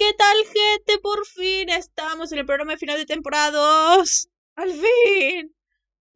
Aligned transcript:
¿Qué 0.00 0.14
tal, 0.14 0.36
gente? 0.46 0.98
Por 1.02 1.26
fin 1.26 1.68
estamos 1.68 2.32
en 2.32 2.38
el 2.38 2.46
programa 2.46 2.72
de 2.72 2.78
final 2.78 2.96
de 2.96 3.04
temporada 3.04 3.50
2. 3.50 4.30
¡Al 4.56 4.72
fin! 4.72 5.54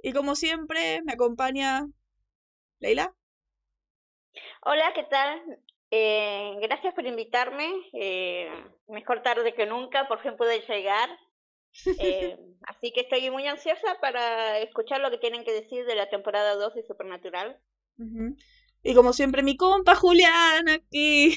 Y 0.03 0.13
como 0.15 0.37
siempre, 0.37 1.03
me 1.03 1.13
acompaña 1.13 1.87
Leila. 2.79 3.15
Hola, 4.63 4.91
¿qué 4.95 5.03
tal? 5.03 5.59
Eh, 5.91 6.57
gracias 6.63 6.95
por 6.95 7.07
invitarme. 7.07 7.71
Eh, 7.93 8.49
mejor 8.89 9.23
tarde 9.23 9.53
que 9.53 9.67
nunca, 9.67 10.09
por 10.09 10.23
fin 10.23 10.35
pude 10.39 10.61
llegar. 10.61 11.11
Eh, 11.99 12.39
así 12.67 12.91
que 12.91 13.03
estoy 13.03 13.31
muy 13.31 13.47
ansiosa 13.47 13.99
para 14.01 14.61
escuchar 14.61 15.03
lo 15.03 15.11
que 15.11 15.19
tienen 15.19 15.45
que 15.45 15.53
decir 15.53 15.85
de 15.85 15.95
la 15.95 16.09
temporada 16.09 16.55
2 16.55 16.75
de 16.75 16.87
Supernatural. 16.87 17.61
Y 18.83 18.95
como 18.95 19.13
siempre, 19.13 19.43
mi 19.43 19.59
compa 19.59 19.95
Julián 19.95 20.71
aquí. 20.71 21.37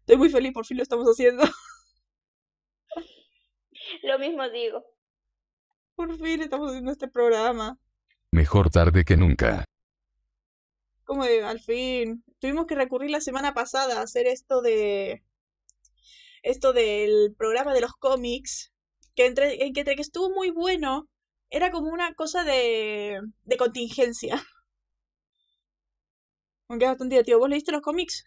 Estoy 0.00 0.16
muy 0.16 0.28
feliz, 0.28 0.52
por 0.52 0.66
fin 0.66 0.76
lo 0.76 0.82
estamos 0.82 1.06
haciendo. 1.06 1.44
Lo 4.02 4.18
mismo 4.18 4.48
digo. 4.50 4.84
Por 5.94 6.16
fin 6.18 6.42
estamos 6.42 6.70
haciendo 6.70 6.90
este 6.90 7.08
programa. 7.08 7.78
Mejor 8.30 8.70
tarde 8.70 9.04
que 9.04 9.16
nunca. 9.16 9.64
Como 11.04 11.24
de, 11.24 11.44
al 11.44 11.60
fin. 11.60 12.24
Tuvimos 12.38 12.66
que 12.66 12.74
recurrir 12.74 13.10
la 13.10 13.20
semana 13.20 13.54
pasada 13.54 13.98
a 13.98 14.02
hacer 14.02 14.26
esto 14.26 14.62
de. 14.62 15.22
Esto 16.42 16.72
del 16.72 17.34
programa 17.36 17.74
de 17.74 17.82
los 17.82 17.92
cómics. 17.92 18.72
Que 19.14 19.26
entre, 19.26 19.64
en 19.64 19.74
que, 19.74 19.84
que 19.84 20.00
estuvo 20.00 20.30
muy 20.30 20.50
bueno. 20.50 21.08
Era 21.50 21.70
como 21.70 21.90
una 21.90 22.14
cosa 22.14 22.44
de. 22.44 23.20
de 23.44 23.56
contingencia. 23.56 24.42
Aunque 26.68 26.86
es 26.86 26.90
bastante 26.90 27.14
divertido. 27.14 27.38
¿Vos 27.38 27.50
leíste 27.50 27.72
los 27.72 27.82
cómics? 27.82 28.24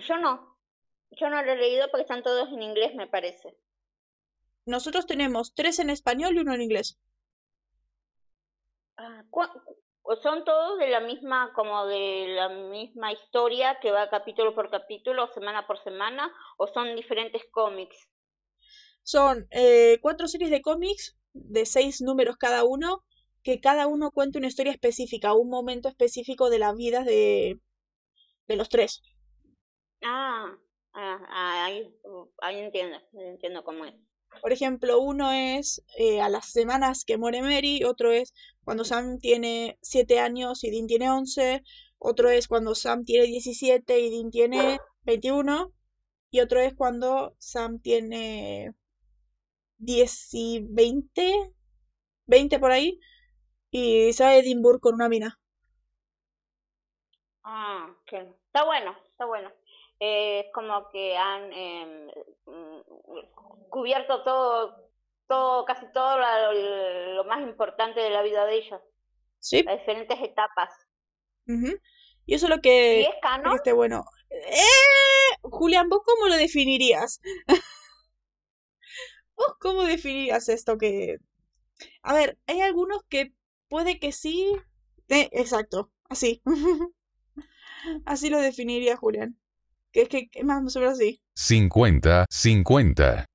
Yo 0.00 0.16
no. 0.18 0.56
Yo 1.10 1.28
no 1.28 1.42
lo 1.42 1.52
he 1.52 1.56
leído 1.56 1.88
porque 1.90 2.02
están 2.02 2.22
todos 2.22 2.48
en 2.48 2.62
inglés, 2.62 2.94
me 2.94 3.06
parece. 3.06 3.54
Nosotros 4.64 5.06
tenemos 5.06 5.54
tres 5.54 5.78
en 5.78 5.90
español 5.90 6.36
y 6.36 6.38
uno 6.38 6.54
en 6.54 6.62
inglés. 6.62 6.98
Ah, 8.96 9.24
¿Son 10.22 10.44
todos 10.44 10.78
de 10.78 10.88
la 10.88 11.00
misma, 11.00 11.52
como 11.54 11.86
de 11.86 12.26
la 12.28 12.48
misma 12.48 13.12
historia 13.12 13.78
que 13.80 13.90
va 13.90 14.10
capítulo 14.10 14.54
por 14.54 14.70
capítulo, 14.70 15.28
semana 15.32 15.66
por 15.66 15.82
semana, 15.82 16.32
o 16.56 16.66
son 16.68 16.96
diferentes 16.96 17.42
cómics? 17.50 17.96
Son 19.02 19.46
eh, 19.50 19.98
cuatro 20.00 20.28
series 20.28 20.50
de 20.50 20.62
cómics 20.62 21.16
de 21.32 21.66
seis 21.66 22.00
números 22.00 22.36
cada 22.36 22.64
uno, 22.64 23.04
que 23.42 23.60
cada 23.60 23.86
uno 23.86 24.10
cuenta 24.12 24.38
una 24.38 24.48
historia 24.48 24.72
específica, 24.72 25.34
un 25.34 25.48
momento 25.48 25.88
específico 25.88 26.50
de 26.50 26.58
la 26.58 26.72
vida 26.72 27.02
de, 27.04 27.60
de 28.48 28.56
los 28.56 28.68
tres. 28.68 29.02
Ah, 30.02 30.52
ah, 30.94 31.64
ahí, 31.64 31.94
ahí 32.38 32.58
entiendo, 32.58 32.98
entiendo 33.12 33.64
cómo 33.64 33.84
es. 33.84 33.94
Por 34.40 34.52
ejemplo, 34.52 35.00
uno 35.00 35.30
es 35.30 35.84
eh, 35.96 36.20
a 36.20 36.28
las 36.28 36.50
semanas 36.50 37.04
que 37.04 37.18
muere 37.18 37.42
Mary, 37.42 37.84
otro 37.84 38.10
es 38.10 38.32
cuando 38.64 38.84
Sam 38.84 39.18
tiene 39.18 39.78
7 39.82 40.18
años 40.18 40.64
y 40.64 40.70
Dean 40.70 40.86
tiene 40.86 41.10
11, 41.10 41.62
otro 41.98 42.30
es 42.30 42.48
cuando 42.48 42.74
Sam 42.74 43.04
tiene 43.04 43.26
17 43.26 44.00
y 44.00 44.10
Dean 44.10 44.30
tiene 44.30 44.78
21, 45.02 45.72
y 46.30 46.40
otro 46.40 46.60
es 46.60 46.74
cuando 46.74 47.36
Sam 47.38 47.78
tiene 47.80 48.74
10 49.78 50.34
y 50.34 50.66
20, 50.68 51.52
20 52.26 52.58
por 52.58 52.72
ahí, 52.72 52.98
y 53.70 54.12
se 54.12 54.24
va 54.24 54.30
a 54.30 54.36
Edinburgh 54.36 54.80
con 54.80 54.94
una 54.94 55.08
mina. 55.08 55.38
Ah, 57.44 57.94
ok. 58.02 58.12
Está 58.46 58.64
bueno, 58.64 58.96
está 59.10 59.26
bueno 59.26 59.50
es 60.04 60.46
como 60.52 60.90
que 60.90 61.16
han 61.16 61.48
mm, 62.44 63.68
cubierto 63.68 64.24
todo, 64.24 64.90
todo, 65.28 65.64
casi 65.64 65.86
todo 65.92 66.18
lo, 66.18 67.24
más 67.24 67.40
importante 67.42 68.00
de 68.00 68.10
la 68.10 68.22
vida 68.22 68.44
de 68.46 68.56
ellos. 68.56 68.80
Sí. 69.38 69.62
Las 69.62 69.78
diferentes 69.78 70.18
etapas. 70.20 70.72
Y 72.26 72.34
eso 72.34 72.46
es 72.46 72.50
lo 72.50 72.60
que, 72.60 73.02
¿Y 73.02 73.04
es 73.04 73.14
canon? 73.22 73.54
esté 73.54 73.72
bueno. 73.72 74.04
¡Eh! 74.30 75.36
Julián, 75.42 75.88
¿vos 75.88 76.00
cómo 76.04 76.26
lo 76.26 76.34
definirías? 76.34 77.20
¿Vos 79.36 79.54
cómo 79.60 79.84
definirías 79.84 80.48
esto 80.48 80.78
que... 80.78 81.18
A 82.02 82.12
ver, 82.12 82.38
hay 82.48 82.60
algunos 82.60 83.04
que 83.04 83.34
puede 83.68 84.00
que 84.00 84.10
sí... 84.10 84.50
Eh, 85.08 85.28
exacto, 85.30 85.92
así. 86.08 86.42
así 88.04 88.30
lo 88.30 88.38
definiría 88.38 88.96
Julián. 88.96 89.38
¿Qué, 89.92 90.08
qué, 90.08 90.44
más 90.44 90.74
o 90.74 90.80
menos 90.80 90.94
así? 90.94 91.20
50, 91.36 92.26
50. 92.30 93.26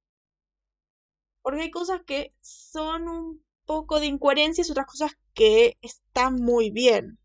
Porque 1.43 1.61
hay 1.61 1.71
cosas 1.71 2.01
que 2.05 2.33
son 2.41 3.07
un 3.07 3.45
poco 3.65 3.99
de 3.99 4.07
incoherencias 4.07 4.67
y 4.67 4.71
otras 4.71 4.87
cosas 4.87 5.11
que 5.33 5.77
están 5.81 6.41
muy 6.41 6.71
bien. 6.71 7.19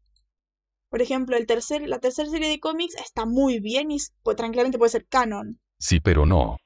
Por 0.90 1.00
ejemplo, 1.00 1.36
el 1.36 1.46
tercer, 1.46 1.88
la 1.88 2.00
tercera 2.00 2.28
serie 2.28 2.48
de 2.48 2.60
cómics 2.60 2.94
está 2.96 3.24
muy 3.24 3.60
bien 3.60 3.90
y 3.90 3.96
pues, 4.22 4.36
tranquilamente 4.36 4.78
puede 4.78 4.90
ser 4.90 5.06
canon. 5.06 5.58
Sí, 5.78 6.00
pero 6.00 6.26
no. 6.26 6.58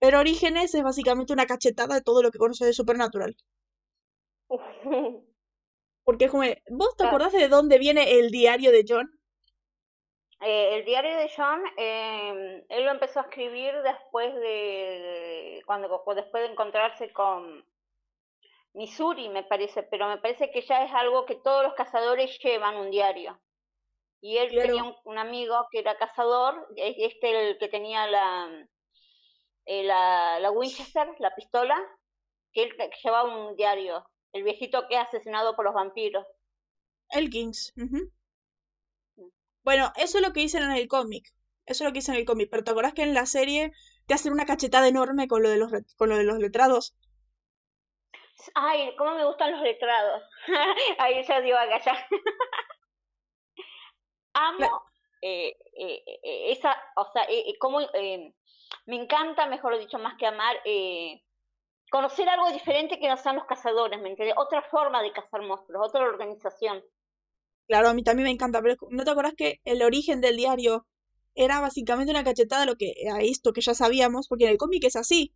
Pero 0.00 0.20
Orígenes 0.20 0.74
es 0.74 0.82
básicamente 0.82 1.32
una 1.32 1.46
cachetada 1.46 1.96
de 1.96 2.00
todo 2.00 2.22
lo 2.22 2.30
que 2.30 2.38
conoces 2.38 2.66
de 2.66 2.72
Supernatural. 2.72 3.36
Porque 6.04 6.24
es 6.24 6.30
como, 6.30 6.44
¿vos 6.70 6.96
te 6.96 7.04
acordás 7.04 7.32
de 7.32 7.48
dónde 7.48 7.78
viene 7.78 8.18
el 8.18 8.30
diario 8.30 8.72
de 8.72 8.84
John? 8.88 9.17
Eh, 10.40 10.76
el 10.76 10.84
diario 10.84 11.16
de 11.16 11.30
John, 11.36 11.62
eh, 11.76 12.64
él 12.68 12.84
lo 12.84 12.92
empezó 12.92 13.20
a 13.20 13.24
escribir 13.24 13.74
después 13.82 14.32
de, 14.36 15.62
cuando 15.66 16.02
después 16.14 16.44
de 16.44 16.52
encontrarse 16.52 17.12
con 17.12 17.64
Missouri, 18.72 19.28
me 19.28 19.42
parece, 19.42 19.82
pero 19.82 20.06
me 20.06 20.18
parece 20.18 20.52
que 20.52 20.62
ya 20.62 20.84
es 20.84 20.92
algo 20.92 21.26
que 21.26 21.34
todos 21.34 21.64
los 21.64 21.74
cazadores 21.74 22.38
llevan 22.38 22.76
un 22.76 22.90
diario. 22.90 23.40
Y 24.20 24.36
él 24.36 24.50
tenía 24.50 24.84
un, 25.04 25.18
amigo 25.18 25.66
que 25.70 25.80
era 25.80 25.96
cazador, 25.96 26.68
este 26.76 27.50
el 27.50 27.58
que 27.58 27.68
tenía 27.68 28.06
la, 28.06 28.68
eh, 29.64 29.82
la, 29.82 30.38
la 30.40 30.50
Winchester, 30.50 31.14
la 31.18 31.34
pistola, 31.34 31.76
que 32.52 32.64
él 32.64 32.76
llevaba 33.02 33.48
un 33.48 33.56
diario, 33.56 34.08
el 34.32 34.44
viejito 34.44 34.86
que 34.88 34.96
ha 34.96 35.02
asesinado 35.02 35.56
por 35.56 35.64
los 35.64 35.74
vampiros. 35.74 36.26
Elkins. 37.10 37.72
Bueno, 39.68 39.92
eso 39.96 40.16
es 40.16 40.26
lo 40.26 40.32
que 40.32 40.40
dicen 40.40 40.62
en 40.62 40.70
el 40.70 40.88
cómic. 40.88 41.28
Eso 41.66 41.84
es 41.84 41.86
lo 41.86 41.92
que 41.92 41.98
dicen 41.98 42.14
en 42.14 42.20
el 42.20 42.26
cómic. 42.26 42.48
Pero 42.50 42.64
¿te 42.64 42.70
acuerdas 42.70 42.94
que 42.94 43.02
en 43.02 43.12
la 43.12 43.26
serie 43.26 43.70
te 44.06 44.14
hacen 44.14 44.32
una 44.32 44.46
cachetada 44.46 44.88
enorme 44.88 45.28
con 45.28 45.42
lo 45.42 45.50
de 45.50 45.58
los, 45.58 45.70
con 45.98 46.08
lo 46.08 46.16
de 46.16 46.24
los 46.24 46.38
letrados? 46.38 46.96
Ay, 48.54 48.96
cómo 48.96 49.14
me 49.14 49.26
gustan 49.26 49.52
los 49.52 49.60
letrados. 49.60 50.22
Ahí 50.98 51.22
ya 51.22 51.42
dio 51.42 51.58
a 51.58 51.68
callar. 51.68 51.98
Amo 54.32 54.86
eh, 55.20 55.54
eh, 55.76 56.02
eh, 56.06 56.52
esa, 56.52 56.74
o 56.96 57.04
sea, 57.12 57.26
como 57.60 57.80
me 58.86 58.96
encanta, 58.96 59.48
mejor 59.48 59.78
dicho, 59.78 59.98
más 59.98 60.16
que 60.16 60.28
amar, 60.28 60.62
conocer 61.90 62.26
algo 62.26 62.50
diferente 62.52 62.98
que 62.98 63.08
no 63.10 63.18
sean 63.18 63.36
los 63.36 63.44
cazadores, 63.44 64.00
¿me 64.00 64.08
entiendes? 64.08 64.38
Otra 64.38 64.62
forma 64.62 65.02
de 65.02 65.12
cazar 65.12 65.42
monstruos, 65.42 65.88
otra 65.88 66.04
organización. 66.04 66.82
Claro, 67.68 67.90
a 67.90 67.94
mí 67.94 68.02
también 68.02 68.24
me 68.24 68.32
encanta, 68.32 68.62
pero 68.62 68.76
¿no 68.90 69.04
te 69.04 69.10
acuerdas 69.10 69.34
que 69.36 69.60
el 69.64 69.82
origen 69.82 70.22
del 70.22 70.38
diario 70.38 70.86
era 71.34 71.60
básicamente 71.60 72.10
una 72.10 72.24
cachetada 72.24 72.62
a 72.62 72.66
lo 72.66 72.76
que 72.76 72.94
a 73.12 73.20
esto 73.20 73.52
que 73.52 73.60
ya 73.60 73.74
sabíamos, 73.74 74.26
porque 74.26 74.44
en 74.44 74.50
el 74.50 74.56
cómic 74.56 74.84
es 74.84 74.96
así, 74.96 75.34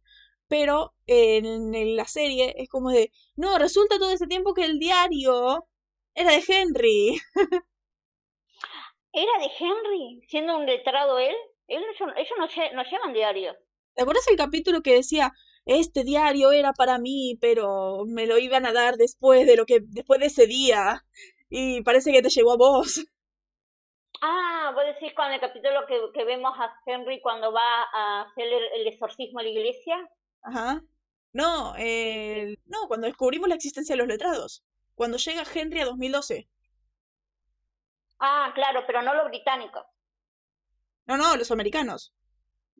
pero 0.49 0.95
en, 1.07 1.95
la 1.95 2.07
serie 2.07 2.55
es 2.57 2.71
como 2.71 2.91
de, 2.91 3.13
no, 3.37 3.59
resulta 3.59 3.99
todo 3.99 4.11
ese 4.13 4.27
tiempo 4.27 4.55
que 4.55 4.65
el 4.65 4.79
diario 4.79 5.69
era 6.15 6.33
de 6.33 6.43
Henry. 6.49 7.21
¿Era 9.13 9.33
de 9.39 9.51
Henry? 9.59 10.23
Siendo 10.29 10.57
un 10.57 10.65
letrado 10.65 11.19
él, 11.19 11.37
ellos, 11.69 11.85
no, 12.01 12.47
no 12.47 12.83
llevan 12.83 13.13
diario. 13.13 13.55
¿Te 13.95 14.03
acuerdas 14.03 14.27
el 14.29 14.37
capítulo 14.37 14.81
que 14.83 14.95
decía, 14.95 15.33
este 15.67 16.03
diario 16.03 16.51
era 16.53 16.73
para 16.73 16.99
mí, 16.99 17.37
pero 17.43 18.05
me 18.07 18.27
lo 18.27 18.39
iban 18.39 18.65
a 18.65 18.73
dar 18.73 18.97
después 18.97 19.47
de 19.47 19.57
lo 19.57 19.67
que, 19.67 19.81
después 19.83 20.19
de 20.19 20.27
ese 20.27 20.47
día? 20.47 21.05
Y 21.55 21.83
parece 21.83 22.11
que 22.11 22.23
te 22.23 22.31
llegó 22.31 22.53
a 22.53 22.57
vos. 22.57 23.05
Ah, 24.25 24.71
vos 24.73 24.85
decís 24.85 25.13
con 25.15 25.33
el 25.33 25.41
capítulo 25.41 25.85
que, 25.89 26.01
que 26.15 26.25
vemos 26.25 26.55
a 26.57 26.73
Henry 26.87 27.21
cuando 27.21 27.53
va 27.53 27.83
a 27.93 28.23
hacer 28.23 28.47
el, 28.47 28.87
exorcismo 28.87 29.41
a 29.41 29.43
la 29.43 29.49
iglesia. 29.49 30.09
Ajá. 30.43 30.81
No, 31.33 31.75
no, 32.67 32.87
cuando 32.87 33.09
descubrimos 33.09 33.49
la 33.49 33.57
existencia 33.57 33.95
de 33.95 33.99
los 33.99 34.07
letrados. 34.07 34.63
Cuando 34.95 35.17
llega 35.17 35.43
Henry 35.53 35.81
a 35.81 35.87
2012. 35.87 36.49
Ah, 38.21 38.53
claro, 38.55 38.85
pero 38.87 39.03
no 39.03 39.13
los 39.13 39.27
británicos. 39.27 39.85
No, 41.07 41.17
no, 41.17 41.37
los 41.37 41.51
americanos. 41.51 42.15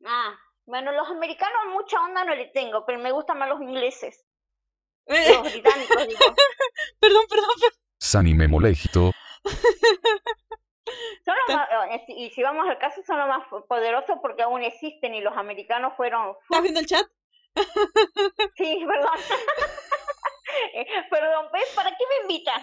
Ah, 0.05 0.39
bueno, 0.65 0.93
los 0.93 1.09
americanos 1.09 1.73
mucha 1.73 1.99
onda 1.99 2.23
no 2.23 2.35
le 2.35 2.45
tengo, 2.53 2.85
pero 2.85 2.99
me 2.99 3.11
gustan 3.11 3.37
más 3.37 3.49
los 3.49 3.61
ingleses. 3.61 4.25
Los 5.07 5.51
británicos, 5.51 6.07
digo. 6.07 6.19
perdón, 7.01 7.25
perdón, 7.27 7.49
perdón. 7.59 7.82
Sanime 8.03 8.49
molesto. 8.49 9.13
Son 11.25 11.35
los 11.47 11.55
más, 11.55 11.69
eh, 11.89 12.03
y 12.09 12.29
si 12.31 12.43
vamos 12.43 12.67
al 12.67 12.77
caso, 12.77 13.01
son 13.07 13.17
los 13.17 13.29
más 13.29 13.47
poderosos 13.69 14.17
porque 14.21 14.43
aún 14.43 14.61
existen 14.61 15.15
y 15.15 15.21
los 15.21 15.35
americanos 15.37 15.93
fueron... 15.95 16.35
¿Estás 16.43 16.61
viendo 16.61 16.81
el 16.81 16.85
chat? 16.85 17.07
Sí, 18.57 18.85
perdón. 18.85 19.19
Eh, 20.75 20.85
perdón, 21.09 21.47
¿ves? 21.51 21.71
¿Para 21.75 21.89
qué 21.89 22.03
me 22.07 22.15
invitan? 22.23 22.61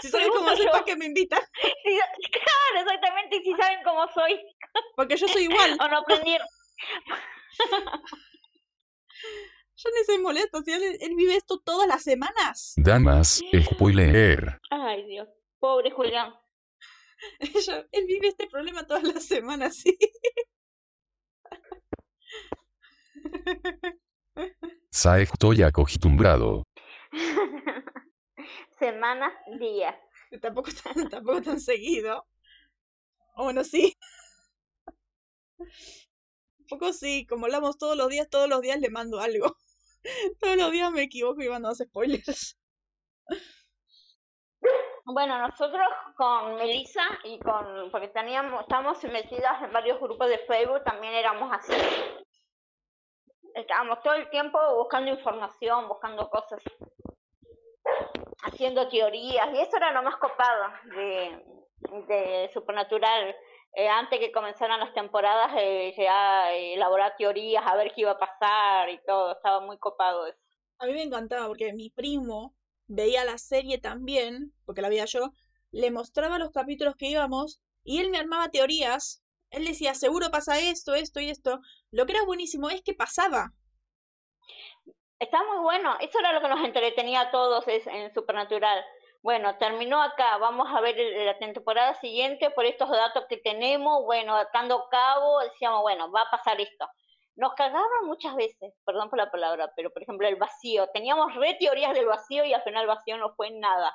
Si 0.00 0.08
saben 0.08 0.28
cómo 0.28 0.54
soy, 0.54 0.68
¿para 0.68 0.84
qué 0.84 0.94
me 0.94 1.06
invitan? 1.06 1.40
Sí, 1.60 1.98
claro, 2.30 2.86
exactamente, 2.86 3.42
si 3.42 3.52
saben 3.56 3.82
cómo 3.82 4.06
soy. 4.12 4.40
Porque 4.94 5.16
yo 5.16 5.26
soy 5.26 5.44
igual. 5.44 5.76
O 5.80 5.88
no 5.88 5.98
aprendieron. 5.98 6.46
Yo 9.78 9.90
ni 9.90 10.04
soy 10.06 10.18
molesto, 10.18 10.62
si 10.62 10.72
él, 10.72 10.96
él 11.00 11.14
vive 11.16 11.36
esto 11.36 11.58
todas 11.58 11.86
las 11.86 12.02
semanas. 12.02 12.72
Damas, 12.76 13.42
spoiler. 13.74 14.58
Ay, 14.70 15.04
Dios. 15.06 15.28
Pobre 15.58 15.90
Julián. 15.90 16.34
Ella- 17.40 17.86
él 17.92 18.06
vive 18.06 18.28
este 18.28 18.46
problema 18.46 18.86
todas 18.86 19.02
las 19.02 19.24
semanas, 19.24 19.76
sí. 19.76 19.98
Sa 24.90 25.20
estoy 25.20 25.62
acostumbrado. 25.62 26.62
Semanas, 28.78 29.32
días. 29.58 29.94
Tampoco 30.40 30.70
tan, 30.72 31.08
tampoco 31.08 31.42
tan 31.42 31.60
seguido. 31.60 32.26
Bueno, 33.36 33.62
sí. 33.64 33.94
Un 35.58 36.66
poco 36.68 36.92
sí, 36.92 37.26
como 37.26 37.44
hablamos 37.46 37.78
todos 37.78 37.96
los 37.96 38.08
días, 38.08 38.28
todos 38.30 38.48
los 38.48 38.60
días 38.62 38.80
le 38.80 38.90
mando 38.90 39.20
algo. 39.20 39.56
Todos 40.40 40.56
los 40.56 40.72
días 40.72 40.90
me 40.92 41.02
equivoco 41.02 41.42
y 41.42 41.48
mando 41.48 41.74
spoilers. 41.74 42.56
Bueno, 45.04 45.38
nosotros 45.38 45.86
con 46.16 46.56
Melissa 46.56 47.04
y 47.24 47.38
con, 47.38 47.90
porque 47.92 48.08
teníamos, 48.08 48.62
estamos 48.62 49.02
metidas 49.04 49.62
en 49.62 49.72
varios 49.72 50.00
grupos 50.00 50.28
de 50.28 50.38
Facebook, 50.38 50.82
también 50.82 51.14
éramos 51.14 51.52
así. 51.52 51.72
Estábamos 53.54 54.02
todo 54.02 54.14
el 54.14 54.28
tiempo 54.30 54.58
buscando 54.76 55.10
información, 55.10 55.88
buscando 55.88 56.28
cosas, 56.28 56.60
haciendo 58.42 58.88
teorías, 58.88 59.48
y 59.54 59.60
eso 59.60 59.76
era 59.76 59.92
lo 59.92 60.02
más 60.02 60.16
copado 60.16 60.72
de, 60.96 61.44
de 62.08 62.50
Supernatural. 62.52 63.36
Eh, 63.76 63.88
antes 63.88 64.18
que 64.18 64.32
comenzaran 64.32 64.80
las 64.80 64.94
temporadas, 64.94 65.52
eh, 65.58 65.94
ya 65.96 66.52
eh, 66.54 66.74
elaborar 66.74 67.14
teorías, 67.16 67.62
a 67.66 67.76
ver 67.76 67.92
qué 67.94 68.00
iba 68.02 68.12
a 68.12 68.18
pasar 68.18 68.88
y 68.90 68.98
todo, 69.06 69.32
estaba 69.32 69.60
muy 69.60 69.78
copado 69.78 70.26
eso. 70.26 70.38
A 70.78 70.86
mí 70.86 70.94
me 70.94 71.02
encantaba 71.02 71.46
porque 71.46 71.74
mi 71.74 71.90
primo 71.90 72.54
veía 72.86 73.24
la 73.24 73.36
serie 73.38 73.78
también, 73.78 74.54
porque 74.64 74.80
la 74.80 74.88
veía 74.88 75.04
yo, 75.04 75.32
le 75.72 75.90
mostraba 75.90 76.38
los 76.38 76.52
capítulos 76.52 76.96
que 76.96 77.08
íbamos 77.10 77.60
y 77.84 78.00
él 78.00 78.10
me 78.10 78.18
armaba 78.18 78.48
teorías. 78.50 79.22
Él 79.50 79.66
decía, 79.66 79.94
seguro 79.94 80.30
pasa 80.30 80.58
esto, 80.58 80.94
esto 80.94 81.20
y 81.20 81.28
esto. 81.28 81.60
Lo 81.90 82.06
que 82.06 82.12
era 82.12 82.24
buenísimo 82.24 82.70
es 82.70 82.82
que 82.82 82.94
pasaba. 82.94 83.52
Está 85.18 85.38
muy 85.44 85.62
bueno, 85.62 85.96
eso 86.00 86.18
era 86.18 86.32
lo 86.32 86.40
que 86.42 86.48
nos 86.48 86.64
entretenía 86.64 87.20
a 87.22 87.30
todos 87.30 87.66
es- 87.68 87.86
en 87.86 88.12
Supernatural. 88.14 88.84
Bueno, 89.26 89.58
terminó 89.58 90.00
acá, 90.00 90.36
vamos 90.36 90.68
a 90.72 90.80
ver 90.80 90.96
el- 91.00 91.26
la 91.26 91.36
temporada 91.36 91.94
siguiente 91.94 92.48
por 92.50 92.64
estos 92.64 92.88
datos 92.88 93.24
que 93.28 93.38
tenemos, 93.38 94.04
bueno, 94.04 94.36
atando 94.36 94.86
cabo, 94.88 95.40
decíamos, 95.40 95.82
bueno, 95.82 96.12
va 96.12 96.20
a 96.20 96.30
pasar 96.30 96.60
esto. 96.60 96.88
Nos 97.34 97.52
cagaban 97.54 98.04
muchas 98.04 98.36
veces, 98.36 98.72
perdón 98.84 99.10
por 99.10 99.18
la 99.18 99.28
palabra, 99.28 99.68
pero 99.74 99.90
por 99.90 100.00
ejemplo 100.04 100.28
el 100.28 100.36
vacío, 100.36 100.86
teníamos 100.94 101.34
re 101.34 101.54
teorías 101.58 101.92
del 101.92 102.06
vacío 102.06 102.44
y 102.44 102.54
al 102.54 102.62
final 102.62 102.82
el 102.82 102.86
vacío 102.86 103.16
no 103.18 103.34
fue 103.34 103.50
nada. 103.50 103.92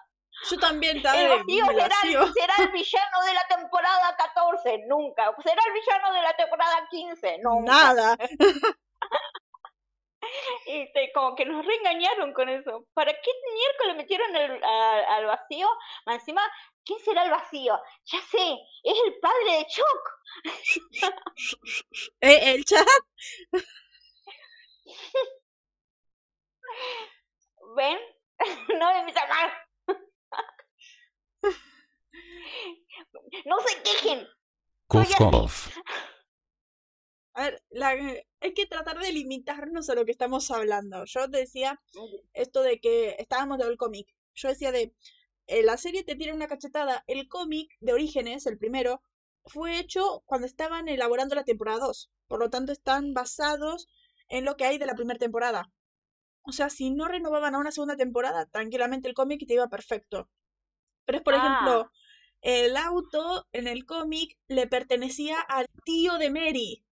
Yo 0.50 0.58
también 0.60 0.98
estaba 0.98 1.18
El 1.18 1.30
vacío 1.30 1.66
será, 1.66 1.96
el- 2.04 2.34
será 2.34 2.54
el 2.60 2.72
villano 2.74 3.22
de 3.26 3.34
la 3.34 3.56
temporada 3.56 4.16
14, 4.18 4.80
nunca. 4.90 5.34
Será 5.42 5.62
el 5.66 5.74
villano 5.74 6.12
de 6.12 6.22
la 6.24 6.34
temporada 6.36 6.88
15, 6.90 7.38
nunca. 7.42 7.72
Nada. 7.72 8.18
Este, 10.66 11.12
como 11.14 11.36
que 11.36 11.46
nos 11.46 11.66
reengañaron 11.66 12.34
con 12.34 12.48
eso. 12.50 12.86
¿Para 12.94 13.12
qué 13.14 13.32
miércoles 13.56 13.96
metieron 13.98 14.36
el- 14.36 14.64
a- 14.64 15.16
al 15.16 15.26
vacío? 15.26 15.68
Más 16.06 16.16
Encima, 16.20 16.42
¿quién 16.86 17.00
será 17.00 17.24
el 17.24 17.32
vacío? 17.32 17.80
Ya 18.06 18.20
sé, 18.22 18.58
es 18.84 18.98
el 19.06 19.20
padre 19.20 19.58
de 19.58 19.66
Chuck. 19.68 20.10
Eh, 22.22 22.52
el 22.54 22.64
chat. 22.66 22.88
¿Ven? 27.76 27.98
no 28.80 28.94
me 28.94 29.00
invitan 29.00 29.30
más. 29.30 29.52
no 33.46 33.60
se 33.62 33.82
quejen. 33.84 34.28
Cough. 34.88 35.70
A 37.34 37.44
ver, 37.44 37.64
la- 37.70 37.90
hay 38.42 38.54
que 38.54 38.66
tratar 38.66 39.00
de 39.00 39.12
limitarnos 39.12 39.90
a 39.90 39.96
lo 39.96 40.06
que 40.06 40.12
estamos 40.12 40.52
hablando. 40.52 41.06
Yo 41.06 41.30
te 41.30 41.38
decía 41.38 41.80
esto 42.34 42.62
de 42.62 42.80
que 42.80 43.16
estábamos 43.20 43.58
del 43.58 43.78
cómic. 43.78 44.14
Yo 44.34 44.50
decía 44.50 44.72
de, 44.72 44.94
eh, 45.48 45.64
la 45.64 45.78
serie 45.78 46.04
te 46.04 46.16
tiene 46.16 46.34
una 46.34 46.48
cachetada. 46.48 47.04
El 47.08 47.28
cómic 47.30 47.72
de 47.80 47.94
Orígenes, 47.94 48.46
el 48.48 48.58
primero, 48.58 49.02
fue 49.46 49.80
hecho 49.80 50.24
cuando 50.26 50.46
estaban 50.46 50.88
elaborando 50.90 51.36
la 51.36 51.44
temporada 51.46 51.80
2. 51.80 52.12
Por 52.28 52.40
lo 52.40 52.50
tanto, 52.50 52.72
están 52.74 53.14
basados 53.14 53.88
en 54.28 54.46
lo 54.46 54.56
que 54.58 54.66
hay 54.66 54.78
de 54.78 54.86
la 54.86 54.96
primera 54.96 55.20
temporada. 55.20 55.72
O 56.44 56.52
sea, 56.52 56.70
si 56.70 56.90
no 56.92 57.08
renovaban 57.08 57.56
a 57.56 57.60
una 57.60 57.72
segunda 57.72 57.96
temporada, 57.98 58.46
tranquilamente 58.48 59.08
el 59.08 59.14
cómic 59.16 59.46
te 59.48 59.54
iba 59.54 59.68
perfecto. 59.70 60.30
Pero 61.06 61.18
es, 61.20 61.24
por 61.24 61.34
Ah. 61.36 61.38
ejemplo, 61.38 61.92
el 62.42 62.76
auto 62.78 63.48
en 63.54 63.68
el 63.68 63.86
cómic 63.86 64.38
le 64.48 64.68
pertenecía 64.68 65.40
al 65.42 65.68
tío 65.86 66.18
de 66.18 66.30
Mary. 66.32 66.86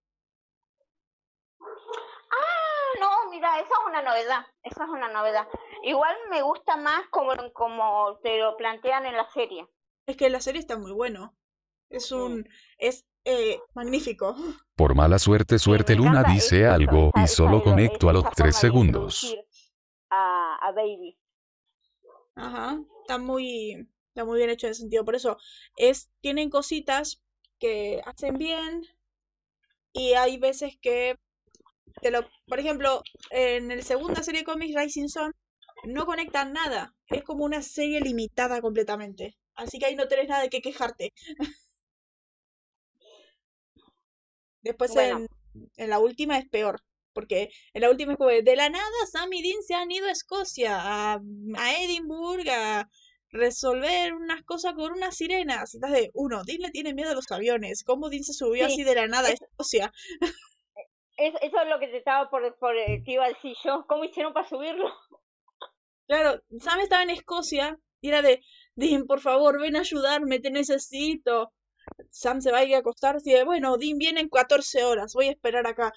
Ah, 2.31 2.99
no, 2.99 3.18
mira, 3.29 3.59
esa 3.59 3.67
es 3.67 3.87
una 3.87 4.01
novedad. 4.01 4.45
Esa 4.63 4.83
es 4.83 4.89
una 4.89 5.09
novedad. 5.09 5.47
Igual 5.83 6.15
me 6.29 6.41
gusta 6.41 6.77
más 6.77 7.07
como, 7.09 7.33
como 7.53 8.17
te 8.23 8.37
lo 8.39 8.55
plantean 8.57 9.05
en 9.05 9.15
la 9.15 9.29
serie. 9.31 9.67
Es 10.05 10.17
que 10.17 10.29
la 10.29 10.41
serie 10.41 10.59
está 10.59 10.77
muy 10.77 10.91
bueno. 10.91 11.35
Es 11.89 12.11
un. 12.11 12.47
es 12.77 13.05
eh, 13.25 13.59
magnífico. 13.73 14.35
Por 14.75 14.95
mala 14.95 15.19
suerte, 15.19 15.59
suerte 15.59 15.95
Luna 15.95 16.23
dice 16.23 16.63
eso, 16.63 16.71
algo 16.73 17.09
esa- 17.15 17.23
y 17.23 17.27
solo 17.27 17.63
conecto 17.63 18.09
a 18.09 18.13
los 18.13 18.23
esa 18.23 18.31
3 18.31 18.37
forma 18.37 18.47
de 18.47 18.61
segundos. 18.61 19.37
A, 20.09 20.57
a 20.61 20.71
Baby. 20.71 21.17
Ajá. 22.35 22.79
Está 23.01 23.17
muy. 23.17 23.87
Está 24.09 24.25
muy 24.25 24.37
bien 24.37 24.49
hecho 24.49 24.67
en 24.67 24.71
ese 24.71 24.81
sentido. 24.81 25.05
Por 25.05 25.15
eso, 25.15 25.37
es. 25.75 26.11
Tienen 26.21 26.49
cositas 26.49 27.23
que 27.59 28.01
hacen 28.05 28.37
bien. 28.37 28.83
Y 29.93 30.13
hay 30.13 30.37
veces 30.37 30.77
que. 30.81 31.17
Te 32.01 32.11
lo, 32.11 32.21
por 32.47 32.59
ejemplo, 32.59 33.01
en 33.31 33.67
la 33.69 33.81
segunda 33.81 34.23
serie 34.23 34.41
de 34.41 34.45
cómics, 34.45 34.75
Rising 34.79 35.07
Sun, 35.09 35.31
no 35.85 36.05
conectan 36.05 36.53
nada. 36.53 36.93
Es 37.07 37.23
como 37.23 37.45
una 37.45 37.61
serie 37.61 38.01
limitada 38.01 38.61
completamente. 38.61 39.37
Así 39.55 39.79
que 39.79 39.85
ahí 39.87 39.95
no 39.95 40.07
tenés 40.07 40.27
nada 40.29 40.43
de 40.43 40.49
qué 40.49 40.61
quejarte. 40.61 41.11
Después 44.61 44.93
Bueno. 44.93 45.17
en, 45.17 45.27
en 45.77 45.89
la 45.89 45.99
última 45.99 46.37
es 46.37 46.47
peor. 46.49 46.81
Porque 47.13 47.49
en 47.73 47.81
la 47.81 47.89
última 47.89 48.13
es 48.13 48.17
como 48.17 48.29
de, 48.29 48.55
la 48.55 48.69
nada 48.69 48.85
Sam 49.11 49.33
y 49.33 49.41
Dean 49.41 49.61
se 49.63 49.73
han 49.73 49.91
ido 49.91 50.07
a 50.07 50.11
Escocia, 50.11 50.77
a, 50.79 51.19
a 51.57 51.83
Edimburgo, 51.83 52.51
a 52.51 52.87
resolver 53.31 54.13
unas 54.13 54.43
cosas 54.43 54.73
con 54.75 54.91
unas 54.93 55.15
sirenas. 55.17 55.73
Estás 55.73 55.91
de, 55.91 56.11
uno, 56.13 56.43
Dean 56.45 56.61
le 56.61 56.69
tiene 56.71 56.93
miedo 56.93 57.11
a 57.11 57.15
los 57.15 57.29
aviones. 57.31 57.83
¿Cómo 57.83 58.09
Dean 58.09 58.23
se 58.23 58.33
subió 58.33 58.65
Sí, 58.65 58.73
así 58.73 58.83
de 58.83 58.95
la 58.95 59.07
nada 59.07 59.29
a 59.29 59.31
es- 59.31 59.41
Escocia? 59.41 59.91
Es, 61.19 61.33
eso 61.41 61.61
es 61.61 61.69
lo 61.69 61.79
que 61.79 61.87
te 61.87 61.97
estaba 61.97 62.29
por, 62.29 62.57
por 62.57 62.75
eh, 62.77 63.01
te 63.03 63.11
iba 63.11 63.25
a 63.25 63.29
decir 63.29 63.55
yo. 63.63 63.85
¿Cómo 63.87 64.05
hicieron 64.05 64.33
para 64.33 64.47
subirlo? 64.47 64.89
Claro, 66.07 66.41
Sam 66.59 66.79
estaba 66.79 67.03
en 67.03 67.11
Escocia 67.11 67.77
y 68.01 68.09
era 68.09 68.21
de, 68.21 68.41
Dean, 68.75 69.05
por 69.05 69.19
favor, 69.19 69.59
ven 69.61 69.75
a 69.75 69.81
ayudarme, 69.81 70.39
te 70.39 70.49
necesito. 70.49 71.51
Sam 72.09 72.41
se 72.41 72.51
va 72.51 72.59
a 72.59 72.63
ir 72.63 72.75
a 72.75 72.79
acostarse 72.79 73.29
y 73.29 73.33
de, 73.33 73.43
bueno, 73.43 73.77
Dean 73.77 73.97
viene 73.97 74.21
en 74.21 74.29
14 74.29 74.83
horas, 74.85 75.13
voy 75.13 75.27
a 75.27 75.31
esperar 75.31 75.67
acá. 75.67 75.93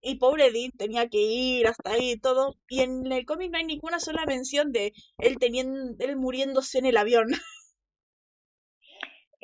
Y 0.00 0.16
pobre 0.16 0.50
Dean 0.50 0.72
tenía 0.72 1.08
que 1.08 1.18
ir 1.20 1.66
hasta 1.68 1.92
ahí 1.92 2.12
y 2.12 2.18
todo. 2.18 2.56
Y 2.68 2.80
en 2.80 3.12
el 3.12 3.24
cómic 3.26 3.50
no 3.52 3.58
hay 3.58 3.64
ninguna 3.64 4.00
sola 4.00 4.26
mención 4.26 4.72
de 4.72 4.92
él 5.18 5.38
teniendo, 5.38 5.94
él 5.98 6.16
muriéndose 6.16 6.78
en 6.78 6.86
el 6.86 6.96
avión. 6.96 7.28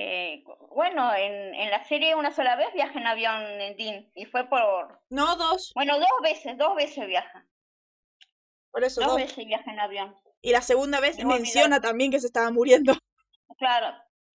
Eh, 0.00 0.44
bueno, 0.70 1.12
en, 1.12 1.54
en 1.56 1.70
la 1.72 1.82
serie 1.84 2.14
una 2.14 2.32
sola 2.32 2.54
vez 2.54 2.72
viaja 2.72 2.96
en 2.98 3.06
avión 3.08 3.42
en 3.42 3.76
Dean. 3.76 4.10
Y 4.14 4.26
fue 4.26 4.48
por... 4.48 5.00
No, 5.10 5.34
dos, 5.36 5.72
Bueno, 5.74 5.98
dos 5.98 6.08
veces, 6.22 6.56
dos 6.56 6.76
veces 6.76 7.04
viaja. 7.08 7.44
por 8.70 8.84
eso 8.84 9.00
Dos 9.00 9.10
dos. 9.10 9.16
veces 9.16 9.44
viaja 9.44 9.70
en 9.72 9.80
avión. 9.80 10.16
Y 10.40 10.52
la 10.52 10.62
segunda 10.62 11.00
vez 11.00 11.18
Me 11.18 11.24
menciona 11.24 11.80
también 11.80 12.12
que 12.12 12.20
se 12.20 12.26
estaba 12.28 12.50
muriendo. 12.50 12.92
Claro, 13.58 13.92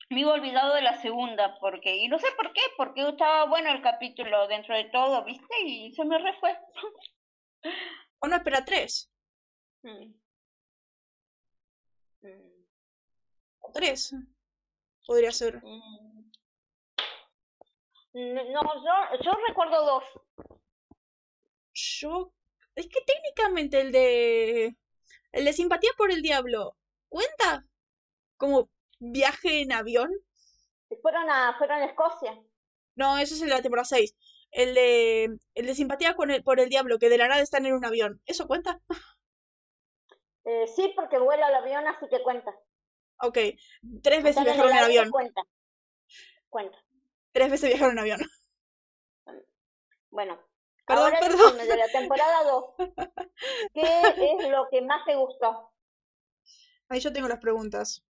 me 0.09 0.19
iba 0.19 0.33
olvidado 0.33 0.73
de 0.75 0.81
la 0.81 0.99
segunda, 1.01 1.57
porque, 1.61 1.95
y 1.95 2.09
no 2.09 2.19
sé 2.19 2.27
por 2.35 2.51
qué, 2.51 2.59
porque 2.75 3.07
estaba 3.07 3.45
bueno 3.45 3.71
el 3.71 3.81
capítulo 3.81 4.47
dentro 4.49 4.75
de 4.75 4.83
todo, 4.85 5.23
¿viste? 5.23 5.61
Y 5.63 5.93
se 5.93 6.03
me 6.03 6.17
refue. 6.17 6.57
O 8.19 8.27
no, 8.27 8.35
espera, 8.35 8.65
tres. 8.65 9.09
Mm. 9.83 10.13
Mm. 12.21 12.65
Tres. 13.73 14.13
Podría 15.05 15.31
ser. 15.31 15.61
Mm. 15.63 16.23
No, 18.13 18.61
yo, 18.61 19.23
yo 19.23 19.31
recuerdo 19.47 19.85
dos. 19.85 20.03
Yo. 21.73 22.31
Es 22.75 22.87
que 22.87 23.01
técnicamente 23.01 23.81
el 23.81 23.91
de. 23.91 24.77
El 25.31 25.45
de 25.45 25.53
simpatía 25.53 25.91
por 25.97 26.11
el 26.11 26.21
diablo. 26.21 26.77
¿Cuenta? 27.09 27.65
Como 28.37 28.69
viaje 28.99 29.61
en 29.61 29.71
avión. 29.71 30.11
Fueron 31.01 31.29
a, 31.29 31.57
fueron 31.57 31.81
a 31.81 31.85
Escocia. 31.85 32.39
No, 32.95 33.17
eso 33.17 33.33
es 33.33 33.41
el 33.41 33.49
de 33.49 33.55
la 33.55 33.61
temporada 33.61 33.85
6. 33.85 34.15
El 34.51 34.75
de. 34.75 35.37
El 35.55 35.65
de 35.65 35.75
simpatía 35.75 36.15
con 36.15 36.29
el, 36.29 36.43
por 36.43 36.59
el 36.59 36.69
diablo, 36.69 36.99
que 36.99 37.09
de 37.09 37.17
la 37.17 37.27
nada 37.27 37.41
están 37.41 37.65
en 37.65 37.73
un 37.73 37.85
avión. 37.85 38.21
¿Eso 38.25 38.47
cuenta? 38.47 38.79
Eh, 40.45 40.67
sí, 40.67 40.91
porque 40.95 41.17
vuela 41.17 41.47
el 41.47 41.55
avión, 41.55 41.87
así 41.87 42.05
que 42.09 42.21
cuenta. 42.21 42.53
Ok. 43.19 43.37
Tres 44.01 44.23
veces 44.23 44.43
viajaron 44.43 44.71
en 44.71 44.83
avión. 44.83 45.11
Cuenta. 45.11 45.41
Cuenta. 46.49 46.77
Tres 47.31 47.49
veces 47.51 47.69
viajaron 47.69 47.93
en 47.93 47.99
avión. 47.99 48.21
Bueno, 50.09 50.39
Perdón, 50.85 51.05
ahora 51.05 51.19
perdón. 51.19 51.57
de 51.57 51.77
la 51.77 51.87
temporada 51.87 52.43
2, 52.43 52.65
¿qué 53.73 54.35
es 54.39 54.49
lo 54.49 54.67
que 54.69 54.81
más 54.81 55.03
te 55.05 55.15
gustó? 55.15 55.71
Ahí 56.89 56.99
yo 56.99 57.11
tengo 57.11 57.27
las 57.27 57.39
preguntas. 57.39 58.03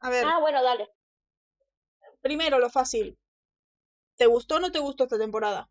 A 0.00 0.10
ver, 0.10 0.24
Ah, 0.26 0.40
bueno, 0.40 0.62
dale. 0.62 0.90
primero 2.20 2.58
lo 2.58 2.70
fácil. 2.70 3.16
¿Te 4.16 4.26
gustó 4.26 4.56
o 4.56 4.58
no 4.60 4.72
te 4.72 4.80
gustó 4.80 5.04
esta 5.04 5.18
temporada? 5.18 5.70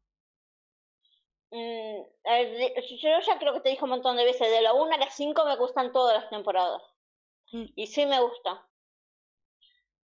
Mm, 1.52 2.02
yo 3.02 3.20
ya 3.26 3.40
creo 3.40 3.54
que 3.54 3.60
te 3.62 3.70
dije 3.70 3.84
un 3.84 3.90
montón 3.90 4.16
de 4.16 4.24
veces, 4.26 4.50
de 4.50 4.62
la 4.62 4.74
1 4.74 4.94
a 4.94 4.98
la 4.98 5.10
5 5.12 5.46
me 5.46 5.58
gustan 5.58 5.92
todas 5.92 6.22
las 6.22 6.30
temporadas. 6.30 6.82
Mm. 7.52 7.66
Y 7.76 7.88
sí 7.88 8.06
me 8.06 8.20
gusta. 8.20 8.68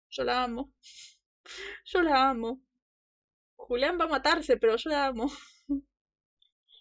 Yo 0.10 0.24
la 0.24 0.44
amo. 0.44 0.72
Yo 1.86 2.02
la 2.02 2.30
amo. 2.30 2.60
Julián 3.56 4.00
va 4.00 4.06
a 4.06 4.08
matarse, 4.08 4.58
pero 4.58 4.76
yo 4.78 4.90
la 4.90 5.08
amo. 5.08 5.26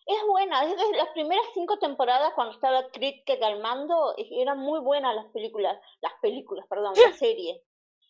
Es 0.07 0.23
buena, 0.27 0.65
es 0.65 0.75
de 0.75 0.97
las 0.97 1.09
primeras 1.11 1.45
cinco 1.53 1.79
temporadas 1.79 2.33
cuando 2.35 2.55
estaba 2.55 2.89
Cricket 2.89 3.43
al 3.43 3.61
mando, 3.61 4.15
eran 4.17 4.59
muy 4.59 4.81
buenas 4.81 5.15
las 5.15 5.27
películas, 5.33 5.79
las 6.01 6.15
películas, 6.23 6.65
perdón, 6.67 6.95
la 6.97 7.13
serie. 7.19 7.63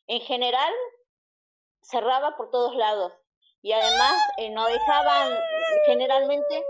En 0.07 0.21
general, 0.21 0.73
cerraba 1.83 2.37
por 2.37 2.51
todos 2.51 2.77
lados. 2.77 3.13
Y 3.63 3.73
además, 3.73 4.15
eh, 4.37 4.51
no 4.51 4.65
dejaban, 4.67 5.37
generalmente, 5.87 6.65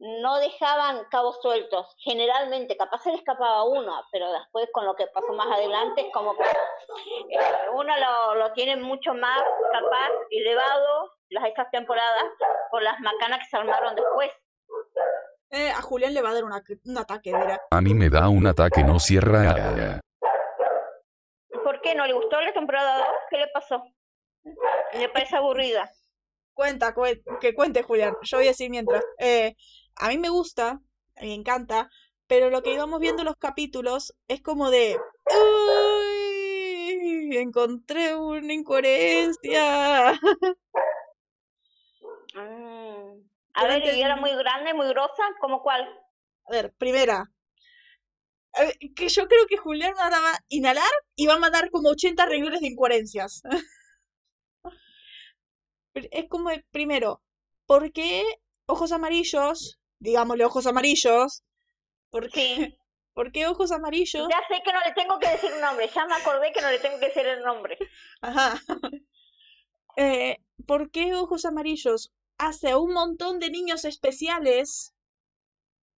no 0.00 0.38
dejaban 0.38 1.04
cabos 1.10 1.40
sueltos. 1.42 1.94
Generalmente, 1.98 2.76
capaz 2.76 3.02
se 3.02 3.10
le 3.10 3.16
escapaba 3.16 3.64
uno, 3.64 4.02
pero 4.12 4.32
después 4.32 4.68
con 4.72 4.84
lo 4.86 4.94
que 4.94 5.06
pasó 5.08 5.32
más 5.32 5.48
adelante 5.50 6.02
es 6.06 6.12
como 6.12 6.36
que 6.36 6.44
eh, 6.44 7.38
uno 7.74 7.92
lo, 7.96 8.34
lo 8.36 8.52
tiene 8.52 8.76
mucho 8.76 9.12
más 9.14 9.42
capaz, 9.72 10.10
elevado, 10.30 11.12
las 11.30 11.44
estas 11.46 11.70
temporadas, 11.70 12.24
por 12.70 12.82
las 12.82 12.98
macanas 13.00 13.40
que 13.40 13.46
se 13.46 13.56
armaron 13.56 13.94
después. 13.96 14.30
Eh, 15.50 15.70
a 15.70 15.80
Julián 15.82 16.14
le 16.14 16.22
va 16.22 16.30
a 16.30 16.34
dar 16.34 16.44
una- 16.44 16.62
un 16.84 16.98
ataque, 16.98 17.32
verá. 17.32 17.60
A 17.70 17.80
mí 17.80 17.94
me 17.94 18.08
da 18.10 18.28
un 18.28 18.46
ataque 18.46 18.84
no 18.84 18.98
cierra. 19.00 20.00
¿Por 21.64 21.80
qué 21.80 21.94
no 21.94 22.06
le 22.06 22.12
gustó 22.12 22.40
la 22.40 22.52
temporada 22.52 22.98
2? 22.98 23.06
¿Qué 23.30 23.36
le 23.38 23.48
pasó? 23.48 23.82
¿Le 24.94 25.08
parece 25.08 25.36
aburrida? 25.36 25.90
Cuenta, 26.54 26.94
cue- 26.94 27.22
que 27.40 27.54
cuente 27.54 27.82
Julián. 27.82 28.16
Yo 28.22 28.38
voy 28.38 28.46
a 28.46 28.50
decir 28.50 28.70
mientras. 28.70 29.04
Eh, 29.18 29.54
a 29.98 30.08
mí 30.08 30.18
me 30.18 30.28
gusta, 30.30 30.80
me 31.20 31.34
encanta, 31.34 31.88
pero 32.26 32.50
lo 32.50 32.62
que 32.62 32.72
íbamos 32.74 33.00
viendo 33.00 33.24
los 33.24 33.36
capítulos 33.36 34.14
es 34.28 34.40
como 34.42 34.70
de... 34.70 34.96
"Uy, 35.26 37.36
encontré 37.36 38.14
una 38.16 38.52
incoherencia. 38.52 40.18
Mm. 42.34 43.22
A 43.54 43.66
ver, 43.66 43.82
¿y 43.94 44.02
era 44.02 44.16
muy 44.16 44.30
grande, 44.34 44.74
muy 44.74 44.88
grosa? 44.88 45.22
¿Cómo 45.40 45.62
cuál? 45.62 45.88
A 46.46 46.52
ver, 46.52 46.72
primera. 46.76 47.30
A 48.60 48.62
que 48.96 49.06
yo 49.16 49.22
creo 49.30 49.46
que 49.50 49.56
Julián 49.64 49.94
va 49.98 50.06
a 50.32 50.38
inhalar 50.48 50.92
y 51.16 51.26
va 51.26 51.34
a 51.36 51.44
mandar 51.44 51.70
como 51.70 51.88
80 51.90 52.26
renglones 52.26 52.60
de 52.60 52.68
incoherencias. 52.68 53.42
Es 55.94 56.28
como, 56.30 56.48
primero, 56.70 57.22
¿por 57.66 57.92
qué 57.92 58.24
ojos 58.66 58.90
amarillos? 58.92 59.78
Digámosle 60.00 60.44
ojos 60.44 60.66
amarillos. 60.66 61.44
¿Por 62.10 62.30
qué, 62.30 62.56
Sí. 62.56 62.78
¿por 63.14 63.32
qué 63.32 63.46
ojos 63.46 63.72
amarillos? 63.72 64.28
Ya 64.28 64.40
sé 64.48 64.62
que 64.62 64.72
no 64.72 64.80
le 64.80 64.92
tengo 64.92 65.18
que 65.18 65.28
decir 65.28 65.52
un 65.52 65.60
nombre, 65.60 65.88
ya 65.88 66.06
me 66.06 66.14
acordé 66.14 66.52
que 66.52 66.60
no 66.60 66.70
le 66.70 66.78
tengo 66.78 66.98
que 67.00 67.06
decir 67.06 67.26
el 67.26 67.42
nombre. 67.42 67.78
Ajá. 68.22 68.60
Eh, 69.96 70.38
¿por 70.66 70.90
qué 70.90 71.14
ojos 71.14 71.44
amarillos 71.44 72.12
hace 72.38 72.74
un 72.76 72.92
montón 72.94 73.38
de 73.40 73.50
niños 73.50 73.84
especiales 73.84 74.94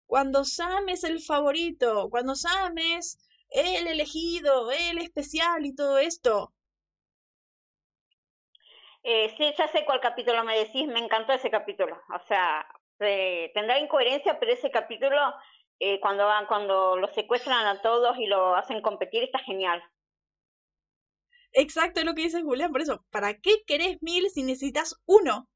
cuando 0.06 0.44
Sam 0.44 0.90
es 0.90 1.04
el 1.04 1.20
favorito? 1.22 2.10
Cuando 2.10 2.34
Sam 2.34 2.76
es 2.76 3.18
el 3.48 3.86
elegido, 3.86 4.70
el 4.72 4.98
especial 4.98 5.64
y 5.64 5.74
todo 5.74 5.96
esto. 5.98 6.52
Eh, 9.02 9.34
sí, 9.36 9.54
ya 9.56 9.68
sé 9.68 9.84
cuál 9.84 10.00
capítulo 10.00 10.44
me 10.44 10.58
decís, 10.58 10.86
me 10.88 11.00
encantó 11.00 11.32
ese 11.32 11.50
capítulo. 11.50 11.96
O 12.14 12.26
sea, 12.28 12.66
eh, 13.00 13.50
tendrá 13.54 13.78
incoherencia, 13.78 14.38
pero 14.38 14.52
ese 14.52 14.70
capítulo, 14.70 15.16
eh, 15.78 16.00
cuando 16.00 16.26
van, 16.26 16.46
cuando 16.46 16.96
lo 16.96 17.08
secuestran 17.08 17.66
a 17.66 17.80
todos 17.80 18.18
y 18.18 18.26
lo 18.26 18.54
hacen 18.54 18.82
competir, 18.82 19.24
está 19.24 19.38
genial. 19.38 19.82
Exacto 21.52 22.00
es 22.00 22.06
lo 22.06 22.14
que 22.14 22.22
dice 22.22 22.42
Julián, 22.42 22.70
por 22.70 22.80
eso, 22.80 23.04
¿para 23.10 23.34
qué 23.34 23.62
querés 23.66 24.00
mil 24.02 24.30
si 24.30 24.42
necesitas 24.42 24.94
uno? 25.06 25.48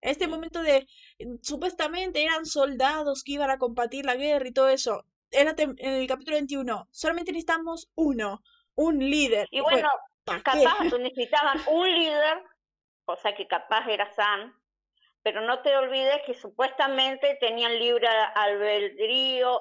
Este 0.00 0.28
momento 0.28 0.62
de, 0.62 0.86
mm, 1.18 1.36
supuestamente 1.42 2.22
eran 2.22 2.46
soldados 2.46 3.22
que 3.24 3.32
iban 3.32 3.50
a 3.50 3.58
combatir 3.58 4.04
la 4.04 4.14
guerra 4.14 4.48
y 4.48 4.52
todo 4.52 4.68
eso. 4.68 5.04
Era 5.30 5.54
en 5.58 5.76
el 5.78 6.06
capítulo 6.06 6.36
21, 6.36 6.88
solamente 6.90 7.32
necesitamos 7.32 7.90
uno, 7.94 8.42
un 8.74 8.98
líder. 8.98 9.48
Y 9.50 9.60
bueno, 9.60 9.88
capaz 10.24 10.84
necesitaban 10.98 11.58
un 11.68 11.92
líder, 11.92 12.42
cosa 13.04 13.34
que 13.34 13.46
capaz 13.46 13.86
era 13.88 14.10
Sam, 14.14 14.54
pero 15.28 15.42
no 15.42 15.60
te 15.60 15.76
olvides 15.76 16.22
que 16.24 16.32
supuestamente 16.32 17.36
tenían 17.38 17.78
libre 17.78 18.08
albedrío, 18.34 19.60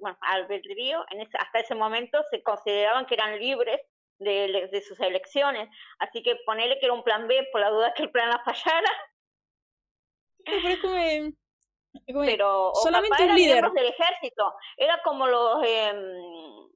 bueno, 0.00 0.18
albedrío, 0.20 1.02
en 1.08 1.22
ese- 1.22 1.38
hasta 1.38 1.60
ese 1.60 1.74
momento 1.74 2.22
se 2.30 2.42
consideraban 2.42 3.06
que 3.06 3.14
eran 3.14 3.38
libres 3.38 3.80
de, 4.18 4.82
sus 4.86 5.00
elecciones, 5.00 5.70
así 5.98 6.22
que 6.22 6.36
ponerle 6.44 6.78
que 6.78 6.84
era 6.84 6.92
un 6.94 7.02
plan 7.02 7.26
B 7.26 7.48
por 7.50 7.62
la 7.62 7.70
duda 7.70 7.94
que 7.94 8.02
el 8.02 8.10
plan 8.10 8.28
la 8.28 8.38
fallara, 8.44 8.90
Pero 10.44 10.68
es 10.68 10.78
como 10.82 10.96
es 10.96 11.32
como 12.12 12.24
pero 12.26 12.72
solamente 12.74 13.16
un 13.22 13.24
eran 13.24 13.36
líder. 13.36 13.52
miembros 13.52 13.72
del 13.72 13.86
ejército, 13.86 14.54
era 14.76 15.00
como 15.02 15.26
los 15.26 15.64
em, 15.64 16.68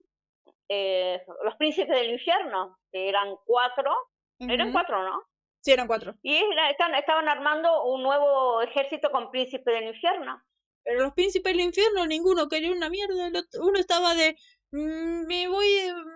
eh, 0.71 1.23
los 1.45 1.55
príncipes 1.57 1.95
del 1.95 2.13
infierno, 2.13 2.79
que 2.91 3.11
eran 3.11 3.37
cuatro, 3.45 3.95
eran 4.39 4.73
cuatro, 4.73 5.03
¿no? 5.03 5.23
Sí, 5.61 5.73
eran 5.73 5.87
cuatro. 5.87 6.15
Y 6.23 6.37
estaban, 6.71 6.95
estaban 6.95 7.29
armando 7.29 7.85
un 7.85 8.03
nuevo 8.03 8.63
ejército 8.63 9.11
con 9.11 9.31
príncipes 9.31 9.75
del 9.75 9.89
infierno. 9.89 10.43
Pero 10.83 11.03
los 11.03 11.13
príncipes 11.13 11.53
del 11.53 11.61
infierno, 11.61 12.07
ninguno 12.07 12.49
quería 12.49 12.73
una 12.73 12.89
mierda. 12.89 13.31
uno 13.61 13.79
estaba 13.79 14.15
de, 14.15 14.35
"Mm, 14.73 15.27
me 15.27 15.47
voy, 15.49 15.67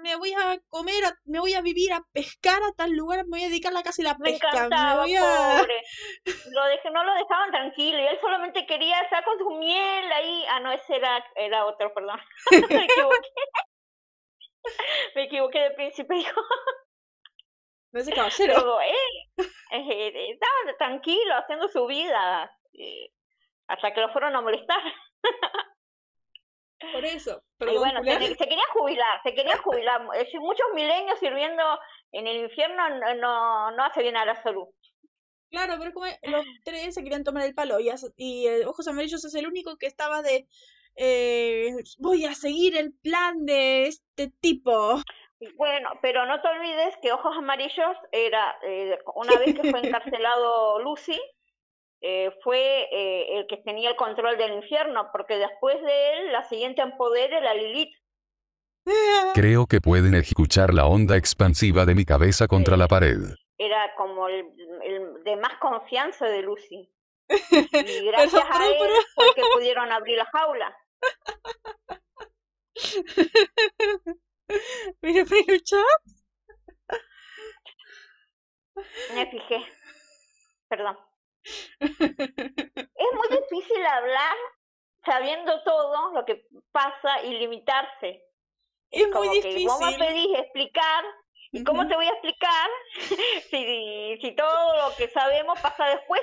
me 0.03 0.17
voy 0.17 0.33
a 0.33 0.59
comer, 0.69 1.05
a- 1.05 1.19
me 1.25 1.39
voy 1.41 1.53
a 1.55 1.61
vivir 1.61 1.93
a 1.93 2.03
pescar 2.13 2.63
a 2.63 2.73
tal 2.73 2.93
lugar, 2.93 3.25
me 3.27 3.37
voy 3.39 3.43
a 3.45 3.49
dedicar 3.49 3.73
a 3.73 3.75
la 3.77 3.83
casa 3.83 4.01
y 4.01 4.05
la 4.05 4.17
pesca. 4.17 4.49
Me 4.53 4.57
encantaba, 4.59 5.03
voy 5.03 5.15
a... 5.17 5.21
pobre. 5.59 5.83
Lo 6.57 6.65
dejé, 6.67 6.91
no 6.91 7.05
lo 7.05 7.15
dejaban 7.15 7.51
tranquilo 7.51 7.99
y 7.99 8.07
él 8.07 8.19
solamente 8.21 8.67
quería 8.67 9.01
estar 9.01 9.25
con 9.25 9.39
su 9.39 9.51
miel 9.51 10.13
ahí. 10.13 10.45
Ah, 10.51 10.61
no, 10.61 10.73
ese 10.73 10.97
era, 10.97 11.25
era 11.37 11.67
otro, 11.67 11.93
perdón. 11.93 12.19
Me 12.71 12.85
equivoqué. 12.85 13.29
Me 15.15 15.23
equivoqué 15.25 15.59
de 15.61 15.71
príncipe, 15.73 16.17
hijo. 16.17 16.41
No 17.95 18.01
ese 18.01 18.13
caballero. 18.13 18.55
Luego, 18.55 18.81
eh, 18.81 19.47
eh, 19.71 20.31
estaba 20.33 20.77
tranquilo 20.79 21.35
haciendo 21.37 21.69
su 21.69 21.87
vida. 21.87 22.51
eh, 22.73 23.09
hasta 23.69 23.95
que 23.95 24.01
lo 24.01 24.11
fueron 24.13 24.35
a 24.35 24.41
molestar. 24.41 24.83
Por 26.93 27.05
eso. 27.05 27.41
Y 27.41 27.59
Perdón, 27.59 27.79
bueno, 27.79 28.05
se, 28.05 28.35
se 28.35 28.37
quería 28.37 28.65
jubilar, 28.73 29.21
se 29.23 29.35
quería 29.35 29.57
jubilar. 29.59 30.03
Eh, 30.15 30.29
Muchos 30.41 30.67
milenios 30.75 31.19
sirviendo 31.21 31.63
en 32.13 32.27
el 32.27 32.43
infierno 32.43 32.83
no, 33.15 33.71
no, 33.71 33.85
hace 33.85 34.03
bien 34.03 34.17
a 34.17 34.27
la 34.27 34.43
salud. 34.43 34.67
Claro, 35.51 35.75
pero 35.79 35.93
como 35.93 36.07
los 36.23 36.45
tres 36.65 36.95
se 36.95 37.03
querían 37.05 37.23
tomar 37.23 37.45
el 37.45 37.55
palo 37.55 37.79
y, 37.79 37.91
y 38.17 38.49
eh, 38.49 38.67
Ojos 38.67 38.89
Amarillos 38.89 39.25
es 39.25 39.35
el 39.35 39.47
único 39.47 39.77
que 39.77 39.87
estaba 39.87 40.21
de, 40.21 40.49
eh, 40.97 41.71
voy 41.99 42.25
a 42.25 42.35
seguir 42.35 42.77
el 42.77 42.93
plan 42.93 43.45
de 43.47 43.87
este 43.87 44.33
tipo. 44.41 45.01
Bueno, 45.57 45.91
pero 46.01 46.27
no 46.27 46.41
te 46.41 46.49
olvides 46.49 46.97
que 47.03 47.13
Ojos 47.13 47.37
Amarillos 47.37 47.97
era, 48.13 48.57
eh, 48.63 48.99
una 49.15 49.37
vez 49.39 49.55
que 49.55 49.71
fue 49.71 49.81
encarcelado 49.83 50.81
Lucy, 50.81 51.21
eh, 52.01 52.31
fue 52.43 52.89
eh, 52.93 53.39
el 53.39 53.47
que 53.47 53.57
tenía 53.59 53.91
el 53.91 53.97
control 53.97 54.37
del 54.37 54.53
infierno, 54.53 55.09
porque 55.13 55.39
después 55.39 55.81
de 55.83 56.13
él, 56.13 56.33
la 56.33 56.45
siguiente 56.45 56.83
en 56.83 56.97
poder 56.97 57.33
era 57.33 57.55
Lilith. 57.55 57.95
Creo 59.35 59.67
que 59.67 59.81
pueden 59.81 60.15
escuchar 60.15 60.75
la 60.75 60.87
onda 60.87 61.17
expansiva 61.17 61.87
de 61.87 61.95
mi 61.95 62.05
cabeza 62.05 62.47
contra 62.47 62.77
la 62.77 62.89
pared. 62.89 63.19
Era 63.59 63.95
como 63.97 64.29
el, 64.29 64.47
el 64.83 65.25
de 65.25 65.37
más 65.37 65.57
confianza 65.61 66.27
de 66.27 66.43
Lucy. 66.43 66.91
Y 67.29 68.07
gracias 68.07 68.33
Pero, 68.33 68.55
a 68.55 68.59
pero, 68.59 68.85
él 68.85 69.05
fue 69.15 69.27
que 69.35 69.43
pudieron 69.55 69.91
abrir 69.91 70.19
la 70.19 70.27
jaula. 70.27 70.77
Mira, 75.03 75.25
el 75.49 75.63
chat. 75.63 76.01
Me 79.09 79.25
fijé. 79.31 79.65
Perdón. 80.69 80.99
Es 82.97 83.09
muy 83.15 83.29
difícil 83.29 83.85
hablar 83.87 84.37
sabiendo 85.05 85.63
todo 85.65 86.13
lo 86.13 86.25
que 86.25 86.47
pasa 86.73 87.23
y 87.23 87.39
limitarse. 87.39 88.25
Es 88.91 89.09
Como 89.11 89.25
muy 89.27 89.41
que 89.41 89.61
vos 89.61 89.81
me 89.81 89.93
difícil. 89.93 89.99
pedís 89.99 90.39
explicar, 90.39 91.05
¿y 91.53 91.63
cómo 91.65 91.87
te 91.87 91.97
voy 91.97 92.07
a 92.07 92.13
explicar 92.13 92.71
si, 93.51 94.19
si 94.21 94.37
todo 94.37 94.77
lo 94.89 94.97
que 94.97 95.09
sabemos 95.09 95.59
pasa 95.61 95.87
después? 95.87 96.23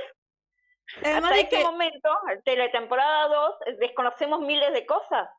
Además 1.04 1.34
Hasta 1.34 1.36
de 1.36 1.42
este 1.42 1.58
que 1.58 1.64
momento, 1.64 2.10
de 2.46 2.56
la 2.58 2.72
temporada 2.72 3.28
2, 3.28 3.56
desconocemos 3.80 4.40
miles 4.42 4.74
de 4.74 4.86
cosas. 4.86 5.30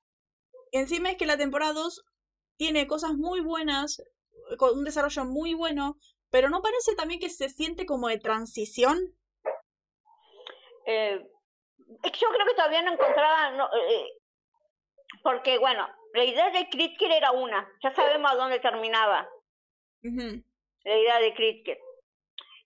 encima 0.73 1.11
es 1.11 1.17
que 1.17 1.27
la 1.27 1.37
temporada 1.37 1.73
2 1.73 2.05
tiene 2.63 2.87
cosas 2.87 3.15
muy 3.15 3.41
buenas, 3.41 4.01
con 4.57 4.79
un 4.79 4.85
desarrollo 4.85 5.25
muy 5.25 5.53
bueno, 5.53 5.97
pero 6.31 6.49
¿no 6.49 6.63
parece 6.63 6.95
también 6.95 7.19
que 7.19 7.29
se 7.29 7.49
siente 7.49 7.87
como 7.87 8.07
de 8.07 8.21
transición? 8.21 8.99
Eh, 10.87 11.21
es 12.05 12.13
que 12.13 12.21
yo 12.21 12.29
creo 12.29 12.47
que 12.47 12.55
todavía 12.55 12.83
no 12.83 12.93
encontraba, 12.93 13.51
no, 13.51 13.65
eh, 13.67 14.13
porque 15.25 15.59
bueno, 15.59 15.89
la 16.15 16.23
idea 16.23 16.51
de 16.51 16.69
Kritker 16.69 17.11
era 17.11 17.33
una, 17.33 17.69
ya 17.83 17.93
sabemos 17.97 18.31
a 18.31 18.37
dónde 18.37 18.61
terminaba 18.61 19.29
la 20.85 20.97
idea 20.97 21.19
de 21.19 21.35
Kritker. 21.35 21.79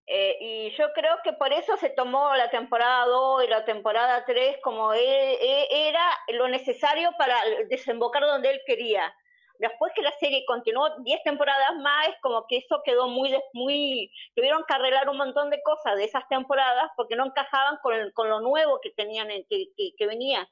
Eh, 0.09 0.37
y 0.41 0.77
yo 0.77 0.93
creo 0.95 1.17
que 1.25 1.33
por 1.33 1.55
eso 1.55 1.79
se 1.79 1.89
tomó 1.89 2.37
la 2.37 2.51
temporada 2.51 3.07
2 3.07 3.45
y 3.45 3.49
la 3.49 3.65
temporada 3.65 4.27
3 4.27 4.59
como 4.63 4.93
e- 4.93 4.99
e- 5.01 5.89
era 5.89 6.07
lo 6.35 6.49
necesario 6.49 7.13
para 7.17 7.37
desembocar 7.71 8.23
donde 8.25 8.51
él 8.51 8.61
quería. 8.67 9.11
Después 9.59 9.93
que 9.95 10.03
la 10.03 10.13
serie 10.21 10.45
continuó 10.47 10.89
10 11.01 11.23
temporadas 11.25 11.77
más, 11.81 12.09
es 12.09 12.15
como 12.23 12.47
que 12.49 12.59
eso 12.59 12.83
quedó 12.85 13.09
muy, 13.09 13.35
muy, 13.53 14.11
tuvieron 14.35 14.65
que 14.67 14.75
arreglar 14.75 15.09
un 15.09 15.17
montón 15.19 15.51
de 15.51 15.63
cosas 15.63 15.97
de 15.97 16.05
esas 16.05 16.29
temporadas 16.29 16.91
porque 16.97 17.17
no 17.17 17.27
encajaban 17.27 17.79
con, 17.83 17.95
con 18.13 18.29
lo 18.29 18.41
nuevo 18.41 18.81
que 18.83 18.91
tenían, 18.91 19.31
en- 19.31 19.45
que, 19.49 19.67
que, 19.77 19.93
que 19.97 20.07
venía. 20.07 20.49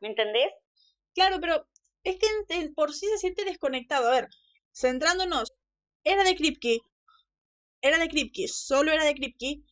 ¿Me 0.00 0.08
entendés? 0.08 0.52
Claro, 1.14 1.38
pero 1.40 1.66
es 2.04 2.18
que 2.18 2.26
en- 2.26 2.62
en- 2.62 2.74
por 2.74 2.92
sí 2.92 3.06
se 3.06 3.18
siente 3.18 3.44
desconectado. 3.44 4.08
A 4.08 4.12
ver, 4.12 4.28
centrándonos, 4.72 5.52
era 6.04 6.24
de 6.24 6.36
Kripke, 6.36 6.80
era 7.82 7.98
de 7.98 8.08
Kripke, 8.08 8.48
solo 8.48 8.92
era 8.92 9.04
de 9.04 9.14
Kripke. 9.14 9.62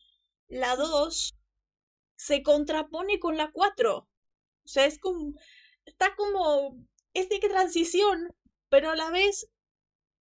La 0.49 0.77
2 0.77 1.35
se 2.17 2.43
contrapone 2.43 3.21
con 3.21 3.37
la 3.37 3.51
4. 3.53 3.99
O 4.65 4.69
sea, 4.69 4.87
es 4.87 4.99
como, 4.99 5.35
está 5.87 6.15
como, 6.17 6.77
es 7.15 7.29
de 7.29 7.39
transición, 7.41 8.35
pero 8.71 8.91
a 8.91 8.97
la 8.97 9.11
vez 9.11 9.51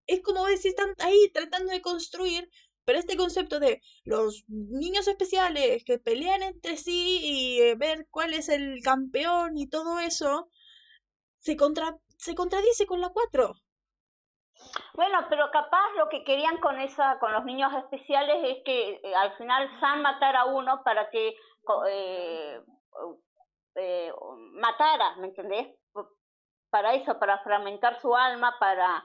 es 0.08 0.22
como 0.24 0.46
decir, 0.46 0.70
están 0.70 0.94
ahí 1.00 1.30
tratando 1.34 1.72
de 1.72 1.82
construir, 1.82 2.50
pero 2.86 2.98
este 2.98 3.18
concepto 3.18 3.60
de 3.60 3.82
los 4.06 4.46
niños 4.48 5.08
especiales 5.08 5.84
que 5.86 6.00
pelean 6.00 6.42
entre 6.42 6.78
sí 6.78 7.20
y 7.22 7.62
eh, 7.62 7.76
ver 7.76 8.08
cuál 8.10 8.34
es 8.34 8.50
el 8.50 8.82
campeón 8.82 9.58
y 9.58 9.70
todo 9.70 10.00
eso, 10.00 10.50
se, 11.40 11.58
contra, 11.58 11.98
se 12.18 12.34
contradice 12.36 12.88
con 12.88 13.02
la 13.02 13.10
4. 13.10 13.54
Bueno, 14.94 15.20
pero 15.30 15.50
capaz 15.52 15.92
lo 15.98 16.10
que 16.10 16.24
querían 16.24 16.58
con 16.60 16.80
esa, 16.80 17.20
con 17.20 17.32
los 17.32 17.46
niños 17.46 17.72
especiales 17.84 18.38
es 18.44 18.64
que 18.64 19.00
eh, 19.04 19.16
al 19.16 19.36
final 19.38 19.70
Sam 19.80 20.02
matara 20.02 20.42
a 20.42 20.46
uno 20.46 20.82
para 20.84 21.10
que 21.10 21.36
eh, 21.90 22.62
eh, 23.76 24.12
matara, 24.54 25.16
¿me 25.18 25.28
entendés? 25.28 25.68
Para 26.70 26.94
eso, 26.94 27.18
para 27.20 27.40
fragmentar 27.40 28.00
su 28.02 28.16
alma, 28.16 28.56
para 28.60 29.04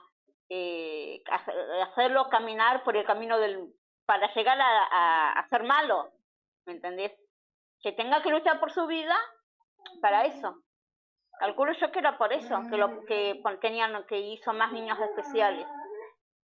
eh, 0.48 1.22
hacer- 1.30 1.54
hacerlo 1.82 2.28
caminar 2.28 2.82
por 2.84 2.96
el 2.96 3.04
camino 3.06 3.38
del, 3.38 3.72
para 4.06 4.32
llegar 4.34 4.60
a, 4.60 4.84
a, 4.90 5.32
a 5.40 5.48
ser 5.48 5.62
malo, 5.62 6.10
¿me 6.66 6.72
entendés? 6.74 7.12
Que 7.80 7.92
tenga 7.92 8.22
que 8.22 8.30
luchar 8.30 8.58
por 8.60 8.72
su 8.72 8.86
vida 8.86 9.16
para 10.00 10.24
eso. 10.26 10.62
Calculo 11.38 11.72
yo 11.80 11.90
que 11.90 11.98
era 11.98 12.18
por 12.18 12.32
eso, 12.32 12.60
que 12.70 12.76
lo 12.76 13.04
que 13.06 13.40
pon- 13.42 13.58
tenían, 13.60 14.04
que 14.06 14.18
hizo 14.18 14.52
más 14.52 14.70
niños 14.72 14.98
especiales. 15.00 15.66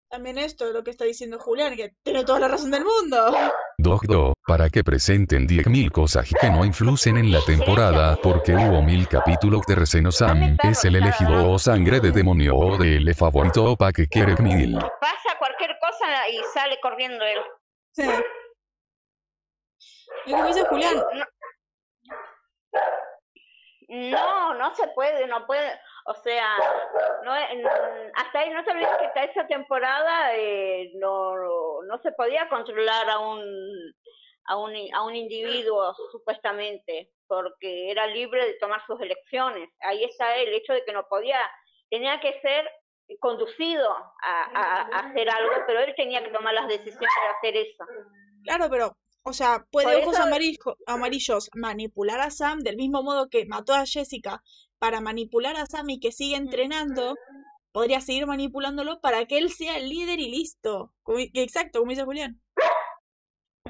También 0.10 0.38
esto 0.38 0.66
es 0.68 0.74
lo 0.74 0.84
que 0.84 0.92
está 0.92 1.06
diciendo 1.06 1.40
Julián, 1.40 1.76
que 1.78 1.96
tiene 2.04 2.26
toda 2.26 2.40
la 2.42 2.48
razón 2.50 2.72
del 2.72 2.84
mundo. 2.84 3.34
Dogdo, 3.82 4.34
para 4.46 4.70
que 4.70 4.84
presenten 4.84 5.48
10.000 5.48 5.92
cosas 5.92 6.30
que 6.40 6.50
no 6.50 6.64
influyen 6.66 7.18
en 7.18 7.32
la 7.32 7.42
temporada, 7.42 8.18
porque 8.22 8.54
hubo 8.56 8.82
mil 8.82 9.08
capítulos 9.08 9.62
de 9.68 9.76
Reseno 9.76 10.12
Sam, 10.12 10.58
es 10.64 10.86
el 10.86 10.96
elegido 10.96 11.52
o 11.52 11.60
sangre 11.60 12.00
de 12.00 12.12
demonio 12.12 12.56
o 12.56 12.78
de 12.78 12.98
el 12.98 13.16
favorito 13.16 13.64
o 13.64 13.76
pa 13.76 13.92
que 13.92 14.08
quiere 14.08 14.36
mil. 14.38 14.76
Pasa 14.76 15.38
cualquier 15.40 15.76
cosa 15.80 16.30
y 16.30 16.42
sale 16.54 16.80
corriendo 16.82 17.24
él. 17.26 17.40
Sí. 17.94 18.10
Y 20.26 20.32
como 20.32 20.48
dice 20.48 20.66
Julián, 20.70 20.96
No, 23.90 24.54
no 24.54 24.74
se 24.74 24.88
puede, 24.96 25.28
no 25.28 25.46
puede. 25.46 25.80
O 26.06 26.14
sea, 26.16 26.58
no, 27.24 27.32
hasta 28.16 28.40
ahí 28.40 28.50
no 28.50 28.60
olvides 28.62 28.98
que 29.00 29.06
hasta 29.06 29.24
esa 29.26 29.48
temporada 29.48 30.36
eh, 30.36 30.92
no, 30.96 31.82
no 31.84 31.98
se 32.02 32.12
podía 32.14 32.50
controlar 32.50 33.10
a 33.10 33.20
un, 33.20 33.42
a 34.46 34.58
un 34.58 34.74
a 34.94 35.04
un 35.04 35.16
individuo 35.16 35.94
supuestamente, 36.12 37.12
porque 37.28 37.92
era 37.92 38.08
libre 38.08 38.46
de 38.46 38.54
tomar 38.56 38.84
sus 38.88 39.00
elecciones. 39.02 39.70
Ahí 39.82 40.04
está 40.04 40.36
el 40.38 40.54
hecho 40.54 40.74
de 40.74 40.84
que 40.86 40.94
no 40.94 41.06
podía, 41.08 41.40
tenía 41.90 42.20
que 42.20 42.40
ser 42.42 42.70
conducido 43.20 43.90
a, 43.92 44.44
a- 44.56 44.82
a 44.84 45.00
hacer 45.10 45.30
algo, 45.30 45.52
pero 45.68 45.82
él 45.82 45.94
tenía 45.96 46.24
que 46.24 46.32
tomar 46.32 46.54
las 46.54 46.68
decisiones 46.68 47.00
de 47.22 47.28
hacer 47.50 47.58
eso. 47.58 47.86
claro, 48.44 48.68
pero, 48.70 48.98
o 49.24 49.34
sea, 49.34 49.66
puede 49.72 49.88
Por 49.88 49.96
ojos 50.04 50.14
eso- 50.16 50.24
amarillo- 50.24 50.78
amarillos 50.88 51.50
manipular 51.54 52.20
a 52.22 52.32
Sam 52.32 52.60
del 52.62 52.78
mismo 52.78 53.04
modo 53.04 53.30
que 53.30 53.46
mató 53.46 53.74
a 53.74 53.86
Jessica 53.86 54.42
para 54.82 55.00
manipular 55.00 55.56
a 55.58 55.68
Sam 55.68 55.92
y 55.92 56.00
que 56.00 56.12
sigue 56.12 56.36
entrenando, 56.36 57.16
podría 57.72 58.02
seguir 58.02 58.26
manipulándolo 58.26 59.00
para 59.00 59.28
que 59.28 59.38
él 59.38 59.52
sea 59.52 59.78
el 59.78 59.90
líder 59.90 60.20
y 60.20 60.32
listo. 60.32 60.92
Como- 61.04 61.20
exacto, 61.20 61.80
como 61.80 61.92
dice 61.92 62.04
Julián. 62.04 62.42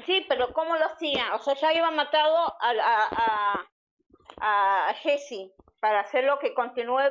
Sí, 0.06 0.24
pero 0.26 0.54
¿cómo 0.54 0.74
lo 0.74 0.86
hacían? 0.86 1.32
O 1.32 1.38
sea, 1.38 1.54
ya 1.54 1.68
habían 1.68 1.94
matado 1.94 2.34
a, 2.60 2.70
a, 2.70 3.66
a, 4.40 4.88
a 4.88 4.94
Jesse 4.94 5.52
para 5.80 6.00
hacerlo 6.00 6.38
que 6.40 6.54
continúe 6.54 7.02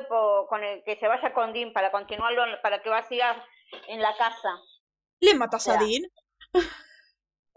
con 0.48 0.64
el 0.64 0.82
que 0.82 0.96
se 0.96 1.06
vaya 1.06 1.32
con 1.32 1.52
Dean, 1.52 1.72
para 1.72 1.92
continuarlo, 1.92 2.42
para 2.60 2.82
que 2.82 2.90
va 2.90 2.98
a 2.98 3.08
siga 3.08 3.46
en 3.86 4.00
la 4.00 4.16
casa. 4.16 4.58
Le 5.20 5.34
matas 5.36 5.68
a. 5.68 5.76
Dean. 5.76 6.02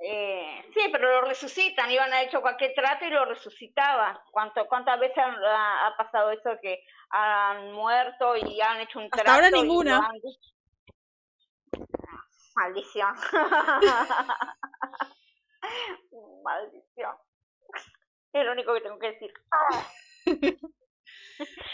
Eh, 0.08 0.64
sí, 0.72 0.82
pero 0.92 1.10
lo 1.10 1.22
resucitan, 1.28 1.90
iban 1.90 2.14
a 2.14 2.22
hecho 2.22 2.40
cualquier 2.42 2.76
trato 2.76 3.06
y 3.06 3.10
lo 3.10 3.26
resucitaba. 3.26 4.24
¿Cuánto, 4.32 4.68
¿Cuántas 4.68 5.00
veces 5.00 5.18
ha, 5.18 5.88
ha 5.88 5.98
pasado 5.98 6.30
eso 6.32 6.52
que 6.62 6.84
han 7.10 7.72
muerto 7.72 8.36
y 8.36 8.62
han 8.62 8.82
hecho 8.82 9.00
un 9.00 9.06
Hasta 9.06 9.24
trato? 9.24 9.32
ahora 9.32 9.50
ninguna. 9.50 9.98
han? 9.98 10.20
Maldición. 12.56 13.16
Maldición. 16.44 17.16
Es 18.34 18.46
lo 18.46 18.52
único 18.52 18.74
que 18.76 18.82
tengo 18.82 19.00
que 19.00 19.12
decir. 19.12 19.34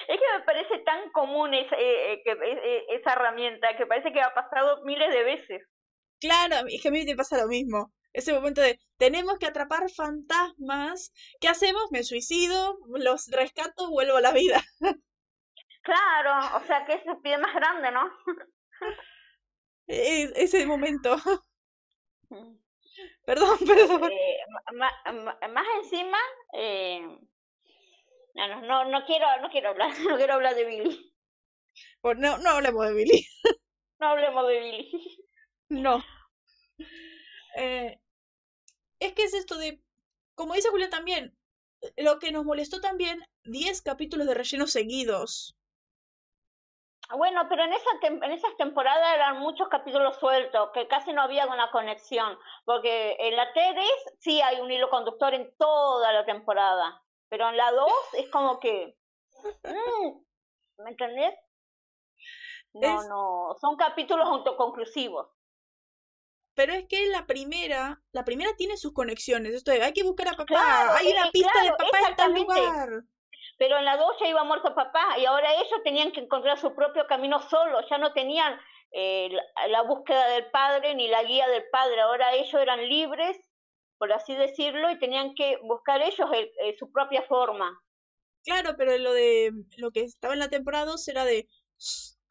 Es 0.08 0.20
que 0.20 0.38
me 0.38 0.44
parece 0.46 0.80
tan 0.80 1.12
común 1.12 1.54
esa, 1.54 1.76
eh, 1.76 2.14
eh, 2.14 2.22
que, 2.24 2.32
eh, 2.32 2.60
eh, 2.64 2.86
esa 2.90 3.14
herramienta 3.14 3.76
que 3.78 3.86
parece 3.86 4.12
que 4.12 4.20
ha 4.22 4.34
pasado 4.34 4.84
miles 4.84 5.14
de 5.14 5.24
veces. 5.24 5.62
Claro, 6.20 6.66
es 6.68 6.82
que 6.82 6.88
a 6.88 6.92
mí 6.92 7.04
me 7.06 7.16
pasa 7.16 7.38
lo 7.38 7.48
mismo. 7.48 7.92
Ese 8.14 8.34
momento 8.34 8.62
de, 8.62 8.80
tenemos 8.98 9.38
que 9.40 9.48
atrapar 9.48 9.90
fantasmas. 9.92 11.14
¿Qué 11.40 11.48
hacemos? 11.50 11.84
Me 11.92 12.04
suicido, 12.04 12.78
los 12.90 13.28
rescato, 13.30 13.90
vuelvo 13.90 14.18
a 14.18 14.22
la 14.22 14.32
vida. 14.34 14.64
Claro, 15.84 16.58
o 16.58 16.60
sea 16.68 16.86
que 16.86 16.94
es 16.94 17.06
el 17.08 17.18
pie 17.22 17.38
más 17.38 17.54
grande, 17.56 17.92
¿no? 17.92 18.12
Es- 19.88 20.32
ese 20.36 20.66
momento. 20.66 21.16
Perdón, 23.26 23.58
perdón. 23.68 24.12
Eh, 24.12 24.38
más 25.50 25.66
encima, 25.82 26.18
eh, 26.54 27.02
no, 28.36 28.48
no, 28.48 28.62
no, 28.62 28.86
no 28.86 29.06
quiero, 29.06 29.26
no 29.42 29.50
quiero 29.50 29.70
hablar, 29.70 29.92
no 30.08 30.18
quiero 30.18 30.34
hablar 30.34 30.56
de 30.56 30.66
Billy. 30.66 31.14
Pues 32.02 32.18
no, 32.18 32.38
no 32.38 32.50
hablemos 32.52 32.88
de 32.88 32.94
Billy. 32.94 33.28
No 34.00 34.08
hablemos 34.08 34.48
de 34.50 34.60
Billy. 34.60 35.24
No. 35.70 36.04
Eh, 37.56 38.00
es 39.00 39.14
que 39.14 39.24
es 39.24 39.34
esto 39.34 39.58
de, 39.58 39.82
como 40.36 40.54
dice 40.54 40.70
Julia 40.70 40.90
también, 40.90 41.38
lo 41.98 42.20
que 42.20 42.32
nos 42.32 42.46
molestó 42.46 42.82
también, 42.82 43.26
10 43.46 43.82
capítulos 43.82 44.28
de 44.28 44.34
relleno 44.36 44.68
seguidos. 44.68 45.56
Bueno, 47.18 47.48
pero 47.50 47.64
en, 47.64 47.74
esa 47.74 47.90
en 48.02 48.32
esas 48.32 48.56
temporadas 48.56 49.16
eran 49.16 49.40
muchos 49.40 49.68
capítulos 49.68 50.18
sueltos, 50.18 50.70
que 50.74 50.88
casi 50.88 51.12
no 51.12 51.22
había 51.22 51.46
una 51.46 51.70
conexión, 51.72 52.38
porque 52.64 53.18
en 53.20 53.36
la 53.36 53.52
TD 53.52 53.82
sí 54.20 54.42
hay 54.42 54.62
un 54.62 54.72
hilo 54.72 54.90
conductor 54.90 55.34
en 55.34 55.54
toda 55.58 56.14
la 56.14 56.26
temporada, 56.26 57.04
pero 57.28 57.50
en 57.50 57.58
la 57.58 57.72
2 57.72 57.92
es 58.14 58.30
como 58.30 58.60
que... 58.60 58.96
Mm, 59.64 60.84
¿Me 60.84 60.92
entendés? 60.92 61.36
No, 62.74 63.04
no, 63.04 63.56
son 63.60 63.76
capítulos 63.76 64.28
autoconclusivos. 64.28 65.28
Pero 66.54 66.74
es 66.74 66.86
que 66.88 67.08
la 67.08 67.26
primera, 67.26 68.02
la 68.12 68.26
primera 68.26 68.52
tiene 68.58 68.78
sus 68.78 68.94
conexiones. 68.94 69.54
Esto 69.54 69.72
hay 69.72 69.94
que 69.94 70.04
buscar 70.04 70.28
a 70.28 70.34
papá, 70.34 70.98
hay 70.98 71.12
una 71.12 71.32
pista 71.32 71.64
de 71.64 71.70
papá 71.72 72.10
en 72.10 72.16
tal 72.16 72.34
lugar 72.34 73.04
pero 73.62 73.78
en 73.78 73.86
la 73.86 73.96
dos 73.96 74.16
ya 74.20 74.28
iba 74.28 74.44
muerto 74.44 74.74
papá 74.74 75.20
y 75.20 75.26
ahora 75.26 75.54
ellos 75.54 75.84
tenían 75.84 76.12
que 76.12 76.22
encontrar 76.22 76.58
su 76.58 76.74
propio 76.74 77.06
camino 77.06 77.40
solos, 77.48 77.86
ya 77.92 78.00
no 78.00 78.12
tenían 78.12 78.60
eh, 78.92 79.30
la, 79.70 79.84
búsqueda 79.84 80.28
del 80.30 80.50
padre 80.50 80.96
ni 80.96 81.08
la 81.08 81.22
guía 81.22 81.48
del 81.48 81.66
padre, 81.72 82.02
ahora 82.02 82.34
ellos 82.34 82.56
eran 82.56 82.90
libres, 82.90 83.40
por 84.00 84.12
así 84.14 84.34
decirlo, 84.34 84.90
y 84.90 84.98
tenían 84.98 85.36
que 85.36 85.58
buscar 85.62 86.02
ellos 86.02 86.28
eh, 86.34 86.76
su 86.80 86.92
propia 86.92 87.22
forma. 87.22 87.80
Claro, 88.44 88.74
pero 88.76 88.98
lo 88.98 89.14
de 89.14 89.52
lo 89.78 89.92
que 89.92 90.06
estaba 90.06 90.34
en 90.34 90.40
la 90.40 90.50
temporada 90.50 90.86
2 90.86 91.08
era 91.10 91.24
de 91.24 91.48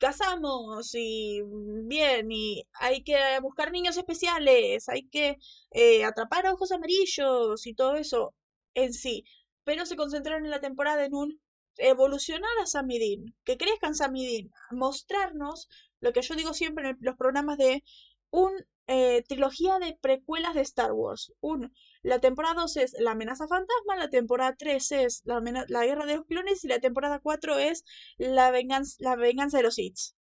casamos 0.00 0.94
y 0.94 1.42
bien, 1.44 2.32
y 2.32 2.64
hay 2.74 3.02
que 3.04 3.16
buscar 3.42 3.72
niños 3.72 3.96
especiales, 3.96 4.88
hay 4.88 5.08
que 5.08 5.38
eh, 5.72 6.04
atrapar 6.04 6.46
ojos 6.48 6.72
amarillos 6.72 7.66
y 7.66 7.74
todo 7.74 7.96
eso 7.96 8.34
en 8.74 8.92
sí 8.92 9.24
pero 9.64 9.86
se 9.86 9.96
concentraron 9.96 10.44
en 10.44 10.50
la 10.50 10.60
temporada 10.60 11.04
en 11.04 11.14
un 11.14 11.40
evolucionar 11.76 12.50
a 12.62 12.66
Samidin, 12.66 13.34
que 13.44 13.56
crezcan 13.56 13.94
Samidin, 13.94 14.50
mostrarnos 14.72 15.68
lo 16.00 16.12
que 16.12 16.22
yo 16.22 16.34
digo 16.34 16.54
siempre 16.54 16.90
en 16.90 16.98
los 17.00 17.16
programas 17.16 17.58
de 17.58 17.84
un 18.30 18.52
eh, 18.92 19.22
trilogía 19.28 19.78
de 19.78 19.96
precuelas 20.00 20.54
de 20.54 20.62
Star 20.62 20.92
Wars. 20.92 21.32
Un, 21.40 21.72
la 22.02 22.18
temporada 22.18 22.62
2 22.62 22.76
es 22.78 22.92
La 22.98 23.12
amenaza 23.12 23.46
fantasma, 23.46 23.94
la 23.96 24.10
temporada 24.10 24.56
3 24.58 24.92
es 24.92 25.22
la, 25.24 25.40
guerra 25.40 26.06
de 26.06 26.16
los 26.16 26.26
clones 26.26 26.64
y 26.64 26.68
la 26.68 26.80
temporada 26.80 27.20
4 27.20 27.58
es 27.60 27.84
la 28.18 28.50
venganza, 28.50 28.96
la 28.98 29.14
venganza 29.14 29.58
de 29.58 29.62
los 29.62 29.76
Sith. 29.76 30.16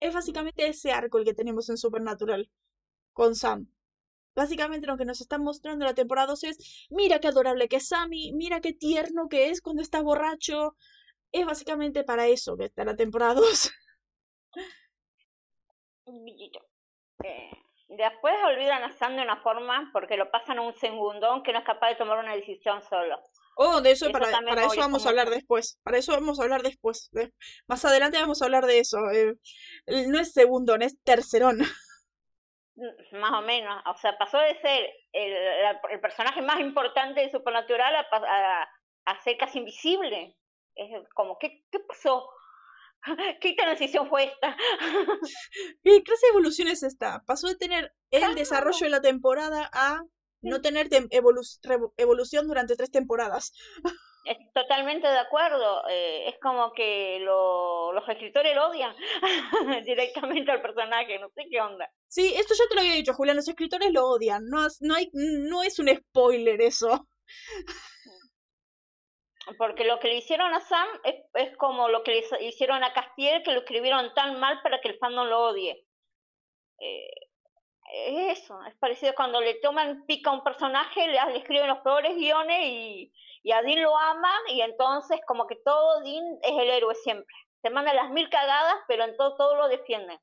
Es 0.00 0.12
básicamente 0.12 0.66
ese 0.66 0.90
arco 0.90 1.18
el 1.18 1.24
que 1.24 1.32
tenemos 1.32 1.68
en 1.70 1.76
Supernatural 1.76 2.50
con 3.12 3.36
Sam. 3.36 3.70
Básicamente 4.34 4.88
lo 4.88 4.96
que 4.96 5.04
nos 5.04 5.20
está 5.20 5.38
mostrando 5.38 5.84
la 5.84 5.94
temporada 5.94 6.26
2 6.26 6.42
es, 6.44 6.88
mira 6.90 7.20
qué 7.20 7.28
adorable 7.28 7.68
que 7.68 7.76
es 7.76 7.86
Sammy, 7.86 8.32
mira 8.32 8.60
qué 8.60 8.72
tierno 8.72 9.28
que 9.28 9.50
es 9.50 9.60
cuando 9.60 9.80
está 9.82 10.02
borracho. 10.02 10.74
Es 11.30 11.46
básicamente 11.46 12.02
para 12.02 12.26
eso 12.26 12.56
que 12.56 12.64
está 12.64 12.84
la 12.84 12.96
temporada 12.96 13.34
2. 13.34 13.70
Después 17.88 18.34
olvidan 18.44 18.84
a 18.84 18.92
Sam 18.92 19.16
de 19.16 19.22
una 19.22 19.40
forma 19.42 19.90
porque 19.92 20.16
lo 20.16 20.30
pasan 20.30 20.58
a 20.58 20.62
un 20.62 20.74
segundón 20.74 21.42
que 21.42 21.52
no 21.52 21.60
es 21.60 21.64
capaz 21.64 21.88
de 21.88 21.96
tomar 21.96 22.18
una 22.18 22.34
decisión 22.34 22.82
solo. 22.82 23.18
Oh, 23.56 23.80
de 23.80 23.92
eso, 23.92 24.12
para, 24.12 24.30
para 24.30 24.66
eso 24.66 24.76
vamos 24.76 25.06
a 25.06 25.08
hablar 25.08 25.30
después. 25.30 25.80
Para 25.82 25.98
eso 25.98 26.12
vamos 26.12 26.38
a 26.38 26.44
hablar 26.44 26.62
después. 26.62 27.10
Más 27.66 27.84
adelante 27.84 28.20
vamos 28.20 28.40
a 28.40 28.44
hablar 28.44 28.66
de 28.66 28.78
eso. 28.78 28.98
Eh, 29.10 29.34
no 30.08 30.20
es 30.20 30.32
segundón, 30.32 30.82
es 30.82 31.02
tercerón. 31.02 31.58
más 33.12 33.32
o 33.32 33.42
menos, 33.42 33.82
o 33.86 33.96
sea, 33.96 34.16
pasó 34.18 34.38
de 34.38 34.60
ser 34.60 34.94
el, 35.12 35.34
el 35.90 36.00
personaje 36.00 36.42
más 36.42 36.60
importante 36.60 37.20
de 37.20 37.30
Supernatural 37.30 37.96
a, 37.96 38.68
a, 39.06 39.20
ser 39.22 39.36
casi 39.36 39.58
invisible. 39.58 40.36
Es 40.74 41.08
como, 41.14 41.38
¿qué, 41.38 41.64
qué 41.72 41.80
pasó? 41.80 42.30
¿Qué 43.40 43.54
transición 43.54 44.08
fue 44.08 44.24
esta? 44.24 44.56
¿Qué 45.82 46.02
clase 46.02 46.26
de 46.26 46.30
evolución 46.30 46.68
es 46.68 46.82
esta? 46.82 47.22
Pasó 47.26 47.48
de 47.48 47.56
tener 47.56 47.92
el 48.10 48.34
desarrollo 48.34 48.86
de 48.86 48.90
la 48.90 49.00
temporada 49.00 49.70
a 49.72 50.02
no 50.42 50.60
tener 50.60 50.88
evolución 51.96 52.46
durante 52.46 52.76
tres 52.76 52.90
temporadas. 52.90 53.52
Totalmente 54.54 55.08
de 55.08 55.18
acuerdo. 55.18 55.88
Eh, 55.88 56.28
es 56.28 56.34
como 56.40 56.72
que 56.72 57.18
lo, 57.20 57.92
los 57.92 58.06
escritores 58.08 58.54
lo 58.54 58.68
odian 58.68 58.94
directamente 59.84 60.50
al 60.50 60.60
personaje. 60.60 61.18
No 61.18 61.30
sé 61.30 61.44
qué 61.50 61.60
onda. 61.60 61.88
Sí, 62.08 62.34
esto 62.36 62.54
ya 62.54 62.64
te 62.68 62.74
lo 62.74 62.80
había 62.82 62.94
dicho, 62.94 63.14
Julián. 63.14 63.36
Los 63.36 63.48
escritores 63.48 63.92
lo 63.92 64.06
odian. 64.06 64.44
No, 64.46 64.66
no, 64.80 64.94
hay, 64.94 65.10
no 65.12 65.62
es 65.62 65.78
un 65.78 65.88
spoiler 65.88 66.60
eso. 66.60 67.08
Porque 69.56 69.84
lo 69.84 69.98
que 69.98 70.08
le 70.08 70.16
hicieron 70.16 70.52
a 70.52 70.60
Sam 70.60 70.88
es, 71.04 71.14
es 71.34 71.56
como 71.56 71.88
lo 71.88 72.02
que 72.02 72.10
le 72.12 72.46
hicieron 72.46 72.84
a 72.84 72.92
Castiel, 72.92 73.42
que 73.42 73.52
lo 73.52 73.60
escribieron 73.60 74.12
tan 74.14 74.38
mal 74.40 74.60
para 74.62 74.80
que 74.80 74.88
el 74.88 74.98
fandom 74.98 75.26
lo 75.26 75.40
odie. 75.48 75.86
Eh, 76.80 77.10
es 77.90 78.40
eso, 78.40 78.62
es 78.64 78.74
parecido 78.76 79.14
cuando 79.14 79.40
le 79.40 79.54
toman 79.54 80.04
pica 80.06 80.30
a 80.30 80.34
un 80.34 80.44
personaje, 80.44 81.06
le, 81.08 81.18
le 81.32 81.38
escriben 81.38 81.68
los 81.68 81.78
peores 81.78 82.14
guiones 82.16 82.60
y, 82.62 83.12
y 83.42 83.52
a 83.52 83.62
Dean 83.62 83.82
lo 83.82 83.96
ama 83.96 84.32
y 84.48 84.60
entonces 84.60 85.20
como 85.26 85.46
que 85.46 85.56
todo 85.64 86.00
Dean 86.02 86.24
es 86.42 86.52
el 86.52 86.70
héroe 86.70 86.94
siempre. 86.96 87.34
Se 87.62 87.70
manda 87.70 87.94
las 87.94 88.10
mil 88.10 88.28
cagadas, 88.28 88.76
pero 88.86 89.04
en 89.04 89.16
todo, 89.16 89.36
todo 89.36 89.56
lo 89.56 89.68
defiende. 89.68 90.18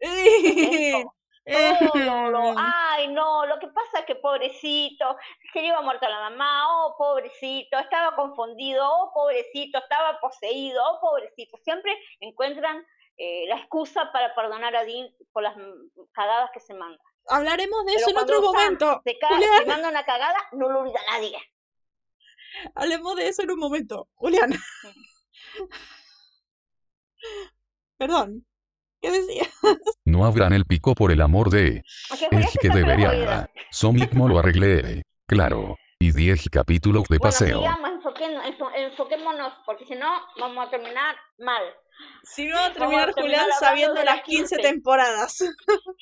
todo 1.44 2.54
ay 2.56 3.08
no, 3.08 3.44
lo 3.46 3.58
que 3.58 3.68
pasa 3.68 4.00
es 4.00 4.06
que 4.06 4.14
pobrecito, 4.14 5.16
se 5.52 5.60
lleva 5.60 5.82
muerta 5.82 6.08
la 6.08 6.30
mamá, 6.30 6.66
oh 6.68 6.96
pobrecito, 6.96 7.78
estaba 7.78 8.16
confundido, 8.16 8.82
oh 8.88 9.12
pobrecito, 9.12 9.78
estaba 9.78 10.18
poseído, 10.20 10.82
oh 10.82 11.00
pobrecito. 11.00 11.58
Siempre 11.62 11.96
encuentran 12.20 12.84
eh, 13.16 13.46
la 13.48 13.56
excusa 13.56 14.10
para 14.12 14.34
perdonar 14.34 14.74
a 14.74 14.84
Dean 14.84 15.08
por 15.32 15.42
las 15.42 15.54
cagadas 16.12 16.50
que 16.52 16.60
se 16.60 16.74
manda. 16.74 17.02
Hablaremos 17.28 17.84
de 17.86 17.94
eso 17.94 18.10
en 18.10 18.18
otro 18.18 18.40
momento. 18.40 19.02
Se, 19.04 19.16
se 19.60 19.66
manda 19.66 19.88
una 19.88 20.04
cagada, 20.04 20.38
no 20.52 20.68
lo 20.68 20.80
olvida 20.80 21.00
nadie. 21.10 21.38
Hablemos 22.74 23.16
de 23.16 23.28
eso 23.28 23.42
en 23.42 23.50
un 23.50 23.58
momento. 23.58 24.08
Julián. 24.14 24.52
Perdón. 27.96 28.46
¿Qué 29.04 29.10
decías? 29.10 29.48
No 30.06 30.24
abran 30.24 30.54
el 30.54 30.64
pico 30.64 30.94
por 30.94 31.12
el 31.12 31.20
amor 31.20 31.50
de... 31.50 31.82
Es 32.30 32.58
que 32.58 32.70
debería. 32.70 33.50
mismo 33.92 34.26
lo 34.26 34.38
arreglé. 34.38 35.02
Claro. 35.26 35.76
Y 35.98 36.12
10 36.12 36.48
capítulos 36.48 37.06
de 37.08 37.18
paseo. 37.18 37.62
enfoquémonos, 38.74 39.52
porque 39.66 39.84
si 39.84 39.94
no, 39.94 40.08
vamos 40.40 40.66
a 40.66 40.70
terminar 40.70 41.16
mal. 41.38 41.62
Si 42.22 42.46
no, 42.46 42.56
vamos 42.56 42.72
a 42.72 42.72
terminar, 42.72 43.12
Julián, 43.12 43.46
sabiendo 43.60 44.02
las 44.02 44.22
15 44.22 44.56
temporadas. 44.56 45.36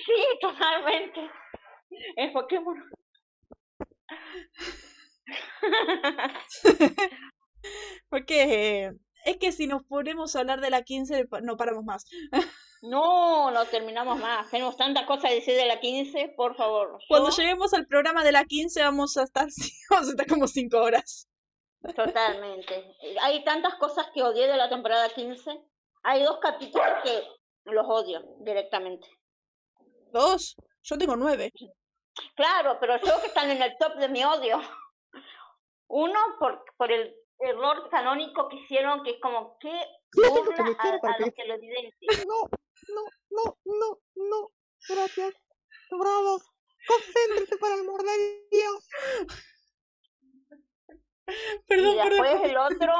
Sí, 0.06 0.12
totalmente. 0.40 1.28
Enfoquémonos. 2.16 2.86
Porque 8.08 8.92
es 9.24 9.36
que 9.36 9.52
si 9.52 9.66
nos 9.66 9.84
ponemos 9.84 10.34
a 10.34 10.40
hablar 10.40 10.60
de 10.60 10.70
la 10.70 10.82
15 10.82 11.28
no 11.42 11.56
paramos 11.56 11.84
más. 11.84 12.06
no, 12.82 13.50
no 13.50 13.64
terminamos 13.66 14.18
más. 14.18 14.50
Tenemos 14.50 14.76
tantas 14.76 15.06
cosas 15.06 15.30
que 15.30 15.36
decir 15.36 15.56
de 15.56 15.66
la 15.66 15.80
15, 15.80 16.34
por 16.36 16.56
favor. 16.56 16.98
Cuando 17.08 17.30
lleguemos 17.30 17.72
al 17.74 17.86
programa 17.86 18.24
de 18.24 18.32
la 18.32 18.44
15 18.44 18.82
vamos 18.82 19.16
a 19.16 19.24
estar, 19.24 19.46
vamos 19.90 20.08
a 20.08 20.10
estar 20.10 20.26
como 20.26 20.46
5 20.46 20.76
horas. 20.76 21.28
Totalmente. 21.94 22.94
Hay 23.22 23.42
tantas 23.44 23.74
cosas 23.74 24.06
que 24.14 24.22
odié 24.22 24.46
de 24.46 24.56
la 24.56 24.68
temporada 24.68 25.08
15. 25.08 25.60
Hay 26.04 26.22
dos 26.22 26.38
capítulos 26.40 26.86
que 27.02 27.22
los 27.64 27.86
odio 27.88 28.22
directamente. 28.40 29.06
¿Dos? 30.12 30.56
Yo 30.82 30.98
tengo 30.98 31.16
nueve. 31.16 31.52
Claro, 32.34 32.76
pero 32.80 32.98
yo 32.98 33.20
que 33.20 33.28
están 33.28 33.50
en 33.50 33.62
el 33.62 33.76
top 33.78 33.94
de 33.96 34.08
mi 34.08 34.24
odio. 34.24 34.60
Uno, 35.88 36.18
por, 36.38 36.64
por 36.76 36.92
el 36.92 37.14
error 37.42 37.88
canónico 37.90 38.48
que 38.48 38.56
hicieron, 38.56 39.02
que 39.02 39.10
es 39.12 39.20
como 39.20 39.58
que 39.58 39.72
burla 40.14 40.76
a, 40.78 41.14
a 41.14 41.18
los 41.18 41.30
que 41.34 41.44
lo 41.44 41.54
evidencian. 41.54 42.08
No, 42.28 42.48
no, 42.94 43.02
no, 43.30 43.58
no, 43.64 43.98
no. 44.14 44.50
Gracias. 44.88 45.34
Bravos. 45.90 46.42
Concéntrate 46.86 47.56
para 47.58 47.74
el 47.74 47.80
amor 47.80 48.02
de 48.02 48.46
Dios. 48.50 48.88
Perdón, 51.68 51.94
y 51.94 52.10
después 52.10 52.40
el 52.42 52.56
otro, 52.56 52.92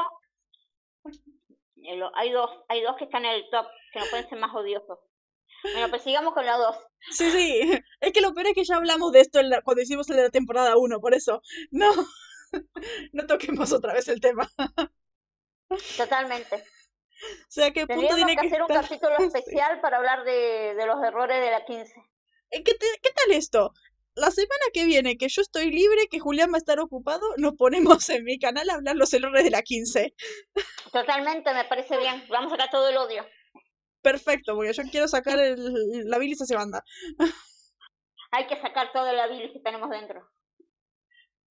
hay 2.15 2.31
dos, 2.31 2.49
hay 2.69 2.81
dos 2.81 2.95
que 2.97 3.03
están 3.05 3.25
en 3.25 3.33
el 3.33 3.49
top, 3.49 3.67
que 3.91 3.99
no 3.99 4.05
pueden 4.09 4.29
ser 4.29 4.39
más 4.39 4.55
odiosos. 4.55 4.99
Bueno, 5.63 5.89
pues 5.89 6.03
sigamos 6.03 6.33
con 6.33 6.45
la 6.45 6.57
dos. 6.57 6.77
Sí, 7.11 7.29
sí. 7.31 7.81
Es 8.01 8.13
que 8.13 8.21
lo 8.21 8.33
peor 8.33 8.47
es 8.47 8.53
que 8.53 8.63
ya 8.65 8.75
hablamos 8.75 9.11
de 9.11 9.21
esto 9.21 9.39
cuando 9.63 9.81
hicimos 9.81 10.09
el 10.09 10.17
de 10.17 10.23
la 10.23 10.29
temporada 10.29 10.77
1, 10.77 10.99
por 10.99 11.13
eso. 11.13 11.41
No. 11.71 11.91
no 13.13 13.25
toquemos 13.25 13.71
otra 13.71 13.93
vez 13.93 14.07
el 14.07 14.21
tema. 14.21 14.49
Totalmente. 15.97 16.55
O 16.55 17.51
sea, 17.51 17.71
¿qué 17.71 17.87
punto 17.87 18.15
tiene 18.15 18.35
que, 18.35 18.47
hacer 18.47 18.61
un 18.61 18.67
capítulo 18.67 19.15
especial 19.19 19.79
para 19.81 19.97
hablar 19.97 20.23
de, 20.23 20.75
de, 20.75 20.85
los 20.85 21.03
errores 21.03 21.39
de 21.39 21.51
la 21.51 21.65
15. 21.65 21.93
Eh, 22.51 22.63
¿Qué, 22.63 22.73
¿Qué 22.73 23.09
tal 23.11 23.31
esto? 23.31 23.73
La 24.15 24.29
semana 24.29 24.65
que 24.71 24.85
viene, 24.85 25.17
que 25.17 25.27
yo 25.27 25.41
estoy 25.41 25.71
libre, 25.71 26.07
que 26.09 26.19
Julián 26.19 26.51
va 26.51 26.55
a 26.55 26.59
estar 26.59 26.79
ocupado, 26.79 27.21
nos 27.37 27.55
ponemos 27.55 28.09
en 28.09 28.23
mi 28.23 28.39
canal 28.39 28.69
a 28.69 28.75
hablar 28.75 28.95
los 28.95 29.13
errores 29.13 29.43
de 29.43 29.51
la 29.51 29.61
15. 29.61 30.13
Totalmente, 30.91 31.53
me 31.53 31.65
parece 31.65 31.97
bien. 31.97 32.23
Vamos 32.29 32.51
a 32.51 32.55
sacar 32.55 32.69
todo 32.69 32.89
el 32.89 32.97
odio. 32.97 33.25
Perfecto, 34.01 34.55
porque 34.55 34.73
yo 34.73 34.83
quiero 34.91 35.07
sacar 35.07 35.39
el- 35.39 36.09
la 36.09 36.17
bilis 36.17 36.41
hacia 36.41 36.57
banda. 36.57 36.83
Hay 38.31 38.47
que 38.47 38.59
sacar 38.59 38.91
toda 38.91 39.13
la 39.13 39.27
bilis 39.27 39.53
que 39.53 39.59
tenemos 39.59 39.89
dentro. 39.89 40.29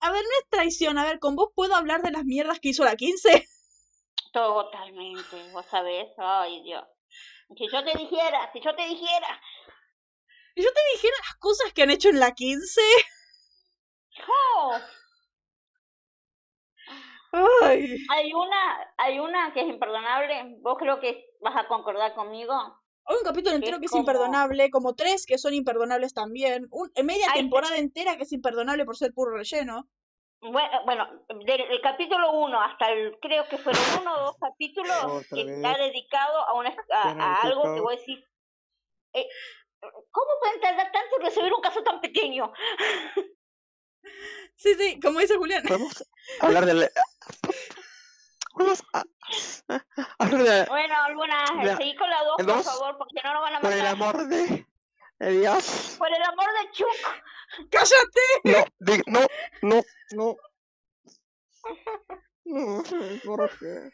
A 0.02 0.10
ver, 0.10 0.22
no 0.24 0.30
es 0.40 0.48
traición. 0.50 0.98
A 0.98 1.04
ver, 1.04 1.20
¿con 1.20 1.36
vos 1.36 1.50
puedo 1.54 1.76
hablar 1.76 2.02
de 2.02 2.10
las 2.10 2.24
mierdas 2.24 2.58
que 2.58 2.70
hizo 2.70 2.84
la 2.84 2.96
15? 2.96 3.48
Totalmente, 4.32 5.50
vos 5.52 5.64
sabés. 5.70 6.08
Ay, 6.18 6.62
Dios. 6.64 6.84
Si 7.56 7.68
yo 7.70 7.84
te 7.84 7.96
dijera, 7.96 8.50
si 8.52 8.60
yo 8.60 8.74
te 8.74 8.82
dijera. 8.82 9.40
Y 10.56 10.62
yo 10.62 10.72
te 10.72 10.80
dijera 10.92 11.16
las 11.18 11.36
cosas 11.36 11.72
que 11.72 11.82
han 11.82 11.90
hecho 11.90 12.08
en 12.08 12.18
la 12.18 12.32
15. 12.32 12.80
¡Oh! 14.28 14.78
Ay. 17.62 18.04
Hay 18.10 18.34
una, 18.34 18.94
hay 18.98 19.20
una 19.20 19.52
que 19.52 19.60
es 19.60 19.68
imperdonable. 19.68 20.56
Vos 20.62 20.76
creo 20.78 20.98
que 20.98 21.36
vas 21.40 21.56
a 21.56 21.68
concordar 21.68 22.14
conmigo. 22.14 22.54
Hay 23.04 23.16
un 23.16 23.24
capítulo 23.24 23.56
entero 23.56 23.74
Es 23.76 23.80
que 23.80 23.86
es 23.86 23.90
como- 23.90 24.02
imperdonable, 24.02 24.70
como 24.70 24.94
tres 24.94 25.26
que 25.26 25.38
son 25.38 25.54
imperdonables 25.54 26.14
también. 26.14 26.68
Un, 26.70 26.90
media 27.04 27.26
Ay, 27.32 27.40
temporada 27.40 27.76
entera 27.76 28.16
que 28.16 28.22
es 28.22 28.32
imperdonable 28.32 28.84
por 28.84 28.96
ser 28.96 29.12
puro 29.12 29.36
relleno. 29.36 29.88
Bueno, 30.40 30.84
bueno 30.84 31.24
del 31.44 31.60
el 31.60 31.80
capítulo 31.80 32.32
1 32.32 32.60
hasta 32.60 32.90
el, 32.90 33.16
creo 33.20 33.46
que 33.48 33.58
fueron 33.58 33.80
uno 34.00 34.14
o 34.14 34.20
dos 34.24 34.36
capítulos 34.40 34.90
Otra 35.04 35.36
que 35.36 35.44
vez. 35.44 35.56
está 35.56 35.76
dedicado 35.78 36.38
a, 36.48 36.52
una, 36.54 36.74
a, 36.92 37.10
a 37.10 37.34
algo 37.42 37.62
que 37.62 37.68
tocado. 37.68 37.82
vos 37.84 37.96
decís, 37.96 38.24
eh, 39.14 39.28
¿cómo 40.10 40.30
pueden 40.40 40.60
tardar 40.60 40.90
tanto 40.92 41.16
en 41.18 41.22
resolver 41.26 41.52
un 41.52 41.60
caso 41.60 41.82
tan 41.82 42.00
pequeño? 42.00 42.52
Sí, 44.56 44.74
sí, 44.74 45.00
como 45.00 45.20
dice 45.20 45.36
Julián. 45.36 45.62
Podemos 45.66 46.04
hablar 46.40 46.66
del. 46.66 46.88
Podemos 47.40 47.66
a- 48.92 49.04
hablar 50.18 50.42
de. 50.42 50.64
Bueno, 50.66 50.94
Ya, 51.64 51.76
seguí 51.76 51.94
con 51.96 52.08
la 52.10 52.22
2, 52.24 52.36
el 52.40 52.46
por 52.46 52.54
dos, 52.56 52.64
favor, 52.66 52.98
porque 52.98 53.20
no 53.24 53.32
nos 53.34 53.42
van 53.42 53.54
a 53.56 53.60
Por 53.60 53.72
el 53.72 53.78
matar. 53.78 53.92
amor 53.94 54.26
de. 54.28 54.66
de 55.18 55.30
Dios. 55.40 55.96
Por 55.98 56.08
el 56.08 56.22
amor 56.22 56.46
de 56.60 56.70
Chuck. 56.72 57.68
¡Cállate! 57.70 58.20
No, 58.44 58.64
di- 58.78 59.02
no, 59.06 59.20
no, 59.62 59.82
no. 60.12 60.36
No, 62.44 62.82
¿por 63.24 63.50
qué? 63.58 63.90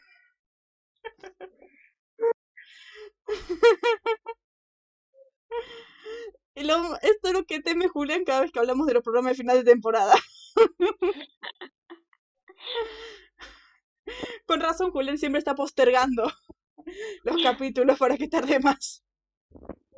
Y 6.55 6.63
lo- 6.63 6.95
esto 7.01 7.27
es 7.29 7.33
lo 7.33 7.43
que 7.45 7.61
teme 7.61 7.87
Julián 7.87 8.23
cada 8.25 8.41
vez 8.41 8.51
que 8.51 8.59
hablamos 8.59 8.87
de 8.87 8.93
los 8.93 9.03
programas 9.03 9.31
de 9.33 9.37
final 9.37 9.57
de 9.63 9.71
temporada. 9.71 10.15
Con 14.45 14.61
razón, 14.61 14.91
Julián 14.91 15.17
siempre 15.17 15.39
está 15.39 15.55
postergando 15.55 16.31
los 17.23 17.41
capítulos 17.43 17.97
para 17.97 18.17
que 18.17 18.27
tarde 18.27 18.59
más. 18.59 19.03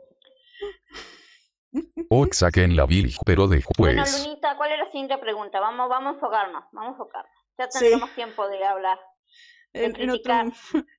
O 2.10 2.28
saquen 2.32 2.76
la 2.76 2.86
bilis, 2.86 3.18
pero 3.26 3.48
Bueno, 3.48 3.56
después. 3.56 4.26
Lunita, 4.26 4.58
¿cuál 4.58 4.74
es 4.74 4.80
la 4.80 4.86
siguiente 4.92 5.18
pregunta? 5.18 5.62
Vamos, 5.62 5.88
vamos 5.88 6.12
a 6.12 6.16
enfocarnos, 6.16 6.64
vamos 6.74 6.90
a 6.90 6.92
enfocarnos. 6.92 7.32
Ya 7.58 7.72
Sí. 7.72 7.80
tendremos 7.80 8.14
tiempo 8.14 8.46
de 8.50 8.62
hablar. 8.66 9.00
De 9.72 9.86
En, 9.86 9.96
en 10.02 10.10
otro, 10.10 10.34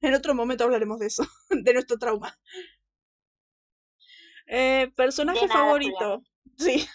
en 0.00 0.34
momento 0.36 0.64
hablaremos 0.64 0.98
de 0.98 1.08
eso, 1.08 1.24
de 1.50 1.72
nuestro 1.74 1.98
trauma. 1.98 2.34
Eh, 4.46 4.90
personaje 4.96 5.46
nada, 5.46 5.60
favorito. 5.60 6.22
Sí. 6.56 6.88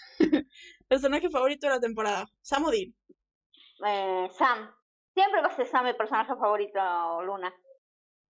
personaje 0.88 1.30
favorito 1.30 1.68
de 1.68 1.74
la 1.74 1.80
temporada. 1.80 2.28
Sam 2.42 2.64
o 2.64 2.70
Dean. 2.72 2.92
Eh, 3.86 4.28
Sam. 4.36 4.74
Siempre 5.18 5.40
va 5.40 5.48
a 5.48 5.56
ser 5.56 5.66
Sam 5.66 5.84
el 5.88 5.96
personaje 5.96 6.32
favorito, 6.36 6.78
Luna. 7.22 7.52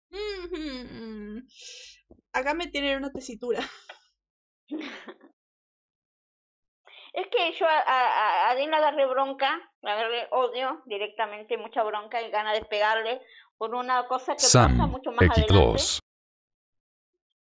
Mm, 0.09 1.37
Acá 2.33 2.55
me 2.55 2.65
tienen 2.65 2.97
una 2.97 3.11
tesitura. 3.11 3.59
Es 7.13 7.27
que 7.27 7.51
yo 7.53 7.67
a, 7.67 7.79
a, 7.79 8.49
a 8.49 8.55
Dean 8.55 8.73
agarré 8.73 9.05
bronca, 9.05 9.71
le 9.81 9.91
agarré 9.91 10.27
odio 10.31 10.81
directamente, 10.85 11.57
mucha 11.57 11.83
bronca 11.83 12.21
y 12.23 12.31
ganas 12.31 12.59
de 12.59 12.65
pegarle 12.65 13.21
por 13.57 13.75
una 13.75 14.07
cosa 14.07 14.35
que 14.35 14.41
pasa 14.41 14.87
mucho 14.87 15.11
más 15.11 15.29
adelante. 15.29 15.53
X2. 15.53 15.99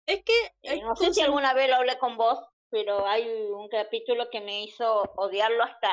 Es 0.05 0.23
que 0.23 0.51
Eh, 0.63 0.81
no 0.81 0.95
sé 0.95 1.13
si 1.13 1.21
alguna 1.21 1.53
vez 1.53 1.69
lo 1.69 1.75
hablé 1.75 1.97
con 1.97 2.15
vos, 2.15 2.39
pero 2.69 3.05
hay 3.05 3.27
un 3.51 3.67
capítulo 3.67 4.29
que 4.29 4.39
me 4.39 4.63
hizo 4.63 5.01
odiarlo 5.17 5.63
hasta, 5.63 5.89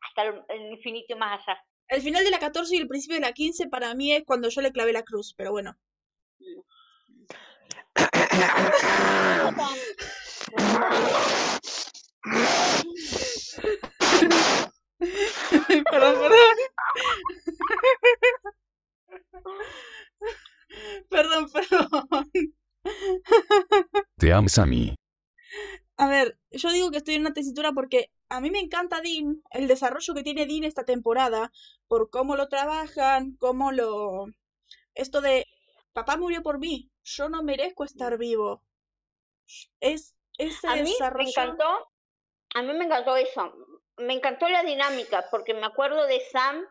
hasta 0.00 0.22
el, 0.22 0.44
el 0.48 0.72
infinito 0.72 1.12
y 1.14 1.16
más 1.16 1.40
allá. 1.46 1.62
El 1.88 2.02
final 2.02 2.24
de 2.24 2.30
la 2.30 2.38
14 2.38 2.76
y 2.76 2.78
el 2.78 2.88
principio 2.88 3.16
de 3.16 3.22
la 3.22 3.32
15 3.32 3.68
para 3.68 3.94
mí 3.94 4.12
es 4.12 4.24
cuando 4.24 4.48
yo 4.48 4.60
le 4.60 4.72
clavé 4.72 4.92
la 4.92 5.04
cruz, 5.04 5.34
pero 5.36 5.52
bueno. 5.52 5.76
perdón, 15.90 16.14
perdón. 16.20 16.56
perdón, 21.08 21.50
perdón. 21.52 22.30
Te 24.18 24.32
amo, 24.32 24.48
Sammy. 24.48 24.94
A 25.98 26.08
ver, 26.08 26.38
yo 26.50 26.70
digo 26.72 26.90
que 26.90 26.98
estoy 26.98 27.14
en 27.14 27.22
una 27.22 27.32
tesitura 27.34 27.72
porque 27.72 28.10
a 28.28 28.40
mí 28.40 28.50
me 28.50 28.60
encanta 28.60 29.00
Dean, 29.00 29.42
el 29.50 29.68
desarrollo 29.68 30.14
que 30.14 30.22
tiene 30.22 30.46
Dean 30.46 30.64
esta 30.64 30.84
temporada, 30.84 31.52
por 31.88 32.10
cómo 32.10 32.36
lo 32.36 32.48
trabajan, 32.48 33.36
cómo 33.36 33.72
lo... 33.72 34.26
Esto 34.94 35.20
de, 35.20 35.46
papá 35.92 36.16
murió 36.16 36.42
por 36.42 36.58
mí, 36.58 36.90
yo 37.04 37.28
no 37.28 37.42
merezco 37.42 37.84
estar 37.84 38.18
vivo. 38.18 38.62
Es 39.80 40.14
ese 40.38 40.68
A 40.68 40.76
mí 40.76 40.82
desarrollo... 40.82 41.24
me 41.24 41.30
encantó, 41.30 41.88
a 42.54 42.62
mí 42.62 42.72
me 42.74 42.84
encantó 42.84 43.16
eso. 43.16 43.54
Me 43.98 44.12
encantó 44.12 44.46
la 44.48 44.62
dinámica, 44.62 45.26
porque 45.30 45.54
me 45.54 45.64
acuerdo 45.64 46.06
de 46.06 46.20
Sam 46.20 46.66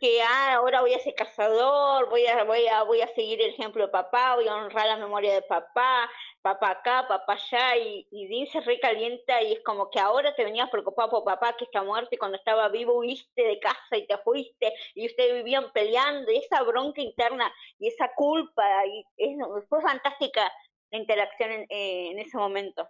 que 0.00 0.22
ah, 0.22 0.54
ahora 0.54 0.82
voy 0.82 0.94
a 0.94 1.00
ser 1.00 1.14
cazador, 1.16 2.08
voy 2.08 2.24
a, 2.28 2.44
voy 2.44 2.64
a, 2.68 2.84
voy 2.84 3.00
a 3.00 3.08
seguir 3.08 3.40
el 3.42 3.50
ejemplo 3.50 3.84
de 3.84 3.90
papá, 3.90 4.36
voy 4.36 4.46
a 4.46 4.54
honrar 4.54 4.86
la 4.86 4.96
memoria 4.96 5.34
de 5.34 5.42
papá, 5.42 6.08
papá 6.42 6.70
acá, 6.70 7.06
papá 7.08 7.32
allá, 7.32 7.76
y, 7.76 8.06
y 8.12 8.28
Dean 8.28 8.46
se 8.46 8.60
recalienta 8.60 9.42
y 9.42 9.54
es 9.54 9.64
como 9.64 9.90
que 9.90 9.98
ahora 9.98 10.32
te 10.36 10.44
venías 10.44 10.70
preocupado 10.70 11.10
por 11.10 11.24
papá 11.24 11.56
que 11.56 11.64
está 11.64 11.82
muerto 11.82 12.10
y 12.12 12.18
cuando 12.18 12.36
estaba 12.38 12.68
vivo 12.68 12.98
huiste 12.98 13.42
de 13.42 13.58
casa 13.58 13.96
y 13.96 14.06
te 14.06 14.16
fuiste 14.18 14.72
y 14.94 15.06
ustedes 15.06 15.34
vivían 15.34 15.72
peleando 15.72 16.30
y 16.30 16.36
esa 16.36 16.62
bronca 16.62 17.00
interna 17.00 17.52
y 17.80 17.88
esa 17.88 18.12
culpa, 18.14 18.86
y 18.86 19.04
es, 19.16 19.36
fue 19.68 19.82
fantástica 19.82 20.52
la 20.92 20.98
interacción 20.98 21.50
en, 21.50 21.66
eh, 21.68 22.10
en 22.12 22.18
ese 22.20 22.36
momento. 22.36 22.88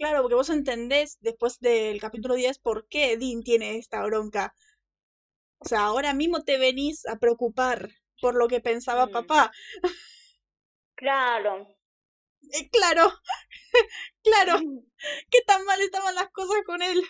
Claro, 0.00 0.22
porque 0.22 0.34
vos 0.34 0.48
entendés 0.48 1.18
después 1.20 1.58
del 1.60 2.00
capítulo 2.00 2.34
10 2.34 2.58
por 2.58 2.88
qué 2.88 3.18
Dean 3.18 3.42
tiene 3.42 3.76
esta 3.76 4.02
bronca. 4.02 4.54
O 5.58 5.68
sea, 5.68 5.80
ahora 5.84 6.14
mismo 6.14 6.42
te 6.42 6.56
venís 6.56 7.04
a 7.06 7.16
preocupar 7.16 7.90
por 8.18 8.34
lo 8.34 8.48
que 8.48 8.60
pensaba 8.62 9.08
Mm. 9.08 9.10
papá. 9.10 9.52
Claro. 10.94 11.68
Eh, 12.52 12.70
claro, 12.70 13.12
claro, 14.24 14.58
qué 15.30 15.38
tan 15.46 15.66
mal 15.66 15.80
estaban 15.82 16.14
las 16.14 16.30
cosas 16.30 16.62
con 16.64 16.80
él. 16.80 17.02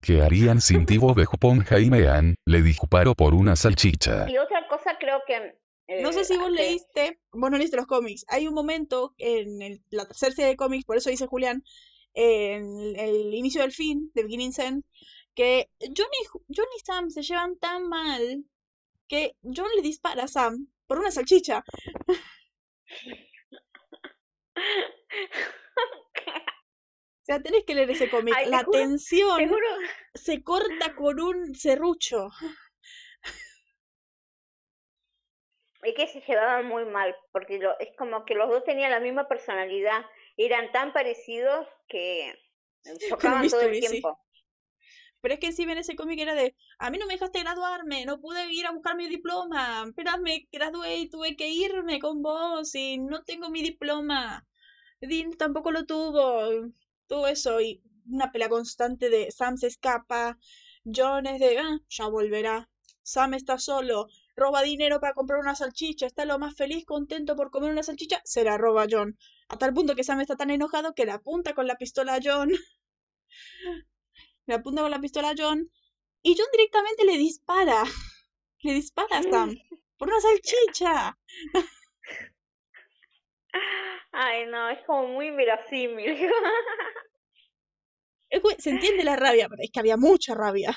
¿Qué 0.00 0.22
harían 0.22 0.62
sin 0.62 0.86
ti 0.86 0.96
Bob 0.96 1.18
Esponja 1.18 1.78
y 1.80 1.90
Mean? 1.90 2.34
Le 2.46 2.62
disparo 2.62 3.14
por 3.14 3.34
una 3.34 3.56
salchicha. 3.56 4.26
Y 4.30 4.38
otra 4.38 4.66
cosa 4.68 4.96
creo 4.98 5.20
que... 5.26 5.58
No 6.00 6.12
sé 6.12 6.20
eh, 6.20 6.24
si 6.24 6.36
vos 6.38 6.46
que- 6.46 6.52
leíste, 6.54 7.20
vos 7.32 7.50
no 7.50 7.58
leíste 7.58 7.76
los 7.76 7.86
cómics. 7.86 8.24
Hay 8.28 8.46
un 8.48 8.54
momento 8.54 9.14
en 9.18 9.60
el- 9.62 9.82
la 9.90 10.06
tercera 10.06 10.34
serie 10.34 10.50
de 10.50 10.56
cómics, 10.56 10.84
por 10.84 10.96
eso 10.96 11.10
dice 11.10 11.26
Julián, 11.26 11.62
en 12.14 12.96
el, 12.98 13.34
inicio 13.34 13.60
del 13.62 13.72
fin, 13.72 14.10
de 14.14 14.22
Beginning's 14.22 14.58
End, 14.58 14.84
que 15.34 15.68
John 15.80 16.06
y, 16.22 16.26
Ju- 16.26 16.44
John 16.54 16.66
y 16.76 16.80
Sam 16.84 17.10
se 17.10 17.22
llevan 17.22 17.58
tan 17.58 17.88
mal 17.88 18.44
que 19.08 19.36
John 19.42 19.68
le 19.76 19.82
dispara 19.82 20.24
a 20.24 20.28
Sam 20.28 20.68
por 20.86 20.98
una 21.00 21.10
salchicha. 21.10 21.62
O 27.22 27.26
sea, 27.26 27.42
tenés 27.42 27.64
que 27.64 27.74
leer 27.74 27.90
ese 27.90 28.10
cómic. 28.10 28.34
Ay, 28.36 28.50
La 28.50 28.64
juro- 28.64 28.78
tensión 28.78 29.38
Te 30.12 30.18
se 30.18 30.42
corta 30.42 30.94
con 30.94 31.18
un 31.20 31.54
serrucho. 31.54 32.28
Es 35.84 35.94
que 35.94 36.06
se 36.06 36.20
llevaban 36.20 36.66
muy 36.66 36.84
mal, 36.84 37.14
porque 37.32 37.58
lo, 37.58 37.78
es 37.78 37.96
como 37.96 38.24
que 38.24 38.34
los 38.34 38.48
dos 38.48 38.64
tenían 38.64 38.90
la 38.90 39.00
misma 39.00 39.28
personalidad, 39.28 40.04
eran 40.36 40.72
tan 40.72 40.92
parecidos 40.92 41.66
que 41.88 42.34
chocaban 43.08 43.48
todo 43.48 43.62
el 43.62 43.80
tiempo. 43.80 44.18
Pero 45.20 45.34
es 45.34 45.40
que 45.40 45.52
si 45.52 45.64
ven 45.64 45.78
ese 45.78 45.96
cómic 45.96 46.20
era 46.20 46.34
de, 46.34 46.54
a 46.78 46.90
mí 46.90 46.98
no 46.98 47.06
me 47.06 47.14
dejaste 47.14 47.40
graduarme, 47.40 48.04
no 48.04 48.20
pude 48.20 48.52
ir 48.52 48.66
a 48.66 48.72
buscar 48.72 48.94
mi 48.94 49.08
diploma, 49.08 49.80
apenas 49.80 50.20
me 50.20 50.46
gradué 50.52 50.96
y 50.96 51.08
tuve 51.08 51.34
que 51.34 51.48
irme 51.48 51.98
con 51.98 52.20
vos 52.22 52.74
y 52.74 52.98
no 52.98 53.24
tengo 53.24 53.48
mi 53.48 53.62
diploma. 53.62 54.46
Dean 55.00 55.32
tampoco 55.32 55.70
lo 55.70 55.86
tuvo, 55.86 56.70
todo 57.06 57.26
eso 57.26 57.60
y 57.60 57.82
una 58.06 58.32
pelea 58.32 58.50
constante 58.50 59.08
de 59.08 59.30
Sam 59.30 59.56
se 59.56 59.68
escapa, 59.68 60.38
John 60.84 61.26
es 61.26 61.40
de, 61.40 61.58
ah, 61.58 61.78
ya 61.88 62.06
volverá, 62.08 62.68
Sam 63.02 63.32
está 63.32 63.58
solo, 63.58 64.08
roba 64.36 64.62
dinero 64.62 65.00
para 65.00 65.14
comprar 65.14 65.38
una 65.38 65.54
salchicha, 65.54 66.06
está 66.06 66.24
lo 66.24 66.38
más 66.38 66.56
feliz, 66.56 66.84
contento 66.84 67.36
por 67.36 67.50
comer 67.50 67.70
una 67.70 67.82
salchicha, 67.82 68.20
se 68.24 68.44
la 68.44 68.58
roba 68.58 68.84
a 68.84 68.86
John. 68.90 69.18
A 69.48 69.58
tal 69.58 69.72
punto 69.72 69.94
que 69.94 70.04
Sam 70.04 70.20
está 70.20 70.36
tan 70.36 70.50
enojado 70.50 70.94
que 70.94 71.04
le 71.04 71.12
apunta 71.12 71.54
con 71.54 71.66
la 71.66 71.76
pistola 71.76 72.14
a 72.14 72.20
John. 72.22 72.50
le 74.46 74.54
apunta 74.54 74.82
con 74.82 74.90
la 74.90 75.00
pistola 75.00 75.30
a 75.30 75.34
John. 75.36 75.70
Y 76.22 76.34
John 76.36 76.48
directamente 76.52 77.04
le 77.04 77.18
dispara. 77.18 77.84
Le 78.60 78.72
dispara 78.72 79.18
a 79.18 79.22
Sam. 79.22 79.56
Por 79.98 80.08
una 80.08 80.20
salchicha. 80.20 81.18
Ay, 84.12 84.46
no, 84.46 84.70
es 84.70 84.82
como 84.86 85.08
muy 85.08 85.30
verosímil. 85.30 86.16
Se 88.58 88.70
entiende 88.70 89.04
la 89.04 89.16
rabia, 89.16 89.48
pero 89.48 89.62
es 89.62 89.70
que 89.70 89.80
había 89.80 89.96
mucha 89.96 90.34
rabia. 90.34 90.74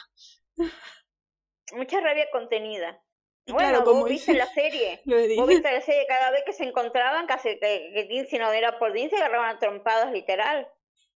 Mucha 1.74 2.02
rabia 2.02 2.28
contenida. 2.32 3.02
Bueno, 3.48 3.60
claro, 3.70 3.84
como 3.86 4.02
vos 4.02 4.10
viste 4.10 4.34
la 4.34 4.46
serie. 4.48 5.02
Vos 5.06 5.48
viste 5.48 5.72
la 5.72 5.82
serie 5.82 6.06
cada 6.08 6.32
vez 6.32 6.44
que 6.46 6.54
se 6.54 6.64
encontraban, 6.66 7.28
casi 7.28 7.58
que, 7.60 8.08
que 8.10 8.26
si 8.30 8.38
no 8.38 8.52
era 8.52 8.78
por 8.78 8.94
Dean, 8.94 9.10
se 9.10 9.16
agarraban 9.18 9.56
a 9.56 9.60
trompadas 9.60 10.12
literal. 10.12 10.68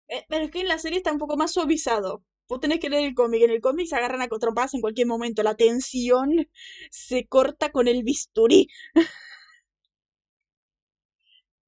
Eh, 0.09 0.25
Pero 0.29 0.45
es 0.45 0.51
que 0.51 0.61
en 0.61 0.69
la 0.69 0.79
serie 0.79 0.99
está 0.99 1.13
un 1.13 1.19
poco 1.19 1.37
más 1.37 1.53
suavizado. 1.53 2.23
Vos 2.49 2.61
tenés 2.61 2.81
que 2.81 2.91
leer 2.91 3.05
el 3.09 3.15
cómic. 3.15 3.43
En 3.43 3.51
el 3.51 3.61
cómic 3.61 3.87
se 3.87 3.97
agarran 3.97 4.23
a 4.23 4.29
trompadas 4.29 4.75
en 4.75 4.81
cualquier 4.81 5.07
momento. 5.07 5.43
La 5.43 5.55
tensión 5.55 6.49
se 6.91 7.27
corta 7.29 7.71
con 7.71 7.89
el 7.89 8.03
bisturí. 8.03 8.69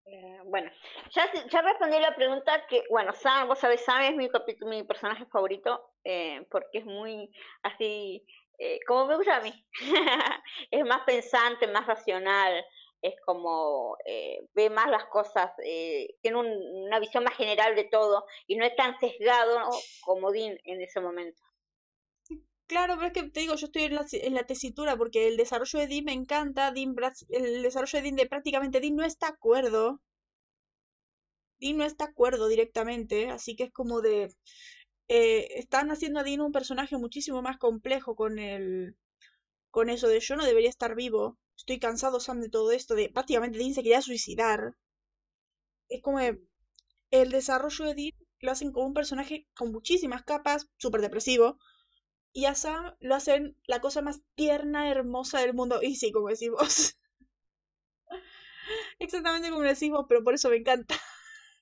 Eh, 0.05 0.41
bueno, 0.47 0.71
ya, 1.15 1.31
ya 1.49 1.63
respondí 1.63 1.99
la 2.01 2.15
pregunta 2.15 2.67
que, 2.69 2.85
bueno, 2.91 3.13
Sam, 3.15 3.49
vos 3.49 3.59
sabés, 3.59 3.85
Sam 3.85 4.03
es 4.03 4.17
mi, 4.17 4.29
mi 4.69 4.83
personaje 4.83 5.27
favorito 5.27 5.93
eh, 6.05 6.45
porque 6.51 6.79
es 6.79 6.85
muy 6.85 7.31
así, 7.63 8.27
eh, 8.63 8.81
como 8.87 9.07
me 9.07 9.17
gusta 9.17 9.37
a 9.39 9.41
mí. 9.41 9.53
es 10.71 10.85
más 10.85 11.03
pensante, 11.05 11.67
más 11.69 11.87
racional, 11.87 12.65
es 13.03 13.15
como 13.27 13.97
eh, 14.07 14.39
ve 14.55 14.71
más 14.71 14.89
las 14.91 15.07
cosas, 15.07 15.51
eh, 15.65 16.17
tiene 16.23 16.39
un- 16.39 16.85
una 16.87 17.01
visión 17.01 17.25
más 17.25 17.37
general 17.37 17.75
de 17.77 17.85
todo 17.85 18.25
y 18.47 18.57
no 18.57 18.65
es 18.65 18.77
tan 18.77 18.99
sesgado 19.01 19.59
como 20.03 20.31
Dean 20.33 20.57
en 20.65 20.81
ese 20.83 21.01
momento. 21.01 21.43
Claro, 22.67 22.95
pero 22.97 23.07
es 23.09 23.13
que 23.13 23.23
te 23.31 23.41
digo, 23.41 23.55
yo 23.55 23.67
estoy 23.67 23.85
en 23.85 24.35
la, 24.35 24.45
tesitura 24.47 24.97
porque 24.97 25.29
el 25.29 25.37
desarrollo 25.37 25.79
de 25.79 25.87
Dean 25.87 26.05
me 26.05 26.13
encanta. 26.13 26.73
Dean, 26.73 26.97
el 27.29 27.63
desarrollo 27.63 27.99
de 27.99 28.03
Dean 28.03 28.17
de 28.17 28.27
prácticamente 28.27 28.81
Dean 28.81 28.97
no 28.97 29.05
está 29.05 29.29
acuerdo. 29.29 30.01
Dean 31.61 31.79
no 31.79 31.85
está 31.85 32.05
acuerdo 32.05 32.47
directamente, 32.49 33.31
así 33.31 33.57
que 33.57 33.65
es 33.65 33.73
como 33.73 34.03
de... 34.03 34.35
eh, 35.17 35.59
están 35.59 35.91
haciendo 35.91 36.21
a 36.21 36.25
Dean 36.25 36.41
un 36.43 36.53
personaje 36.53 36.97
muchísimo 36.99 37.43
más 37.43 37.59
complejo 37.59 38.17
con 38.17 38.39
el... 38.39 38.97
con 39.71 39.91
eso 39.91 40.09
de 40.09 40.21
yo 40.21 40.37
no 40.37 40.45
debería 40.47 40.71
estar 40.71 40.95
vivo. 40.97 41.39
Estoy 41.57 41.79
cansado, 41.81 42.21
Sam, 42.21 42.41
de 42.43 42.51
todo 42.51 42.73
esto, 42.73 42.95
de 42.97 43.11
prácticamente 43.11 43.59
Dean 43.59 43.75
se 43.75 43.83
quería 43.85 44.03
suicidar. 44.03 44.77
Es 45.89 46.03
como 46.03 46.19
de- 46.19 46.43
el 47.13 47.31
desarrollo 47.31 47.85
de 47.87 47.95
Dean 47.95 48.13
lo 48.41 48.53
hacen 48.53 48.73
como 48.73 48.87
un 48.87 48.95
personaje 48.95 49.47
con 49.57 49.73
muchísimas 49.73 50.25
capas, 50.25 50.69
súper 50.79 51.01
depresivo. 51.03 51.59
Y 52.33 52.47
a 52.47 52.55
Sam 52.55 52.97
lo 53.01 53.15
hacen 53.17 53.57
la 53.67 53.81
cosa 53.81 54.03
más 54.03 54.23
tierna, 54.37 54.91
hermosa 54.91 55.41
del 55.41 55.55
mundo. 55.55 55.83
Y 55.83 55.97
sí, 55.97 56.13
como 56.13 56.29
decís 56.29 56.51
vos. 56.51 56.97
Exactamente 58.99 59.51
como 59.51 59.63
decís 59.63 59.91
vos, 59.91 60.07
pero 60.09 60.23
por 60.25 60.35
eso 60.35 60.49
me 60.51 60.57
encanta. 60.57 60.95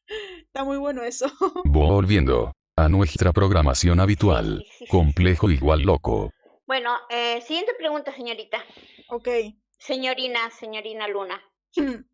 Está 0.47 0.65
muy 0.65 0.79
bueno 0.79 1.03
eso. 1.03 1.27
Volviendo 1.65 2.53
a 2.85 2.89
nuestra 2.89 3.33
programación 3.33 4.01
habitual. 4.01 4.65
Complejo 4.89 5.51
igual 5.51 5.83
loco. 5.83 6.33
Bueno, 6.67 6.97
eh, 7.09 7.41
siguiente 7.43 7.75
pregunta, 7.77 8.15
señorita. 8.15 8.65
Ok. 9.09 9.29
Señorina, 9.79 10.51
señorina 10.51 11.09
Luna. 11.09 11.43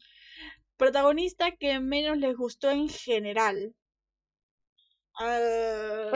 Protagonista 0.77 1.53
que 1.53 1.81
menos 1.81 2.19
les 2.19 2.37
gustó 2.37 2.71
en 2.71 2.89
general. 2.89 3.75
Ah, 5.19 6.11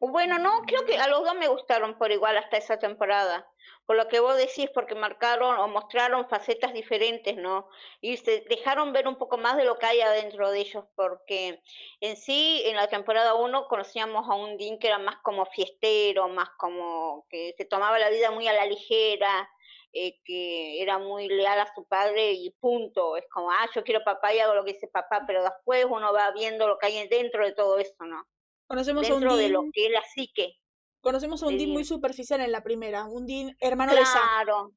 Bueno, 0.00 0.38
no, 0.38 0.62
creo 0.66 0.84
que 0.84 0.96
a 0.96 1.08
los 1.08 1.24
dos 1.24 1.34
me 1.36 1.48
gustaron 1.48 1.98
por 1.98 2.10
igual 2.10 2.36
hasta 2.36 2.56
esa 2.56 2.78
temporada. 2.78 3.46
Por 3.88 3.96
lo 3.96 4.06
que 4.08 4.20
vos 4.20 4.36
decís, 4.36 4.68
porque 4.74 4.94
marcaron 4.94 5.56
o 5.58 5.66
mostraron 5.66 6.28
facetas 6.28 6.74
diferentes, 6.74 7.38
¿no? 7.38 7.70
Y 8.02 8.18
se 8.18 8.42
dejaron 8.42 8.92
ver 8.92 9.08
un 9.08 9.16
poco 9.16 9.38
más 9.38 9.56
de 9.56 9.64
lo 9.64 9.78
que 9.78 9.86
hay 9.86 10.02
adentro 10.02 10.50
de 10.50 10.60
ellos, 10.60 10.84
porque 10.94 11.62
en 12.00 12.16
sí, 12.18 12.62
en 12.66 12.76
la 12.76 12.88
temporada 12.88 13.32
1 13.34 13.66
conocíamos 13.66 14.28
a 14.28 14.34
un 14.34 14.58
Dean 14.58 14.78
que 14.78 14.88
era 14.88 14.98
más 14.98 15.16
como 15.22 15.46
fiestero, 15.46 16.28
más 16.28 16.50
como 16.58 17.26
que 17.30 17.54
se 17.56 17.64
tomaba 17.64 17.98
la 17.98 18.10
vida 18.10 18.30
muy 18.30 18.46
a 18.46 18.52
la 18.52 18.66
ligera, 18.66 19.48
eh, 19.94 20.20
que 20.22 20.82
era 20.82 20.98
muy 20.98 21.26
leal 21.28 21.58
a 21.58 21.72
su 21.74 21.86
padre 21.88 22.32
y 22.32 22.50
punto. 22.60 23.16
Es 23.16 23.24
como, 23.30 23.50
ah, 23.50 23.70
yo 23.74 23.82
quiero 23.84 24.04
papá 24.04 24.34
y 24.34 24.40
hago 24.40 24.52
lo 24.54 24.64
que 24.66 24.74
dice 24.74 24.88
papá, 24.88 25.24
pero 25.26 25.42
después 25.42 25.86
uno 25.88 26.12
va 26.12 26.30
viendo 26.32 26.68
lo 26.68 26.76
que 26.76 26.88
hay 26.88 27.08
dentro 27.08 27.42
de 27.46 27.54
todo 27.54 27.78
eso, 27.78 28.04
¿no? 28.04 28.22
conocemos 28.68 29.08
a 29.10 29.14
un 29.14 29.20
dentro 29.20 29.36
de 29.36 29.48
lo 29.48 29.64
que 29.72 29.86
es 29.86 29.92
la 29.92 30.02
psique. 30.02 30.58
Conocemos 31.00 31.42
a 31.42 31.46
un 31.46 31.52
de 31.52 31.58
Dean 31.58 31.70
muy 31.70 31.84
superficial 31.84 32.40
en 32.40 32.52
la 32.52 32.62
primera. 32.62 33.04
Un 33.04 33.26
Dean 33.26 33.56
hermano 33.60 33.94
de 33.94 34.04
Sam. 34.04 34.22
Claro, 34.22 34.72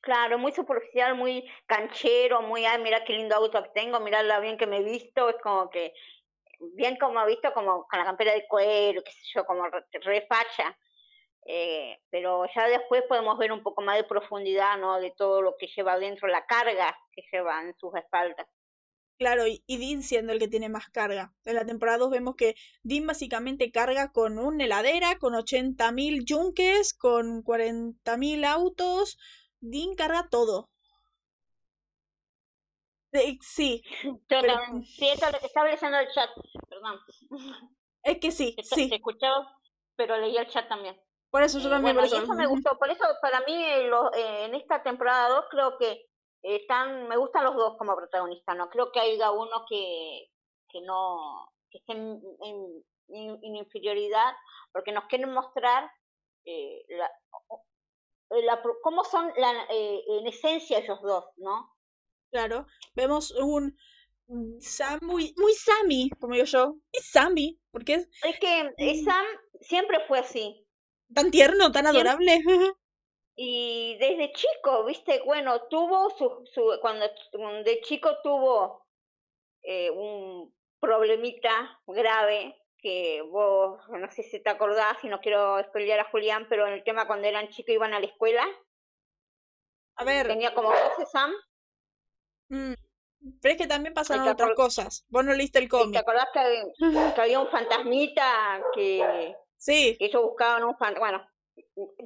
claro, 0.00 0.38
muy 0.38 0.52
superficial, 0.52 1.14
muy 1.14 1.48
canchero, 1.66 2.42
muy, 2.42 2.64
ay, 2.64 2.82
mira 2.82 3.04
qué 3.04 3.14
lindo 3.14 3.36
auto 3.36 3.62
que 3.62 3.70
tengo, 3.70 4.00
mira 4.00 4.22
lo 4.22 4.40
bien 4.40 4.56
que 4.56 4.66
me 4.66 4.78
he 4.78 4.82
visto, 4.82 5.28
es 5.28 5.36
como 5.42 5.70
que, 5.70 5.92
bien 6.74 6.96
como 6.96 7.20
he 7.22 7.26
visto, 7.26 7.52
como 7.52 7.86
con 7.88 7.98
la 7.98 8.04
campera 8.04 8.32
de 8.32 8.46
cuero, 8.46 9.02
qué 9.02 9.12
sé 9.12 9.22
yo, 9.34 9.44
como 9.44 9.66
re, 9.66 9.84
re 9.92 10.26
facha. 10.28 10.76
Eh, 11.44 11.98
pero 12.08 12.44
ya 12.54 12.68
después 12.68 13.02
podemos 13.08 13.36
ver 13.36 13.50
un 13.50 13.62
poco 13.62 13.82
más 13.82 13.96
de 13.96 14.04
profundidad, 14.04 14.78
¿no? 14.78 15.00
De 15.00 15.10
todo 15.10 15.42
lo 15.42 15.56
que 15.56 15.66
lleva 15.66 15.94
adentro, 15.94 16.28
la 16.28 16.46
carga 16.46 16.96
que 17.12 17.22
lleva 17.32 17.60
en 17.62 17.74
sus 17.76 17.94
espaldas. 17.96 18.46
Claro, 19.18 19.46
y, 19.46 19.62
y 19.66 19.76
Dean 19.78 20.02
siendo 20.02 20.32
el 20.32 20.38
que 20.40 20.48
tiene 20.48 20.68
más 20.68 20.88
carga. 20.90 21.32
En 21.44 21.54
la 21.54 21.64
temporada 21.64 21.98
2 21.98 22.10
vemos 22.10 22.34
que 22.34 22.54
Dean 22.82 23.06
básicamente 23.06 23.70
carga 23.70 24.10
con 24.10 24.38
una 24.38 24.64
heladera, 24.64 25.16
con 25.18 25.34
80.000 25.34 26.24
yunques, 26.24 26.92
con 26.92 27.42
40.000 27.42 28.44
autos. 28.44 29.18
Dean 29.60 29.94
carga 29.94 30.28
todo. 30.28 30.70
Eh, 33.12 33.36
sí, 33.42 33.82
Yo 34.04 34.18
Pero- 34.28 34.54
también- 34.54 34.84
sí, 34.84 35.06
esto- 35.08 35.26
estaba 35.42 35.68
leyendo 35.68 35.98
el 35.98 36.08
chat, 36.12 36.30
perdón. 36.68 36.98
es 38.02 38.18
que 38.18 38.30
sí, 38.32 38.56
sí. 38.62 38.88
Te 38.88 38.96
escuchaba, 38.96 39.56
pero 39.96 40.16
leí 40.16 40.36
el 40.36 40.48
chat 40.48 40.66
también. 40.68 40.98
Por 41.30 41.42
eso 41.42 41.58
yo 41.58 41.68
Eh, 41.68 41.70
también, 41.70 41.94
bueno, 41.96 42.08
por 42.10 42.18
eso. 42.18 42.24
eso 42.24 42.34
me 42.34 42.46
gustó. 42.46 42.78
Por 42.78 42.90
eso, 42.90 43.04
para 43.20 43.40
mí, 43.42 43.54
eh, 43.54 43.86
lo- 43.88 44.12
eh, 44.14 44.46
en 44.46 44.54
esta 44.54 44.82
temporada 44.82 45.28
2, 45.28 45.44
creo 45.50 45.76
que 45.78 46.06
están, 46.42 47.08
me 47.08 47.16
gustan 47.16 47.44
los 47.44 47.54
dos 47.56 47.76
como 47.78 47.94
protagonistas. 47.96 48.56
No 48.56 48.68
creo 48.70 48.90
que 48.92 49.00
haya 49.00 49.30
uno 49.30 49.64
que, 49.68 50.28
que 50.68 50.80
no, 50.82 51.52
que 51.70 51.78
esté 51.78 51.92
en, 51.92 52.20
en- 52.42 52.84
en- 53.08 53.38
en 53.42 53.56
inferioridad, 53.56 54.32
porque 54.72 54.92
nos 54.92 55.04
quieren 55.04 55.32
mostrar 55.32 55.90
eh, 56.44 56.84
la, 56.88 58.62
cómo 58.82 59.04
son 59.04 59.32
la, 59.36 59.64
eh, 59.70 60.02
en 60.08 60.26
esencia 60.26 60.78
ellos 60.78 61.00
dos, 61.02 61.24
¿no? 61.36 61.74
Claro, 62.30 62.66
vemos 62.94 63.30
un 63.32 63.76
Sam 64.60 65.00
muy, 65.02 65.34
muy 65.36 65.52
Sammy, 65.52 66.08
como 66.18 66.32
digo 66.34 66.46
yo. 66.46 66.76
Es 66.90 67.10
Sammy, 67.10 67.60
porque 67.70 67.94
es 67.94 68.08
Es 68.24 68.38
que 68.40 68.72
eh. 68.78 69.02
Sam 69.04 69.26
siempre 69.60 70.00
fue 70.08 70.20
así. 70.20 70.66
tan 71.14 71.30
tierno, 71.30 71.70
tan 71.70 71.84
Siempre- 71.84 72.00
adorable. 72.10 72.40
Y 73.36 73.96
desde 73.98 74.32
chico, 74.32 74.84
viste, 74.84 75.22
bueno, 75.24 75.62
tuvo 75.68 76.10
su, 76.10 76.44
su 76.52 76.78
cuando 76.80 77.06
de 77.64 77.80
chico 77.82 78.18
tuvo 78.22 78.86
eh, 79.62 79.90
un 79.90 80.54
problemita 80.80 81.80
grave 81.86 82.56
que 82.78 83.22
vos, 83.22 83.80
no 83.90 84.10
sé 84.10 84.22
si 84.24 84.42
te 84.42 84.50
acordás, 84.50 84.96
y 85.04 85.08
no 85.08 85.20
quiero 85.20 85.62
spoilear 85.64 86.00
a 86.00 86.10
Julián, 86.10 86.46
pero 86.48 86.66
en 86.66 86.74
el 86.74 86.84
tema 86.84 87.06
cuando 87.06 87.28
eran 87.28 87.48
chicos 87.50 87.74
iban 87.74 87.94
a 87.94 88.00
la 88.00 88.06
escuela, 88.06 88.46
A 89.96 90.04
ver, 90.04 90.26
tenía 90.26 90.52
como 90.54 90.70
12 90.70 91.06
Sam, 91.06 91.32
mm, 92.50 92.74
pero 93.40 93.52
es 93.54 93.58
que 93.60 93.66
también 93.66 93.94
pasaron 93.94 94.28
otras 94.28 94.52
cosas. 94.54 95.04
Vos 95.08 95.24
no 95.24 95.32
leíste 95.34 95.58
el 95.58 95.68
y 95.74 95.90
¿te 95.90 95.98
cómic. 95.98 95.98
acordás 95.98 96.28
que, 96.32 96.62
que 97.14 97.20
había 97.20 97.40
un 97.40 97.48
fantasmita 97.50 98.62
que, 98.74 99.36
Sí, 99.56 99.98
que 99.98 100.06
ellos 100.06 100.22
buscaban 100.22 100.64
un 100.64 100.76
fantasma, 100.76 101.00
bueno, 101.10 101.31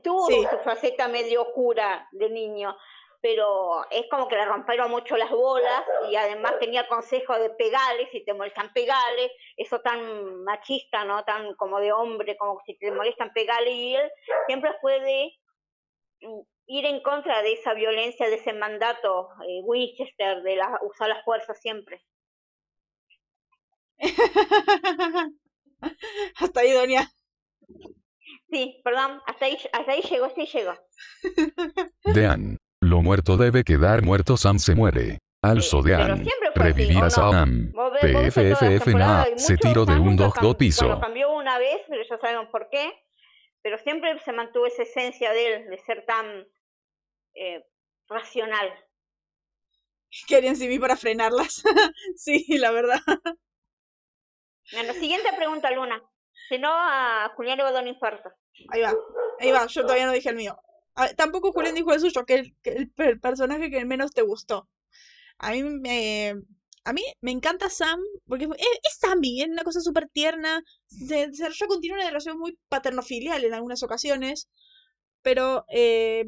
tuvo 0.02 0.26
Sí. 0.28 0.46
su 0.50 0.58
faceta 0.58 1.08
medio 1.08 1.42
oscura 1.42 2.08
de 2.12 2.30
niño, 2.30 2.76
pero 3.20 3.88
es 3.90 4.06
como 4.10 4.28
que 4.28 4.36
le 4.36 4.44
rompieron 4.44 4.90
mucho 4.90 5.16
las 5.16 5.30
bolas 5.30 5.82
y 6.10 6.16
además 6.16 6.58
tenía 6.60 6.86
consejo 6.88 7.38
de 7.38 7.50
pegarle, 7.50 8.08
si 8.10 8.24
te 8.24 8.34
molestan 8.34 8.72
pegarle, 8.72 9.32
eso 9.56 9.80
tan 9.80 10.44
machista, 10.44 11.04
¿no? 11.04 11.24
Tan 11.24 11.54
como 11.56 11.80
de 11.80 11.92
hombre, 11.92 12.36
como 12.36 12.60
si 12.66 12.76
te 12.78 12.90
molestan 12.92 13.32
pegarle 13.32 13.70
y 13.72 13.96
él 13.96 14.10
siempre 14.46 14.72
fue 14.80 15.00
de 15.00 15.32
mm, 16.22 16.40
ir 16.66 16.86
en 16.86 17.02
contra 17.02 17.42
de 17.42 17.52
esa 17.54 17.74
violencia, 17.74 18.28
de 18.28 18.36
ese 18.36 18.52
mandato 18.52 19.30
eh, 19.48 19.60
Winchester, 19.64 20.42
de 20.42 20.56
la, 20.56 20.78
usar 20.82 21.08
la 21.08 21.22
fuerza 21.24 21.54
siempre. 21.54 22.02
hasta 26.36 26.60
ahí, 26.60 26.72
Doña. 26.72 27.10
Sí, 28.50 28.80
perdón, 28.84 29.20
hasta 29.26 29.46
ahí, 29.46 29.58
hasta 29.72 29.92
ahí 29.92 30.02
llegó, 30.02 30.26
hasta 30.26 30.40
ahí 30.40 30.46
llegó. 30.46 30.74
Dean. 32.14 32.56
Lo 32.80 33.02
muerto 33.02 33.36
debe 33.36 33.64
quedar 33.64 34.02
muerto, 34.02 34.36
Sam 34.36 34.58
se 34.58 34.74
muere. 34.74 35.18
Also 35.42 35.82
Pero 35.82 35.98
Dean. 36.16 36.26
Revivir 36.54 36.98
¿o 36.98 37.04
a? 37.04 37.10
Sam. 37.10 37.72
PFFF 38.00 38.94
na. 38.94 39.26
Se 39.36 39.56
tiro 39.56 39.84
de 39.84 39.94
un 39.94 40.10
nunca 40.10 40.24
dog 40.24 40.34
cam- 40.34 40.42
do 40.42 40.56
piso. 40.56 40.86
Bueno, 40.86 41.00
cambió 41.00 41.32
una 41.32 41.58
vez, 41.58 41.80
pero 41.88 42.02
ya 42.08 42.18
sabemos 42.18 42.48
por 42.50 42.68
qué. 42.70 42.92
Pero 43.62 43.78
siempre 43.78 44.18
se 44.20 44.32
mantuvo 44.32 44.66
esa 44.66 44.82
esencia 44.82 45.32
de 45.32 45.46
él, 45.54 45.70
de 45.70 45.78
ser 45.78 46.04
tan 46.06 46.46
eh, 47.34 47.64
racional. 48.08 48.72
Querían 50.28 50.54
CV 50.56 50.78
para 50.78 50.96
frenarlas. 50.96 51.62
sí, 52.16 52.44
la 52.58 52.70
verdad. 52.70 53.00
Bueno, 54.72 54.92
siguiente 54.94 55.32
pregunta, 55.36 55.70
Luna. 55.72 56.00
Si 56.48 56.58
no, 56.58 56.70
a 56.72 57.32
Julián 57.36 57.56
le 57.58 57.64
va 57.64 57.70
a 57.70 57.72
dar 57.72 57.82
un 57.82 57.88
infarto. 57.88 58.30
Ahí 58.68 58.80
va. 58.82 58.94
Ahí 59.40 59.50
va. 59.52 59.66
Yo 59.66 59.82
todavía 59.82 60.06
no 60.06 60.12
dije 60.12 60.28
el 60.30 60.36
mío. 60.36 60.58
Tampoco 61.16 61.52
Julián 61.52 61.74
dijo 61.74 61.92
el 61.92 62.00
suyo, 62.00 62.24
que 62.24 62.34
el, 62.34 62.56
que 62.62 62.70
el 62.70 62.90
per- 62.90 63.20
personaje 63.20 63.70
que 63.70 63.84
menos 63.84 64.12
te 64.12 64.22
gustó. 64.22 64.68
A 65.38 65.52
mí 65.52 65.62
me. 65.62 66.34
A 66.84 66.92
mí 66.92 67.02
me 67.20 67.32
encanta 67.32 67.70
Sam, 67.70 68.00
porque 68.28 68.44
es, 68.44 68.50
es 68.84 68.98
Sammy, 69.00 69.42
es 69.42 69.48
una 69.48 69.64
cosa 69.64 69.80
súper 69.80 70.08
tierna. 70.08 70.62
Se 70.88 71.28
desarrolla 71.28 71.66
continúa 71.68 71.98
una 71.98 72.06
relación 72.08 72.38
muy 72.38 72.58
paterno-filial 72.68 73.44
en 73.44 73.54
algunas 73.54 73.82
ocasiones. 73.82 74.48
Pero 75.22 75.66
eh, 75.70 76.26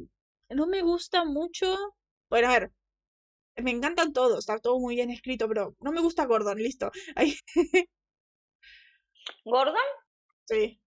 no 0.50 0.66
me 0.66 0.82
gusta 0.82 1.24
mucho. 1.24 1.74
Bueno, 2.30 2.48
a 2.50 2.52
ver. 2.60 2.72
Me 3.56 3.72
encantan 3.72 4.12
todos, 4.14 4.38
está 4.40 4.58
todo 4.58 4.78
muy 4.80 4.96
bien 4.96 5.10
escrito, 5.10 5.48
pero 5.48 5.76
no 5.80 5.92
me 5.92 6.00
gusta 6.00 6.26
Gordon, 6.26 6.58
listo. 6.58 6.90
Ahí, 7.16 7.36
¿Gordon? 9.44 9.88
Sí. 10.48 10.80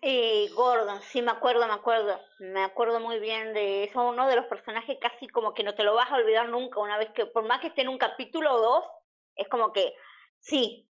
Eh, 0.00 0.48
Gordon, 0.54 1.00
sí 1.02 1.22
me 1.22 1.30
acuerdo, 1.32 1.66
me 1.66 1.72
acuerdo. 1.74 2.20
Me 2.38 2.62
acuerdo 2.62 3.00
muy 3.00 3.18
bien 3.18 3.52
de 3.54 3.84
eso. 3.84 4.02
Uno 4.08 4.28
de 4.28 4.36
los 4.36 4.46
personajes 4.46 4.98
casi 5.00 5.28
como 5.28 5.54
que 5.54 5.64
no 5.64 5.74
te 5.74 5.84
lo 5.84 5.94
vas 5.94 6.10
a 6.10 6.16
olvidar 6.16 6.48
nunca. 6.48 6.80
Una 6.80 6.98
vez 6.98 7.10
que, 7.10 7.26
por 7.26 7.44
más 7.46 7.60
que 7.60 7.68
esté 7.68 7.82
en 7.82 7.88
un 7.88 7.98
capítulo 7.98 8.54
o 8.54 8.60
dos, 8.60 8.84
es 9.34 9.48
como 9.48 9.72
que, 9.72 9.94
sí, 10.38 10.88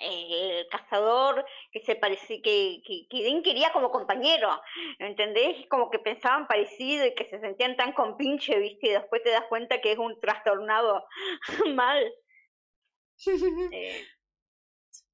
eh, 0.00 0.60
el 0.60 0.68
cazador 0.68 1.46
que 1.72 1.80
se 1.80 1.96
parecía, 1.96 2.38
que, 2.42 2.82
que, 2.86 3.06
que 3.10 3.42
quería 3.44 3.72
como 3.72 3.90
compañero, 3.90 4.60
¿entendés? 4.98 5.66
Como 5.68 5.90
que 5.90 5.98
pensaban 6.00 6.48
parecido 6.48 7.06
y 7.06 7.14
que 7.14 7.28
se 7.30 7.40
sentían 7.40 7.76
tan 7.76 7.92
compinche, 7.94 8.58
¿viste? 8.58 8.88
Y 8.88 8.92
después 8.92 9.22
te 9.22 9.30
das 9.30 9.46
cuenta 9.48 9.80
que 9.80 9.92
es 9.92 9.98
un 9.98 10.20
trastornado 10.20 11.06
mal. 11.74 12.12
Eh, 13.70 14.08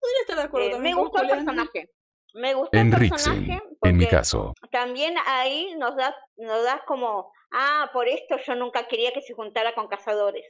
Podría 0.00 0.20
estar 0.22 0.36
de 0.36 0.42
acuerdo 0.42 0.66
eh, 0.68 0.70
también 0.72 0.94
me 0.96 1.00
gustó 1.02 1.22
el 1.22 1.28
personaje. 1.28 1.90
Me 2.34 2.54
gustó 2.54 2.78
el 2.78 2.90
personaje 2.90 3.52
En 3.82 3.96
mi 3.96 4.04
porque 4.04 4.08
caso. 4.08 4.54
también 4.70 5.16
ahí 5.26 5.74
nos 5.76 5.96
da, 5.96 6.16
nos 6.36 6.62
da 6.64 6.82
como, 6.86 7.32
ah, 7.52 7.90
por 7.92 8.08
esto 8.08 8.36
yo 8.46 8.54
nunca 8.54 8.86
quería 8.86 9.12
que 9.12 9.20
se 9.20 9.34
juntara 9.34 9.74
con 9.74 9.88
cazadores. 9.88 10.46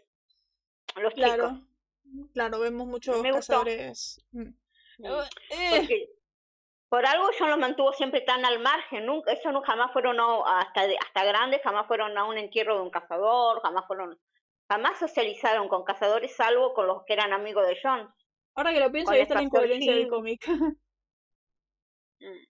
Los 0.97 1.15
Claro, 1.15 1.49
chicos. 1.51 2.31
claro, 2.35 2.61
vemos 2.61 2.87
muchos 2.87 3.21
Me 3.23 3.33
cazadores. 3.33 4.21
mm. 4.33 4.49
Eh, 5.03 5.71
Porque 5.79 6.09
por 6.91 7.07
algo 7.07 7.31
yo 7.39 7.47
los 7.47 7.59
mantuvo 7.59 7.93
siempre 7.95 8.21
tan 8.21 8.45
al 8.45 8.59
margen, 8.59 9.07
nunca, 9.07 9.33
eso 9.33 9.51
no 9.53 9.63
jamás 9.63 9.93
fueron 9.93 10.21
a- 10.21 10.61
hasta 10.61 10.87
de- 10.87 10.99
hasta 10.99 11.25
grandes, 11.25 11.63
jamás 11.63 11.87
fueron 11.87 12.19
a 12.19 12.25
un 12.25 12.37
entierro 12.37 12.75
de 12.77 12.83
un 12.83 12.91
cazador, 12.91 13.63
jamás 13.63 13.87
fueron, 13.87 14.21
jamás 14.69 14.99
socializaron 14.99 15.69
con 15.69 15.85
cazadores 15.85 16.35
salvo 16.37 16.75
con 16.75 16.87
los 16.87 17.05
que 17.07 17.15
eran 17.15 17.33
amigos 17.33 17.67
de 17.67 17.79
John. 17.83 18.13
Ahora 18.55 18.73
que 18.73 18.81
lo 18.81 18.93
pienso, 18.93 19.13
ahí 19.13 19.21
está 19.21 19.35
la 19.35 19.43
incoherencia 19.43 19.95
del 19.95 20.09
cómic. 20.09 20.47
Mm. 22.21 22.45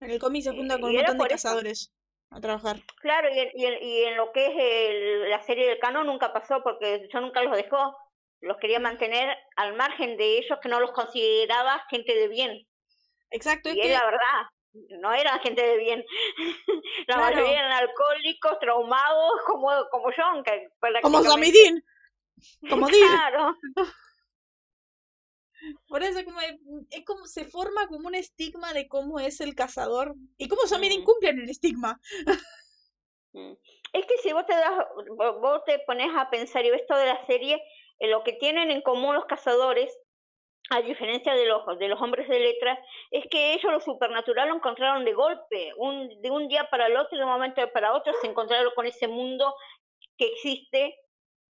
En 0.00 0.10
el 0.10 0.18
cómic 0.20 0.42
se 0.44 0.50
junta 0.52 0.78
con 0.78 0.90
un 0.90 0.96
montón 0.96 1.18
de 1.18 1.26
cazadores 1.28 1.92
a 2.30 2.40
trabajar. 2.40 2.76
Claro, 3.00 3.28
y 3.34 3.38
en, 3.40 3.50
y 3.54 3.64
en, 3.66 3.82
y 3.82 4.02
en 4.04 4.16
lo 4.16 4.30
que 4.32 4.46
es 4.46 4.52
el- 4.56 5.30
la 5.30 5.42
serie 5.42 5.66
del 5.68 5.78
canon 5.80 6.06
nunca 6.06 6.32
pasó 6.32 6.62
porque 6.62 7.08
yo 7.12 7.20
nunca 7.20 7.42
los 7.42 7.56
dejó. 7.56 7.96
Los 8.40 8.58
quería 8.58 8.78
mantener 8.78 9.36
al 9.56 9.74
margen 9.74 10.16
de 10.16 10.38
ellos 10.38 10.58
que 10.62 10.68
no 10.68 10.78
los 10.78 10.92
consideraba 10.92 11.84
gente 11.90 12.14
de 12.14 12.28
bien. 12.28 12.66
Exacto, 13.30 13.70
Y 13.70 13.80
es 13.80 13.86
que 13.86 13.92
la 13.92 14.04
verdad, 14.04 14.46
no 15.00 15.12
eran 15.12 15.40
gente 15.40 15.66
de 15.66 15.76
bien. 15.78 16.04
la 17.08 17.14
Claro. 17.16 17.34
mayoría 17.36 17.58
eran 17.58 17.72
alcohólicos, 17.72 18.58
traumados, 18.60 19.32
como, 19.46 19.70
como 19.90 20.12
John, 20.16 20.44
que 20.44 20.68
como 21.02 21.20
Dean, 21.22 21.82
como 22.70 22.86
Dean. 22.86 23.08
Claro, 23.08 23.56
Por 25.88 26.02
eso 26.02 26.24
como 26.24 26.40
es, 26.40 26.54
es 26.90 27.04
como 27.04 27.26
se 27.26 27.44
forma 27.44 27.86
como 27.88 28.08
un 28.08 28.14
estigma 28.14 28.72
de 28.72 28.88
cómo 28.88 29.18
es 29.18 29.40
el 29.40 29.54
cazador 29.54 30.14
y 30.36 30.48
cómo 30.48 30.62
Mm. 31.00 31.04
cumple 31.04 31.30
el 31.30 31.48
estigma. 31.50 32.00
Mm. 33.32 33.52
Es 33.92 34.06
que 34.06 34.16
si 34.18 34.32
vos 34.32 34.46
te 34.46 34.54
das, 34.54 34.72
vo- 35.16 35.40
vos 35.40 35.62
te 35.64 35.78
pones 35.80 36.10
a 36.16 36.30
pensar 36.30 36.64
y 36.64 36.70
ves 36.70 36.86
toda 36.86 37.04
la 37.04 37.24
serie, 37.26 37.62
eh, 37.98 38.08
lo 38.08 38.22
que 38.24 38.32
tienen 38.34 38.70
en 38.70 38.82
común 38.82 39.14
los 39.14 39.26
cazadores, 39.26 39.96
a 40.70 40.82
diferencia 40.82 41.34
de 41.34 41.46
los, 41.46 41.78
de 41.78 41.88
los 41.88 42.00
hombres 42.00 42.28
de 42.28 42.40
letras, 42.40 42.78
es 43.10 43.24
que 43.30 43.54
ellos 43.54 43.72
lo 43.72 43.80
supernatural 43.80 44.48
lo 44.50 44.56
encontraron 44.56 45.04
de 45.04 45.14
golpe, 45.14 45.72
un, 45.78 46.20
de 46.20 46.30
un 46.30 46.46
día 46.48 46.68
para 46.70 46.86
el 46.86 46.96
otro, 46.96 47.16
de 47.16 47.24
un 47.24 47.30
momento 47.30 47.62
para 47.72 47.94
otro, 47.94 48.12
se 48.20 48.26
encontraron 48.26 48.72
con 48.74 48.84
ese 48.86 49.08
mundo 49.08 49.54
que 50.18 50.26
existe 50.26 50.94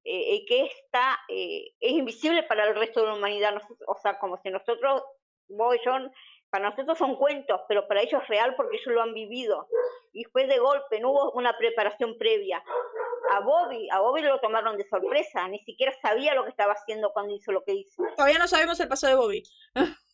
eh, 0.10 0.36
y 0.36 0.46
que 0.46 0.66
está, 0.66 1.20
eh, 1.28 1.74
es 1.80 1.92
invisible 1.92 2.44
para 2.44 2.66
el 2.68 2.76
resto 2.76 3.02
de 3.02 3.08
la 3.08 3.16
humanidad. 3.16 3.54
Nosotros- 3.54 3.80
o 3.88 3.96
sea, 4.02 4.18
como 4.20 4.40
si 4.42 4.50
nosotros, 4.50 5.04
vos 5.50 5.76
y 5.76 5.86
yo, 5.86 5.92
para 6.50 6.70
nosotros 6.70 6.98
son 6.98 7.18
cuentos, 7.18 7.60
pero 7.68 7.88
para 7.88 8.02
ellos 8.02 8.22
es 8.24 8.28
real 8.30 8.56
porque 8.56 8.78
ellos 8.78 8.94
lo 8.94 9.02
han 9.02 9.14
vivido. 9.14 9.68
Y 10.14 10.24
fue 10.26 10.48
de 10.48 10.60
golpe, 10.60 11.00
no 11.02 11.12
hubo 11.12 11.32
una 11.34 11.58
preparación 11.58 12.18
previa. 12.18 12.64
A 13.32 13.42
Bobby, 13.42 13.90
a 13.92 14.00
Bobby 14.00 14.22
lo 14.22 14.40
tomaron 14.40 14.78
de 14.78 14.88
sorpresa, 14.88 15.48
ni 15.50 15.60
siquiera 15.66 15.94
sabía 16.02 16.34
lo 16.34 16.46
que 16.46 16.52
estaba 16.52 16.74
haciendo 16.74 17.12
cuando 17.12 17.36
hizo 17.36 17.52
lo 17.52 17.64
que 17.66 17.74
hizo. 17.74 18.02
Todavía 18.16 18.40
no 18.40 18.48
sabemos 18.48 18.80
el 18.80 18.88
paso 18.88 19.08
de 19.08 19.16
Bobby. 19.16 19.44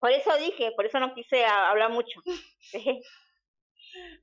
Por 0.00 0.10
eso 0.12 0.34
dije, 0.38 0.72
por 0.72 0.86
eso 0.86 0.98
no 0.98 1.12
quise 1.12 1.44
hablar 1.44 1.90
mucho. 1.90 2.22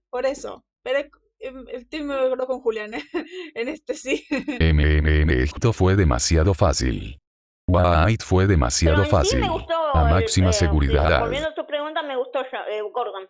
Por 0.09 0.25
eso. 0.25 0.65
Pero 0.81 0.99
em, 1.39 1.65
estoy 1.69 2.03
muy 2.03 2.15
de 2.15 2.21
acuerdo 2.25 2.47
con 2.47 2.61
Julián 2.61 2.93
¿eh? 2.93 3.03
en 3.55 3.67
este 3.69 3.93
sí. 3.93 4.25
MMM 4.59 5.29
esto 5.41 5.73
fue 5.73 5.95
demasiado 5.95 6.53
fácil. 6.53 7.19
White 7.67 8.23
fue 8.23 8.45
demasiado 8.45 8.97
Pero 8.97 9.03
en 9.03 9.09
sí 9.09 9.15
fácil. 9.15 9.39
me 9.41 9.49
gustó 9.49 9.95
A 9.95 10.03
el- 10.07 10.13
máxima 10.15 10.49
eh, 10.51 10.53
seguridad. 10.53 11.19
Volviendo 11.21 11.49
a 11.49 11.55
tu 11.55 11.65
pregunta, 11.65 12.03
me 12.03 12.15
gustó 12.15 12.41
eh, 12.41 12.81
Gordon. 12.93 13.27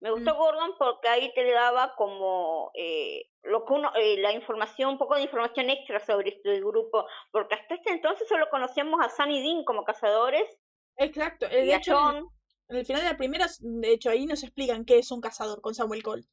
Me 0.00 0.10
gustó 0.10 0.34
Mm. 0.34 0.38
Gordon 0.38 0.70
porque 0.78 1.08
ahí 1.08 1.32
te 1.34 1.50
daba 1.50 1.94
como 1.96 2.70
eh, 2.74 3.30
lo 3.42 3.64
que 3.64 3.72
uno, 3.72 3.90
eh, 3.96 4.18
la 4.18 4.32
información, 4.32 4.90
un 4.90 4.98
poco 4.98 5.14
de 5.16 5.22
información 5.22 5.68
extra 5.70 5.98
sobre 5.98 6.28
este 6.30 6.60
grupo, 6.60 7.06
porque 7.32 7.54
hasta 7.56 7.74
este 7.74 7.90
entonces 7.92 8.28
solo 8.28 8.46
conocíamos 8.50 9.00
a 9.04 9.08
Sunny 9.08 9.40
Dean 9.42 9.64
como 9.64 9.84
cazadores 9.84 10.44
Exacto. 10.98 11.46
eh, 11.46 11.64
y 11.64 11.66
De 11.66 11.74
a 11.74 11.78
hecho, 11.78 11.92
en- 11.92 11.98
John. 11.98 12.28
en 12.68 12.76
el 12.76 12.86
final 12.86 13.02
de 13.02 13.08
la 13.10 13.16
primera, 13.16 13.46
de 13.58 13.92
hecho, 13.92 14.10
ahí 14.10 14.26
nos 14.26 14.42
explican 14.44 14.84
qué 14.84 14.98
es 14.98 15.10
un 15.10 15.20
cazador 15.20 15.60
con 15.60 15.74
Samuel 15.74 16.02
Cole. 16.02 16.24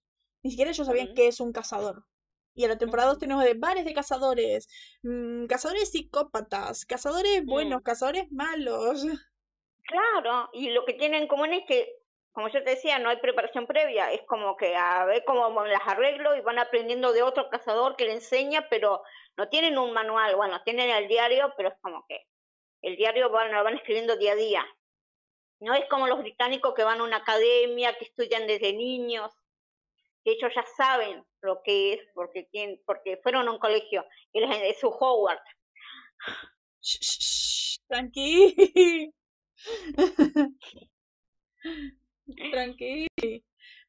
Ni 0.43 0.51
siquiera 0.51 0.71
ellos 0.71 0.85
sabían 0.87 1.07
Ujú. 1.07 1.15
qué 1.15 1.27
es 1.27 1.39
un 1.39 1.53
cazador. 1.53 2.05
Y 2.53 2.63
en 2.65 2.69
la 2.71 2.77
temporada 2.77 3.09
2 3.09 3.17
Ujú. 3.17 3.19
tenemos 3.19 3.43
de 3.45 3.53
bares 3.55 3.85
de 3.85 3.93
cazadores, 3.93 4.67
mm, 5.03 5.45
cazadores 5.47 5.89
psicópatas, 5.91 6.85
cazadores 6.85 7.45
buenos, 7.45 7.81
Mm. 7.81 7.83
cazadores 7.83 8.25
malos. 8.31 9.05
Claro, 9.85 10.49
y 10.53 10.69
lo 10.69 10.85
que 10.85 10.93
tienen 10.93 11.23
en 11.23 11.27
común 11.27 11.53
es 11.53 11.65
que, 11.67 11.93
como 12.31 12.47
yo 12.47 12.63
te 12.63 12.71
decía, 12.71 12.99
no 12.99 13.09
hay 13.09 13.17
preparación 13.17 13.67
previa, 13.67 14.11
es 14.11 14.21
como 14.27 14.55
que 14.55 14.75
a 14.75 15.05
ver 15.05 15.23
cómo 15.25 15.49
las 15.65 15.81
arreglo 15.85 16.35
y 16.35 16.41
van 16.41 16.57
aprendiendo 16.57 17.11
de 17.11 17.21
otro 17.21 17.49
cazador 17.49 17.95
que 17.95 18.05
le 18.05 18.13
enseña, 18.13 18.67
pero 18.69 19.03
no 19.37 19.49
tienen 19.49 19.77
un 19.77 19.93
manual, 19.93 20.35
bueno, 20.35 20.61
tienen 20.63 20.89
el 20.89 21.07
diario, 21.07 21.53
pero 21.57 21.69
es 21.69 21.75
como 21.81 22.05
que 22.07 22.21
el 22.83 22.97
diario 22.97 23.29
van, 23.31 23.51
lo 23.53 23.63
van 23.63 23.75
escribiendo 23.75 24.17
día 24.17 24.33
a 24.33 24.35
día. 24.35 24.65
No 25.61 25.73
es 25.75 25.85
como 25.89 26.07
los 26.07 26.19
británicos 26.19 26.73
que 26.75 26.83
van 26.83 27.01
a 27.01 27.03
una 27.05 27.17
academia, 27.17 27.95
que 27.97 28.05
estudian 28.05 28.47
desde 28.47 28.73
niños, 28.73 29.31
que 30.23 30.31
ellos 30.33 30.51
ya 30.55 30.63
saben 30.77 31.23
lo 31.41 31.61
que 31.63 31.93
es, 31.93 31.99
porque 32.15 32.43
tienen, 32.51 32.81
porque 32.85 33.17
fueron 33.23 33.47
a 33.47 33.51
un 33.51 33.59
colegio, 33.59 34.05
y 34.33 34.39
les- 34.41 34.63
es 34.75 34.79
su 34.79 34.89
Howard. 34.89 35.39
Tranqui. 37.87 39.11
Tranqui. 42.51 43.07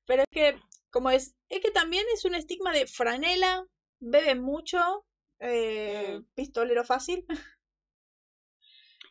Pero 0.07 0.23
es 0.23 0.29
que, 0.31 0.59
como 0.91 1.11
es, 1.11 1.35
es 1.49 1.61
que 1.61 1.71
también 1.71 2.05
es 2.15 2.25
un 2.25 2.35
estigma 2.35 2.73
de 2.73 2.87
franela, 2.87 3.67
bebe 4.01 4.35
mucho, 4.35 5.07
eh, 5.41 6.21
Mm. 6.21 6.25
pistolero 6.35 6.85
fácil. 6.85 7.27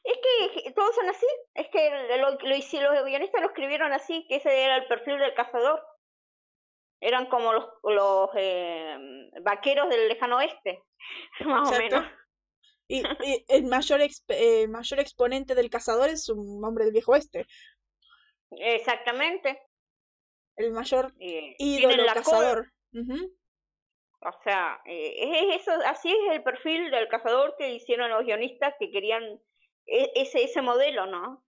Es 0.06 0.18
que 0.64 0.72
todos 0.72 0.96
son 0.96 1.10
así, 1.10 1.26
es 1.56 1.68
que 1.70 1.90
lo, 2.18 2.32
lo 2.32 2.32
los 2.32 3.06
guionistas 3.06 3.42
lo 3.42 3.48
escribieron 3.48 3.92
así, 3.94 4.26
que 4.28 4.38
ese 4.38 4.64
era 4.64 4.78
el 4.78 4.88
perfil 4.88 5.18
del 5.20 5.34
cazador. 5.34 5.82
Eran 7.06 7.26
como 7.28 7.52
los, 7.52 7.66
los 7.84 8.30
eh, 8.36 8.98
vaqueros 9.42 9.90
del 9.90 10.08
lejano 10.08 10.38
oeste, 10.38 10.82
más 11.46 11.70
o 11.70 11.72
menos. 11.78 12.06
Y, 12.88 13.04
y 13.24 13.46
el 13.50 13.66
mayor, 13.66 14.00
exp- 14.00 14.24
eh, 14.30 14.68
mayor 14.70 15.00
exponente 15.00 15.54
del 15.54 15.70
cazador 15.70 16.10
es 16.10 16.30
un 16.30 16.64
hombre 16.64 16.86
del 16.86 16.94
viejo 16.94 17.12
oeste. 17.12 17.46
Exactamente. 18.52 19.62
El 20.56 20.72
mayor 20.72 21.12
Eh, 21.20 21.56
ídolo 21.58 22.06
cazador. 22.14 22.72
O 24.22 24.32
sea, 24.44 24.80
eh, 24.86 25.16
es 25.52 25.62
eso, 25.62 25.72
así 25.86 26.10
es 26.10 26.36
el 26.36 26.44
perfil 26.44 26.90
del 26.90 27.10
cazador 27.10 27.56
que 27.58 27.74
hicieron 27.74 28.10
los 28.10 28.24
guionistas 28.24 28.74
que 28.80 28.90
querían 28.92 29.24
e- 29.86 30.12
ese, 30.16 30.44
ese 30.44 30.62
modelo, 30.62 31.06
¿no? 31.08 31.44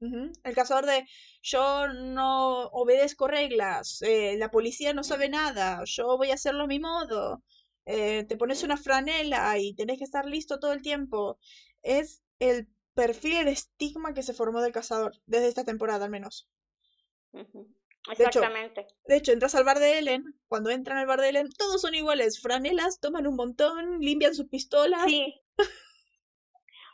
El 0.00 0.54
cazador 0.54 0.86
de 0.86 1.04
yo 1.42 1.88
no 1.88 2.62
obedezco 2.68 3.28
reglas, 3.28 4.00
eh, 4.00 4.36
la 4.38 4.50
policía 4.50 4.94
no 4.94 5.04
sabe 5.04 5.28
nada, 5.28 5.82
yo 5.84 6.16
voy 6.16 6.30
a 6.30 6.34
hacerlo 6.34 6.64
a 6.64 6.66
mi 6.66 6.78
modo. 6.80 7.42
eh, 7.86 8.24
te 8.28 8.36
pones 8.36 8.62
una 8.62 8.76
franela 8.76 9.58
y 9.58 9.74
tenés 9.74 9.98
que 9.98 10.04
estar 10.04 10.24
listo 10.24 10.58
todo 10.60 10.72
el 10.72 10.80
tiempo. 10.82 11.38
Es 11.82 12.22
el 12.38 12.68
perfil, 12.94 13.36
el 13.38 13.48
estigma 13.48 14.14
que 14.14 14.22
se 14.22 14.32
formó 14.34 14.60
del 14.60 14.72
cazador, 14.72 15.12
desde 15.26 15.48
esta 15.48 15.64
temporada 15.64 16.04
al 16.04 16.10
menos. 16.10 16.48
Ujú. 17.32 17.66
hecho, 18.12 18.12
Exactamente. 18.12 18.86
De 19.06 19.16
hecho, 19.16 19.32
entras 19.32 19.54
al 19.54 19.64
bar 19.64 19.80
de 19.80 19.98
Ellen, 19.98 20.24
cuando 20.46 20.70
entran 20.70 20.98
al 20.98 21.06
bar 21.06 21.20
de 21.20 21.30
Ellen, 21.30 21.48
todos 21.58 21.80
son 21.80 21.94
iguales, 21.94 22.40
franelas, 22.40 23.00
toman 23.00 23.26
un 23.26 23.36
montón, 23.36 23.98
limpian 24.00 24.34
sus 24.34 24.46
pistolas, 24.48 25.04
Sí. 25.06 25.34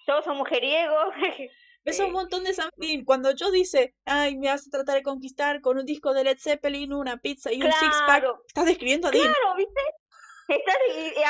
Todos 0.07 0.24
son 0.24 0.38
mujeriegos. 0.38 1.14
ves 1.87 2.01
a 2.01 2.05
un 2.07 2.12
montón 2.12 2.45
de 2.45 2.55
Dean. 2.76 3.05
Cuando 3.05 3.30
Joe 3.39 3.51
dice, 3.53 3.95
ay, 4.05 4.37
me 4.37 4.49
vas 4.49 4.66
a 4.66 4.70
tratar 4.70 4.97
de 4.97 5.03
conquistar 5.03 5.61
con 5.61 5.78
un 5.78 5.87
disco 5.87 6.12
de 6.12 6.24
Led 6.24 6.39
Zeppelin, 6.39 6.93
una 6.93 7.16
pizza 7.16 7.53
y 7.53 7.62
un 7.62 7.72
six-pack, 7.72 8.24
estás 8.47 8.66
describiendo 8.66 9.09
a 9.09 9.11
Dean. 9.12 9.32
claro, 9.32 9.57
¿viste? 9.57 9.80
Está, 10.49 10.72
y, 10.97 11.09
y 11.09 11.22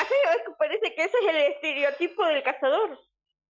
que 0.43 0.51
parece 0.59 0.93
que 0.95 1.03
ese 1.03 1.17
es 1.23 1.27
el 1.29 1.37
estereotipo 1.53 2.25
del 2.25 2.43
cazador. 2.43 2.99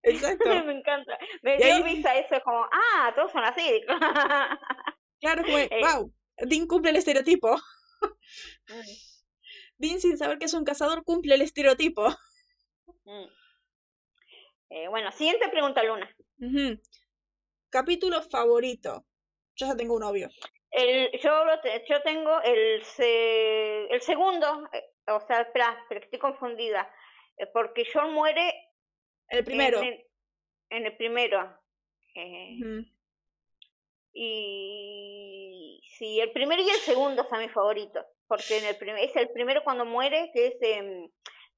Exacto. 0.04 0.46
Me 0.66 0.74
encanta. 0.74 1.18
Me 1.42 1.58
dio 1.58 1.66
ahí- 1.76 1.84
risa 1.84 2.16
eso, 2.16 2.36
es 2.36 2.44
como, 2.44 2.64
ah, 2.72 3.12
todos 3.16 3.32
son 3.32 3.44
así. 3.44 3.82
Claro, 5.20 5.44
como, 5.44 5.58
Eh. 5.58 5.70
wow, 5.82 6.14
Dean 6.38 6.68
cumple 6.68 6.92
el 6.92 6.98
estereotipo. 6.98 7.60
Dean, 9.80 10.00
sin 10.00 10.18
saber 10.18 10.38
que 10.38 10.46
es 10.46 10.54
un 10.54 10.64
cazador, 10.64 11.04
cumple 11.04 11.36
el 11.36 11.42
estereotipo. 11.42 12.08
Mm. 13.06 13.26
Eh, 14.70 14.88
bueno, 14.90 15.12
siguiente 15.12 15.48
pregunta, 15.50 15.84
Luna. 15.84 16.10
Capítulo 17.70 18.22
favorito. 18.22 19.06
Yo 19.56 19.68
ya 19.68 19.76
tengo 19.76 19.96
un 19.96 20.02
novio. 20.02 20.30
El, 20.72 21.10
yo, 21.22 21.46
lo 21.46 21.60
te- 21.62 21.84
yo 21.90 22.02
tengo 22.02 22.42
el, 22.42 22.84
se- 22.84 23.86
el 23.94 24.02
segundo, 24.02 24.68
eh, 24.74 24.84
o 25.08 25.20
sea, 25.26 25.42
espera, 25.42 25.78
pero 25.90 26.02
estoy 26.02 26.20
confundida, 26.20 26.94
eh, 27.38 27.48
porque 27.48 27.86
John 27.92 28.14
muere 28.14 28.54
El 29.30 29.44
primero. 29.44 29.80
En, 29.80 29.88
el, 29.88 30.06
en 30.70 30.86
el 30.86 30.98
primero. 30.98 31.60
Eh, 32.16 32.60
y 34.14 35.82
sí, 35.98 36.20
el 36.20 36.32
primero 36.32 36.62
y 36.62 36.70
el 36.70 36.78
segundo 36.78 37.26
son 37.30 37.40
mis 37.40 37.52
favoritos, 37.52 38.06
porque 38.28 38.58
en 38.58 38.66
el 38.66 38.78
primer, 38.78 39.04
es 39.04 39.16
el 39.16 39.30
primero 39.32 39.64
cuando 39.64 39.86
muere, 39.86 40.32
que 40.34 40.48
es 40.48 40.56
em, 40.62 41.10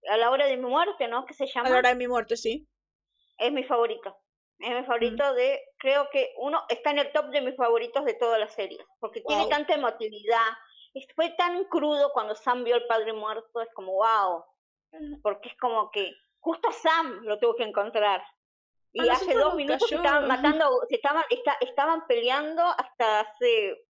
a 0.10 0.18
la 0.18 0.30
hora 0.30 0.46
de 0.46 0.58
mi 0.58 0.66
muerte, 0.70 1.08
¿no? 1.08 1.26
Que 1.26 1.34
se 1.34 1.46
A 1.46 1.48
llama, 1.48 1.70
la 1.70 1.78
hora 1.80 1.90
de 1.90 1.96
mi 1.96 2.08
muerte, 2.08 2.38
sí. 2.38 2.68
Es 3.40 3.52
mi 3.52 3.64
favorito. 3.64 4.16
Es 4.60 4.70
Mm. 4.70 4.76
mi 4.76 4.84
favorito 4.86 5.34
de, 5.34 5.62
creo 5.78 6.10
que 6.12 6.34
uno 6.38 6.64
está 6.70 6.92
en 6.92 7.00
el 7.00 7.12
top 7.14 7.28
de 7.28 7.42
mis 7.42 7.56
favoritos 7.56 8.04
de 8.06 8.14
toda 8.16 8.38
la 8.38 8.48
serie, 8.50 8.80
porque 9.00 9.22
tiene 9.22 9.44
tanta 9.50 9.74
emotividad, 9.76 10.46
fue 11.16 11.30
tan 11.32 11.64
crudo 11.66 12.12
cuando 12.14 12.36
Sam 12.36 12.64
vio 12.64 12.76
al 12.76 12.86
padre 12.88 13.14
muerto, 13.14 13.62
es 13.62 13.70
como 13.74 13.94
wow, 13.94 14.44
porque 15.24 15.50
es 15.50 15.58
como 15.58 15.90
que 15.92 16.12
justo 16.42 16.68
a 16.68 16.74
Sam 16.74 17.22
lo 17.24 17.40
tuvo 17.40 17.56
que 17.56 17.64
encontrar. 17.64 18.22
Y 18.92 19.08
hace 19.08 19.34
dos 19.36 19.54
minutos 19.56 19.88
se 19.88 19.96
estaban 19.96 20.28
matando, 20.28 20.82
se 20.90 20.96
estaban, 20.96 21.24
esta- 21.30 21.58
estaban 21.62 22.08
peleando 22.08 22.64
hasta 22.64 23.20
hace 23.22 23.86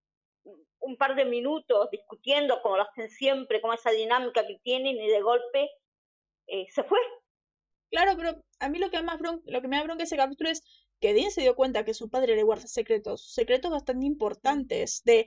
un 0.82 0.98
par 0.98 1.16
de 1.16 1.26
minutos, 1.26 1.90
discutiendo 1.90 2.62
como 2.62 2.78
lo 2.78 2.84
hacen 2.84 3.10
siempre, 3.10 3.62
como 3.62 3.74
esa 3.74 3.92
dinámica 3.92 4.46
que 4.46 4.60
tienen, 4.62 4.98
y 4.98 5.08
de 5.08 5.22
golpe 5.22 5.72
eh, 6.48 6.68
se 6.70 6.84
fue. 6.84 7.00
Claro, 7.92 8.14
pero 8.18 8.44
a 8.60 8.70
mí 8.70 8.78
lo 8.80 8.90
que 8.92 9.02
más 9.02 9.20
lo 9.46 9.62
que 9.62 9.68
me 9.68 9.78
da 9.78 9.84
bronca 9.84 10.04
ese 10.04 10.16
capítulo 10.18 10.50
es 10.50 10.62
que 11.00 11.14
Dean 11.14 11.32
se 11.32 11.42
dio 11.42 11.56
cuenta 11.56 11.86
que 11.86 11.94
su 11.94 12.10
padre 12.10 12.36
le 12.36 12.44
guarda 12.44 12.68
secretos, 12.68 13.32
secretos 13.34 13.72
bastante 13.72 14.06
importantes, 14.06 15.02
de 15.06 15.26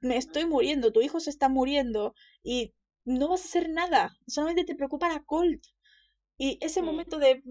me 0.00 0.16
estoy 0.16 0.44
muriendo, 0.46 0.92
tu 0.92 1.00
hijo 1.02 1.18
se 1.18 1.30
está 1.30 1.48
muriendo 1.48 2.14
y 2.42 2.74
no 3.04 3.28
vas 3.28 3.42
a 3.42 3.44
hacer 3.44 3.68
nada, 3.70 4.16
solamente 4.26 4.64
te 4.64 4.74
preocupa 4.76 5.08
la 5.08 5.22
Colt. 5.24 5.64
Y 6.38 6.58
ese 6.60 6.82
Mm. 6.82 6.86
momento 6.86 7.18
de 7.18 7.42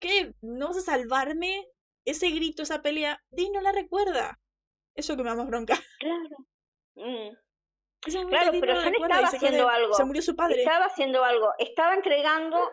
¿qué? 0.00 0.34
¿No 0.42 0.68
vas 0.68 0.78
a 0.78 0.82
salvarme? 0.82 1.66
Ese 2.04 2.30
grito, 2.30 2.62
esa 2.62 2.82
pelea, 2.82 3.22
Dean 3.30 3.52
no 3.52 3.60
la 3.62 3.72
recuerda. 3.72 4.38
Eso 4.94 5.16
que 5.16 5.22
me 5.22 5.30
da 5.30 5.36
más 5.36 5.46
bronca. 5.48 5.78
Claro. 5.98 6.36
Mm. 6.96 7.36
Claro, 8.04 8.50
pero 8.60 8.74
no 8.74 8.88
estaba 8.90 9.26
haciendo 9.28 9.66
de, 9.66 9.70
algo. 9.70 9.94
Se 9.94 10.04
murió 10.04 10.22
su 10.22 10.36
padre. 10.36 10.62
Estaba 10.62 10.86
haciendo 10.86 11.24
algo, 11.24 11.52
estaba 11.58 11.94
entregando 11.94 12.70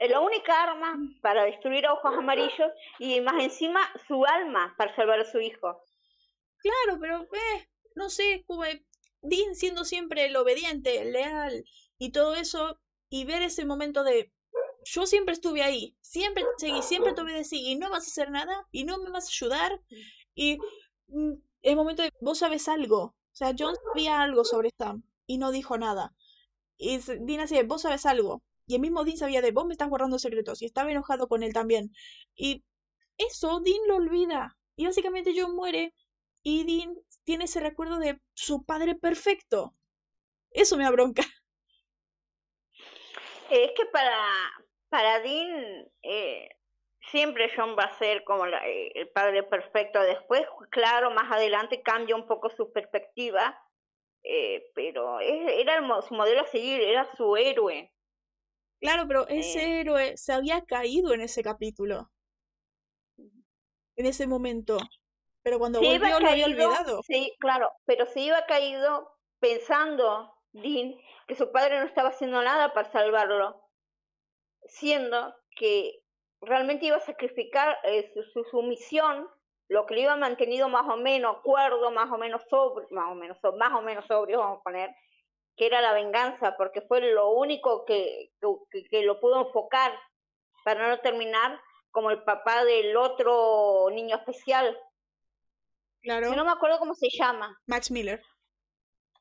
el- 0.00 0.10
la 0.10 0.20
única 0.20 0.62
arma 0.62 0.98
para 1.20 1.44
destruir 1.44 1.86
a 1.86 1.92
ojos 1.92 2.12
amarillos 2.16 2.70
y 2.98 3.20
más 3.20 3.42
encima 3.42 3.80
su 4.08 4.24
alma 4.24 4.74
para 4.76 4.94
salvar 4.96 5.20
a 5.20 5.24
su 5.24 5.40
hijo. 5.40 5.82
Claro, 6.58 6.98
pero 7.00 7.22
eh, 7.22 7.68
no 7.94 8.08
sé, 8.10 8.44
como 8.46 8.64
eh, 8.64 8.84
Dean 9.20 9.54
siendo 9.54 9.84
siempre 9.84 10.26
el 10.26 10.36
obediente, 10.36 11.00
el 11.02 11.12
leal 11.12 11.64
y 11.98 12.10
todo 12.10 12.34
eso, 12.34 12.80
y 13.10 13.24
ver 13.24 13.42
ese 13.42 13.64
momento 13.64 14.02
de 14.02 14.32
yo 14.84 15.06
siempre 15.06 15.32
estuve 15.34 15.62
ahí, 15.62 15.96
siempre 16.00 16.44
te 16.58 16.66
seguí, 16.66 16.82
siempre 16.82 17.14
te 17.14 17.22
obedecí 17.22 17.70
y 17.70 17.76
no 17.76 17.90
vas 17.90 18.04
a 18.04 18.10
hacer 18.10 18.30
nada 18.30 18.66
y 18.70 18.84
no 18.84 18.98
me 18.98 19.10
vas 19.10 19.26
a 19.26 19.30
ayudar 19.30 19.80
y 20.34 20.58
mm, 21.08 21.32
el 21.62 21.76
momento 21.76 22.02
de 22.02 22.10
vos 22.20 22.38
sabes 22.38 22.68
algo, 22.68 23.14
o 23.34 23.36
sea, 23.36 23.52
John 23.58 23.74
sabía 23.88 24.22
algo 24.22 24.44
sobre 24.44 24.70
Sam 24.78 25.02
y 25.26 25.38
no 25.38 25.50
dijo 25.50 25.76
nada. 25.76 26.14
Y 26.76 26.98
Dean 26.98 27.40
así 27.40 27.60
vos 27.64 27.82
sabes 27.82 28.06
algo. 28.06 28.44
Y 28.68 28.76
el 28.76 28.80
mismo 28.80 29.04
Dean 29.04 29.16
sabía 29.16 29.42
de, 29.42 29.50
vos 29.50 29.66
me 29.66 29.72
estás 29.74 29.88
guardando 29.88 30.20
secretos 30.20 30.62
y 30.62 30.66
estaba 30.66 30.92
enojado 30.92 31.26
con 31.26 31.42
él 31.42 31.52
también. 31.52 31.92
Y 32.36 32.64
eso 33.18 33.58
Dean 33.58 33.80
lo 33.88 33.96
olvida. 33.96 34.56
Y 34.76 34.86
básicamente 34.86 35.34
John 35.36 35.56
muere 35.56 35.94
y 36.44 36.62
Dean 36.62 36.94
tiene 37.24 37.46
ese 37.46 37.58
recuerdo 37.58 37.98
de 37.98 38.20
su 38.34 38.64
padre 38.64 38.94
perfecto. 38.94 39.74
Eso 40.52 40.76
me 40.76 40.84
da 40.84 40.92
bronca. 40.92 41.24
Es 43.50 43.72
que 43.76 43.86
para, 43.86 44.16
para 44.90 45.18
Dean 45.20 45.90
eh, 46.02 46.50
siempre 47.10 47.50
John 47.56 47.76
va 47.78 47.84
a 47.84 47.98
ser 47.98 48.24
como 48.24 48.46
la- 48.46 48.66
eh, 48.66 48.92
el 48.94 49.08
padre 49.10 49.42
perfecto. 49.42 50.00
Después, 50.00 50.42
claro, 50.70 51.10
más 51.10 51.30
adelante 51.30 51.82
cambia 51.82 52.16
un 52.16 52.26
poco 52.26 52.50
su 52.50 52.72
perspectiva, 52.72 53.58
eh, 54.22 54.70
pero 54.74 55.20
es- 55.20 55.52
era 55.60 55.76
el 55.76 55.84
su 56.02 56.14
modelo 56.14 56.42
a 56.42 56.46
seguir, 56.46 56.80
era 56.80 57.04
su 57.16 57.36
héroe. 57.36 57.92
Claro, 58.80 59.04
pero 59.08 59.26
ese 59.28 59.62
Eh. 59.62 59.80
héroe 59.80 60.16
se 60.16 60.32
había 60.32 60.64
caído 60.64 61.14
en 61.14 61.20
ese 61.22 61.42
capítulo. 61.42 62.10
En 63.96 64.06
ese 64.06 64.26
momento. 64.26 64.78
Pero 65.42 65.58
cuando 65.58 65.78
Se 65.78 65.86
volvió 65.86 66.20
lo 66.20 66.28
había 66.28 66.46
olvidado. 66.46 67.02
Sí, 67.02 67.34
claro, 67.38 67.70
pero 67.84 68.06
se 68.06 68.20
iba 68.20 68.44
caído 68.46 69.10
pensando, 69.40 70.34
Dean, 70.52 70.94
que 71.28 71.34
su 71.34 71.52
padre 71.52 71.78
no 71.78 71.86
estaba 71.86 72.08
haciendo 72.08 72.42
nada 72.42 72.72
para 72.72 72.90
salvarlo, 72.90 73.62
siendo 74.66 75.34
que 75.56 76.00
realmente 76.44 76.86
iba 76.86 76.96
a 76.96 77.00
sacrificar 77.00 77.78
eh, 77.84 78.10
su, 78.14 78.22
su, 78.24 78.44
su 78.50 78.62
misión, 78.62 79.28
lo 79.68 79.86
que 79.86 79.94
le 79.94 80.02
iba 80.02 80.16
mantenido 80.16 80.68
más 80.68 80.86
o 80.88 80.96
menos 80.96 81.38
cuerdo, 81.42 81.90
más 81.90 82.10
o 82.10 82.18
menos 82.18 82.42
sobrio, 82.48 82.86
más 82.90 83.10
o 83.10 83.14
menos, 83.14 83.38
más 83.56 83.72
o 83.72 83.82
menos 83.82 84.06
sobrio, 84.06 84.38
vamos 84.38 84.60
a 84.60 84.62
poner, 84.62 84.90
que 85.56 85.66
era 85.66 85.80
la 85.80 85.92
venganza, 85.92 86.56
porque 86.56 86.82
fue 86.82 87.00
lo 87.00 87.30
único 87.30 87.84
que, 87.84 88.32
que, 88.70 88.84
que 88.84 89.02
lo 89.02 89.20
pudo 89.20 89.46
enfocar 89.46 89.98
para 90.64 90.88
no 90.88 90.98
terminar 91.00 91.60
como 91.90 92.10
el 92.10 92.22
papá 92.24 92.64
del 92.64 92.96
otro 92.96 93.88
niño 93.90 94.16
especial, 94.16 94.78
Claro. 96.02 96.28
que 96.28 96.36
no 96.36 96.44
me 96.44 96.52
acuerdo 96.52 96.78
cómo 96.78 96.94
se 96.94 97.08
llama. 97.08 97.58
Max 97.66 97.90
Miller. 97.90 98.22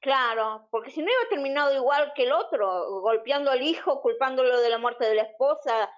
Claro, 0.02 0.68
porque 0.70 0.92
si 0.92 1.02
no 1.02 1.10
iba 1.10 1.30
terminado 1.30 1.74
igual 1.74 2.12
que 2.14 2.24
el 2.24 2.34
otro, 2.34 3.00
golpeando 3.00 3.52
al 3.52 3.62
hijo, 3.62 4.02
culpándolo 4.02 4.60
de 4.60 4.70
la 4.70 4.78
muerte 4.78 5.06
de 5.06 5.16
la 5.16 5.22
esposa, 5.24 5.90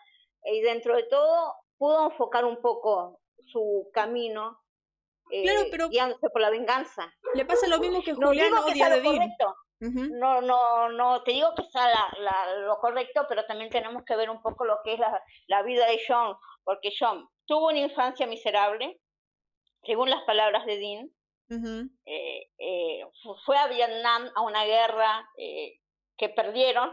y 0.46 0.62
dentro 0.62 0.96
de 0.96 1.04
todo 1.04 1.56
pudo 1.78 2.06
enfocar 2.10 2.46
un 2.46 2.62
poco 2.62 3.20
su 3.46 3.90
camino, 3.94 4.60
eh, 5.32 5.44
Claro, 5.44 5.62
pero- 5.72 5.90
guiándose 5.90 6.30
por 6.30 6.42
la 6.42 6.50
venganza. 6.50 7.12
Le 7.34 7.46
pasa 7.46 7.68
lo 7.68 7.80
mismo 7.80 8.02
que 8.04 8.14
No 8.14 8.28
Julián 8.28 8.50
digo 8.52 8.66
que 8.66 8.74
sea 8.76 8.90
lo 8.96 9.04
correcto, 9.04 9.56
no, 9.80 10.42
no, 10.42 10.90
no, 10.90 11.22
te 11.24 11.32
digo 11.32 11.54
que 11.56 11.64
sea 11.64 11.90
la, 11.90 12.08
la- 12.20 12.56
lo 12.60 12.78
correcto, 12.78 13.26
pero 13.28 13.46
también 13.46 13.70
tenemos 13.70 14.04
que 14.06 14.16
ver 14.16 14.30
un 14.30 14.42
poco 14.42 14.64
lo 14.66 14.78
que 14.84 14.94
es 14.94 15.00
la, 15.00 15.22
la 15.48 15.64
vida 15.64 15.86
de 15.88 16.00
John, 16.08 16.36
porque 16.64 16.92
John 16.98 17.28
tuvo 17.46 17.68
una 17.68 17.80
infancia 17.80 18.26
miserable, 18.26 19.00
según 19.84 20.10
las 20.10 20.24
palabras 20.24 20.66
de 20.66 20.78
Dean, 20.78 21.10
eh, 22.06 22.50
eh, 22.58 23.06
fu- 23.22 23.36
fue 23.46 23.58
a 23.58 23.68
Vietnam 23.68 24.32
a 24.36 24.42
una 24.42 24.64
guerra 24.66 25.28
que 26.18 26.30
perdieron, 26.30 26.92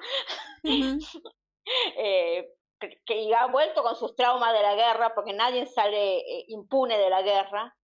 que, 3.04 3.34
ha 3.34 3.46
vuelto 3.46 3.82
con 3.82 3.96
sus 3.96 4.14
traumas 4.16 4.52
de 4.52 4.62
la 4.62 4.74
guerra, 4.74 5.14
porque 5.14 5.32
nadie 5.32 5.66
sale 5.66 6.18
eh, 6.18 6.44
impune 6.48 6.98
de 6.98 7.10
la 7.10 7.22
guerra, 7.22 7.76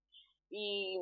y 0.50 0.98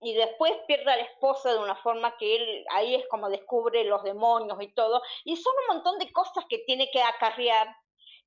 y 0.00 0.14
después 0.14 0.52
pierde 0.66 0.92
a 0.92 0.96
la 0.96 1.02
esposa 1.02 1.52
de 1.52 1.58
una 1.58 1.74
forma 1.76 2.16
que 2.16 2.36
él 2.36 2.64
ahí 2.70 2.94
es 2.94 3.06
como 3.08 3.28
descubre 3.28 3.84
los 3.84 4.02
demonios 4.04 4.58
y 4.60 4.72
todo, 4.72 5.02
y 5.24 5.36
son 5.36 5.52
un 5.68 5.76
montón 5.76 5.98
de 5.98 6.12
cosas 6.12 6.44
que 6.48 6.58
tiene 6.58 6.90
que 6.90 7.02
acarrear. 7.02 7.74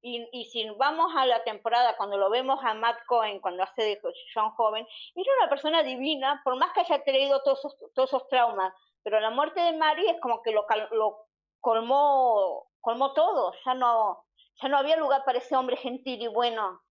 Y, 0.03 0.27
y 0.31 0.45
si 0.45 0.67
vamos 0.71 1.13
a 1.15 1.27
la 1.27 1.43
temporada, 1.43 1.95
cuando 1.95 2.17
lo 2.17 2.29
vemos 2.31 2.59
a 2.63 2.73
Matt 2.73 2.97
Cohen, 3.05 3.39
cuando 3.39 3.63
hace 3.63 3.83
de 3.83 4.01
John 4.33 4.49
Joven, 4.51 4.85
era 5.15 5.31
una 5.39 5.49
persona 5.49 5.83
divina, 5.83 6.41
por 6.43 6.57
más 6.57 6.73
que 6.73 6.81
haya 6.81 7.03
tenido 7.03 7.41
todos 7.43 7.59
esos, 7.59 7.77
todos 7.93 8.09
esos 8.09 8.27
traumas, 8.27 8.73
pero 9.03 9.19
la 9.19 9.29
muerte 9.29 9.61
de 9.61 9.77
Mary 9.77 10.07
es 10.07 10.19
como 10.19 10.41
que 10.41 10.51
lo, 10.51 10.65
lo 10.91 11.27
colmó, 11.59 12.67
colmó 12.81 13.13
todo, 13.13 13.53
ya 13.63 13.75
no, 13.75 14.25
ya 14.61 14.69
no 14.69 14.77
había 14.77 14.97
lugar 14.97 15.23
para 15.25 15.39
ese 15.39 15.55
hombre 15.55 15.77
gentil 15.77 16.21
y 16.21 16.27
bueno 16.27 16.81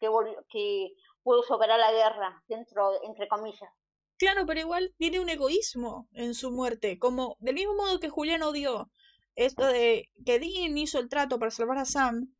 que, 0.00 0.08
que 0.50 0.92
pudo 1.22 1.42
superar 1.42 1.78
la 1.78 1.92
guerra, 1.92 2.42
dentro, 2.48 3.02
entre 3.04 3.28
comillas. 3.28 3.70
Claro, 4.18 4.46
pero 4.46 4.60
igual 4.60 4.94
tiene 4.98 5.20
un 5.20 5.28
egoísmo 5.28 6.08
en 6.12 6.34
su 6.34 6.50
muerte, 6.50 6.98
como 6.98 7.36
del 7.40 7.54
mismo 7.54 7.74
modo 7.74 7.98
que 7.98 8.08
Julián 8.08 8.42
odió 8.42 8.90
esto 9.34 9.66
de 9.66 10.10
que 10.24 10.38
Dean 10.38 10.76
hizo 10.76 10.98
el 10.98 11.08
trato 11.08 11.38
para 11.38 11.50
salvar 11.50 11.78
a 11.78 11.84
Sam, 11.84 12.34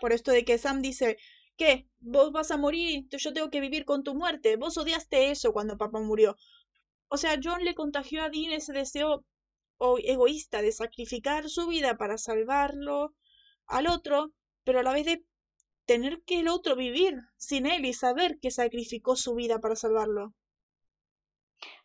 por 0.00 0.12
esto 0.12 0.30
de 0.32 0.44
que 0.44 0.58
Sam 0.58 0.82
dice, 0.82 1.18
¿qué? 1.56 1.88
Vos 2.00 2.32
vas 2.32 2.50
a 2.50 2.56
morir, 2.56 3.06
yo 3.10 3.32
tengo 3.32 3.50
que 3.50 3.60
vivir 3.60 3.84
con 3.84 4.02
tu 4.02 4.14
muerte, 4.14 4.56
vos 4.56 4.78
odiaste 4.78 5.30
eso 5.30 5.52
cuando 5.52 5.76
papá 5.76 6.00
murió. 6.00 6.36
O 7.08 7.16
sea, 7.16 7.38
John 7.42 7.64
le 7.64 7.74
contagió 7.74 8.22
a 8.22 8.30
Dean 8.30 8.52
ese 8.52 8.72
deseo 8.72 9.24
egoísta 10.02 10.62
de 10.62 10.72
sacrificar 10.72 11.48
su 11.48 11.68
vida 11.68 11.96
para 11.96 12.18
salvarlo 12.18 13.14
al 13.68 13.86
otro, 13.86 14.32
pero 14.64 14.80
a 14.80 14.82
la 14.82 14.92
vez 14.92 15.06
de 15.06 15.24
tener 15.86 16.22
que 16.24 16.40
el 16.40 16.48
otro 16.48 16.76
vivir 16.76 17.14
sin 17.36 17.66
él 17.66 17.84
y 17.84 17.94
saber 17.94 18.38
que 18.40 18.50
sacrificó 18.50 19.16
su 19.16 19.34
vida 19.34 19.58
para 19.58 19.76
salvarlo. 19.76 20.34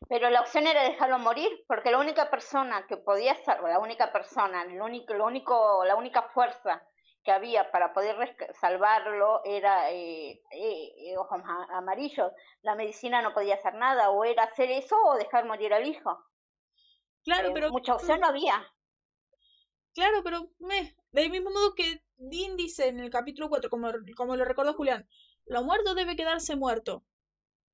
Pero 0.10 0.30
la 0.30 0.42
opción 0.42 0.68
era 0.68 0.84
dejarlo 0.84 1.18
morir, 1.20 1.50
porque 1.68 1.92
la 1.92 2.00
única 2.00 2.30
persona 2.30 2.86
que 2.88 2.98
podía 2.98 3.36
salvar, 3.44 3.72
la 3.72 3.80
única 3.80 4.12
persona, 4.12 4.66
lo 4.66 4.86
único, 4.86 5.14
lo 5.14 5.26
único, 5.26 5.84
la 5.86 5.96
única 5.96 6.24
fuerza 6.34 6.84
que 7.24 7.32
había 7.32 7.72
para 7.72 7.94
poder 7.94 8.36
salvarlo 8.60 9.42
era 9.46 9.92
eh, 9.92 10.42
eh, 10.52 11.18
ojos 11.18 11.42
amarillos. 11.70 12.32
La 12.62 12.76
medicina 12.76 13.22
no 13.22 13.34
podía 13.34 13.56
hacer 13.56 13.76
nada, 13.76 14.10
o 14.10 14.26
era 14.26 14.44
hacer 14.44 14.70
eso 14.70 14.96
o 15.06 15.16
dejar 15.16 15.46
morir 15.46 15.74
al 15.74 15.88
hijo. 15.88 16.24
Claro, 17.24 17.50
eh, 17.50 17.52
pero. 17.54 17.72
Mucha 17.72 17.96
opción 17.96 18.20
no 18.20 18.28
había. 18.28 18.62
Claro, 19.94 20.22
pero 20.24 20.50
me, 20.60 20.96
del 21.14 21.30
mismo 21.30 21.52
modo 21.52 21.76
que 21.76 22.04
Dean 22.18 22.58
dice 22.58 22.88
en 22.88 23.00
el 23.00 23.10
capítulo 23.10 23.50
4, 23.50 23.70
como, 23.70 23.92
como 24.18 24.36
lo 24.36 24.46
recordó 24.46 24.74
Julián, 24.74 25.08
lo 25.46 25.64
muerto 25.64 25.96
debe 25.96 26.16
quedarse 26.16 26.56
muerto. 26.56 27.04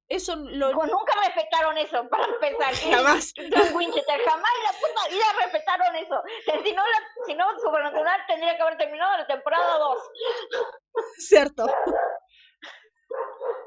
Eso 0.10 0.36
lo... 0.36 0.72
Pues 0.72 0.92
nunca 0.92 1.14
respetaron 1.24 1.78
eso, 1.78 2.04
para 2.10 2.26
empezar. 2.26 2.74
Jamás. 2.92 3.32
John 3.38 3.76
Winchester, 3.76 4.20
jamás 4.24 4.52
en 4.58 4.64
la 4.64 4.72
puta 4.72 5.08
vida 5.10 5.26
respetaron 5.44 5.96
eso. 5.96 6.24
Si 6.64 6.74
no, 6.74 6.84
la, 6.84 6.98
si 7.26 7.36
no, 7.36 7.46
Supernatural 7.60 8.26
tendría 8.28 8.58
que 8.58 8.64
haber 8.64 8.78
terminado 8.78 9.18
la 9.18 9.28
temporada 9.28 9.78
2. 9.78 9.98
Cierto. 11.18 11.68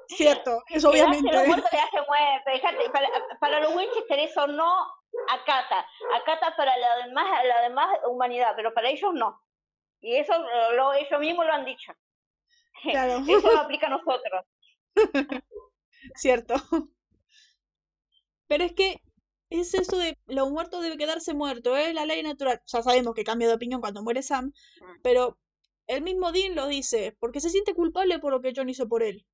Cierto, 0.08 0.62
eso 0.68 0.90
obviamente. 0.90 1.32
Lo 1.32 1.44
muerto 1.46 1.68
le 1.72 1.80
hace 1.80 2.02
muerte. 2.06 2.60
para, 2.92 3.08
para 3.40 3.60
los 3.60 3.74
Winchester 3.74 4.18
eso 4.18 4.46
no 4.46 4.86
acata. 5.28 5.86
Acata 6.14 6.54
para 6.56 6.76
la 6.76 7.06
demás, 7.06 7.44
la 7.44 7.62
demás 7.62 7.88
humanidad, 8.06 8.52
pero 8.54 8.74
para 8.74 8.90
ellos 8.90 9.14
no. 9.14 9.40
Y 10.02 10.16
eso 10.16 10.32
lo, 10.74 10.92
ellos 10.92 11.20
mismos 11.20 11.46
lo 11.46 11.52
han 11.52 11.64
dicho. 11.64 11.92
Claro. 12.82 13.22
Eso 13.28 13.52
lo 13.52 13.60
aplica 13.60 13.86
a 13.86 13.90
nosotros. 13.96 14.44
Cierto. 16.16 16.54
Pero 18.48 18.64
es 18.64 18.72
que 18.72 19.00
es 19.50 19.72
eso 19.74 19.96
de 19.98 20.18
lo 20.26 20.50
muerto 20.50 20.80
debe 20.80 20.96
quedarse 20.96 21.32
muerto, 21.32 21.76
es 21.76 21.94
la 21.94 22.06
ley 22.06 22.24
natural. 22.24 22.60
Ya 22.66 22.82
sabemos 22.82 23.14
que 23.14 23.22
cambia 23.22 23.46
de 23.46 23.54
opinión 23.54 23.80
cuando 23.80 24.02
muere 24.02 24.22
Sam, 24.22 24.46
mm. 24.46 25.00
pero 25.02 25.38
el 25.86 26.02
mismo 26.02 26.32
Dean 26.32 26.54
lo 26.56 26.66
dice, 26.66 27.16
porque 27.20 27.40
se 27.40 27.50
siente 27.50 27.74
culpable 27.74 28.18
por 28.18 28.32
lo 28.32 28.40
que 28.40 28.52
John 28.54 28.68
hizo 28.68 28.88
por 28.88 29.02
él. 29.02 29.24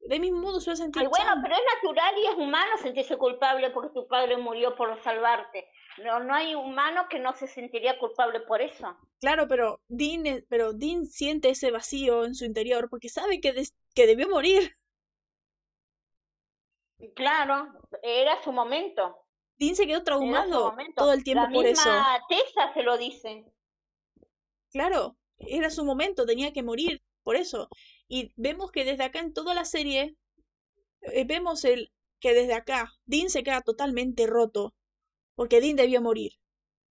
De 0.00 0.18
mismo 0.18 0.40
modo 0.40 0.60
se 0.60 0.70
va 0.70 0.74
a 0.74 0.76
sentir. 0.76 1.08
bueno, 1.08 1.34
pero 1.42 1.54
es 1.54 1.62
natural 1.74 2.14
y 2.18 2.26
es 2.26 2.34
humano 2.34 2.70
sentirse 2.80 3.16
culpable 3.16 3.70
porque 3.70 3.92
tu 3.92 4.06
padre 4.08 4.36
murió 4.36 4.74
por 4.74 4.98
salvarte. 5.02 5.68
No, 6.04 6.20
no 6.20 6.34
hay 6.34 6.54
humano 6.54 7.06
que 7.08 7.18
no 7.18 7.34
se 7.34 7.46
sentiría 7.46 7.98
culpable 7.98 8.40
por 8.40 8.60
eso. 8.62 8.96
Claro, 9.20 9.46
pero 9.48 9.80
Dean, 9.88 10.44
pero 10.48 10.72
Dean 10.72 11.06
siente 11.06 11.50
ese 11.50 11.70
vacío 11.70 12.24
en 12.24 12.34
su 12.34 12.44
interior 12.44 12.88
porque 12.88 13.08
sabe 13.08 13.40
que, 13.40 13.52
que 13.94 14.06
debió 14.06 14.28
morir. 14.28 14.76
Claro, 17.14 17.68
era 18.02 18.42
su 18.42 18.52
momento. 18.52 19.16
Dean 19.58 19.76
se 19.76 19.86
quedó 19.86 20.02
traumado 20.02 20.74
todo 20.96 21.12
el 21.12 21.22
tiempo 21.22 21.46
por 21.52 21.66
eso. 21.66 21.88
La 21.88 22.22
Tessa 22.28 22.72
se 22.72 22.82
lo 22.82 22.96
dice. 22.96 23.44
Claro, 24.72 25.16
era 25.38 25.70
su 25.70 25.84
momento, 25.84 26.24
tenía 26.24 26.52
que 26.52 26.62
morir 26.62 27.02
por 27.22 27.36
eso. 27.36 27.68
Y 28.08 28.32
vemos 28.36 28.70
que 28.70 28.84
desde 28.84 29.04
acá 29.04 29.18
en 29.18 29.34
toda 29.34 29.54
la 29.54 29.64
serie, 29.64 30.16
eh, 31.02 31.24
vemos 31.24 31.64
el 31.64 31.92
que 32.20 32.34
desde 32.34 32.54
acá 32.54 32.92
Dean 33.04 33.30
se 33.30 33.42
queda 33.42 33.60
totalmente 33.62 34.26
roto, 34.26 34.74
porque 35.40 35.62
Dean 35.62 35.74
debió 35.74 36.02
morir. 36.02 36.32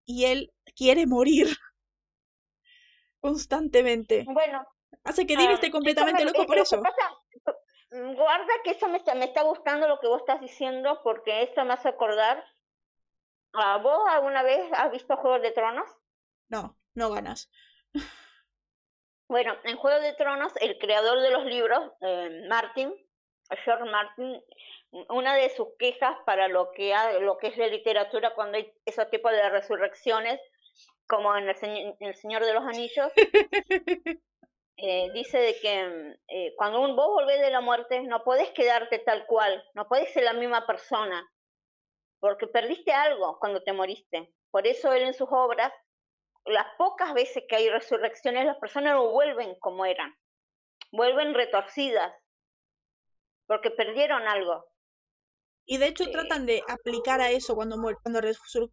Y 0.05 0.23
él 0.23 0.53
quiere 0.73 1.05
morir 1.05 1.47
constantemente. 3.19 4.23
Bueno. 4.25 4.65
Hace 5.03 5.27
que 5.27 5.35
Dean 5.35 5.51
esté 5.51 5.69
completamente 5.69 6.23
loco 6.23 6.45
por 6.45 6.57
eso. 6.57 6.81
Guarda 7.91 8.53
que 8.63 8.71
eso 8.71 8.87
me 8.87 8.99
está, 8.99 9.15
me 9.15 9.25
está 9.25 9.43
gustando 9.43 9.89
lo 9.89 9.99
que 9.99 10.07
vos 10.07 10.21
estás 10.21 10.39
diciendo 10.39 11.01
porque 11.03 11.43
esto 11.43 11.65
me 11.65 11.73
hace 11.73 11.89
acordar. 11.89 12.41
¿A 13.51 13.79
¿Vos 13.79 13.99
alguna 14.07 14.43
vez 14.43 14.71
has 14.71 14.91
visto 14.91 15.17
Juegos 15.17 15.41
de 15.41 15.51
Tronos? 15.51 15.89
No, 16.47 16.79
no 16.93 17.09
ganas. 17.09 17.51
Bueno, 19.27 19.57
en 19.65 19.75
Juego 19.75 19.99
de 19.99 20.13
Tronos, 20.13 20.53
el 20.61 20.77
creador 20.77 21.19
de 21.19 21.31
los 21.31 21.43
libros, 21.43 21.91
eh, 21.99 22.45
Martin, 22.47 22.95
George 23.63 23.89
Martin, 23.89 24.43
una 25.09 25.35
de 25.35 25.49
sus 25.49 25.67
quejas 25.79 26.17
para 26.25 26.47
lo 26.47 26.71
que, 26.71 26.93
lo 27.21 27.37
que 27.37 27.47
es 27.47 27.57
la 27.57 27.67
literatura 27.67 28.33
cuando 28.33 28.57
hay 28.57 28.73
esos 28.85 29.09
tipos 29.09 29.31
de 29.31 29.49
resurrecciones, 29.49 30.39
como 31.07 31.35
en 31.35 31.49
el, 31.49 31.95
el 31.99 32.15
Señor 32.15 32.45
de 32.45 32.53
los 32.53 32.63
Anillos, 32.63 33.11
Eh, 34.79 35.09
dice 35.11 35.39
de 35.39 35.59
que 35.59 36.17
eh, 36.27 36.53
cuando 36.55 36.81
un, 36.81 36.95
vos 36.95 37.07
volvés 37.07 37.41
de 37.41 37.49
la 37.49 37.61
muerte 37.61 38.03
no 38.03 38.23
podés 38.23 38.51
quedarte 38.51 38.99
tal 38.99 39.25
cual, 39.25 39.63
no 39.73 39.87
podés 39.87 40.13
ser 40.13 40.23
la 40.23 40.33
misma 40.33 40.67
persona, 40.67 41.27
porque 42.19 42.45
perdiste 42.45 42.93
algo 42.93 43.39
cuando 43.39 43.63
te 43.63 43.73
moriste. 43.73 44.31
Por 44.51 44.67
eso 44.67 44.93
él 44.93 45.01
en 45.01 45.15
sus 45.15 45.29
obras, 45.31 45.73
las 46.45 46.67
pocas 46.77 47.15
veces 47.15 47.43
que 47.49 47.55
hay 47.55 47.69
resurrecciones, 47.69 48.45
las 48.45 48.57
personas 48.57 48.93
no 48.93 49.09
vuelven 49.09 49.55
como 49.59 49.83
eran, 49.83 50.15
vuelven 50.91 51.33
retorcidas, 51.33 52.13
porque 53.47 53.71
perdieron 53.71 54.27
algo. 54.27 54.65
Y 55.65 55.77
de 55.77 55.87
hecho 55.87 56.09
tratan 56.11 56.45
de 56.45 56.63
aplicar 56.67 57.19
a 57.19 57.29
eso 57.31 57.55
cuando 57.55 57.75
cuando, 58.01 58.21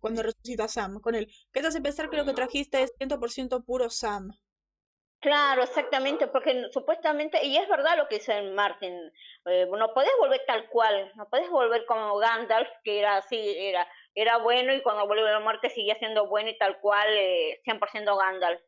cuando 0.00 0.22
resucita 0.22 0.68
Sam 0.68 1.00
con 1.00 1.14
él. 1.14 1.26
¿Qué 1.52 1.60
te 1.60 1.66
hace 1.66 1.80
pensar 1.80 2.08
que 2.08 2.16
lo 2.16 2.24
que 2.24 2.34
trajiste 2.34 2.82
es 2.82 2.92
100% 2.98 3.64
puro 3.64 3.90
Sam? 3.90 4.30
Claro, 5.24 5.62
exactamente, 5.62 6.26
porque 6.26 6.66
supuestamente, 6.70 7.42
y 7.46 7.56
es 7.56 7.66
verdad 7.66 7.96
lo 7.96 8.06
que 8.08 8.16
dice 8.16 8.42
Martin, 8.42 8.92
eh, 9.46 9.66
no 9.66 9.94
podés 9.94 10.10
volver 10.20 10.42
tal 10.46 10.68
cual, 10.68 11.12
no 11.16 11.26
podés 11.30 11.48
volver 11.48 11.86
como 11.86 12.18
Gandalf, 12.18 12.68
que 12.84 12.98
era 12.98 13.16
así, 13.16 13.38
era, 13.56 13.88
era 14.14 14.36
bueno 14.36 14.74
y 14.74 14.82
cuando 14.82 15.06
volvió 15.06 15.26
a 15.26 15.30
la 15.30 15.40
muerte 15.40 15.70
seguía 15.70 15.94
siendo 15.98 16.28
bueno 16.28 16.50
y 16.50 16.58
tal 16.58 16.78
cual, 16.78 17.08
eh, 17.10 17.58
100% 17.64 18.18
Gandalf. 18.18 18.60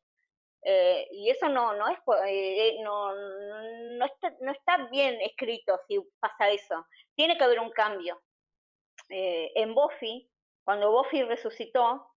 Eh, 0.69 1.07
y 1.13 1.31
eso 1.31 1.49
no, 1.49 1.75
no, 1.75 1.87
es, 1.89 1.99
eh, 2.27 2.79
no, 2.83 3.15
no, 3.15 4.05
está, 4.05 4.35
no 4.41 4.51
está 4.51 4.89
bien 4.91 5.21
escrito 5.21 5.79
si 5.87 6.01
pasa 6.19 6.51
eso. 6.51 6.87
Tiene 7.15 7.39
que 7.39 7.45
haber 7.45 7.61
un 7.61 7.71
cambio. 7.71 8.21
en 9.09 9.75
Buffy, 9.75 10.29
cuando 10.65 10.91
Buffy 10.91 11.23
resucitó, 11.23 12.09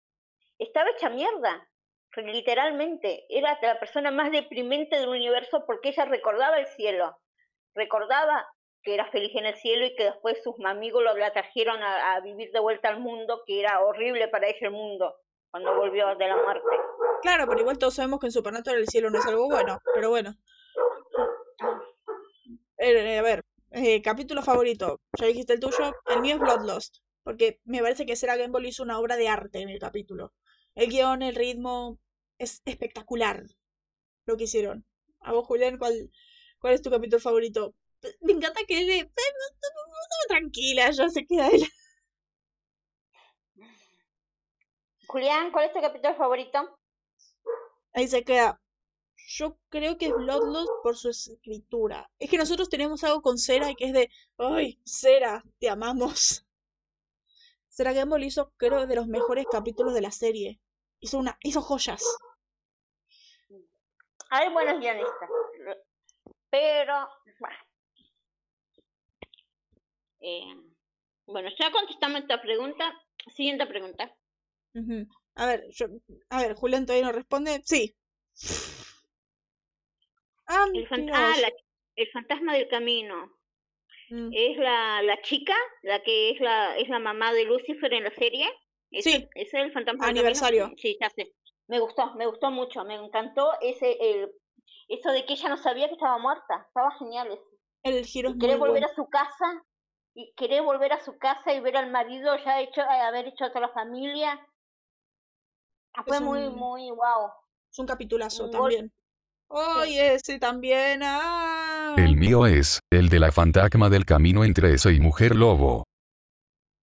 estaba 0.58 0.90
hecha 0.90 1.10
mierda 1.10 1.70
literalmente, 2.18 3.26
era 3.30 3.58
la 3.62 3.80
persona 3.80 4.12
más 4.12 4.32
deprimente 4.32 5.00
del 5.00 5.10
universo 5.10 5.64
porque 5.66 5.90
ella 5.90 6.06
recordaba 6.06 6.58
el 6.58 6.68
cielo, 6.68 7.18
recordaba 7.76 8.48
que 8.84 8.94
era 8.94 9.06
feliz 9.12 9.36
en 9.36 9.46
el 9.46 9.56
cielo 9.56 9.86
y 9.86 9.96
que 9.96 10.06
después 10.06 10.42
sus 10.44 10.56
amigos 10.66 11.04
la 11.04 11.34
trajeron 11.34 11.82
a, 11.84 12.20
vivir 12.22 12.52
de 12.52 12.60
vuelta 12.60 12.90
al 12.90 13.00
mundo, 13.00 13.44
que 13.46 13.60
era 13.60 13.82
horrible 13.82 14.28
para 14.30 14.48
ella 14.48 14.58
el 14.62 14.72
mundo 14.72 15.16
cuando 15.52 15.76
volvió 15.76 16.16
de 16.16 16.28
la 16.28 16.38
muerte. 16.38 16.68
Claro, 17.22 17.48
pero 17.48 17.62
igual 17.62 17.78
todos 17.78 17.96
sabemos 17.96 18.20
que 18.20 18.28
en 18.28 18.32
Supernatural 18.32 18.80
el 18.80 18.88
cielo 18.88 19.10
no 19.10 19.20
es 19.20 19.26
algo 19.26 19.48
bueno, 19.48 19.80
pero 19.94 20.10
bueno. 20.10 20.36
Eh, 22.78 23.18
a 23.18 23.22
ver, 23.22 23.44
eh, 23.72 24.02
capítulo 24.02 24.42
favorito. 24.42 25.02
Ya 25.20 25.28
dijiste 25.28 25.54
el 25.54 25.60
tuyo. 25.60 25.94
El 26.08 26.22
mío 26.22 26.36
es 26.36 26.42
Bloodlust. 26.42 26.98
Porque 27.24 27.60
me 27.66 27.82
parece 27.82 28.06
que 28.06 28.16
Sarah 28.16 28.38
Gamble 28.38 28.68
hizo 28.70 28.84
una 28.84 29.00
obra 29.00 29.18
de 29.18 29.28
arte 29.28 29.60
en 29.60 29.70
el 29.70 29.80
capítulo. 29.80 30.34
El 30.76 30.90
guion, 30.90 31.22
el 31.22 31.36
ritmo, 31.36 32.00
es 32.38 32.62
espectacular 32.66 33.44
lo 34.26 34.38
que 34.38 34.46
hicieron. 34.46 34.86
A 35.22 35.34
vos, 35.34 35.46
Julián, 35.46 35.78
¿cuál, 35.78 36.12
cuál 36.60 36.74
es 36.74 36.82
tu 36.82 36.90
capítulo 36.90 37.20
favorito? 37.20 37.76
Me 38.22 38.34
encanta 38.34 38.62
que 38.68 38.80
él 38.80 38.88
de, 38.88 39.12
tranquila, 40.30 40.90
ya 40.92 41.10
se 41.10 41.26
queda 41.26 41.50
él. 41.50 41.68
Julián, 45.08 45.52
¿cuál 45.52 45.66
es 45.66 45.74
tu 45.74 45.82
capítulo 45.82 46.16
favorito? 46.16 46.79
Ahí 47.94 48.08
se 48.08 48.24
queda. 48.24 48.62
Yo 49.28 49.58
creo 49.70 49.98
que 49.98 50.08
es 50.08 50.14
Bloodlust 50.14 50.72
por 50.82 50.98
su 50.98 51.10
escritura. 51.10 52.10
Es 52.18 52.30
que 52.30 52.38
nosotros 52.38 52.70
tenemos 52.70 53.04
algo 53.04 53.22
con 53.22 53.38
Cera 53.38 53.70
y 53.70 53.76
que 53.76 53.86
es 53.86 53.94
de, 53.94 54.10
ay, 54.38 54.80
Cera, 54.86 55.44
te 55.60 55.70
amamos. 55.70 56.46
Cera 57.70 57.94
Gamble 57.94 58.26
hizo, 58.26 58.52
creo, 58.58 58.88
de 58.88 58.96
los 58.96 59.08
mejores 59.08 59.46
capítulos 59.52 59.94
de 59.94 60.02
la 60.02 60.12
serie. 60.12 60.60
Hizo 61.00 61.20
una, 61.20 61.38
hizo 61.42 61.62
joyas. 61.62 62.04
Hay 64.32 64.52
buenos 64.52 64.80
guionistas. 64.80 65.30
Pero, 66.50 67.08
bueno. 67.40 67.56
Eh, 70.22 70.56
bueno, 71.26 71.50
ya 71.58 71.72
contestamos 71.72 72.22
esta 72.22 72.42
pregunta. 72.42 72.94
Siguiente 73.36 73.66
pregunta. 73.68 74.14
A 75.42 75.46
ver, 75.48 75.62
yo, 75.72 75.86
a 76.30 76.42
ver, 76.42 76.54
Julián 76.54 76.86
todavía 76.86 77.08
no 77.08 77.14
responde. 77.14 77.62
Sí. 77.66 77.96
Ah, 80.48 80.66
El, 80.74 80.88
ah, 81.14 81.36
la- 81.42 81.52
el 81.96 82.12
fantasma 82.12 82.54
del 82.54 82.68
camino. 82.68 83.32
Mm, 84.10 84.30
Es 84.34 84.58
la, 84.58 85.02
la 85.04 85.22
chica, 85.22 85.56
la 85.84 86.02
que 86.02 86.32
es 86.32 86.40
la, 86.42 86.78
es 86.78 86.90
la 86.90 87.00
mamá 87.00 87.32
de 87.34 87.46
Lucifer 87.46 87.94
en 87.94 88.04
la 88.06 88.12
serie. 88.12 88.48
¿Ese, 88.92 89.10
Sí. 89.12 89.30
¿Ese 89.36 89.60
es 89.60 89.66
el 89.66 89.72
fantasma 89.72 90.08
del 90.08 90.18
Aniversario. 90.18 90.64
camino? 90.64 90.78
Sí, 90.82 90.98
ya 91.00 91.10
sé. 91.12 91.32
Me 91.68 91.80
gustó, 91.80 92.14
me 92.16 92.26
gustó 92.26 92.50
mucho. 92.52 92.84
Me 92.84 92.96
encantó 92.96 93.52
ese, 93.62 93.98
el, 94.02 94.32
eso 94.88 95.12
de 95.12 95.26
que 95.26 95.34
ella 95.34 95.50
no 95.50 95.58
sabía 95.58 95.88
que 95.88 95.94
estaba 95.94 96.18
muerta. 96.18 96.66
Estaba 96.68 96.92
genial 96.98 97.28
eso. 97.32 97.46
El 97.84 98.06
giro 98.06 98.30
es 98.30 98.36
muy 98.36 98.42
querer 98.42 98.58
volver 98.58 98.82
bueno. 98.82 98.88
a 98.92 98.96
su 98.96 99.08
casa 99.10 99.64
y 100.16 100.34
querer 100.36 100.64
volver 100.64 100.92
a 100.94 101.00
su 101.06 101.18
casa 101.18 101.54
y 101.54 101.60
ver 101.60 101.78
al 101.78 101.92
marido 101.92 102.36
ya 102.44 102.60
hecho 102.62 102.82
haber 102.82 103.28
hecho 103.28 103.46
a 103.46 103.50
toda 103.50 103.68
la 103.68 103.74
familia 103.74 104.40
fue 106.06 106.18
Es 106.18 106.22
muy 106.24 106.44
un- 106.48 106.56
muy 106.56 106.90
wow 106.92 107.32
Es 107.72 107.80
un 107.80 107.86
capitulazo 107.88 108.46
un 108.46 108.52
también. 108.52 108.92
Oye, 109.48 110.14
ese 110.14 110.38
también. 110.40 111.02
Ah. 111.04 111.96
El 111.98 112.16
mío 112.18 112.46
es, 112.46 112.80
el 112.92 113.10
de 113.10 113.20
la 113.20 113.32
fantasma 113.32 113.90
del 113.90 114.06
camino 114.06 114.44
entre 114.44 114.74
ese 114.74 114.94
y 114.94 115.00
mujer 115.00 115.36
lobo. 115.36 115.86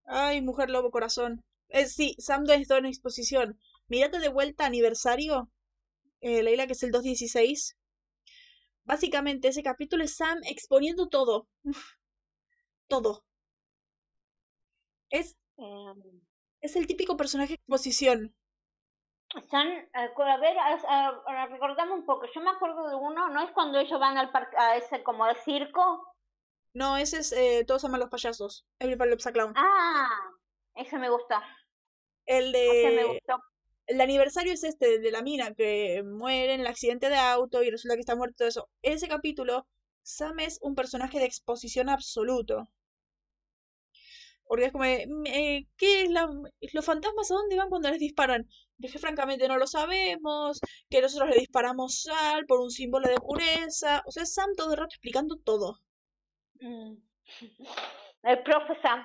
Ay, 0.05 0.41
mujer 0.43 0.71
lobo 0.71 0.91
corazón. 0.91 1.43
Eh, 1.69 1.87
sí, 1.87 2.15
Sam 2.19 2.45
no 2.45 2.53
está 2.53 2.79
en 2.79 2.87
exposición. 2.87 3.59
Mírate 3.89 4.19
de 4.19 4.29
vuelta 4.29 4.67
aniversario. 4.67 5.49
Eh, 6.21 6.43
Leila, 6.43 6.67
que 6.67 6.73
es 6.73 6.83
el 6.83 6.91
216. 6.91 7.77
Básicamente, 8.85 9.49
ese 9.49 9.63
capítulo 9.63 10.03
es 10.05 10.17
Sam 10.17 10.39
exponiendo 10.45 11.09
todo. 11.09 11.49
todo. 12.89 13.25
Es, 15.11 15.37
Em, 15.59 16.21
es 16.61 16.77
el 16.77 16.87
típico 16.87 17.17
personaje 17.17 17.51
de 17.51 17.55
exposición. 17.55 18.35
Están 19.39 19.69
eh, 19.69 19.89
a 19.95 20.37
ver 20.39 20.57
recordame 21.51 21.93
un 21.93 22.05
poco 22.07 22.27
yo 22.35 22.41
me 22.41 22.51
acuerdo 22.51 22.89
de 22.89 22.95
uno 22.97 23.29
no 23.29 23.43
es 23.43 23.51
cuando 23.53 23.79
ellos 23.79 24.01
van 24.01 24.19
al 24.19 24.31
parque 24.31 24.57
a 24.59 24.77
ese 24.77 25.03
como 25.03 25.25
al 25.25 25.37
circo 25.37 26.15
No, 26.75 26.97
ese 26.97 27.19
es 27.19 27.33
eh, 27.33 27.65
Todos 27.67 27.85
aman 27.85 28.01
los 28.01 28.11
payasos. 28.11 28.65
Everybody 28.79 29.11
loves 29.11 29.27
a 29.27 29.33
clown. 29.33 29.53
ah 29.55 30.09
ese 30.75 30.99
me 30.99 31.09
gustó 31.11 31.37
El 32.27 32.55
ese 32.69 32.91
me 32.93 33.03
de. 33.03 33.05
gustó 33.05 33.43
El 33.87 34.01
aniversario 34.01 34.53
es 34.53 34.63
este 34.65 35.01
de 35.01 35.11
la 35.11 35.23
mina 35.23 35.55
que 35.55 36.03
muere 36.05 36.55
en 36.55 36.61
el 36.61 36.67
accidente 36.69 37.09
de 37.09 37.17
auto 37.17 37.63
y 37.65 37.71
resulta 37.71 37.95
que 37.97 38.01
está 38.01 38.15
muerto 38.17 38.37
todo 38.39 38.49
eso. 38.49 38.69
Ese 38.83 39.09
capítulo, 39.09 39.67
Sam 40.03 40.39
es 40.41 40.59
un 40.63 40.75
personaje 40.77 41.19
de 41.19 41.25
exposición 41.27 41.89
absoluto. 41.89 42.69
Porque 44.49 44.67
es 44.67 44.73
como, 44.73 44.85
de, 44.85 45.07
"Mm, 45.09 45.27
eh, 45.27 45.69
¿qué 45.77 46.03
es 46.03 46.11
la... 46.11 46.29
¿Los 46.73 46.85
fantasmas 46.85 47.31
a 47.31 47.35
dónde 47.35 47.57
van 47.57 47.69
cuando 47.69 47.91
les 47.91 47.99
disparan? 48.01 48.49
Que 48.81 48.99
francamente 48.99 49.49
no 49.49 49.57
lo 49.59 49.67
sabemos, 49.67 50.61
que 50.91 51.01
nosotros 51.01 51.31
le 51.31 51.41
disparamos 51.41 52.03
sal 52.03 52.45
por 52.47 52.61
un 52.61 52.71
símbolo 52.71 53.09
de 53.09 53.17
pureza. 53.17 54.03
O 54.07 54.11
sea, 54.11 54.27
Sam 54.27 54.51
todo 54.57 54.73
el 54.73 54.79
rato 54.79 54.95
explicando 54.95 55.37
todo. 55.37 55.81
Mm. 56.61 56.95
el 58.23 58.43
profe 58.43 58.81
Sam 58.81 59.05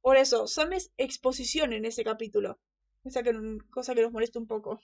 Por 0.00 0.16
eso, 0.16 0.46
Sam 0.46 0.72
es 0.74 0.92
exposición 0.96 1.72
en 1.72 1.84
ese 1.84 2.04
capítulo. 2.04 2.58
Esa 3.04 3.22
que, 3.22 3.32
cosa 3.70 3.94
que 3.94 4.02
nos 4.02 4.12
molesta 4.12 4.38
un 4.38 4.46
poco. 4.46 4.80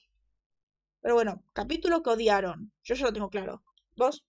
Pero 1.01 1.14
bueno, 1.14 1.42
capítulo 1.53 2.03
que 2.03 2.11
odiaron. 2.11 2.72
Yo 2.84 2.94
ya 2.94 3.07
lo 3.07 3.12
tengo 3.12 3.30
claro. 3.30 3.62
¿Vos? 3.96 4.24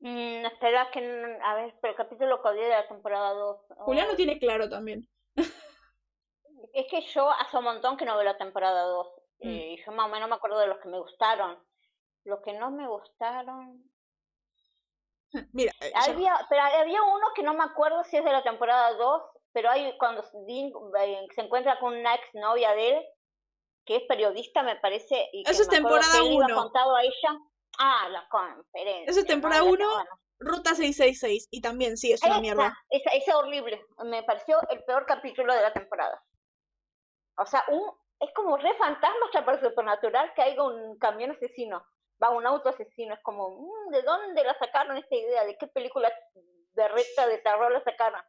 Mm, 0.00 0.46
espera 0.46 0.88
que 0.92 1.00
a 1.42 1.54
ver 1.56 1.74
pero 1.80 1.90
el 1.92 1.96
capítulo 1.96 2.40
que 2.40 2.48
odié 2.48 2.62
de 2.64 2.68
la 2.68 2.86
temporada 2.88 3.32
2 3.32 3.56
Julián 3.78 4.06
lo 4.06 4.14
Oh, 4.14 4.16
tiene 4.16 4.38
claro 4.38 4.68
también. 4.68 5.08
es 6.72 6.86
que 6.90 7.00
yo 7.02 7.30
hace 7.30 7.56
un 7.56 7.64
montón 7.64 7.96
que 7.96 8.04
no 8.04 8.14
veo 8.16 8.24
la 8.24 8.36
temporada 8.38 8.82
2 8.84 9.06
Mm. 9.40 9.48
eh, 9.48 9.74
y 9.74 9.84
yo 9.84 9.92
más 9.92 10.06
o 10.06 10.08
menos 10.08 10.28
me 10.28 10.34
acuerdo 10.34 10.58
de 10.58 10.66
los 10.66 10.78
que 10.78 10.88
me 10.88 10.98
gustaron 10.98 11.56
los 12.24 12.40
que 12.40 12.52
no 12.54 12.72
me 12.72 12.88
gustaron 12.88 13.84
Mira, 15.52 15.72
eh, 15.80 15.92
Había, 15.94 16.34
pero 16.48 16.62
había 16.62 17.02
uno 17.02 17.26
que 17.34 17.42
no 17.42 17.52
me 17.54 17.62
acuerdo 17.62 18.02
si 18.04 18.16
es 18.16 18.24
de 18.24 18.32
la 18.32 18.42
temporada 18.42 18.94
2, 18.94 19.22
pero 19.52 19.70
hay 19.70 19.96
cuando 19.98 20.22
Dean 20.46 20.72
eh, 21.00 21.26
se 21.34 21.42
encuentra 21.42 21.78
con 21.78 21.94
una 21.96 22.14
exnovia 22.14 22.72
de 22.72 22.96
él, 22.96 23.04
que 23.84 23.96
es 23.96 24.02
periodista, 24.04 24.62
me 24.62 24.76
parece, 24.76 25.28
y 25.32 25.44
que 25.44 25.50
Eso 25.50 25.62
es 25.62 25.68
temporada 25.68 26.18
él 26.20 26.32
iba 26.32 26.46
uno. 26.46 26.54
contado 26.56 26.96
a 26.96 27.02
ella. 27.02 27.38
Ah, 27.78 28.08
la 28.10 28.26
conferencia. 28.28 29.10
Eso 29.10 29.20
es 29.20 29.26
temporada 29.26 29.60
¿no? 29.62 29.70
uno. 29.70 29.86
Bueno, 29.86 30.10
Ruta 30.38 30.74
666. 30.74 31.48
Y 31.50 31.60
también 31.60 31.98
sí, 31.98 32.10
es 32.12 32.22
una 32.22 32.32
esa, 32.32 32.40
mierda. 32.40 32.78
esa, 32.88 33.10
esa 33.10 33.36
horrible. 33.38 33.84
Me 34.04 34.22
pareció 34.22 34.58
el 34.70 34.82
peor 34.84 35.04
capítulo 35.04 35.52
de 35.52 35.60
la 35.60 35.72
temporada. 35.74 36.24
O 37.38 37.46
sea, 37.46 37.64
un, 37.68 37.82
es 38.20 38.30
como 38.34 38.56
re 38.56 38.74
fantasma 38.78 39.26
hasta 39.26 39.44
para 39.44 39.60
supernatural 39.60 40.32
que 40.34 40.42
haya 40.42 40.62
un 40.62 40.98
camión 40.98 41.30
asesino. 41.30 41.84
Va 42.22 42.30
un 42.30 42.46
auto 42.46 42.68
asesino. 42.68 43.14
Es 43.14 43.20
como, 43.22 43.50
mm, 43.60 43.90
¿de 43.92 44.02
dónde 44.02 44.42
la 44.44 44.56
sacaron 44.58 44.96
esta 44.96 45.14
idea? 45.14 45.44
¿De 45.44 45.56
qué 45.56 45.66
película 45.68 46.10
de 46.74 46.88
recta 46.88 47.26
de 47.26 47.38
terror 47.38 47.70
la 47.72 47.82
sacaron? 47.84 48.20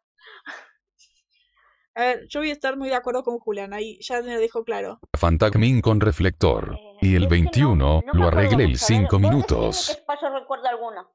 A 1.96 2.02
ver, 2.02 2.28
yo 2.30 2.40
voy 2.40 2.50
a 2.50 2.54
estar 2.54 2.78
muy 2.78 2.90
de 2.90 2.96
acuerdo 2.96 3.24
con 3.24 3.40
Julián. 3.40 3.74
Ahí 3.74 4.00
ya 4.02 4.22
me 4.22 4.34
lo 4.36 4.40
dijo 4.40 4.64
claro. 4.64 5.00
Fantasmín 5.18 5.82
con 5.82 6.00
reflector. 6.00 6.76
Eh, 6.76 6.98
Y 7.02 7.16
el 7.16 7.24
es 7.24 7.30
que 7.30 7.36
no- 7.38 7.42
21 7.44 8.02
no 8.06 8.14
me 8.14 8.20
lo 8.20 8.28
arreglé 8.28 8.68
ver, 8.68 8.78
5 8.78 9.02
vos 9.18 9.22
decime 9.22 9.30
minutos. 9.30 10.02
alguno. 10.70 11.12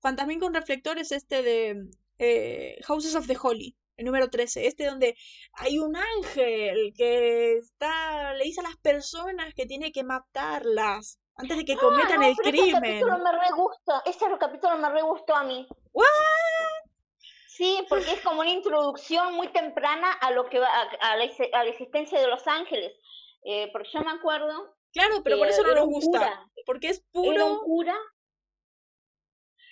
Fantasmín 0.00 0.40
con 0.40 0.54
reflector 0.54 0.98
es 0.98 1.12
este 1.12 1.42
de 1.42 1.90
eh, 2.18 2.78
Houses 2.86 3.14
of 3.14 3.26
the 3.26 3.36
Holy. 3.40 3.76
El 3.96 4.04
número 4.06 4.28
13. 4.30 4.66
Este 4.66 4.84
donde 4.86 5.16
hay 5.54 5.78
un 5.78 5.96
ángel 5.96 6.92
que 6.96 7.54
está. 7.58 8.34
le 8.34 8.44
dice 8.44 8.60
a 8.60 8.64
las 8.64 8.76
personas 8.76 9.54
que 9.54 9.66
tiene 9.66 9.92
que 9.92 10.04
matarlas. 10.04 11.18
Antes 11.38 11.56
de 11.58 11.64
que 11.64 11.76
cometan 11.76 12.12
Ah, 12.12 12.16
no, 12.18 12.26
el 12.26 12.32
Ese 12.32 12.42
crimen. 12.42 12.72
capítulo 12.82 13.18
me 13.18 13.32
re 13.32 13.50
gusta. 13.54 14.02
Ese 14.06 14.26
capítulo 14.38 14.78
me 14.78 14.90
re 14.90 15.02
gustó 15.02 15.34
a 15.36 15.44
mí. 15.44 15.66
¿What? 15.92 16.06
Sí, 17.48 17.84
porque 17.88 18.12
es 18.12 18.20
como 18.20 18.40
una 18.40 18.50
introducción 18.50 19.34
muy 19.34 19.48
temprana 19.48 20.12
a 20.12 20.30
lo 20.30 20.46
que 20.48 20.58
va 20.58 20.68
a, 20.68 20.82
a 21.12 21.16
la, 21.16 21.24
a 21.24 21.64
la 21.64 21.70
existencia 21.70 22.20
de 22.20 22.26
los 22.26 22.46
ángeles. 22.46 22.92
Eh, 23.44 23.70
porque 23.72 23.88
yo 23.92 24.00
me 24.00 24.10
acuerdo 24.10 24.76
Claro, 24.92 25.22
pero 25.22 25.38
por 25.38 25.48
eso 25.48 25.62
no 25.62 25.74
nos 25.74 25.86
gusta. 25.86 26.18
cura. 26.18 26.50
Porque 26.66 26.88
es 26.88 27.04
Era 27.22 27.44
un 27.44 27.60
puro. 27.60 27.60
cura, 27.60 27.96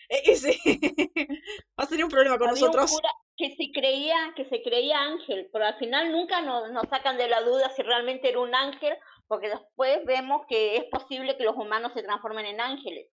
Eh, 0.09 0.23
ese. 0.27 0.59
Va 1.79 1.85
a 1.85 1.87
tener 1.87 2.05
un 2.05 2.11
problema 2.11 2.39
con 2.39 2.49
había 2.49 2.61
nosotros. 2.61 2.91
un 2.93 2.97
cura 2.99 3.11
que 3.37 3.55
se 3.57 3.71
creía, 3.73 4.33
que 4.37 4.45
se 4.47 4.63
creía 4.63 5.01
ángel, 5.01 5.49
pero 5.53 5.65
al 5.67 5.77
final 5.79 6.13
nunca 6.13 6.41
nos, 6.41 6.71
nos 6.71 6.89
sacan 6.89 7.17
de 7.17 7.29
la 7.29 7.41
duda 7.43 7.71
si 7.71 7.83
realmente 7.83 8.29
era 8.29 8.41
un 8.41 8.55
ángel, 8.55 8.97
porque 9.27 9.49
después 9.49 10.05
vemos 10.05 10.43
que 10.49 10.77
es 10.77 10.85
posible 10.85 11.37
que 11.37 11.45
los 11.45 11.57
humanos 11.57 11.93
se 11.95 12.03
transformen 12.03 12.47
en 12.47 12.61
ángeles. 12.61 13.09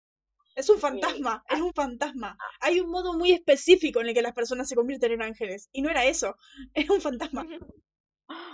Es 0.57 0.69
un 0.71 0.79
fantasma, 0.81 1.45
es 1.49 1.61
un 1.61 1.73
fantasma. 1.73 2.37
Hay 2.61 2.81
un 2.81 2.91
modo 2.91 3.13
muy 3.13 3.31
específico 3.31 4.01
en 4.01 4.09
el 4.09 4.15
que 4.15 4.23
las 4.23 4.35
personas 4.35 4.69
se 4.69 4.75
convierten 4.75 5.13
en 5.13 5.23
ángeles. 5.23 5.69
Y 5.73 5.83
no 5.83 5.91
era 5.91 6.05
eso, 6.05 6.35
era 6.75 6.93
un 6.93 7.01
fantasma. 7.01 7.47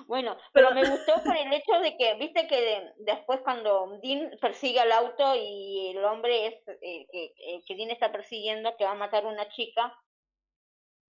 Bueno, 0.07 0.37
Pero- 0.53 0.69
pero 0.69 0.81
me 0.83 0.89
gustó 0.89 1.15
por 1.25 1.37
el 1.37 1.53
hecho 1.53 1.81
de 1.83 1.97
que, 1.97 2.15
viste 2.15 2.47
que 2.47 2.61
de- 2.61 2.93
después 2.99 3.41
cuando 3.43 3.99
Dean 4.03 4.31
persigue 4.41 4.79
al 4.79 4.93
auto 4.93 5.35
y 5.35 5.89
el 5.97 6.05
hombre 6.05 6.47
es 6.47 6.55
el 6.81 7.07
que, 7.11 7.33
el 7.49 7.65
que 7.67 7.75
Dean 7.75 7.91
está 7.91 8.12
persiguiendo, 8.12 8.77
que 8.77 8.85
va 8.85 8.93
a 8.93 8.97
matar 8.97 9.25
a 9.25 9.29
una 9.29 9.49
chica, 9.49 9.93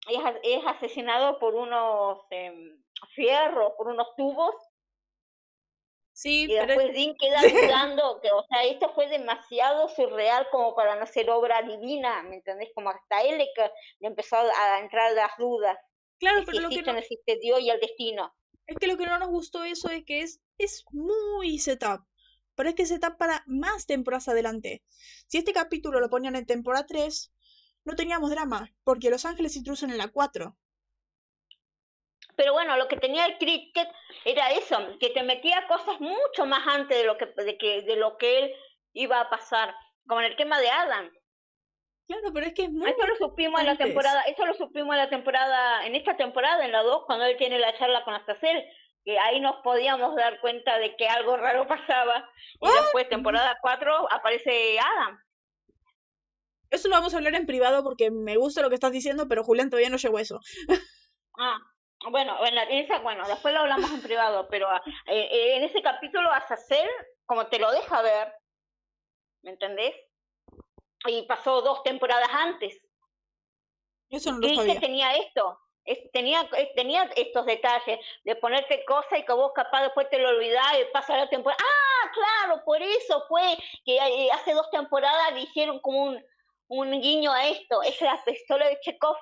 es, 0.09 0.21
es 0.43 0.67
asesinado 0.67 1.39
por 1.39 1.55
unos 1.55 2.21
em, 2.31 2.83
fierros, 3.15 3.73
por 3.77 3.89
unos 3.89 4.09
tubos, 4.17 4.55
Sí, 6.15 6.45
y 6.45 6.49
pero 6.49 6.67
después 6.67 6.93
Dean 6.95 7.17
queda 7.19 7.41
dudando, 7.97 8.21
que, 8.21 8.31
o 8.31 8.45
sea, 8.47 8.65
esto 8.65 8.93
fue 8.95 9.09
demasiado 9.09 9.89
surreal 9.89 10.47
como 10.51 10.75
para 10.75 10.97
no 10.97 11.07
ser 11.07 11.31
obra 11.31 11.63
divina, 11.63 12.23
¿me 12.23 12.37
entendés? 12.37 12.69
Como 12.75 12.91
hasta 12.91 13.23
él 13.23 13.39
le, 13.39 13.49
le 14.01 14.09
empezó 14.09 14.37
a 14.37 14.79
entrar 14.81 15.13
las 15.13 15.33
dudas, 15.39 15.77
claro, 16.19 16.41
de 16.41 16.47
si 16.47 16.47
pero 16.47 16.61
lo 16.61 16.69
que 16.69 16.81
existe 16.81 16.91
o 16.91 16.93
no, 16.93 16.93
no 16.93 16.99
existe 16.99 17.39
Dios 17.41 17.61
y 17.61 17.71
el 17.71 17.81
destino. 17.81 18.35
es 18.67 18.77
que 18.77 18.87
lo 18.87 18.97
que 18.97 19.07
no 19.07 19.19
nos 19.19 19.31
gustó 19.31 19.65
eso 19.65 19.89
es 19.89 20.05
que 20.05 20.21
es, 20.21 20.41
es 20.59 20.85
muy 20.93 21.59
setup. 21.59 22.07
Pero 22.55 22.69
es 22.69 22.75
que 22.75 22.85
setup 22.85 23.17
para 23.17 23.43
más 23.47 23.87
temporadas 23.87 24.29
adelante. 24.29 24.83
Si 25.27 25.39
este 25.39 25.55
capítulo 25.55 26.01
lo 26.01 26.11
ponían 26.11 26.37
en 26.37 26.45
temporada 26.45 26.87
3, 26.87 27.33
no 27.85 27.95
teníamos 27.95 28.31
drama, 28.31 28.71
porque 28.85 29.11
Los 29.11 29.25
Ángeles 29.25 29.57
intruyen 29.57 29.91
en 29.91 29.99
la 29.99 30.09
4. 30.09 30.57
Pero 32.37 32.53
bueno, 32.55 32.77
lo 32.77 32.89
que 32.89 32.97
tenía 32.97 33.27
el 33.27 33.37
cricket 33.39 33.89
era 34.25 34.51
eso, 34.53 34.79
que 34.99 35.11
te 35.11 35.23
metía 35.23 35.67
cosas 35.67 36.01
mucho 36.01 36.47
más 36.47 36.67
antes 36.67 36.97
de 36.97 37.05
lo 37.05 37.19
que, 37.19 37.27
de 37.27 37.59
que, 37.59 37.83
de 37.83 37.97
lo 37.97 38.17
que 38.17 38.39
él 38.39 38.55
iba 38.95 39.21
a 39.21 39.29
pasar, 39.29 39.75
como 40.07 40.21
en 40.21 40.27
el 40.29 40.37
tema 40.37 40.59
de 40.59 40.71
Adam. 40.71 41.11
Claro, 42.09 42.33
pero 42.33 42.47
es 42.47 42.55
que 42.55 42.65
es 42.65 42.71
muy 42.71 42.91
Eso 42.91 43.07
lo 43.07 43.17
supimos 43.17 43.61
en 43.61 43.67
la 43.67 43.77
temporada, 43.77 44.23
eso 44.23 44.45
lo 44.47 44.55
supimos 44.55 44.95
en 44.95 44.99
la 44.99 45.09
temporada, 45.11 45.87
en 45.87 45.95
esta 45.95 46.17
temporada, 46.17 46.65
en 46.65 46.73
la 46.73 46.83
2, 46.83 47.05
cuando 47.07 47.25
él 47.27 47.37
tiene 47.37 47.59
la 47.59 47.77
charla 47.79 48.05
con 48.05 48.15
Azazel, 48.15 48.65
que 49.05 49.19
ahí 49.19 49.41
nos 49.41 49.57
podíamos 49.63 50.15
dar 50.17 50.41
cuenta 50.41 50.79
de 50.79 50.97
que 50.97 51.09
algo 51.09 51.37
raro 51.37 51.67
pasaba. 51.67 52.29
Y 52.61 52.67
Ah. 52.67 52.71
después, 52.83 53.09
temporada 53.09 53.59
4, 53.61 54.09
aparece 54.11 54.79
Adam. 54.79 55.19
Eso 56.73 56.89
lo 56.89 56.97
vamos 56.97 57.13
a 57.13 57.19
hablar 57.19 57.35
en 57.35 57.47
privado 57.47 57.85
porque 57.85 58.11
me 58.11 58.37
gusta 58.39 58.63
lo 58.63 58.69
que 58.71 58.75
estás 58.77 58.93
diciendo, 58.93 59.29
pero 59.29 59.45
Julián 59.45 59.69
todavía 59.69 59.91
no 59.91 59.99
llegó 59.99 60.17
a 60.17 60.23
eso. 60.23 60.41
Ah, 61.39 61.59
bueno, 62.11 62.45
en 62.47 62.55
la- 62.55 62.65
en 62.65 62.79
esa, 62.85 62.99
bueno, 63.01 63.27
después 63.29 63.53
lo 63.55 63.61
hablamos 63.61 63.91
en 63.91 64.03
privado, 64.03 64.49
pero 64.51 64.69
ah, 64.69 64.83
eh, 65.07 65.29
eh, 65.31 65.57
en 65.57 65.65
ese 65.65 65.83
capítulo 65.83 66.31
Azazel, 66.33 66.89
como 67.27 67.47
te 67.49 67.59
lo 67.59 67.71
deja 67.73 68.01
ver, 68.03 68.33
¿me 69.43 69.51
entendés? 69.53 69.95
Y 71.07 71.23
pasó 71.27 71.61
dos 71.63 71.83
temporadas 71.83 72.29
antes. 72.33 72.81
Eso 74.09 74.33
no 74.33 74.39
lo 74.41 74.55
sabía. 74.55 74.81
tenía 74.81 75.15
esto, 75.17 75.59
es- 75.85 76.11
tenía, 76.13 76.49
es- 76.57 76.75
tenía 76.75 77.05
estos 77.17 77.45
detalles 77.47 77.99
de 78.25 78.37
ponerte 78.37 78.85
cosas 78.87 79.19
y 79.19 79.25
que 79.25 79.33
vos 79.33 79.53
capaz 79.55 79.83
después 79.83 80.09
te 80.11 80.19
lo 80.19 80.31
olvidás 80.31 80.73
y 80.81 80.93
pasa 80.93 81.17
la 81.17 81.29
temporada. 81.29 81.63
Ah, 81.63 82.11
claro, 82.13 82.63
por 82.65 82.81
eso 82.83 83.25
fue 83.29 83.57
que 83.85 83.97
eh, 83.97 84.31
hace 84.33 84.55
dos 84.55 84.71
temporadas 84.71 85.33
le 85.35 85.41
hicieron 85.43 85.81
como 85.81 86.05
un, 86.05 86.25
un 86.75 86.91
guiño 87.01 87.31
a 87.33 87.47
esto. 87.49 87.83
Es 87.83 88.01
la 88.01 88.23
pistola 88.25 88.67
de 88.69 88.79
Chekhov. 88.81 89.17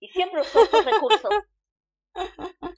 Y 0.00 0.08
siempre 0.08 0.40
usó 0.40 0.62
estos 0.64 0.84
recursos. 0.84 1.30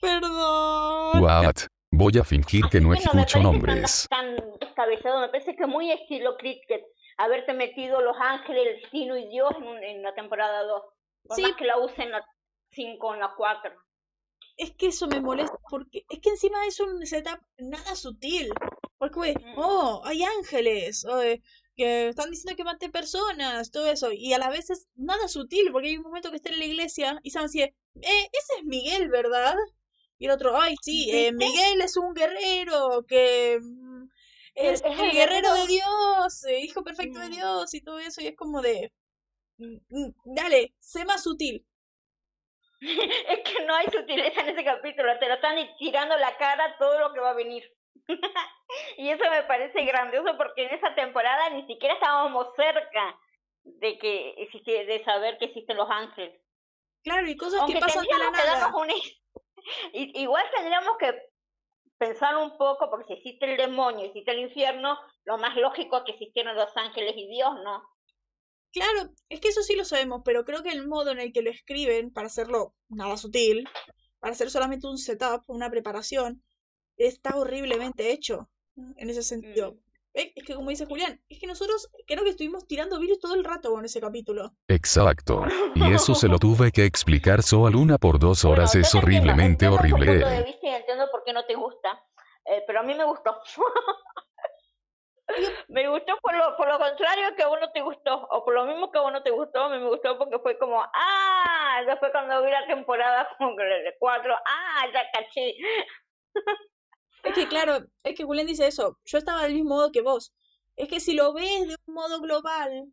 Perdón. 0.00 1.22
What? 1.22 1.54
Voy 1.90 2.18
a 2.18 2.24
fingir 2.24 2.64
que 2.70 2.80
no 2.80 2.88
Bueno, 2.88 3.00
me 3.14 3.22
escucho 3.22 3.38
parece 3.38 3.40
nombres. 3.42 4.06
Tan, 4.10 4.36
tan 4.36 4.58
descabellado, 4.60 5.20
me 5.20 5.28
parece 5.28 5.56
que 5.56 5.66
muy 5.66 5.90
estilo 5.90 6.36
Cricket 6.36 6.82
haberte 7.16 7.52
metido 7.54 8.00
Los 8.02 8.16
Ángeles, 8.20 8.66
el 8.66 8.80
Destino 8.82 9.16
y 9.16 9.26
Dios 9.28 9.50
en, 9.56 9.62
un- 9.64 9.82
en 9.82 10.02
la 10.02 10.14
temporada 10.14 10.62
2. 10.64 10.82
Por 11.26 11.36
Sí. 11.36 11.42
más 11.42 11.52
que 11.56 11.64
la 11.64 11.78
usen 11.78 12.02
en 12.02 12.10
la 12.12 12.24
5 12.72 13.14
en 13.14 13.20
la 13.20 13.34
4. 13.36 13.72
Es 14.56 14.72
que 14.76 14.88
eso 14.88 15.06
me 15.08 15.20
molesta 15.20 15.56
porque 15.70 16.04
es 16.08 16.20
que 16.20 16.28
encima 16.30 16.64
es 16.66 16.78
un 16.80 17.04
setup 17.06 17.40
nada 17.58 17.94
sutil. 17.96 18.50
Porque, 18.98 19.14
güey, 19.14 19.34
Mm. 19.34 19.54
oh, 19.56 20.02
hay 20.04 20.22
ángeles, 20.24 21.04
o, 21.04 21.20
eh, 21.22 21.40
que 21.78 22.08
están 22.10 22.30
diciendo 22.30 22.56
que 22.56 22.64
mate 22.64 22.90
personas, 22.90 23.70
todo 23.72 23.88
eso. 23.90 24.12
Y 24.12 24.34
a 24.34 24.38
la 24.38 24.50
vez 24.50 24.70
es 24.70 24.88
nada 24.96 25.28
sutil, 25.28 25.72
porque 25.72 25.88
hay 25.90 25.98
un 25.98 26.04
momento 26.04 26.30
que 26.30 26.36
está 26.38 26.50
en 26.50 26.60
la 26.60 26.66
iglesia 26.66 27.20
y 27.24 27.30
saben 27.32 27.50
si, 27.50 27.62
eh, 27.62 27.72
ese 27.94 28.54
es 28.58 28.64
Miguel, 28.66 29.08
¿verdad? 29.10 29.56
Y 30.18 30.26
el 30.26 30.32
otro, 30.32 30.60
ay, 30.60 30.76
sí, 30.82 31.10
eh, 31.12 31.32
Miguel 31.32 31.80
es 31.82 31.96
un 31.96 32.14
guerrero 32.14 33.04
que 33.08 33.58
mm, 33.62 34.04
es 34.54 34.82
el 34.84 34.92
el 35.00 35.12
guerrero 35.12 35.54
de. 35.54 35.66
Dios, 35.66 36.44
hijo 36.62 36.84
perfecto 36.84 37.18
de 37.20 37.28
Mm. 37.28 37.32
Dios 37.32 37.74
y 37.74 37.80
todo 37.82 37.98
eso. 38.00 38.20
Y 38.22 38.28
es 38.28 38.36
como 38.36 38.62
de, 38.62 38.92
mm, 39.58 40.10
dale, 40.36 40.74
sé 40.80 41.04
más 41.06 41.22
sutil. 41.24 41.66
Es 42.80 43.40
que 43.44 43.64
no 43.66 43.74
hay 43.74 43.86
sutileza 43.86 44.40
en 44.40 44.48
ese 44.48 44.64
capítulo, 44.64 45.18
te 45.18 45.28
lo 45.28 45.34
están 45.34 45.56
tirando 45.78 46.16
la 46.16 46.36
cara 46.36 46.76
todo 46.78 46.98
lo 47.00 47.12
que 47.12 47.20
va 47.20 47.30
a 47.30 47.34
venir. 47.34 47.62
y 48.98 49.10
eso 49.10 49.30
me 49.30 49.42
parece 49.44 49.84
grandioso 49.84 50.36
porque 50.36 50.66
en 50.66 50.74
esa 50.74 50.94
temporada 50.94 51.50
ni 51.50 51.66
siquiera 51.66 51.94
estábamos 51.94 52.48
cerca 52.56 53.18
de 53.64 53.98
que 53.98 54.34
de 54.64 55.04
saber 55.04 55.38
que 55.38 55.46
existen 55.46 55.76
los 55.76 55.90
ángeles. 55.90 56.40
Claro, 57.02 57.28
y 57.28 57.36
cosas 57.36 57.60
Aunque 57.60 57.74
que 57.74 57.80
pasan 57.80 58.04
de 58.04 58.18
la 58.18 58.30
nada. 58.30 58.72
un... 58.74 58.88
Igual 59.92 60.44
tendríamos 60.54 60.96
que 60.98 61.14
pensar 61.98 62.36
un 62.36 62.56
poco, 62.56 62.88
porque 62.90 63.06
si 63.06 63.12
existe 63.14 63.50
el 63.50 63.56
demonio, 63.56 64.06
existe 64.06 64.30
el 64.30 64.40
infierno, 64.40 64.98
lo 65.24 65.38
más 65.38 65.56
lógico 65.56 65.98
es 65.98 66.02
que 66.04 66.12
existieran 66.12 66.56
los 66.56 66.74
ángeles 66.76 67.14
y 67.16 67.28
Dios, 67.28 67.50
¿no? 67.64 67.82
Claro, 68.72 69.10
es 69.28 69.40
que 69.40 69.48
eso 69.48 69.62
sí 69.62 69.74
lo 69.76 69.84
sabemos, 69.84 70.22
pero 70.24 70.44
creo 70.44 70.62
que 70.62 70.70
el 70.70 70.86
modo 70.86 71.10
en 71.10 71.20
el 71.20 71.32
que 71.32 71.42
lo 71.42 71.50
escriben, 71.50 72.12
para 72.12 72.26
hacerlo 72.26 72.74
nada 72.88 73.16
sutil, 73.16 73.68
para 74.20 74.32
hacer 74.32 74.50
solamente 74.50 74.86
un 74.86 74.98
setup, 74.98 75.42
una 75.46 75.70
preparación, 75.70 76.42
está 76.98 77.36
horriblemente 77.36 78.10
hecho 78.12 78.48
en 78.96 79.10
ese 79.10 79.22
sentido. 79.22 79.72
Mm. 79.72 79.78
Es 80.14 80.44
que 80.44 80.54
como 80.54 80.70
dice 80.70 80.86
Julián, 80.86 81.20
es 81.28 81.38
que 81.38 81.46
nosotros 81.46 81.90
creo 82.06 82.24
que 82.24 82.30
estuvimos 82.30 82.66
tirando 82.66 82.98
virus 82.98 83.20
todo 83.20 83.34
el 83.34 83.44
rato 83.44 83.70
con 83.70 83.84
ese 83.84 84.00
capítulo. 84.00 84.52
Exacto. 84.66 85.42
Y 85.76 85.92
eso 85.94 86.14
se 86.14 86.28
lo 86.28 86.38
tuve 86.38 86.72
que 86.72 86.84
explicar 86.84 87.42
solo 87.42 87.66
a 87.66 87.70
Luna 87.70 87.98
por 87.98 88.18
dos 88.18 88.42
Bueno, 88.42 88.62
horas. 88.62 88.74
yo 88.74 88.80
Es 88.80 88.90
te 88.90 88.98
entiendo, 88.98 89.06
horriblemente 89.06 89.66
entiendo 89.66 89.76
punto 89.78 90.04
de 90.04 90.10
horrible. 90.14 90.42
vista 90.44 90.66
y 90.66 90.70
entiendo 90.70 91.08
por 91.12 91.22
qué 91.24 91.32
no 91.32 91.44
te 91.44 91.54
gusta, 91.54 92.02
eh, 92.46 92.64
pero 92.66 92.80
a 92.80 92.82
mí 92.82 92.94
me 92.94 93.04
gustó. 93.04 93.38
me 95.68 95.88
gustó 95.88 96.16
por 96.22 96.34
lo, 96.36 96.56
por 96.56 96.68
lo 96.68 96.78
contrario 96.78 97.34
que 97.36 97.42
a 97.42 97.48
vos 97.48 97.58
no 97.60 97.70
te 97.70 97.82
gustó, 97.82 98.26
o 98.30 98.44
por 98.44 98.54
lo 98.54 98.64
mismo 98.64 98.90
que 98.90 98.98
a 98.98 99.02
vos 99.02 99.12
no 99.12 99.22
te 99.22 99.30
gustó, 99.30 99.64
a 99.64 99.68
mí 99.68 99.78
me 99.78 99.88
gustó 99.88 100.16
porque 100.18 100.38
fue 100.38 100.58
como, 100.58 100.82
ah, 100.82 101.82
después 101.86 102.10
cuando 102.12 102.42
vi 102.42 102.50
la 102.50 102.66
temporada 102.66 103.28
como 103.38 103.54
que 103.56 103.62
de 103.62 103.94
cuatro, 104.00 104.34
ah, 104.34 104.84
ya 104.92 105.02
caché. 105.12 105.54
Es 107.24 107.34
que 107.34 107.48
claro, 107.48 107.84
es 108.04 108.14
que 108.16 108.24
Julián 108.24 108.46
dice 108.46 108.66
eso, 108.66 108.98
yo 109.04 109.18
estaba 109.18 109.42
del 109.44 109.54
mismo 109.54 109.70
modo 109.76 109.92
que 109.92 110.00
vos. 110.02 110.32
Es 110.76 110.88
que 110.88 111.00
si 111.00 111.14
lo 111.14 111.32
ves 111.32 111.66
de 111.68 111.76
un 111.86 111.94
modo 111.94 112.20
global, 112.20 112.92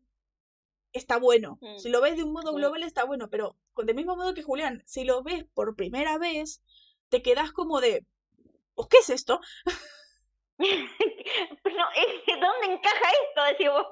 está 0.94 1.18
bueno. 1.18 1.58
Mm. 1.62 1.78
Si 1.78 1.90
lo 1.90 2.02
ves 2.02 2.18
de 2.18 2.24
un 2.24 2.34
modo 2.34 2.54
global, 2.54 2.84
está 2.84 3.04
bueno, 3.06 3.30
pero 3.30 3.56
con- 3.74 3.86
del 3.86 3.96
mismo 3.96 4.16
modo 4.16 4.34
que 4.34 4.44
Julián, 4.44 4.84
si 4.86 5.04
lo 5.04 5.24
ves 5.24 5.46
por 5.54 5.76
primera 5.76 6.18
vez, 6.18 6.62
te 7.10 7.22
quedas 7.22 7.52
como 7.52 7.82
de, 7.82 8.06
¿pues 8.76 8.88
qué 8.90 8.98
es 8.98 9.10
esto? 9.10 9.40
Eh, 11.98 12.40
¿dónde 12.40 12.74
encaja 12.76 13.10
esto? 13.28 13.44
Decimos. 13.52 13.86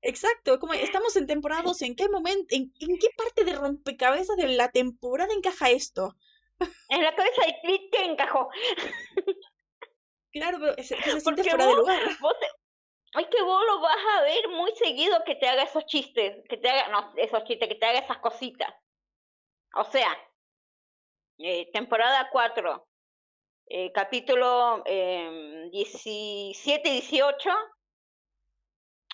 Exacto, 0.00 0.58
como 0.58 0.72
estamos 0.74 1.14
en 1.16 1.26
temporada 1.26 1.62
12, 1.62 1.86
¿en 1.86 1.94
qué 1.96 2.08
momento, 2.08 2.46
en, 2.54 2.72
en 2.78 2.98
qué 2.98 3.08
parte 3.16 3.44
de 3.44 3.54
rompecabezas 3.54 4.36
de 4.36 4.48
la 4.48 4.70
temporada 4.70 5.32
encaja 5.34 5.70
esto? 5.70 6.16
En 6.88 7.02
la 7.02 7.14
cabeza 7.14 7.42
de 7.46 7.54
Clint 7.62 7.92
que 7.92 8.04
encajó. 8.04 8.48
Claro, 10.32 10.58
pero 10.60 10.76
es- 10.76 10.90
es 10.92 11.00
que 11.02 11.10
se 11.12 11.20
siente 11.20 11.44
fuera 11.44 11.64
de 11.66 11.70
vos- 11.70 11.78
lugar. 11.80 12.02
Vos 12.20 12.34
te- 12.40 13.20
es 13.20 13.26
que 13.28 13.42
vos 13.42 13.62
lo 13.66 13.80
vas 13.80 13.96
a 14.18 14.22
ver 14.22 14.48
muy 14.48 14.74
seguido 14.76 15.22
que 15.24 15.34
te 15.34 15.46
haga 15.48 15.62
esos 15.64 15.84
chistes, 15.86 16.42
que 16.48 16.56
te 16.56 16.68
haga, 16.70 16.88
no, 16.88 17.12
esos 17.16 17.44
chistes, 17.44 17.68
que 17.68 17.74
te 17.74 17.86
haga 17.86 17.98
esas 18.00 18.18
cositas. 18.18 18.72
O 19.74 19.84
sea, 19.84 20.16
eh, 21.38 21.70
temporada 21.72 22.28
4, 22.32 22.88
eh, 23.66 23.90
capítulo 23.92 24.82
eh, 24.86 25.68
17 25.70 26.88
y 26.88 26.92
18, 27.00 27.50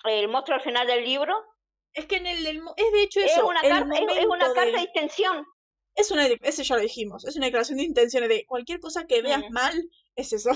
el 0.05 0.27
monstruo 0.29 0.57
al 0.57 0.63
final 0.63 0.87
del 0.87 1.03
libro, 1.03 1.35
Es 1.93 2.05
que 2.05 2.17
en 2.17 2.27
el, 2.27 2.61
mo- 2.61 2.73
es 2.77 2.91
de 2.93 3.01
hecho 3.03 3.19
es 3.19 3.31
eso, 3.31 3.47
una, 3.47 3.61
el 3.61 3.69
carta, 3.69 3.95
es, 3.95 4.17
es 4.19 4.25
una 4.25 4.45
carta 4.45 4.65
de- 4.65 4.71
de 4.73 4.81
extensión. 4.83 5.45
es 5.95 6.11
una, 6.11 6.27
de- 6.29 6.39
ese 6.43 6.63
ya 6.63 6.75
lo 6.75 6.81
dijimos, 6.81 7.25
es 7.25 7.35
una 7.35 7.47
declaración 7.47 7.77
de 7.79 7.83
intenciones 7.85 8.29
de 8.29 8.45
cualquier 8.45 8.79
cosa 8.79 9.05
que 9.07 9.21
veas 9.21 9.41
Mm. 9.49 9.51
mal, 9.53 9.73
es 10.15 10.31
eso. 10.33 10.51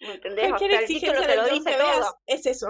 ¿Me 0.00 0.14
entendés? 0.14 0.52
O 0.54 0.58
Cualquier 0.58 0.70
sea, 0.70 0.80
el 0.80 0.90
título 0.90 1.24
exigencia 1.24 1.26
te 1.26 1.36
lo 1.36 1.42
del 1.42 1.48
don 1.48 1.64
dice 1.64 1.70
que 1.70 1.76
veas, 1.76 2.06
todo. 2.06 2.20
es 2.26 2.46
eso. 2.46 2.68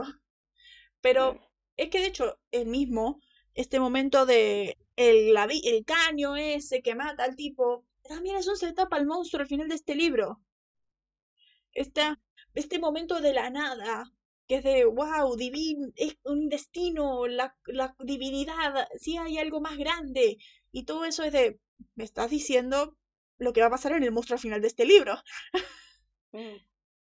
Pero 1.00 1.34
Mm. 1.34 1.40
es 1.76 1.90
que 1.90 2.00
de 2.00 2.06
hecho, 2.06 2.38
el 2.52 2.66
mismo, 2.66 3.20
este 3.54 3.80
momento 3.80 4.26
de 4.26 4.78
el, 4.96 5.34
la 5.34 5.44
el 5.46 5.84
caño 5.84 6.36
ese 6.36 6.82
que 6.82 6.94
mata 6.94 7.24
al 7.24 7.36
tipo, 7.36 7.84
también 8.04 8.36
es 8.36 8.46
un 8.48 8.56
setup 8.56 8.92
al 8.94 9.06
monstruo 9.06 9.42
al 9.42 9.48
final 9.48 9.68
de 9.68 9.74
este 9.76 9.94
libro. 9.96 10.40
Esta, 11.72 12.20
este 12.54 12.78
momento 12.78 13.20
de 13.20 13.32
la 13.32 13.48
nada, 13.50 14.12
que 14.46 14.56
es 14.56 14.64
de, 14.64 14.84
wow, 14.84 15.34
divin, 15.36 15.92
es 15.96 16.16
un 16.24 16.48
destino, 16.48 17.26
la, 17.26 17.56
la 17.66 17.94
divinidad, 18.00 18.86
sí 18.98 19.16
hay 19.16 19.38
algo 19.38 19.60
más 19.60 19.76
grande. 19.78 20.38
Y 20.72 20.84
todo 20.84 21.04
eso 21.04 21.22
es 21.24 21.32
de, 21.32 21.58
me 21.94 22.04
estás 22.04 22.30
diciendo 22.30 22.96
lo 23.38 23.52
que 23.52 23.60
va 23.60 23.68
a 23.68 23.70
pasar 23.70 23.92
en 23.92 24.02
el 24.04 24.12
monstruo 24.12 24.36
al 24.36 24.40
final 24.42 24.60
de 24.60 24.68
este 24.68 24.84
libro. 24.84 25.14
Mm. 26.32 26.56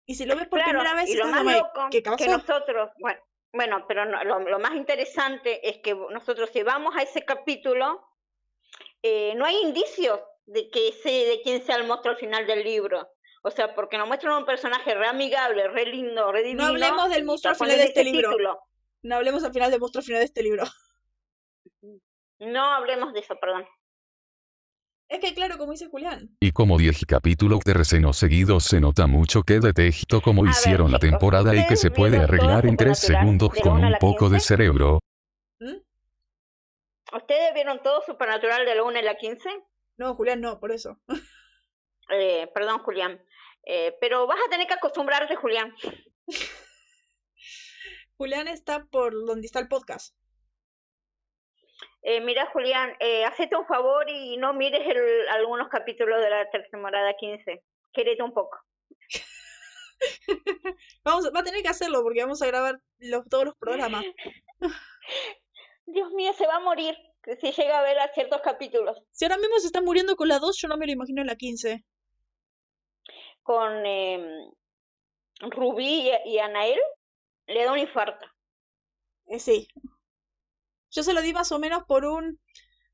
Y 0.06 0.14
si 0.14 0.26
lo 0.26 0.36
ves 0.36 0.48
por 0.48 0.58
Claro, 0.58 0.80
primera 0.80 0.94
vez, 0.94 1.10
y 1.10 1.14
lo 1.14 1.26
más 1.26 1.44
loco 1.44 1.88
¿qué 1.90 2.02
que 2.02 2.28
nosotros, 2.28 2.90
bueno, 2.98 3.20
bueno 3.52 3.84
pero 3.86 4.04
no, 4.04 4.22
lo, 4.24 4.40
lo 4.40 4.58
más 4.58 4.74
interesante 4.74 5.68
es 5.68 5.78
que 5.78 5.94
nosotros 5.94 6.50
si 6.52 6.62
vamos 6.62 6.96
a 6.96 7.02
ese 7.02 7.24
capítulo, 7.24 8.04
eh, 9.02 9.34
no 9.36 9.44
hay 9.44 9.56
indicios 9.58 10.20
de 10.46 10.70
que 10.70 10.92
de 11.04 11.40
quién 11.42 11.64
sea 11.64 11.76
el 11.76 11.86
monstruo 11.86 12.14
al 12.14 12.20
final 12.20 12.46
del 12.46 12.64
libro. 12.64 13.08
O 13.44 13.50
sea, 13.50 13.74
porque 13.74 13.98
nos 13.98 14.06
muestran 14.06 14.36
un 14.36 14.44
personaje 14.44 14.94
re 14.94 15.06
amigable, 15.06 15.66
re 15.68 15.86
lindo, 15.86 16.30
re 16.30 16.42
divino. 16.42 16.64
hablemos 16.64 17.10
del 17.10 17.24
monstruo 17.24 17.50
al 17.50 17.56
final 17.56 17.76
de 17.76 17.84
este 17.84 18.04
libro. 18.04 18.30
título. 18.30 18.60
No 19.02 19.16
hablemos 19.16 19.42
al 19.42 19.52
final 19.52 19.70
del 19.70 19.80
monstruo 19.80 20.00
al 20.00 20.06
final 20.06 20.20
de 20.20 20.26
este 20.26 20.42
libro. 20.42 20.64
No 22.38 22.64
hablemos 22.72 23.12
de 23.12 23.20
eso, 23.20 23.36
perdón. 23.36 23.64
Es 25.12 25.20
que 25.20 25.34
claro, 25.34 25.58
como 25.58 25.72
dice 25.72 25.88
Julián. 25.88 26.34
Y 26.40 26.52
como 26.52 26.78
10 26.78 27.04
capítulos 27.06 27.60
de 27.66 27.74
recenos 27.74 28.16
seguidos 28.16 28.64
se 28.64 28.80
nota 28.80 29.06
mucho 29.06 29.42
que 29.42 29.60
detesto 29.60 30.22
como 30.22 30.40
A 30.40 30.44
ver, 30.46 30.52
hicieron 30.52 30.90
la 30.90 30.98
chicos, 30.98 31.10
temporada 31.10 31.54
y 31.54 31.58
que 31.58 31.74
¿ustedes 31.74 31.80
se 31.80 31.90
puede 31.90 32.16
arreglar 32.16 32.64
en 32.64 32.78
3 32.78 32.98
Supernatural 32.98 33.20
segundos 33.26 33.62
con 33.62 33.72
1 33.74 33.86
a 33.86 33.90
un 33.90 33.98
poco 33.98 34.30
de 34.30 34.36
15? 34.36 34.46
cerebro. 34.46 35.00
¿Mm? 35.60 35.76
¿Ustedes 37.14 37.52
vieron 37.52 37.82
todo 37.82 38.00
Supernatural 38.06 38.64
de 38.64 38.74
la 38.74 38.84
1 38.84 38.98
a 38.98 39.02
la 39.02 39.16
15? 39.18 39.50
No, 39.98 40.14
Julián, 40.14 40.40
no, 40.40 40.58
por 40.58 40.72
eso. 40.72 40.98
Eh, 42.10 42.50
perdón, 42.52 42.80
Julián. 42.80 43.22
Eh, 43.64 43.96
pero 44.00 44.26
vas 44.26 44.38
a 44.46 44.50
tener 44.50 44.66
que 44.66 44.74
acostumbrarte, 44.74 45.36
Julián. 45.36 45.74
Julián 48.18 48.48
está 48.48 48.84
por 48.84 49.12
donde 49.24 49.46
está 49.46 49.60
el 49.60 49.68
podcast. 49.68 50.14
Eh, 52.02 52.20
mira, 52.20 52.46
Julián, 52.52 52.94
eh, 53.00 53.24
hacete 53.24 53.56
un 53.56 53.66
favor 53.66 54.08
y 54.10 54.36
no 54.36 54.52
mires 54.54 54.82
el- 54.86 55.28
algunos 55.28 55.68
capítulos 55.68 56.20
de 56.20 56.30
la 56.30 56.50
temporada 56.50 57.14
15. 57.14 57.62
Quérete 57.92 58.22
un 58.22 58.32
poco. 58.34 58.58
Vamos, 61.04 61.30
va 61.34 61.40
a 61.40 61.44
tener 61.44 61.62
que 61.62 61.68
hacerlo 61.68 62.02
porque 62.02 62.22
vamos 62.22 62.42
a 62.42 62.46
grabar 62.46 62.80
los, 62.98 63.24
todos 63.28 63.44
los 63.44 63.56
programas. 63.56 64.04
Dios 65.86 66.10
mío, 66.12 66.32
se 66.32 66.46
va 66.46 66.56
a 66.56 66.60
morir 66.60 66.96
si 67.40 67.52
llega 67.52 67.78
a 67.78 67.82
ver 67.82 67.98
a 67.98 68.12
ciertos 68.14 68.40
capítulos. 68.40 69.00
Si 69.12 69.24
ahora 69.24 69.36
mismo 69.38 69.58
se 69.60 69.66
está 69.66 69.80
muriendo 69.80 70.16
con 70.16 70.26
la 70.28 70.38
2, 70.40 70.58
yo 70.60 70.68
no 70.68 70.76
me 70.76 70.86
lo 70.86 70.92
imagino 70.92 71.20
en 71.20 71.28
la 71.28 71.36
15. 71.36 71.84
Con 73.42 73.84
eh, 73.86 74.48
Rubí 75.40 76.10
y, 76.24 76.30
y 76.34 76.38
Anael, 76.38 76.80
le 77.46 77.64
da 77.64 77.72
un 77.72 77.78
infarto. 77.78 78.26
Eh, 79.26 79.38
sí. 79.38 79.68
Yo 80.92 81.02
se 81.02 81.12
lo 81.14 81.22
di 81.22 81.32
más 81.32 81.50
o 81.52 81.58
menos 81.58 81.84
por 81.84 82.04
un 82.04 82.40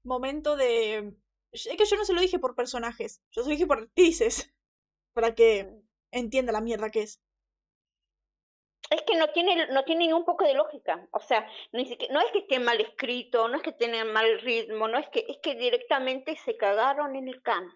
momento 0.02 0.56
de... 0.56 1.14
Es 1.52 1.68
que 1.76 1.84
yo 1.84 1.96
no 1.96 2.04
se 2.04 2.12
lo 2.14 2.20
dije 2.20 2.38
por 2.38 2.54
personajes, 2.54 3.22
yo 3.32 3.42
se 3.42 3.48
lo 3.48 3.52
dije 3.52 3.66
por 3.66 3.78
actrices. 3.78 4.52
Para 5.14 5.34
que 5.34 5.68
entienda 6.12 6.52
la 6.52 6.60
mierda 6.60 6.90
que 6.90 7.02
es. 7.02 7.20
Es 8.90 9.02
que 9.02 9.16
no 9.16 9.28
tiene, 9.32 9.66
no 9.72 9.84
tiene 9.84 10.06
ni 10.06 10.12
un 10.12 10.24
poco 10.24 10.44
de 10.44 10.54
lógica. 10.54 11.08
O 11.12 11.18
sea, 11.20 11.46
ni 11.72 11.86
siquiera, 11.86 12.14
no 12.14 12.20
es 12.20 12.30
que 12.32 12.38
esté 12.40 12.58
mal 12.60 12.80
escrito, 12.80 13.48
no 13.48 13.56
es 13.56 13.62
que 13.62 13.72
tenga 13.72 14.04
mal 14.04 14.40
ritmo, 14.40 14.86
no 14.86 14.96
es 14.98 15.08
que, 15.08 15.24
es 15.28 15.38
que 15.42 15.56
directamente 15.56 16.36
se 16.36 16.56
cagaron 16.56 17.16
en 17.16 17.28
el 17.28 17.42
can. 17.42 17.68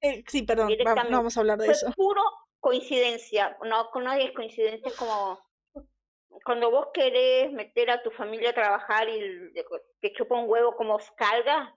Eh, 0.00 0.24
sí, 0.26 0.42
perdón, 0.42 0.70
va- 0.70 1.04
no 1.04 1.18
vamos 1.18 1.36
a 1.36 1.40
hablar 1.40 1.58
de 1.58 1.66
Fue 1.66 1.74
eso. 1.74 1.92
puro 1.92 2.22
coincidencia. 2.60 3.56
No, 3.64 3.90
no 3.94 4.12
es 4.14 4.32
coincidencia, 4.32 4.88
es 4.88 4.96
como 4.96 5.38
cuando 6.44 6.70
vos 6.70 6.88
querés 6.92 7.52
meter 7.52 7.90
a 7.90 8.02
tu 8.02 8.10
familia 8.10 8.50
a 8.50 8.54
trabajar 8.54 9.08
y 9.08 9.52
te 10.00 10.12
chupa 10.12 10.38
un 10.38 10.48
huevo 10.48 10.74
como 10.76 10.98
calga. 11.16 11.76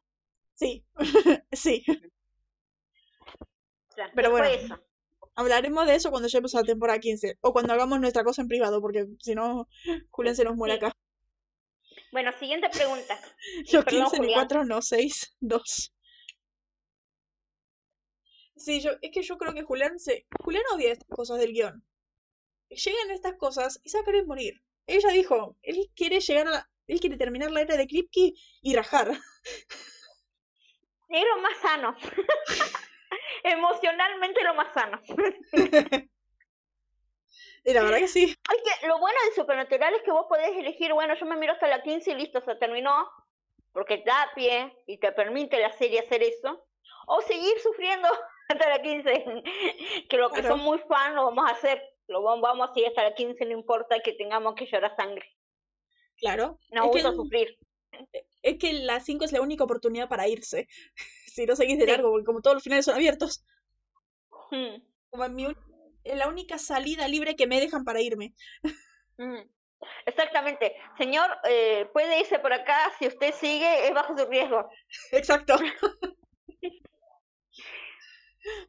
Sí, 0.54 0.86
sí. 1.52 1.84
O 3.90 3.94
sea, 3.96 4.12
Pero 4.16 4.32
bueno. 4.32 4.48
eso. 4.48 4.80
Hablaremos 5.38 5.86
de 5.86 5.96
eso 5.96 6.12
cuando 6.12 6.30
lleguemos 6.30 6.56
a 6.56 6.60
la 6.60 6.66
temporada 6.66 7.00
15. 7.00 7.38
O 7.42 7.52
cuando 7.52 7.74
hagamos 7.74 8.00
nuestra 8.00 8.24
cosa 8.24 8.42
en 8.42 8.48
privado, 8.48 8.80
porque 8.82 9.06
si 9.20 9.36
no, 9.36 9.68
Julián 10.10 10.36
se 10.36 10.46
nos 10.46 10.56
muere 10.56 10.76
Sí. 10.76 10.86
acá. 10.86 10.96
Bueno, 12.14 12.32
siguiente 12.40 12.70
pregunta. 12.70 13.20
Yo 13.66 13.84
Perdón, 13.84 14.04
15 14.04 14.20
ni 14.20 14.28
Julián. 14.28 14.40
4, 14.48 14.66
no 14.66 14.82
6, 14.82 15.36
2. 15.42 15.92
Sí, 18.58 18.80
yo, 18.80 18.92
es 19.02 19.12
que 19.12 19.22
yo 19.22 19.38
creo 19.38 19.54
que 19.54 19.64
Julián 19.64 20.00
se. 20.00 20.26
Julián 20.42 20.64
odia 20.74 20.94
estas 20.94 21.10
cosas 21.10 21.38
del 21.40 21.52
guion. 21.52 21.84
Llegan 22.70 23.12
estas 23.12 23.36
cosas 23.36 23.80
y 23.84 23.90
se 23.90 23.98
va 23.98 24.02
a 24.02 24.06
querer 24.06 24.26
morir. 24.26 24.62
Ella 24.88 25.10
dijo, 25.10 25.56
él 25.62 25.90
quiere 25.96 26.20
llegar 26.20 26.48
a 26.48 26.52
la- 26.52 26.70
él 26.88 27.00
quiere 27.00 27.18
terminar 27.18 27.52
la 27.52 27.62
era 27.62 27.78
de 27.78 27.88
Kripke 27.88 28.34
y 28.62 28.76
rajar. 28.76 29.12
Es 31.10 31.24
lo 31.36 31.42
más 31.42 31.58
sano. 31.58 31.96
Emocionalmente 33.44 34.44
lo 34.44 34.54
más 34.56 34.74
sano. 34.74 35.00
Y 37.64 37.74
la 37.74 37.84
verdad 37.84 37.98
que 38.00 38.08
sí. 38.08 38.24
Es 38.26 38.80
que 38.82 38.88
lo 38.88 39.00
bueno 39.00 39.18
de 39.28 39.36
Supernatural 39.36 39.94
es 39.96 40.02
que 40.04 40.12
vos 40.12 40.26
podés 40.28 40.56
elegir, 40.56 40.94
bueno, 40.94 41.16
yo 41.16 41.26
me 41.26 41.36
miro 41.38 41.54
hasta 41.54 41.68
la 41.68 41.82
15 41.82 42.12
y 42.12 42.16
listo, 42.16 42.42
se 42.42 42.56
terminó, 42.56 43.10
porque 43.72 43.98
te 44.00 44.10
da 44.10 44.32
pie 44.36 44.76
y 44.88 44.98
te 45.00 45.12
permite 45.12 45.60
la 45.60 45.72
serie 45.74 46.00
hacer 46.00 46.22
eso, 46.24 46.68
o 47.08 47.22
seguir 47.22 47.60
sufriendo 47.60 48.08
hasta 48.50 48.70
la 48.70 48.82
15, 48.82 49.44
que 50.10 50.18
lo 50.18 50.30
que 50.32 50.42
Claro. 50.42 50.56
son 50.56 50.64
muy 50.66 50.80
fan 50.88 51.16
lo 51.16 51.26
vamos 51.26 51.50
a 51.50 51.54
hacer, 51.54 51.82
lo 52.08 52.22
vamos, 52.24 52.70
a 52.70 52.74
seguir 52.74 52.90
hasta 52.90 53.04
la 53.04 53.14
15, 53.16 53.46
no 53.46 53.52
importa 53.52 54.00
que 54.00 54.14
tengamos 54.14 54.56
que 54.56 54.66
llorar 54.66 54.96
sangre, 54.96 55.26
Claro. 56.18 56.58
es, 56.72 56.82
gusta 56.82 57.12
sufrir. 57.14 57.58
es 58.42 58.58
que 58.58 58.74
la 58.74 59.00
5 59.00 59.26
es 59.26 59.32
la 59.32 59.42
única 59.42 59.64
oportunidad 59.64 60.08
para 60.10 60.28
irse. 60.28 60.68
si 61.34 61.46
no 61.46 61.56
seguís 61.56 61.78
de 61.78 61.86
Sí. 61.86 61.92
largo, 61.92 62.12
porque 62.12 62.26
como 62.26 62.42
todos 62.42 62.56
los 62.56 62.64
finales 62.64 62.86
son 62.86 62.96
abiertos. 62.96 63.44
Mm, 64.52 64.82
Como 65.10 65.26
en 65.26 65.36
mi 65.36 65.46
un- 65.48 65.58
es 66.04 66.18
la 66.18 66.28
única 66.28 66.58
salida 66.60 67.08
libre 67.08 67.36
que 67.36 67.48
me 67.48 67.60
dejan 67.60 67.84
para 67.84 68.02
irme. 68.02 68.34
mm. 69.18 69.40
Exactamente. 70.06 70.76
Señor, 70.98 71.30
eh, 71.48 71.88
puede 71.94 72.20
irse 72.20 72.40
por 72.40 72.54
acá, 72.54 72.92
si 72.98 73.08
usted 73.08 73.34
sigue, 73.34 73.88
es 73.88 73.94
bajo 73.94 74.18
su 74.18 74.26
riesgo. 74.26 74.70
Exacto. 75.12 75.56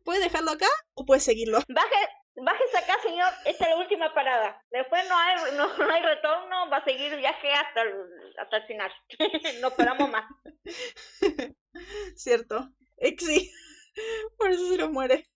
¿Puedes 0.05 0.23
dejarlo 0.25 0.53
acá 0.53 0.67
o 0.95 1.05
puedes 1.05 1.23
seguirlo? 1.25 1.59
Baje, 1.69 2.09
bájese 2.37 2.79
acá, 2.79 2.95
señor. 3.03 3.33
Esta 3.45 3.65
es 3.65 3.71
la 3.71 3.77
última 3.77 4.13
parada. 4.15 4.63
Después 4.71 5.09
no 5.09 5.17
hay, 5.17 5.37
no, 5.57 5.77
no 5.77 5.93
hay 5.93 6.03
retorno. 6.03 6.71
Va 6.71 6.79
a 6.79 6.85
seguir 6.85 7.13
el 7.13 7.19
viaje 7.19 7.53
hasta 7.53 7.83
el, 7.83 7.93
hasta 8.39 8.57
el 8.59 8.67
final. 8.67 8.93
no 9.61 9.71
paramos 9.71 10.11
más. 10.11 10.25
Cierto. 12.17 12.71
Sí. 13.19 13.53
Por 14.39 14.51
eso 14.51 14.69
se 14.69 14.79
nos 14.79 14.91
muere. 14.91 15.27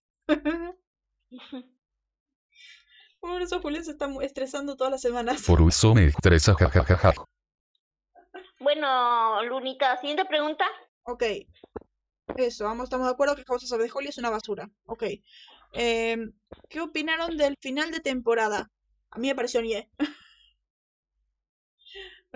Por 3.20 3.42
eso 3.42 3.60
Julián 3.60 3.84
se 3.84 3.92
está 3.92 4.08
estresando 4.22 4.76
todas 4.76 4.90
las 4.92 5.02
semanas. 5.02 5.42
Por 5.46 5.60
eso 5.66 5.94
me 5.94 6.06
estresa 6.06 6.54
jajajaja. 6.54 7.12
Bueno, 8.58 9.42
Lunita, 9.44 9.96
siguiente 9.98 10.24
pregunta. 10.24 10.66
Ok. 11.04 11.24
Eso, 12.36 12.64
vamos, 12.64 12.84
estamos 12.84 13.06
de 13.06 13.12
acuerdo 13.12 13.36
que 13.36 13.44
House 13.44 13.72
of 13.72 13.80
the 13.80 13.90
Holy 13.92 14.08
es 14.08 14.18
una 14.18 14.30
basura. 14.30 14.68
Ok. 14.86 15.04
Em, 15.72 16.32
¿qué 16.68 16.80
opinaron 16.80 17.36
del 17.36 17.56
final 17.60 17.90
de 17.90 18.00
temporada? 18.00 18.70
A 19.10 19.18
mí 19.18 19.28
me 19.28 19.34
pareció 19.34 19.60
ñe. 19.60 19.90
A 19.98 20.04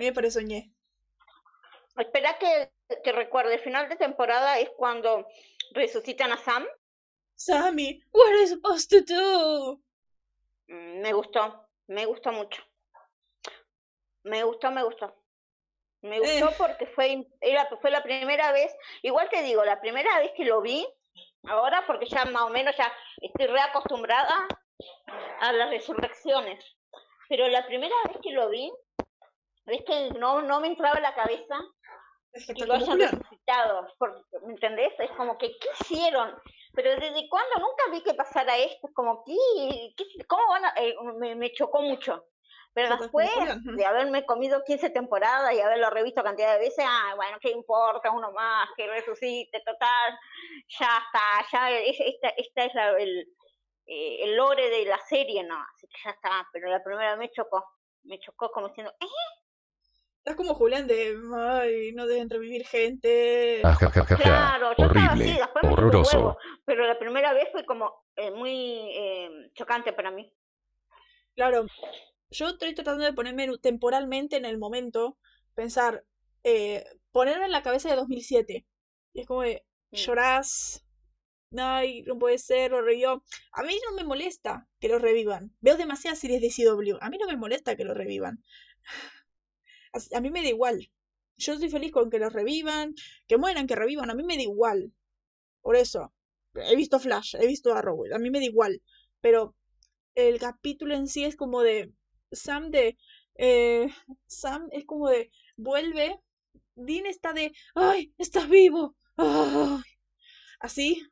mí 0.00 0.06
me 0.06 0.12
pareció 0.12 0.40
ñe. 0.42 0.72
Espera 1.96 2.36
que, 2.38 2.72
que 3.02 3.12
recuerde. 3.12 3.54
El 3.54 3.60
final 3.60 3.88
de 3.88 3.96
temporada 3.96 4.58
es 4.58 4.68
cuando 4.76 5.26
resucitan 5.72 6.32
a 6.32 6.38
Sam. 6.38 6.66
Sammy, 7.36 8.00
what 8.12 8.28
are 8.28 8.40
you 8.40 8.46
supposed 8.48 8.88
to 8.90 9.00
do? 9.02 9.80
Mm, 10.68 11.00
Me 11.02 11.12
gustó. 11.12 11.68
Me 11.86 12.06
gustó 12.06 12.32
mucho. 12.32 12.62
Me 14.22 14.42
gustó, 14.42 14.70
me 14.70 14.82
gustó. 14.82 15.14
Me 16.00 16.18
gustó 16.18 16.48
Eh. 16.50 16.54
porque 16.58 16.86
fue, 16.86 17.26
era, 17.40 17.68
fue 17.80 17.90
la 17.90 18.02
primera 18.02 18.52
vez, 18.52 18.74
igual 19.02 19.28
te 19.30 19.42
digo, 19.42 19.64
la 19.64 19.80
primera 19.80 20.18
vez 20.18 20.32
que 20.36 20.44
lo 20.44 20.60
vi, 20.60 20.86
ahora 21.48 21.84
porque 21.86 22.06
ya 22.06 22.24
más 22.26 22.42
o 22.42 22.48
menos 22.50 22.76
ya 22.76 22.92
estoy 23.20 23.46
reacostumbrada 23.46 24.46
a 25.40 25.52
las 25.52 25.70
resurrecciones, 25.70 26.64
pero 27.28 27.48
la 27.48 27.66
primera 27.66 27.94
vez 28.08 28.18
que 28.22 28.32
lo 28.32 28.48
vi, 28.48 28.72
es 29.66 29.82
que 29.84 30.10
no, 30.18 30.42
no 30.42 30.60
me 30.60 30.68
entraba 30.68 30.96
en 30.96 31.02
la 31.02 31.14
cabeza 31.14 31.56
Es 32.32 32.46
que 32.46 32.66
lo 32.66 32.74
hayan 32.74 32.98
resucitado, 33.12 33.86
porque, 33.98 34.20
¿me 34.44 34.52
entendés? 34.54 34.92
Es 34.98 35.10
como 35.12 35.38
que, 35.38 35.56
¿qué 35.58 35.68
hicieron? 35.80 36.36
Pero 36.74 36.90
desde 36.98 37.28
cuándo 37.28 37.54
nunca 37.60 37.84
vi 37.92 38.02
que 38.02 38.14
pasara 38.14 38.56
esto, 38.56 38.88
es 38.88 38.94
como, 38.94 39.22
¿qué, 39.24 39.94
qué- 39.96 40.24
cómo 40.26 40.42
van 40.48 40.64
a...? 40.64 40.74
eh, 40.76 40.94
me, 41.18 41.34
me 41.36 41.52
chocó 41.52 41.80
mucho. 41.80 42.24
Pero 42.74 42.96
después 42.96 43.30
de 43.76 43.86
haberme 43.86 44.26
comido 44.26 44.64
15 44.64 44.90
temporadas 44.90 45.54
y 45.54 45.60
haberlo 45.60 45.90
revisto 45.90 46.24
cantidad 46.24 46.54
de 46.54 46.58
veces, 46.58 46.84
ah, 46.86 47.12
bueno, 47.14 47.38
¿qué 47.40 47.50
importa? 47.50 48.10
Uno 48.10 48.32
más, 48.32 48.68
que 48.76 48.86
resucite, 48.88 49.60
total, 49.64 50.18
ya 50.80 50.98
está, 51.06 51.46
ya 51.52 51.70
es- 51.70 52.00
esta, 52.00 52.28
esta 52.30 52.64
es 52.64 52.74
la, 52.74 52.90
el, 52.98 53.28
eh, 53.86 54.24
el 54.24 54.34
lore 54.36 54.70
de 54.70 54.86
la 54.86 54.98
serie, 54.98 55.44
¿no? 55.44 55.54
Así 55.74 55.86
que 55.86 55.96
ya 56.04 56.10
está, 56.10 56.48
pero 56.52 56.68
la 56.68 56.82
primera 56.82 57.14
me 57.16 57.30
chocó, 57.30 57.64
me 58.02 58.18
chocó 58.18 58.50
como 58.50 58.68
diciendo, 58.68 58.92
¿eh? 59.00 59.06
Estás 60.18 60.36
como 60.36 60.54
Julián 60.54 60.86
de, 60.88 61.16
ay, 61.36 61.92
no 61.92 62.06
deben 62.06 62.30
revivir 62.30 62.66
gente. 62.66 63.60
Claro, 64.16 64.74
yo 64.76 64.84
estaba 64.86 65.06
así, 65.12 65.20
Horrible. 65.20 65.38
después 65.38 65.64
Horroroso. 65.72 66.16
huevo, 66.16 66.38
pero 66.64 66.86
la 66.86 66.98
primera 66.98 67.32
vez 67.34 67.50
fue 67.52 67.64
como 67.66 68.04
eh, 68.16 68.30
muy 68.30 68.88
eh, 68.96 69.50
chocante 69.54 69.92
para 69.92 70.10
mí. 70.10 70.32
Claro, 71.36 71.66
yo 72.34 72.48
estoy 72.48 72.74
tratando 72.74 73.04
de 73.04 73.12
ponerme 73.14 73.44
en- 73.44 73.58
temporalmente 73.60 74.36
en 74.36 74.44
el 74.46 74.58
momento, 74.58 75.18
pensar, 75.54 76.04
eh, 76.44 76.84
ponerme 77.12 77.46
en 77.46 77.52
la 77.52 77.62
cabeza 77.62 77.88
de 77.90 77.96
2007. 77.96 78.66
Y 79.14 79.20
es 79.22 79.26
como 79.26 79.42
de, 79.42 79.64
Mm. 79.92 79.96
llorás, 79.96 80.84
ay, 81.58 82.02
no 82.02 82.18
puede 82.18 82.38
ser, 82.38 82.72
lo 82.72 82.82
revivió. 82.82 83.24
A 83.52 83.62
mí 83.62 83.78
no 83.88 83.96
me 83.96 84.04
molesta 84.04 84.68
que 84.80 84.88
lo 84.88 84.98
revivan. 84.98 85.54
Veo 85.60 85.76
demasiadas 85.76 86.18
series 86.20 86.40
de 86.42 86.50
CW. 86.50 86.98
A 87.00 87.10
mí 87.10 87.18
no 87.18 87.26
me 87.28 87.36
molesta 87.36 87.76
que 87.76 87.84
lo 87.84 87.94
revivan. 87.94 88.42
A 90.16 90.20
mí 90.20 90.30
me 90.30 90.42
da 90.42 90.48
igual. 90.48 90.90
Yo 91.36 91.52
estoy 91.54 91.70
feliz 91.70 91.92
con 91.92 92.10
que 92.10 92.18
los 92.18 92.32
revivan, 92.32 92.94
que 93.28 93.38
mueran, 93.38 93.66
que 93.66 93.74
revivan. 93.76 94.10
A 94.10 94.14
mí 94.14 94.22
me 94.24 94.36
da 94.36 94.42
igual. 94.42 94.92
Por 95.62 95.76
eso. 95.76 96.12
He 96.54 96.76
visto 96.76 97.00
Flash, 97.00 97.36
he 97.40 97.46
visto 97.46 97.74
Arrow. 97.74 98.04
A 98.14 98.18
mí 98.18 98.30
me 98.30 98.40
da 98.40 98.46
igual. 98.46 98.82
Pero 99.22 99.56
el 100.16 100.38
capítulo 100.40 100.94
en 100.94 101.08
sí 101.08 101.24
es 101.24 101.36
como 101.36 101.62
de. 101.62 101.92
Sam 102.36 102.70
de. 102.70 102.96
eh, 103.36 103.88
Sam 104.26 104.68
es 104.72 104.84
como 104.86 105.08
de. 105.08 105.30
Vuelve. 105.56 106.20
Dean 106.76 107.06
está 107.06 107.32
de. 107.32 107.52
¡Ay! 107.74 108.12
¡Estás 108.18 108.48
vivo! 108.48 108.96
¡Ay! 109.16 109.82
Así. 110.60 111.02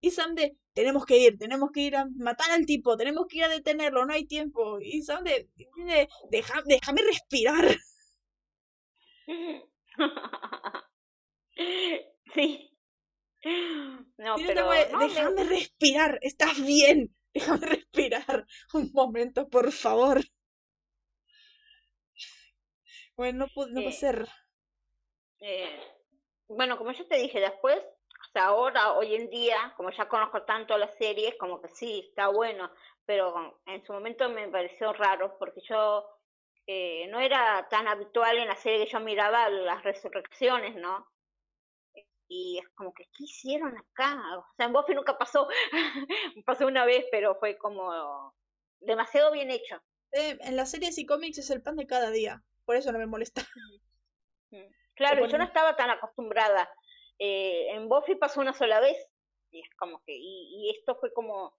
Y 0.00 0.10
Sam 0.12 0.34
de. 0.36 0.56
Tenemos 0.74 1.04
que 1.06 1.18
ir, 1.18 1.38
tenemos 1.38 1.70
que 1.72 1.80
ir 1.82 1.96
a 1.96 2.06
matar 2.16 2.50
al 2.52 2.64
tipo, 2.66 2.96
tenemos 2.96 3.26
que 3.28 3.38
ir 3.38 3.44
a 3.44 3.48
detenerlo, 3.48 4.06
no 4.06 4.12
hay 4.14 4.26
tiempo. 4.26 4.78
Y 4.80 5.02
Sam 5.02 5.24
de. 5.24 5.48
de 5.86 6.08
"Deja- 6.30 6.62
déjame 6.66 7.02
respirar. 7.02 7.76
sí. 12.34 12.68
No, 14.18 14.36
pero 14.46 14.62
como 14.62 14.74
no, 14.92 14.98
me- 14.98 15.04
déjame 15.06 15.44
respirar, 15.44 16.18
estás 16.22 16.60
bien, 16.64 17.14
déjame 17.34 17.66
respirar. 17.66 18.46
Un 18.72 18.90
momento, 18.92 19.48
por 19.48 19.72
favor. 19.72 20.20
Bueno, 23.22 23.38
no 23.38 23.48
puede, 23.48 23.70
no 23.72 23.82
puede 23.84 23.92
Eh, 23.92 23.96
ser. 23.96 24.28
eh, 25.40 25.80
bueno, 26.48 26.78
como 26.78 26.92
yo 26.92 27.06
te 27.06 27.16
dije 27.16 27.40
después, 27.40 27.78
hasta 28.20 28.44
ahora, 28.46 28.92
hoy 28.92 29.14
en 29.14 29.30
día, 29.30 29.74
como 29.76 29.90
ya 29.90 30.08
conozco 30.08 30.44
tanto 30.44 30.78
las 30.78 30.94
series, 30.96 31.34
como 31.38 31.60
que 31.60 31.68
sí, 31.68 32.06
está 32.08 32.28
bueno, 32.28 32.70
pero 33.04 33.60
en 33.66 33.84
su 33.84 33.92
momento 33.92 34.28
me 34.30 34.48
pareció 34.48 34.92
raro 34.92 35.36
porque 35.38 35.60
yo 35.68 36.06
eh, 36.66 37.06
no 37.08 37.20
era 37.20 37.68
tan 37.68 37.88
habitual 37.88 38.38
en 38.38 38.48
la 38.48 38.56
serie 38.56 38.84
que 38.84 38.92
yo 38.92 39.00
miraba 39.00 39.48
las 39.50 39.82
resurrecciones, 39.82 40.76
¿no? 40.76 41.08
Y 42.28 42.58
es 42.58 42.68
como 42.70 42.92
que, 42.94 43.04
¿qué 43.16 43.24
hicieron 43.24 43.76
acá? 43.76 44.38
O 44.38 44.46
sea, 44.56 44.66
en 44.66 44.72
Buffy 44.72 44.94
nunca 44.94 45.18
pasó, 45.18 45.48
pasó 46.46 46.66
una 46.66 46.84
vez, 46.86 47.06
pero 47.10 47.36
fue 47.36 47.56
como 47.58 48.34
demasiado 48.80 49.32
bien 49.32 49.50
hecho. 49.50 49.80
Eh, 50.12 50.38
en 50.40 50.56
las 50.56 50.70
series 50.70 50.96
y 50.96 51.04
cómics 51.04 51.36
es 51.36 51.50
el 51.50 51.60
pan 51.60 51.76
de 51.76 51.86
cada 51.86 52.10
día. 52.10 52.42
Por 52.64 52.76
eso 52.76 52.92
no 52.92 52.98
me 52.98 53.06
molesta. 53.06 53.42
Claro, 54.94 55.26
yo 55.26 55.38
no 55.38 55.44
estaba 55.44 55.74
tan 55.74 55.88
acostumbrada. 55.88 56.68
Eh, 57.18 57.68
en 57.70 57.88
Buffy 57.88 58.14
pasó 58.16 58.42
una 58.42 58.52
sola 58.52 58.78
vez 58.80 58.96
y 59.50 59.60
es 59.60 59.68
como 59.78 60.02
que, 60.04 60.12
y, 60.14 60.66
y 60.66 60.70
esto 60.78 60.96
fue 61.00 61.10
como, 61.14 61.56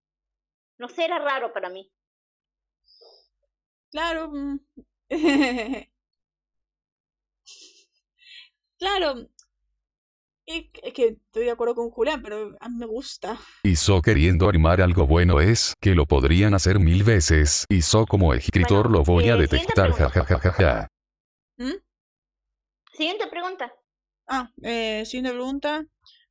no 0.78 0.88
sé, 0.88 1.06
era 1.06 1.18
raro 1.18 1.52
para 1.52 1.70
mí. 1.70 1.92
Claro. 3.92 4.30
mm. 4.32 4.60
Claro. 8.78 9.28
Es 10.46 10.66
que- 10.72 10.82
es 10.84 10.94
que 10.94 11.08
estoy 11.08 11.46
de 11.46 11.52
acuerdo 11.52 11.74
con 11.74 11.90
Julián, 11.90 12.22
pero 12.22 12.56
a 12.60 12.70
mí 12.70 12.76
me 12.78 12.86
gusta. 12.86 13.40
Y 13.64 13.76
so 13.78 14.02
queriendo 14.02 14.48
armar 14.50 14.82
algo 14.82 15.08
bueno 15.08 15.40
es 15.40 15.74
que 15.82 15.96
lo 15.96 16.06
podrían 16.06 16.54
hacer 16.54 16.80
mil 16.80 17.04
veces. 17.04 17.66
Y 17.70 17.82
so 17.82 18.06
como 18.06 18.34
escritor 18.34 18.84
Bueno, 18.90 18.98
lo 19.00 19.04
voy 19.04 19.30
a 19.30 19.36
eh, 19.36 19.38
detectar. 19.38 19.92
Jajajaja. 19.94 20.88
¿Mm? 21.64 21.78
Siguiente 22.92 23.28
pregunta. 23.28 23.74
Ah, 24.28 24.52
eh, 24.64 25.04
siguiente 25.06 25.32
pregunta. 25.32 25.86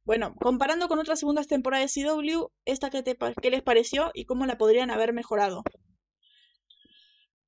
Bueno, 0.05 0.35
comparando 0.35 0.89
con 0.89 0.99
otras 0.99 1.21
segundas 1.21 1.47
temporadas 1.47 1.95
de 1.95 2.03
CW, 2.03 2.49
¿esta 2.67 2.91
qué, 2.91 3.03
te, 3.03 3.17
qué 3.41 3.51
les 3.51 3.63
pareció 3.63 4.11
y 4.15 4.27
cómo 4.27 4.45
la 4.47 4.59
podrían 4.59 4.91
haber 4.91 5.13
mejorado? 5.15 5.63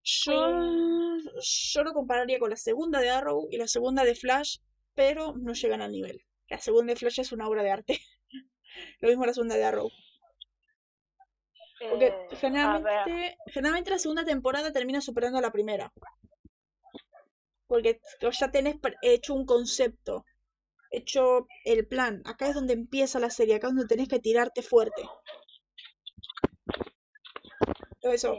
Yo, 0.03 1.16
yo 1.41 1.82
lo 1.82 1.93
compararía 1.93 2.39
con 2.39 2.51
la 2.51 2.57
segunda 2.57 3.01
de 3.01 3.11
Arrow 3.11 3.49
y 3.51 3.57
la 3.57 3.68
segunda 3.68 4.05
de 4.05 4.14
Flash, 4.14 4.59
pero 4.95 5.35
no 5.37 5.53
llegan 5.55 5.82
al 5.82 5.93
nivel. 5.93 6.24
La 6.49 6.59
segunda 6.61 6.93
de 6.93 6.99
Flash 6.99 7.20
es 7.20 7.32
una 7.32 7.49
obra 7.49 7.62
de 7.62 7.70
arte. 7.70 7.99
Lo 9.01 9.09
mismo 9.09 9.26
la 9.26 9.35
segunda 9.35 9.57
de 9.57 9.64
Arrow. 9.64 9.91
Porque 11.89 12.07
Eh, 12.07 12.28
generalmente, 12.41 13.37
generalmente 13.47 13.91
la 13.91 13.99
segunda 13.99 14.24
temporada 14.24 14.72
termina 14.72 15.01
superando 15.01 15.39
a 15.39 15.43
la 15.43 15.53
primera. 15.53 15.93
Porque 17.66 18.00
ya 18.20 18.50
tenés 18.50 18.76
hecho 19.02 19.34
un 19.34 19.46
concepto, 19.46 20.24
hecho 20.90 21.46
el 21.64 21.86
plan. 21.86 22.22
Acá 22.26 22.48
es 22.48 22.54
donde 22.54 22.74
empieza 22.74 23.18
la 23.18 23.30
serie, 23.30 23.54
acá 23.56 23.68
es 23.68 23.74
donde 23.74 23.88
tenés 23.88 24.08
que 24.08 24.18
tirarte 24.20 24.62
fuerte. 24.62 25.02
Todo 28.00 28.12
eso. 28.12 28.36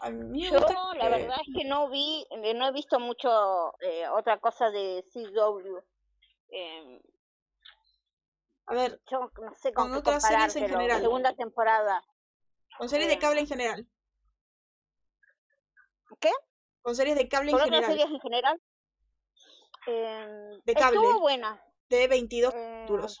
A 0.00 0.10
mí 0.10 0.44
yo 0.48 0.60
la 0.60 0.66
que- 0.66 1.10
verdad 1.10 1.38
es 1.46 1.54
que 1.56 1.64
no 1.64 1.88
vi, 1.90 2.26
eh, 2.30 2.54
no 2.54 2.68
he 2.68 2.72
visto 2.72 3.00
mucho 3.00 3.72
eh, 3.80 4.06
otra 4.08 4.38
cosa 4.38 4.70
de 4.70 5.04
CW. 5.12 5.78
Eh, 6.50 7.00
A 8.66 8.74
ver, 8.74 9.00
yo 9.10 9.30
no 9.42 9.54
sé 9.54 9.72
con, 9.74 9.88
Con 9.90 9.98
otras 9.98 10.26
series 10.26 10.56
en 10.56 10.68
general. 10.68 11.00
Segunda 11.02 11.34
temporada. 11.34 12.02
con 12.78 12.88
series 12.88 13.08
de 13.08 13.14
eh, 13.14 13.18
cable 13.18 13.40
en 13.40 13.46
general. 13.46 13.86
¿Qué? 16.20 16.30
Con 16.84 16.94
series 16.94 17.16
de 17.16 17.26
cable 17.28 17.50
en 17.50 17.56
¿Con 17.56 17.64
general. 17.64 17.90
series 17.90 18.10
en 18.10 18.20
general? 18.20 18.60
Eh, 19.86 20.60
De 20.64 20.74
cable. 20.74 20.98
Estuvo 20.98 21.20
buena. 21.20 21.64
De 21.88 22.08
22 22.08 22.52
eh, 22.54 22.58
capítulos. 22.58 23.18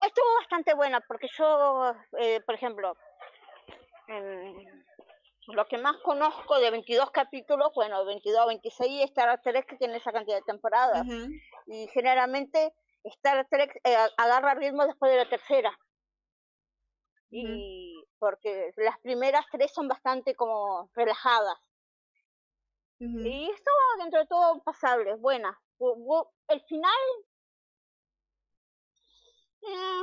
Estuvo 0.00 0.34
bastante 0.40 0.72
buena 0.72 1.02
porque 1.02 1.28
yo, 1.36 1.92
eh, 2.18 2.40
por 2.40 2.54
ejemplo, 2.54 2.96
em, 4.06 4.82
lo 5.48 5.66
que 5.66 5.76
más 5.76 5.98
conozco 5.98 6.58
de 6.58 6.70
22 6.70 7.10
capítulos, 7.10 7.70
bueno, 7.74 8.02
22 8.06 8.46
26 8.46 9.02
es 9.02 9.10
Star 9.10 9.42
Trek 9.42 9.66
que 9.66 9.76
tiene 9.76 9.98
esa 9.98 10.12
cantidad 10.12 10.36
de 10.38 10.42
temporadas 10.42 11.06
Ujú. 11.06 11.30
y 11.66 11.86
generalmente 11.88 12.72
Star 13.04 13.46
Trek 13.50 13.78
eh, 13.84 13.96
agarra 14.16 14.54
ritmo 14.54 14.86
después 14.86 15.12
de 15.12 15.18
la 15.18 15.28
tercera 15.28 15.78
y 17.30 17.97
porque 18.18 18.72
las 18.76 18.98
primeras 19.00 19.44
tres 19.50 19.72
son 19.72 19.88
bastante 19.88 20.34
como 20.34 20.90
relajadas 20.94 21.56
y 23.00 23.50
estuvo 23.50 24.02
dentro 24.02 24.20
de 24.20 24.26
todo 24.26 24.62
pasable, 24.64 25.14
buena. 25.14 25.58
Bu- 25.78 25.96
bu- 25.96 26.30
El 26.48 26.60
final 26.62 26.90
eh, 29.62 30.02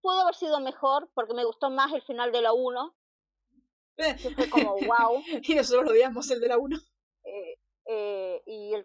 pudo 0.00 0.20
haber 0.20 0.34
sido 0.34 0.60
mejor 0.60 1.10
porque 1.14 1.34
me 1.34 1.44
gustó 1.44 1.70
más 1.70 1.92
el 1.92 2.02
final 2.02 2.30
de 2.32 2.42
la 2.42 2.52
1, 2.52 2.94
que 3.96 4.30
fue 4.30 4.48
como 4.48 4.80
wow. 4.82 5.22
y 5.42 5.54
nosotros 5.54 5.84
lo 5.84 5.90
odiamos 5.90 6.30
el 6.30 6.40
de 6.40 6.48
la 6.48 6.58
1. 6.58 6.76
eh, 7.24 7.58
eh, 7.86 8.42
y 8.46 8.74
el 8.74 8.84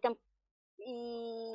y 0.85 1.53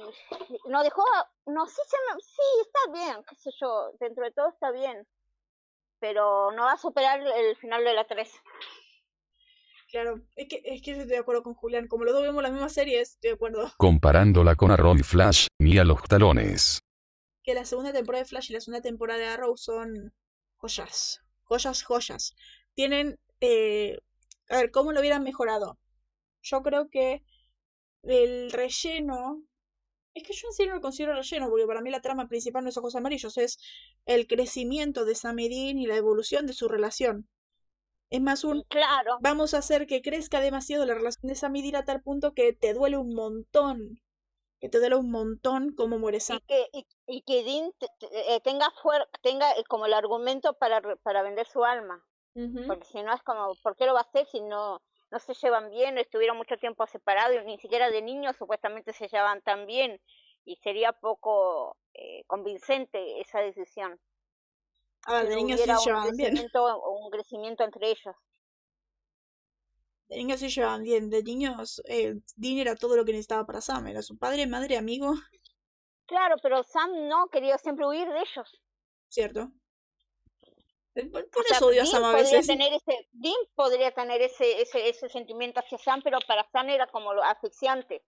no 0.69 0.83
dejó, 0.83 1.03
no 1.47 1.67
sí, 1.67 1.83
se 1.87 1.97
me- 2.15 2.21
sí, 2.21 2.43
está 2.63 2.93
bien, 2.93 3.25
qué 3.29 3.35
sé 3.35 3.51
yo, 3.61 3.91
dentro 3.99 4.25
de 4.25 4.31
todo 4.33 4.49
está 4.49 4.71
bien, 4.71 5.07
pero 6.01 6.51
no 6.53 6.65
va 6.65 6.73
a 6.73 6.79
superar 6.79 7.21
el 7.21 7.57
final 7.57 7.85
de 7.85 7.95
la 7.95 8.07
3. 8.07 8.31
Claro, 9.91 10.21
es 10.37 10.49
que, 10.49 10.61
es 10.65 10.83
que 10.83 10.91
yo 10.91 10.97
estoy 10.99 11.09
de 11.09 11.19
acuerdo 11.19 11.43
con 11.43 11.55
Julián. 11.55 11.89
Como 11.89 12.05
los 12.05 12.13
dos 12.13 12.23
vemos 12.23 12.43
las 12.43 12.53
mismas 12.53 12.73
series, 12.75 13.13
estoy 13.13 13.31
de 13.31 13.35
acuerdo. 13.35 13.73
Comparándola 13.79 14.55
con 14.55 14.71
Arrow 14.71 14.95
y 14.97 15.03
Flash, 15.03 15.47
ni 15.59 15.79
a 15.79 15.85
los 15.85 16.03
talones. 16.03 16.81
Que 17.43 17.55
la 17.55 17.65
segunda 17.65 17.93
temporada 17.93 18.23
de 18.23 18.29
Flash 18.29 18.51
y 18.51 18.55
la 18.55 18.61
segunda 18.61 18.83
temporada 18.83 19.19
de 19.19 19.27
Arrow 19.29 19.57
son 19.57 20.13
joyas. 20.57 21.23
Joyas, 21.45 21.83
joyas. 21.83 22.35
Tienen. 22.75 23.19
eh, 23.41 23.99
a 24.51 24.57
ver, 24.59 24.71
¿cómo 24.71 24.93
lo 24.93 25.01
hubieran 25.01 25.23
mejorado? 25.23 25.79
Yo 26.43 26.63
creo 26.63 26.89
que 26.91 27.23
el 28.03 28.51
relleno. 28.53 29.43
Es 30.19 30.25
que 30.25 30.33
yo 30.35 30.49
en 30.49 30.53
serio 30.53 30.73
no 30.73 30.77
lo 30.77 30.83
considero 30.83 31.15
relleno, 31.15 31.49
porque 31.49 31.67
para 31.67 31.81
mí 31.81 31.91
la 31.91 32.01
trama 32.01 32.29
principal 32.29 32.65
no 32.65 32.71
es 32.71 32.77
ojos 32.77 32.97
amarillos, 32.97 33.39
es 33.39 33.59
el 34.05 34.27
crecimiento 34.27 35.05
de 35.05 35.15
Sam 35.15 35.39
y 35.39 35.87
la 35.87 35.97
evolución 35.97 36.47
de 36.47 36.53
su 36.55 36.69
relación. 36.69 37.29
Es 38.11 38.21
más 38.21 38.43
un 38.43 38.65
Claro, 38.69 39.19
vamos 39.21 39.55
a 39.55 39.59
hacer 39.59 39.87
que 39.87 40.03
crezca 40.03 40.41
demasiado 40.41 40.85
la 40.87 40.95
relación 40.95 41.29
de 41.29 41.37
Sam 41.37 41.55
y 41.57 41.63
Dean 41.63 41.77
a 41.77 41.85
tal 41.85 42.03
punto 42.03 42.33
que 42.33 42.53
te 42.53 42.75
duele 42.75 42.97
un 42.97 43.15
montón. 43.15 44.01
Que 44.61 44.69
te 44.69 44.79
duele 44.81 44.97
un 44.97 45.11
montón 45.11 45.73
cómo 45.77 45.99
muere 45.99 46.19
Sam. 46.19 46.39
y 46.39 46.47
que, 46.49 46.67
y, 46.73 46.87
y 47.07 47.23
que 47.23 47.45
Dean 47.45 47.71
eh, 48.11 48.41
tenga, 48.41 48.67
fuer- 48.83 49.07
tenga 49.23 49.53
eh, 49.53 49.65
como 49.69 49.87
el 49.87 49.95
argumento 49.95 50.55
para, 50.55 50.81
para 51.03 51.23
vender 51.23 51.47
su 51.47 51.65
alma. 51.65 52.05
Porque 52.67 52.87
si 52.87 53.03
no 53.03 53.13
es 53.15 53.23
como, 53.23 53.55
¿por 53.63 53.77
qué 53.77 53.87
lo 53.87 53.95
va 53.95 54.01
a 54.01 54.03
hacer 54.03 54.27
si 54.27 54.41
no, 54.41 54.81
no 55.11 55.19
se 55.19 55.35
llevan 55.35 55.71
bien, 55.71 55.99
estuvieron 55.99 56.37
mucho 56.37 56.57
tiempo 56.57 56.87
separados 56.87 57.43
y 57.43 57.47
ni 57.47 57.59
siquiera 57.59 57.91
de 57.91 58.03
niños 58.03 58.37
supuestamente 58.37 58.93
se 58.93 59.09
llevan 59.09 59.41
tan 59.43 59.67
bien 59.67 60.01
y 60.45 60.57
sería 60.57 60.93
poco 60.93 61.77
eh, 61.95 62.25
convincente 62.27 63.21
esa 63.21 63.41
decisión. 63.41 63.99
A 65.05 65.15
ver, 65.15 65.25
si 65.25 65.31
de 65.31 65.37
niños 65.37 65.61
sí 65.61 65.67
se 65.67 65.85
llevaban 65.87 66.17
bien. 66.17 66.35
un 66.35 67.11
crecimiento 67.11 67.65
entre 67.65 67.91
ellos. 67.91 68.17
De 70.09 70.17
niños 70.17 70.41
se 70.41 70.49
llevaban 70.49 70.83
bien. 70.83 71.11
De 71.11 71.23
niños, 71.23 71.83
eh, 71.85 72.15
Dean 72.37 72.59
era 72.59 72.75
todo 72.75 72.97
lo 72.97 73.05
que 73.05 73.13
necesitaba 73.13 73.45
para 73.47 73.61
Sam. 73.61 73.89
Era 73.89 74.03
su 74.03 74.19
padre, 74.19 74.47
madre, 74.47 74.77
amigo. 74.77 75.15
Claro, 76.07 76.37
pero 76.43 76.63
Sam 76.63 77.09
no 77.09 77.29
quería 77.29 77.59
siempre 77.59 77.87
huir 77.87 78.09
de 78.09 78.21
ellos. 78.21 78.61
¿Cierto? 79.09 79.51
Por, 81.07 81.29
O 81.37 81.43
por 81.43 81.45
sea, 81.45 81.57
eso 81.57 81.67
odio 81.67 81.83
a 81.83 81.87
Sam 81.87 82.05
a 82.05 82.13
podría 82.13 82.41
veces. 82.41 82.47
tener 82.47 82.73
ese, 82.73 83.09
Dean 83.13 83.37
podría 83.55 83.93
tener 83.93 84.21
ese, 84.23 84.61
ese, 84.63 84.89
ese 84.89 85.09
sentimiento 85.09 85.61
hacia 85.61 85.79
Sam, 85.79 86.03
pero 86.03 86.19
para 86.27 86.49
Sam 86.51 86.71
era 86.71 86.87
como 86.89 87.15
lo 87.15 87.23
asfixiante. 87.23 88.03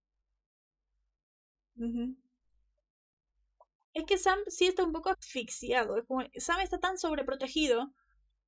Es 3.94 4.04
que 4.04 4.18
Sam 4.18 4.38
sí 4.48 4.66
está 4.66 4.84
un 4.84 4.92
poco 4.92 5.10
asfixiado. 5.10 5.96
Es 5.96 6.04
como, 6.06 6.22
Sam 6.36 6.60
está 6.60 6.78
tan 6.78 6.98
sobreprotegido 6.98 7.92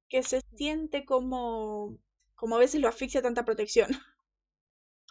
que 0.08 0.22
se 0.22 0.40
siente 0.56 1.04
como, 1.04 1.98
como 2.34 2.56
a 2.56 2.58
veces 2.60 2.80
lo 2.80 2.88
asfixia 2.88 3.22
tanta 3.22 3.44
protección. 3.44 3.90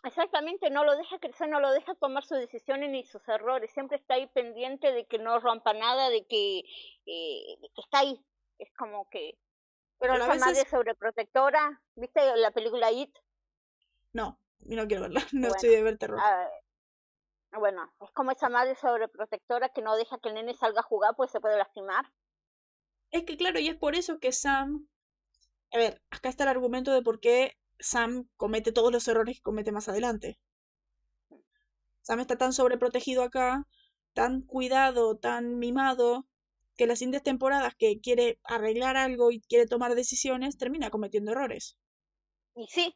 Exactamente, 0.04 0.70
no 0.72 0.84
lo 0.84 0.96
deja 0.98 1.20
crecer, 1.20 1.48
no 1.50 1.60
lo 1.60 1.72
deja 1.72 1.94
tomar 1.96 2.24
sus 2.26 2.40
decisiones 2.40 2.90
ni 2.90 3.04
sus 3.06 3.28
errores. 3.28 3.72
Siempre 3.72 3.98
está 3.98 4.16
ahí 4.16 4.28
pendiente 4.28 4.92
de 4.92 5.06
que 5.06 5.20
no 5.20 5.40
rompa 5.40 5.74
nada, 5.74 6.10
de 6.10 6.26
que, 6.26 6.60
eh, 7.06 7.58
que 7.76 7.82
está 7.82 8.00
ahí. 8.00 8.20
Es 8.62 8.72
como 8.78 9.10
que 9.10 9.38
Pero 10.00 10.14
a 10.14 10.18
la 10.18 10.24
esa 10.26 10.34
vez 10.34 10.42
madre 10.42 10.62
es- 10.62 10.68
sobreprotectora. 10.70 11.82
¿Viste 11.96 12.36
la 12.38 12.52
película 12.52 12.92
It? 12.92 13.10
No, 14.14 14.38
no 14.66 14.88
quiero 14.88 15.02
verla. 15.04 15.22
No 15.34 15.40
Bueno, 15.42 15.56
estoy 15.56 15.70
de 15.72 15.84
ver 15.84 15.98
terror. 15.98 16.20
Ah, 16.22 16.48
bueno, 17.60 17.92
es 18.00 18.12
como 18.12 18.32
esa 18.32 18.50
madre 18.50 18.76
sobreprotectora 18.76 19.70
que 19.70 19.82
no 19.82 19.96
deja 19.96 20.20
que 20.20 20.30
el 20.30 20.36
nene 20.36 20.54
salga 20.54 20.82
a 20.82 20.84
jugar 20.84 21.16
pues 21.18 21.32
se 21.32 21.42
puede 21.42 21.58
lastimar. 21.58 22.06
Es 23.10 23.24
que 23.26 23.36
claro, 23.36 23.60
y 23.60 23.68
es 23.68 23.76
por 23.76 23.96
eso 23.96 24.20
que 24.20 24.32
Sam... 24.32 24.88
A 25.74 25.78
ver, 25.78 26.02
acá 26.12 26.30
está 26.30 26.44
el 26.44 26.50
argumento 26.50 26.94
de 26.94 27.02
por 27.02 27.20
qué 27.20 27.58
Sam 27.80 28.28
comete 28.38 28.72
todos 28.72 28.92
los 28.92 29.08
errores 29.08 29.38
que 29.38 29.42
comete 29.42 29.72
más 29.72 29.90
adelante. 29.90 30.38
Sam 32.04 32.20
está 32.20 32.38
tan 32.38 32.54
sobreprotegido 32.54 33.24
acá, 33.24 33.66
tan 34.14 34.42
cuidado, 34.42 35.18
tan 35.18 35.58
mimado, 35.60 36.28
que 36.82 36.88
las 36.88 36.98
siguientes 36.98 37.22
temporadas 37.22 37.76
que 37.76 38.02
quiere 38.02 38.40
arreglar 38.44 38.98
algo 38.98 39.30
y 39.30 39.40
quiere 39.40 39.68
tomar 39.68 39.94
decisiones, 39.94 40.58
termina 40.58 40.90
cometiendo 40.90 41.32
errores. 41.32 41.78
Y 42.56 42.66
sí, 42.70 42.96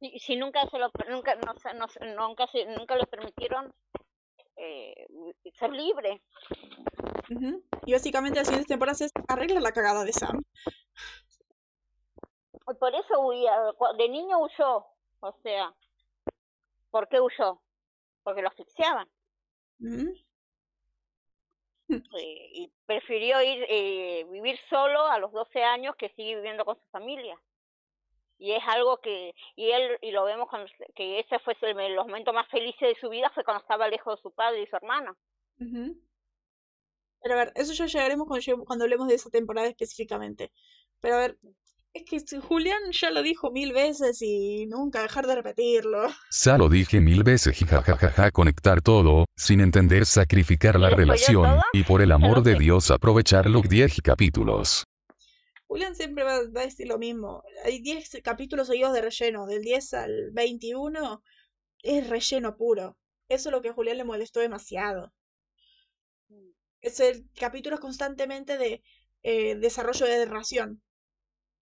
y 0.00 0.18
si 0.18 0.34
nunca 0.34 0.68
se 0.68 0.78
lo 0.80 0.90
nunca 1.08 1.36
no, 1.36 1.54
se- 1.54 1.72
no, 1.74 1.86
se- 1.86 2.04
nunca 2.16 2.48
se- 2.48 2.66
nunca 2.66 2.96
le 2.96 3.06
permitieron 3.06 3.72
eh, 4.56 5.06
ser 5.56 5.70
libre. 5.70 6.20
Ujú. 7.30 7.62
Y 7.86 7.92
básicamente 7.92 8.40
las 8.40 8.48
siguientes 8.48 8.66
temporadas 8.66 9.02
es 9.02 9.12
arregla 9.28 9.60
la 9.60 9.70
cagada 9.70 10.02
de 10.02 10.12
Sam. 10.12 10.42
Por 12.80 12.92
eso 12.92 13.20
huía, 13.20 13.52
de 13.96 14.08
niño 14.08 14.40
huyó, 14.40 14.84
o 15.20 15.32
sea, 15.44 15.72
¿por 16.90 17.08
qué 17.08 17.20
huyó? 17.20 17.62
Porque 18.24 18.42
lo 18.42 18.48
asfixiaban 18.48 19.08
eh, 19.80 20.24
y 21.88 22.72
prefirió 22.86 23.42
ir 23.42 23.64
eh, 23.68 24.26
vivir 24.30 24.58
solo 24.68 25.06
a 25.06 25.18
los 25.18 25.32
12 25.32 25.62
años 25.62 25.94
que 25.96 26.08
seguir 26.10 26.36
viviendo 26.36 26.64
con 26.64 26.76
su 26.76 26.86
familia. 26.90 27.38
Y 28.38 28.52
es 28.52 28.62
algo 28.66 28.98
que, 29.00 29.34
y 29.54 29.70
él, 29.70 29.98
y 30.02 30.10
lo 30.10 30.24
vemos 30.24 30.48
cuando, 30.48 30.70
que 30.94 31.20
ese 31.20 31.38
fue 31.38 31.56
el, 31.60 31.94
los 31.94 32.06
momentos 32.06 32.34
más 32.34 32.48
felices 32.48 32.80
de 32.80 33.00
su 33.00 33.08
vida, 33.08 33.30
fue 33.34 33.44
cuando 33.44 33.62
estaba 33.62 33.88
lejos 33.88 34.16
de 34.16 34.22
su 34.22 34.32
padre 34.32 34.62
y 34.62 34.66
su 34.66 34.76
hermana. 34.76 35.16
Ujú. 35.60 35.96
Pero 37.22 37.34
a 37.34 37.38
ver, 37.38 37.52
eso 37.54 37.72
ya 37.72 37.86
llegaremos 37.86 38.26
cuando, 38.26 38.64
cuando 38.64 38.84
hablemos 38.84 39.08
de 39.08 39.14
esa 39.14 39.30
temporada 39.30 39.68
específicamente. 39.68 40.52
Pero 41.00 41.14
a 41.14 41.18
ver, 41.18 41.38
es 41.94 42.04
que 42.04 42.40
Julián 42.40 42.90
ya 42.90 43.10
lo 43.10 43.22
dijo 43.22 43.52
mil 43.52 43.72
veces 43.72 44.20
y 44.20 44.66
nunca 44.66 45.02
dejar 45.02 45.26
de 45.26 45.36
repetirlo. 45.36 46.08
Ya 46.30 46.58
lo 46.58 46.68
dije 46.68 47.00
mil 47.00 47.22
veces, 47.22 47.56
jijajajaja, 47.56 48.32
conectar 48.32 48.82
todo, 48.82 49.26
sin 49.36 49.60
entender 49.60 50.04
sacrificar 50.04 50.78
la 50.78 50.88
¿Y 50.88 50.96
después 50.96 51.26
yo 51.28 51.42
relación, 51.42 51.62
y 51.72 51.84
por 51.84 52.02
el 52.02 52.10
amor 52.12 52.42
de. 52.42 52.54
Dios 52.54 52.90
aprovechar 52.90 53.50
los 53.50 53.68
10 53.68 54.00
capítulos. 54.02 54.84
Julián 55.66 55.94
siempre 55.94 56.24
va, 56.24 56.38
va 56.54 56.62
a 56.62 56.64
decir 56.64 56.86
lo 56.86 56.98
mismo. 56.98 57.42
Hay 57.64 57.80
10 57.80 58.20
capítulos 58.22 58.68
seguidos 58.68 58.92
de 58.92 59.02
relleno, 59.02 59.46
del 59.46 59.62
10 59.62 59.94
al 59.94 60.30
21 60.32 61.22
es 61.84 62.08
relleno 62.08 62.56
puro. 62.56 62.96
Eso 63.28 63.48
es 63.48 63.52
lo 63.52 63.62
que 63.62 63.68
a 63.68 63.74
Julián 63.74 63.98
le 63.98 64.04
molestó 64.04 64.40
demasiado. 64.40 65.12
Es 66.80 66.98
el 67.00 67.28
capítulo 67.38 67.78
constantemente 67.78 68.58
de 68.58 68.82
eh, 69.22 69.54
desarrollo 69.56 70.06
de 70.06 70.26
narración. 70.26 70.82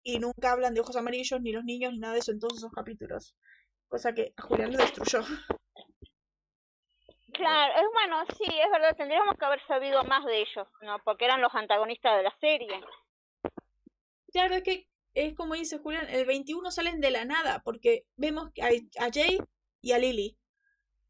Y 0.03 0.19
nunca 0.19 0.51
hablan 0.51 0.73
de 0.73 0.81
ojos 0.81 0.95
amarillos, 0.95 1.41
ni 1.41 1.51
los 1.51 1.63
niños, 1.63 1.93
ni 1.93 1.99
nada 1.99 2.13
de 2.13 2.19
eso 2.19 2.31
en 2.31 2.39
todos 2.39 2.57
esos 2.57 2.71
capítulos. 2.71 3.35
Cosa 3.87 4.13
que 4.13 4.33
a 4.35 4.41
Julián 4.41 4.71
le 4.71 4.77
destruyó. 4.77 5.23
Claro, 7.33 7.73
es 7.75 7.87
bueno, 7.93 8.25
sí, 8.37 8.43
es 8.45 8.71
verdad, 8.71 8.95
tendríamos 8.95 9.35
que 9.37 9.45
haber 9.45 9.65
sabido 9.65 10.03
más 10.03 10.25
de 10.25 10.41
ellos, 10.41 10.67
¿no? 10.81 10.97
Porque 11.03 11.25
eran 11.25 11.41
los 11.41 11.53
antagonistas 11.53 12.17
de 12.17 12.23
la 12.23 12.35
serie. 12.39 12.81
Claro, 14.31 14.55
es 14.55 14.63
que 14.63 14.87
es 15.13 15.35
como 15.35 15.55
dice 15.55 15.79
Julián, 15.79 16.07
el 16.09 16.25
21 16.25 16.71
salen 16.71 17.01
de 17.01 17.11
la 17.11 17.25
nada, 17.25 17.61
porque 17.63 18.05
vemos 18.15 18.51
a, 18.61 18.67
a 19.05 19.09
Jay 19.11 19.39
y 19.81 19.91
a 19.91 19.97
Lily. 19.97 20.37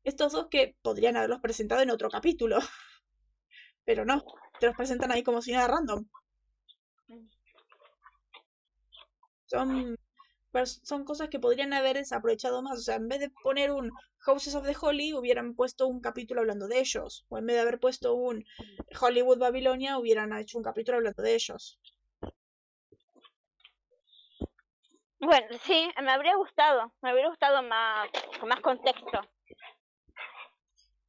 Estos 0.04 0.34
dos 0.34 0.48
que 0.50 0.76
podrían 0.82 1.18
haberlos 1.18 1.40
presentado 1.40 1.82
en 1.82 1.92
otro 1.92 2.10
capítulo. 2.10 2.58
Pero 3.86 4.06
no, 4.06 4.24
te 4.60 4.68
los 4.68 4.76
presentan 4.76 5.12
ahí 5.12 5.24
como 5.24 5.42
si 5.42 5.52
nada 5.52 5.68
random. 5.68 6.06
Son, 9.52 9.70
son 10.92 11.04
cosas 11.06 11.30
que 11.30 11.40
podrían 11.46 11.74
haber 11.74 11.98
desaprovechado 11.98 12.62
más. 12.62 12.80
O 12.80 12.82
sea, 12.84 12.96
en 12.96 13.08
vez 13.10 13.20
de 13.20 13.30
poner 13.30 13.72
un 13.72 13.94
Houses 14.20 14.56
of 14.56 14.66
the 14.66 14.76
Holy, 14.82 15.14
hubieran 15.14 15.56
puesto 15.56 15.88
un 15.88 16.00
capítulo 16.02 16.42
hablando 16.42 16.68
de 16.70 16.80
ellos. 16.80 17.26
O 17.30 17.38
en 17.38 17.46
vez 17.48 17.56
de 17.58 17.62
haber 17.64 17.80
puesto 17.80 18.14
un 18.16 18.46
Hollywood 19.02 19.40
Babilonia, 19.40 19.98
hubieran 20.00 20.32
hecho 20.38 20.58
un 20.60 20.64
capítulo 20.64 20.98
hablando 20.98 21.24
de 21.24 21.36
ellos. 21.36 21.80
Bueno, 25.20 25.48
sí, 25.64 25.90
me 26.04 26.12
habría 26.12 26.36
gustado, 26.36 26.92
me 27.02 27.12
habría 27.12 27.30
gustado 27.30 27.64
más, 27.64 28.10
con 28.40 28.50
más 28.50 28.60
contexto. 28.60 29.22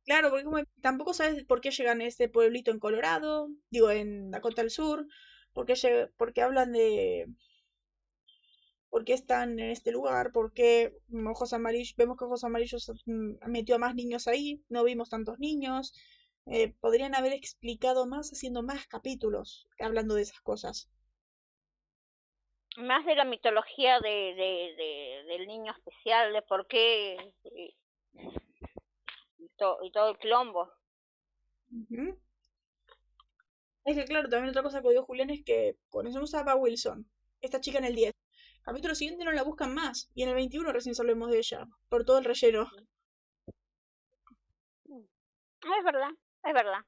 Claro, 0.05 0.31
porque 0.31 0.45
como 0.45 0.59
tampoco 0.81 1.15
sabes 1.15 1.45
por 1.45 1.61
qué 1.61 1.71
llegan 1.71 2.01
a 2.01 2.05
este 2.07 2.29
pueblito 2.29 2.71
en 2.71 2.81
Colorado, 2.81 3.49
digo, 3.71 3.91
en 3.91 4.31
Dakota 4.31 4.63
del 4.63 4.71
Sur, 4.71 5.07
por 5.53 5.65
qué, 5.67 5.75
lle- 5.75 6.11
por 6.17 6.33
qué 6.33 6.43
hablan 6.43 6.73
de 6.73 7.29
por 8.93 9.05
qué 9.07 9.15
están 9.15 9.59
en 9.61 9.71
este 9.73 9.93
lugar, 9.93 10.33
por 10.33 10.53
qué 10.55 10.95
Ojos 11.35 11.55
Amarillos, 11.55 11.97
vemos 11.99 12.19
que 12.19 12.27
Ojos 12.27 12.45
Amarillos 12.45 12.93
mm, 13.07 13.33
metió 13.49 13.77
a 13.77 13.79
más 13.81 13.97
niños 13.97 14.29
ahí, 14.29 14.63
no 14.71 14.85
vimos 14.85 15.11
tantos 15.11 15.41
niños, 15.41 15.95
eh, 16.47 16.75
podrían 16.81 17.17
haber 17.17 17.35
explicado 17.35 18.07
más 18.07 18.31
haciendo 18.33 18.63
más 18.63 18.87
capítulos 18.89 19.69
hablando 19.81 20.15
de 20.17 20.23
esas 20.23 20.43
cosas. 20.43 20.91
Más 22.77 23.07
de 23.07 23.15
la 23.15 23.25
mitología 23.25 23.99
de, 24.01 24.11
de, 24.11 24.75
de- 24.77 25.25
del 25.27 25.47
niño 25.47 25.73
especial, 25.73 26.35
de 26.35 26.43
por 26.43 26.67
qué 26.67 27.17
y, 27.45 27.75
y 29.39 29.49
to- 29.59 29.79
y 29.83 29.91
todo 29.93 30.11
el. 30.11 30.19
Ujú. 31.73 32.19
Es 33.85 33.95
que 33.97 34.05
claro, 34.07 34.29
también 34.29 34.51
otra 34.51 34.65
cosa 34.65 34.81
que 34.83 34.89
odió 34.89 35.05
Julián 35.05 35.31
es 35.31 35.45
que 35.45 35.77
conocemos 35.89 36.35
a 36.35 36.41
Ava 36.41 36.57
Wilson, 36.57 37.09
esta 37.41 37.61
chica 37.61 37.79
en 37.79 37.85
el 37.85 37.95
10. 37.95 38.13
Capítulo 38.63 38.95
siguiente 38.95 39.25
no 39.25 39.33
la 39.33 39.43
buscan 39.43 39.75
más, 39.75 40.11
y 40.15 40.23
en 40.23 40.29
el 40.29 40.37
21 40.37 40.73
recién 40.73 40.95
sabemos 40.95 41.31
de 41.31 41.39
ella, 41.39 41.67
por 41.89 42.05
todo 42.05 42.19
el 42.19 42.25
relleno. 42.25 42.71
Ah, 45.63 45.75
Es 45.79 45.85
verdad, 45.85 46.11
es 46.45 46.55
verdad. 46.55 46.79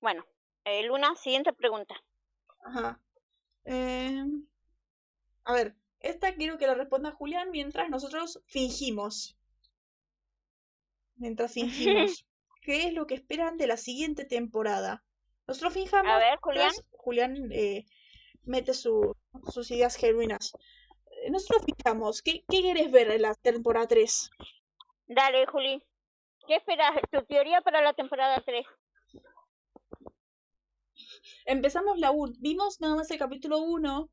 Bueno, 0.00 0.24
eh, 0.64 0.82
Luna, 0.84 1.14
siguiente 1.16 1.52
pregunta. 1.52 1.94
Ajá. 2.64 3.00
Em, 3.64 4.46
a 5.44 5.52
ver, 5.52 5.76
esta 6.00 6.34
quiero 6.34 6.58
que 6.58 6.66
la 6.66 6.74
responda 6.74 7.12
Julián 7.12 7.50
mientras 7.50 7.90
nosotros 7.90 8.40
fingimos. 8.46 9.36
Mientras 11.16 11.52
fingimos. 11.54 12.26
¿Qué 12.62 12.86
es 12.86 12.94
lo 12.94 13.06
que 13.06 13.14
esperan 13.14 13.58
de 13.58 13.66
la 13.66 13.76
siguiente 13.76 14.24
temporada? 14.24 15.04
Nosotros 15.46 15.74
fijamos. 15.74 16.12
A 16.12 16.18
ver, 16.18 16.38
Julián. 16.40 16.72
Julián 16.92 17.52
eh, 17.52 17.84
mete 18.44 18.74
su- 18.74 19.16
sus 19.52 19.70
ideas 19.70 19.96
genuinas. 19.96 20.52
Eh, 21.24 21.30
Nosotros 21.30 21.62
fijamos. 21.66 22.22
¿Qué, 22.22 22.44
qué 22.48 22.60
quieres 22.62 22.90
ver 22.92 23.10
en 23.10 23.22
la 23.22 23.34
temporada 23.34 23.86
3? 23.88 24.30
Dale, 25.06 25.46
Juli. 25.46 25.82
¿Qué 26.46 26.56
esperas? 26.56 27.00
¿Tu 27.10 27.22
teoría 27.24 27.60
para 27.62 27.82
la 27.82 27.92
temporada 27.94 28.42
3? 28.44 28.66
Empezamos 31.46 31.98
la 31.98 32.10
1. 32.10 32.34
Vimos 32.40 32.80
nada 32.80 32.96
más 32.96 33.10
el 33.10 33.18
capítulo 33.18 33.58
1. 33.58 34.10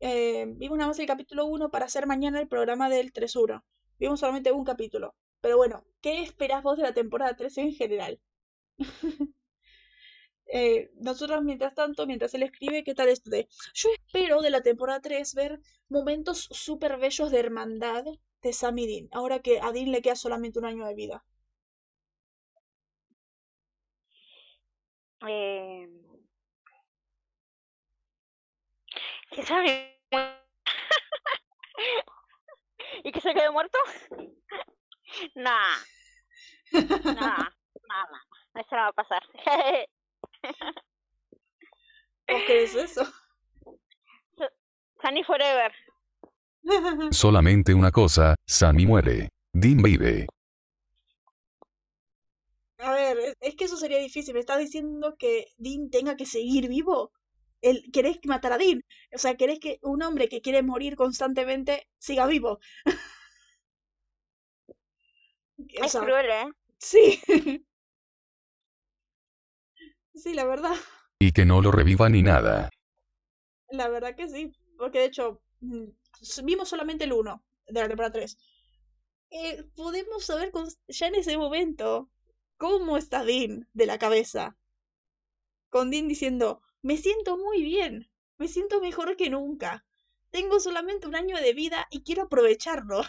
eh, 0.00 0.46
vimos 0.56 0.78
nada 0.78 0.88
más 0.88 0.98
el 1.00 1.06
capítulo 1.06 1.46
1 1.46 1.70
para 1.70 1.86
hacer 1.86 2.06
mañana 2.06 2.40
el 2.40 2.48
programa 2.48 2.88
del 2.90 3.12
3-1. 3.12 3.64
Vimos 3.98 4.20
solamente 4.20 4.52
un 4.52 4.64
capítulo. 4.64 5.14
Pero 5.40 5.56
bueno, 5.56 5.84
¿qué 6.02 6.22
esperás 6.22 6.62
vos 6.62 6.76
de 6.76 6.84
la 6.84 6.94
temporada 6.94 7.36
3 7.36 7.58
en 7.58 7.72
general? 7.74 8.20
Eh, 10.52 10.90
nosotros, 10.96 11.42
mientras 11.44 11.74
tanto, 11.74 12.06
mientras 12.06 12.34
él 12.34 12.42
escribe, 12.42 12.84
¿qué 12.84 12.94
tal 12.94 13.08
esto 13.08 13.30
de? 13.30 13.48
Yo 13.74 13.88
espero 13.94 14.40
de 14.42 14.50
la 14.50 14.62
temporada 14.62 15.00
3 15.00 15.34
ver 15.34 15.60
momentos 15.88 16.48
súper 16.50 16.98
bellos 16.98 17.30
de 17.30 17.40
hermandad 17.40 18.04
de 18.42 18.52
Sam 18.52 18.78
y 18.78 18.86
Dean, 18.86 19.08
ahora 19.12 19.40
que 19.40 19.60
a 19.60 19.72
Dean 19.72 19.92
le 19.92 20.02
queda 20.02 20.16
solamente 20.16 20.58
un 20.58 20.64
año 20.66 20.86
de 20.86 20.94
vida. 20.94 21.24
Eh... 25.22 25.86
¿Qué 29.30 29.42
sabe? 29.44 29.98
¿Y 33.04 33.12
que 33.12 33.20
se 33.20 33.32
quede 33.34 33.50
muerto? 33.50 33.78
Nah, 35.34 35.76
nah, 37.04 37.48
nada. 37.88 38.18
Esa 38.54 38.76
no 38.76 38.82
va 38.82 38.88
a 38.88 38.92
pasar. 38.92 39.22
¿Vos 42.28 42.38
crees 42.46 42.74
eso? 42.74 43.04
Sunny 45.02 45.24
Forever. 45.24 45.72
Solamente 47.10 47.74
una 47.74 47.90
cosa, 47.90 48.34
Sammy 48.46 48.86
muere. 48.86 49.28
Dean 49.54 49.82
vive. 49.82 50.26
A 52.78 52.92
ver, 52.92 53.18
es- 53.18 53.36
es 53.40 53.54
que 53.56 53.64
eso 53.64 53.76
sería 53.76 53.98
difícil. 53.98 54.34
¿Me 54.34 54.40
estás 54.40 54.58
diciendo 54.58 55.16
que 55.18 55.46
Dean 55.58 55.90
tenga 55.90 56.16
que 56.16 56.26
seguir 56.26 56.68
vivo? 56.68 57.12
El, 57.60 57.82
¿Querés 57.92 58.18
matar 58.24 58.52
a 58.52 58.58
Dean? 58.58 58.82
O 59.14 59.18
sea, 59.18 59.36
¿querés 59.36 59.58
que 59.60 59.78
un 59.82 60.02
hombre 60.02 60.28
que 60.28 60.40
quiere 60.40 60.62
morir 60.62 60.96
constantemente 60.96 61.88
siga 61.98 62.26
vivo? 62.26 62.58
O 65.80 65.84
Es 65.86 65.88
sea, 65.88 66.02
cruel, 66.02 66.26
¿eh? 66.30 66.46
sí. 66.78 67.20
Sí, 70.22 70.34
la 70.34 70.44
verdad. 70.44 70.74
Y 71.18 71.32
que 71.32 71.44
no 71.44 71.60
lo 71.60 71.70
reviva 71.70 72.08
ni 72.08 72.22
nada. 72.22 72.70
La 73.70 73.88
verdad 73.88 74.14
que 74.16 74.28
sí. 74.28 74.52
Porque 74.76 75.00
de 75.00 75.04
hecho, 75.06 75.40
mm, 75.60 75.84
vimos 76.44 76.68
solamente 76.68 77.04
el 77.04 77.12
1 77.12 77.42
de 77.66 77.80
la 77.80 77.88
temporada 77.88 78.12
3. 78.12 78.36
Eh, 79.30 79.64
podemos 79.76 80.24
saber 80.24 80.50
con- 80.50 80.68
ya 80.88 81.06
en 81.08 81.14
ese 81.16 81.36
momento 81.36 82.08
cómo 82.56 82.96
está 82.96 83.24
Dean 83.24 83.68
de 83.74 83.86
la 83.86 83.98
cabeza. 83.98 84.56
Con 85.70 85.90
Dean 85.90 86.08
diciendo, 86.08 86.62
me 86.82 86.96
siento 86.96 87.36
muy 87.36 87.62
bien, 87.62 88.10
me 88.38 88.48
siento 88.48 88.80
mejor 88.80 89.16
que 89.16 89.28
nunca. 89.30 89.84
Tengo 90.30 90.60
solamente 90.60 91.06
un 91.06 91.14
año 91.14 91.36
de 91.38 91.52
vida 91.52 91.86
y 91.90 92.02
quiero 92.02 92.22
aprovecharlo. 92.24 93.00
O 93.00 93.04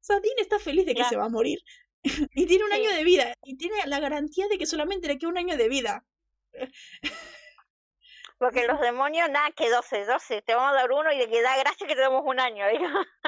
sea, 0.00 0.20
Dean 0.20 0.34
está 0.38 0.58
feliz 0.58 0.84
de 0.86 0.92
que 0.92 0.96
Claro. 0.96 1.10
se 1.10 1.16
va 1.16 1.24
a 1.26 1.28
morir. 1.30 1.60
y 2.34 2.46
tiene 2.46 2.64
un 2.64 2.72
año 2.72 2.90
de 2.90 3.04
vida. 3.04 3.34
Y 3.44 3.56
tiene 3.56 3.76
la 3.86 4.00
garantía 4.00 4.46
de 4.48 4.58
que 4.58 4.66
solamente 4.66 5.08
le 5.08 5.18
queda 5.18 5.30
un 5.30 5.38
año 5.38 5.56
de 5.56 5.68
vida. 5.68 6.04
Porque 8.38 8.66
los 8.66 8.80
demonios, 8.80 9.28
nada, 9.30 9.50
que 9.52 9.70
12, 9.70 10.04
12. 10.04 10.42
Te 10.42 10.54
vamos 10.54 10.72
a 10.72 10.74
dar 10.82 10.92
uno 10.92 11.12
y 11.12 11.18
de 11.18 11.28
que 11.28 11.42
da 11.42 11.56
gracia 11.58 11.86
que 11.86 11.94
te 11.94 12.00
damos 12.00 12.22
un 12.24 12.40
año. 12.40 12.66
digo. 12.68 12.86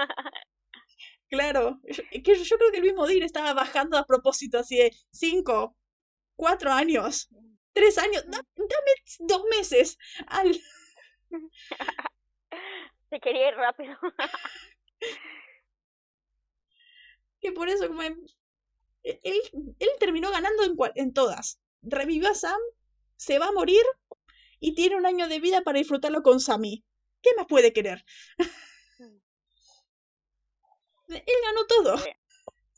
Claro, 1.28 1.80
yo- 1.84 2.04
que 2.24 2.34
yo, 2.44 2.56
creo 2.56 2.70
que 2.70 2.78
el 2.78 2.84
mismo 2.84 3.06
Dean 3.06 3.22
estaba 3.22 3.52
bajando 3.52 3.96
a 3.98 4.04
propósito, 4.06 4.58
así 4.58 4.76
de 4.76 4.92
cinco, 5.10 5.76
cuatro 6.36 6.72
años, 6.72 7.28
tres 7.74 7.98
años, 7.98 8.24
da- 8.28 8.44
dame 8.56 8.92
dos 9.20 9.44
meses. 9.50 9.98
Al... 10.28 10.58
Se 13.10 13.20
quería 13.20 13.48
ir 13.50 13.56
rápido. 13.56 13.96
Que 17.40 17.50
por 17.52 17.68
eso, 17.70 17.88
como 17.88 18.02
él, 19.22 19.40
él 19.78 19.88
terminó 20.00 20.30
ganando 20.30 20.64
en, 20.64 20.76
en 20.96 21.12
todas. 21.12 21.60
Revivió 21.82 22.30
a 22.30 22.34
Sam, 22.34 22.60
se 23.16 23.38
va 23.38 23.48
a 23.48 23.52
morir 23.52 23.82
y 24.60 24.74
tiene 24.74 24.96
un 24.96 25.06
año 25.06 25.28
de 25.28 25.40
vida 25.40 25.62
para 25.62 25.78
disfrutarlo 25.78 26.22
con 26.22 26.40
Sammy. 26.40 26.84
¿Qué 27.22 27.30
más 27.36 27.46
puede 27.46 27.72
querer? 27.72 28.04
Él 31.08 31.22
ganó 31.44 31.66
todo. 31.66 31.94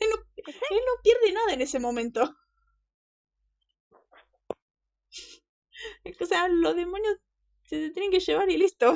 Él 0.00 0.08
no, 0.10 0.16
él 0.46 0.80
no 0.86 1.02
pierde 1.02 1.32
nada 1.32 1.52
en 1.54 1.60
ese 1.62 1.80
momento. 1.80 2.36
O 6.20 6.26
sea, 6.26 6.48
los 6.48 6.74
demonios 6.76 7.16
se 7.64 7.90
tienen 7.90 8.10
que 8.10 8.20
llevar 8.20 8.50
y 8.50 8.56
listo. 8.58 8.94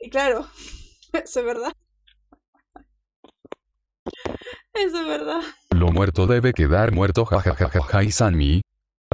Y 0.00 0.10
claro, 0.10 0.48
eso 1.12 1.40
es 1.40 1.46
verdad. 1.46 1.72
Eso 4.74 5.00
es 5.00 5.06
verdad. 5.06 5.42
Lo 5.78 5.92
muerto 5.92 6.26
debe 6.26 6.52
quedar 6.52 6.90
muerto 6.90 7.24
jajajaja 7.24 8.02
y 8.02 8.10
Sammy 8.10 8.62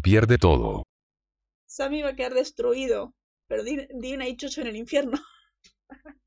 pierde 0.02 0.38
todo. 0.38 0.84
Sammy 1.66 2.00
va 2.00 2.10
a 2.10 2.16
quedar 2.16 2.32
destruido. 2.32 3.12
Pero 3.48 3.62
Dean, 3.64 3.86
Dean 3.90 4.22
ahí 4.22 4.34
chocho 4.34 4.62
en 4.62 4.68
el 4.68 4.76
infierno. 4.76 5.18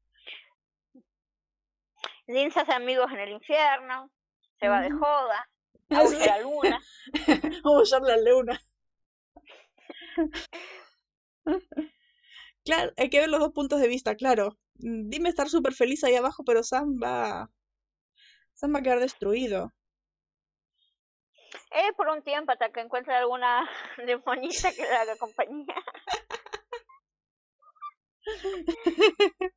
Dean 2.27 2.51
se 2.51 2.59
hace 2.59 2.71
amigos 2.71 3.11
en 3.11 3.19
el 3.19 3.29
infierno. 3.31 4.11
Se 4.59 4.67
va 4.67 4.81
de 4.81 4.91
joda. 4.91 5.49
Sí. 5.89 5.95
A 5.95 6.03
la 6.03 6.41
luna. 6.41 6.79
Vamos 7.63 7.93
a 7.93 7.99
la 7.99 8.17
luna. 8.17 8.61
Claro, 12.63 12.91
hay 12.95 13.09
que 13.09 13.21
ver 13.21 13.29
los 13.29 13.39
dos 13.39 13.53
puntos 13.53 13.79
de 13.79 13.87
vista, 13.87 14.13
claro. 14.15 14.55
Dime 14.75 15.29
estar 15.29 15.49
súper 15.49 15.73
feliz 15.73 16.03
ahí 16.03 16.15
abajo, 16.15 16.43
pero 16.43 16.61
Sam 16.61 16.99
va. 17.01 17.49
Sam 18.53 18.75
va 18.75 18.79
a 18.79 18.83
quedar 18.83 18.99
destruido. 18.99 19.73
Eh, 21.71 21.93
por 21.95 22.07
un 22.07 22.21
tiempo 22.23 22.51
hasta 22.51 22.71
que 22.71 22.79
encuentre 22.81 23.13
alguna 23.13 23.69
demonita 24.05 24.71
que 24.73 24.81
le 24.83 24.95
haga 24.95 25.15
compañía. 25.17 25.75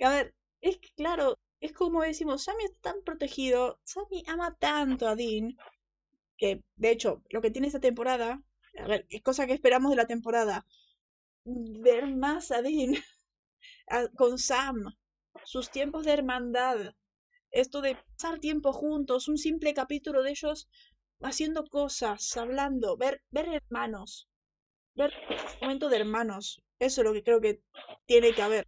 A 0.00 0.08
ver, 0.10 0.34
es 0.60 0.78
que 0.78 0.88
claro, 0.96 1.38
es 1.60 1.72
como 1.72 2.02
decimos, 2.02 2.44
Sammy 2.44 2.64
está 2.64 2.92
tan 2.92 3.02
protegido, 3.02 3.80
Sammy 3.84 4.22
ama 4.28 4.54
tanto 4.58 5.08
a 5.08 5.16
Dean, 5.16 5.56
que 6.38 6.62
de 6.76 6.90
hecho, 6.90 7.22
lo 7.30 7.40
que 7.42 7.50
tiene 7.50 7.68
esta 7.68 7.80
temporada, 7.80 8.42
a 8.78 8.86
ver, 8.86 9.06
es 9.10 9.22
cosa 9.22 9.46
que 9.46 9.54
esperamos 9.54 9.90
de 9.90 9.96
la 9.96 10.06
temporada, 10.06 10.66
ver 11.44 12.06
más 12.08 12.50
a 12.50 12.62
Dean 12.62 12.94
con 14.16 14.38
Sam, 14.38 14.94
sus 15.44 15.70
tiempos 15.70 16.04
de 16.04 16.12
hermandad, 16.12 16.94
esto 17.54 17.80
de 17.80 17.96
pasar 17.96 18.40
tiempo 18.40 18.72
juntos, 18.72 19.28
un 19.28 19.38
simple 19.38 19.72
capítulo 19.74 20.22
de 20.22 20.30
ellos 20.30 20.68
haciendo 21.22 21.64
cosas, 21.66 22.36
hablando, 22.36 22.96
ver, 22.96 23.22
ver 23.30 23.48
hermanos, 23.48 24.28
ver 24.94 25.12
momento 25.62 25.88
de 25.88 25.98
hermanos, 25.98 26.60
eso 26.78 27.00
es 27.00 27.04
lo 27.06 27.12
que 27.12 27.22
creo 27.22 27.40
que 27.40 27.62
tiene 28.06 28.34
que 28.34 28.42
haber. 28.42 28.66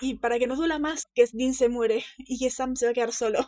Y 0.00 0.18
para 0.18 0.38
que 0.38 0.46
nos 0.46 0.58
duela 0.58 0.78
más 0.78 1.06
que 1.14 1.24
Dean 1.32 1.54
se 1.54 1.68
muere 1.68 2.04
y 2.18 2.38
que 2.38 2.50
Sam 2.50 2.76
se 2.76 2.86
va 2.86 2.90
a 2.90 2.94
quedar 2.94 3.12
solo. 3.12 3.38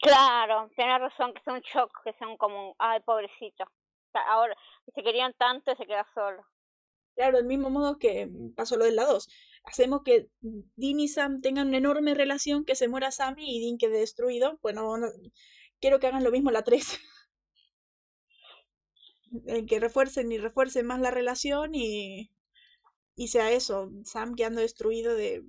Claro, 0.00 0.70
tienes 0.76 1.00
razón, 1.00 1.34
que 1.34 1.42
sea 1.42 1.54
un 1.54 1.60
shock, 1.60 1.90
que 2.04 2.12
sea 2.14 2.28
un 2.28 2.36
como 2.36 2.74
ay, 2.78 3.00
pobrecito. 3.00 3.64
Ahora, 4.28 4.54
se 4.94 5.02
querían 5.02 5.34
tanto 5.34 5.74
se 5.74 5.86
queda 5.86 6.06
solo. 6.14 6.46
Claro, 7.16 7.36
del 7.38 7.46
mismo 7.46 7.70
modo 7.70 7.98
que 7.98 8.28
pasó 8.56 8.76
lo 8.76 8.84
de 8.84 8.92
la 8.92 9.04
2. 9.04 9.28
Hacemos 9.64 10.02
que 10.04 10.28
Dean 10.40 11.00
y 11.00 11.08
Sam 11.08 11.40
tengan 11.40 11.68
una 11.68 11.78
enorme 11.78 12.14
relación, 12.14 12.64
que 12.64 12.74
se 12.76 12.88
muera 12.88 13.10
Sammy 13.12 13.56
y 13.56 13.60
Dean 13.64 13.78
quede 13.78 13.98
destruido. 14.00 14.58
Bueno, 14.62 14.96
no- 14.98 15.08
quiero 15.80 15.98
que 16.00 16.06
hagan 16.08 16.24
lo 16.24 16.30
mismo 16.32 16.50
la 16.50 16.62
3. 16.64 16.86
Eh, 19.46 19.66
que 19.66 19.80
refuercen 19.80 20.32
y 20.32 20.38
refuercen 20.38 20.86
más 20.86 21.00
la 21.00 21.10
relación 21.10 21.74
y, 21.74 22.30
y 23.16 23.28
sea 23.28 23.52
eso, 23.52 23.90
Sam 24.04 24.34
quedando 24.36 24.60
destruido 24.62 25.14
de 25.14 25.44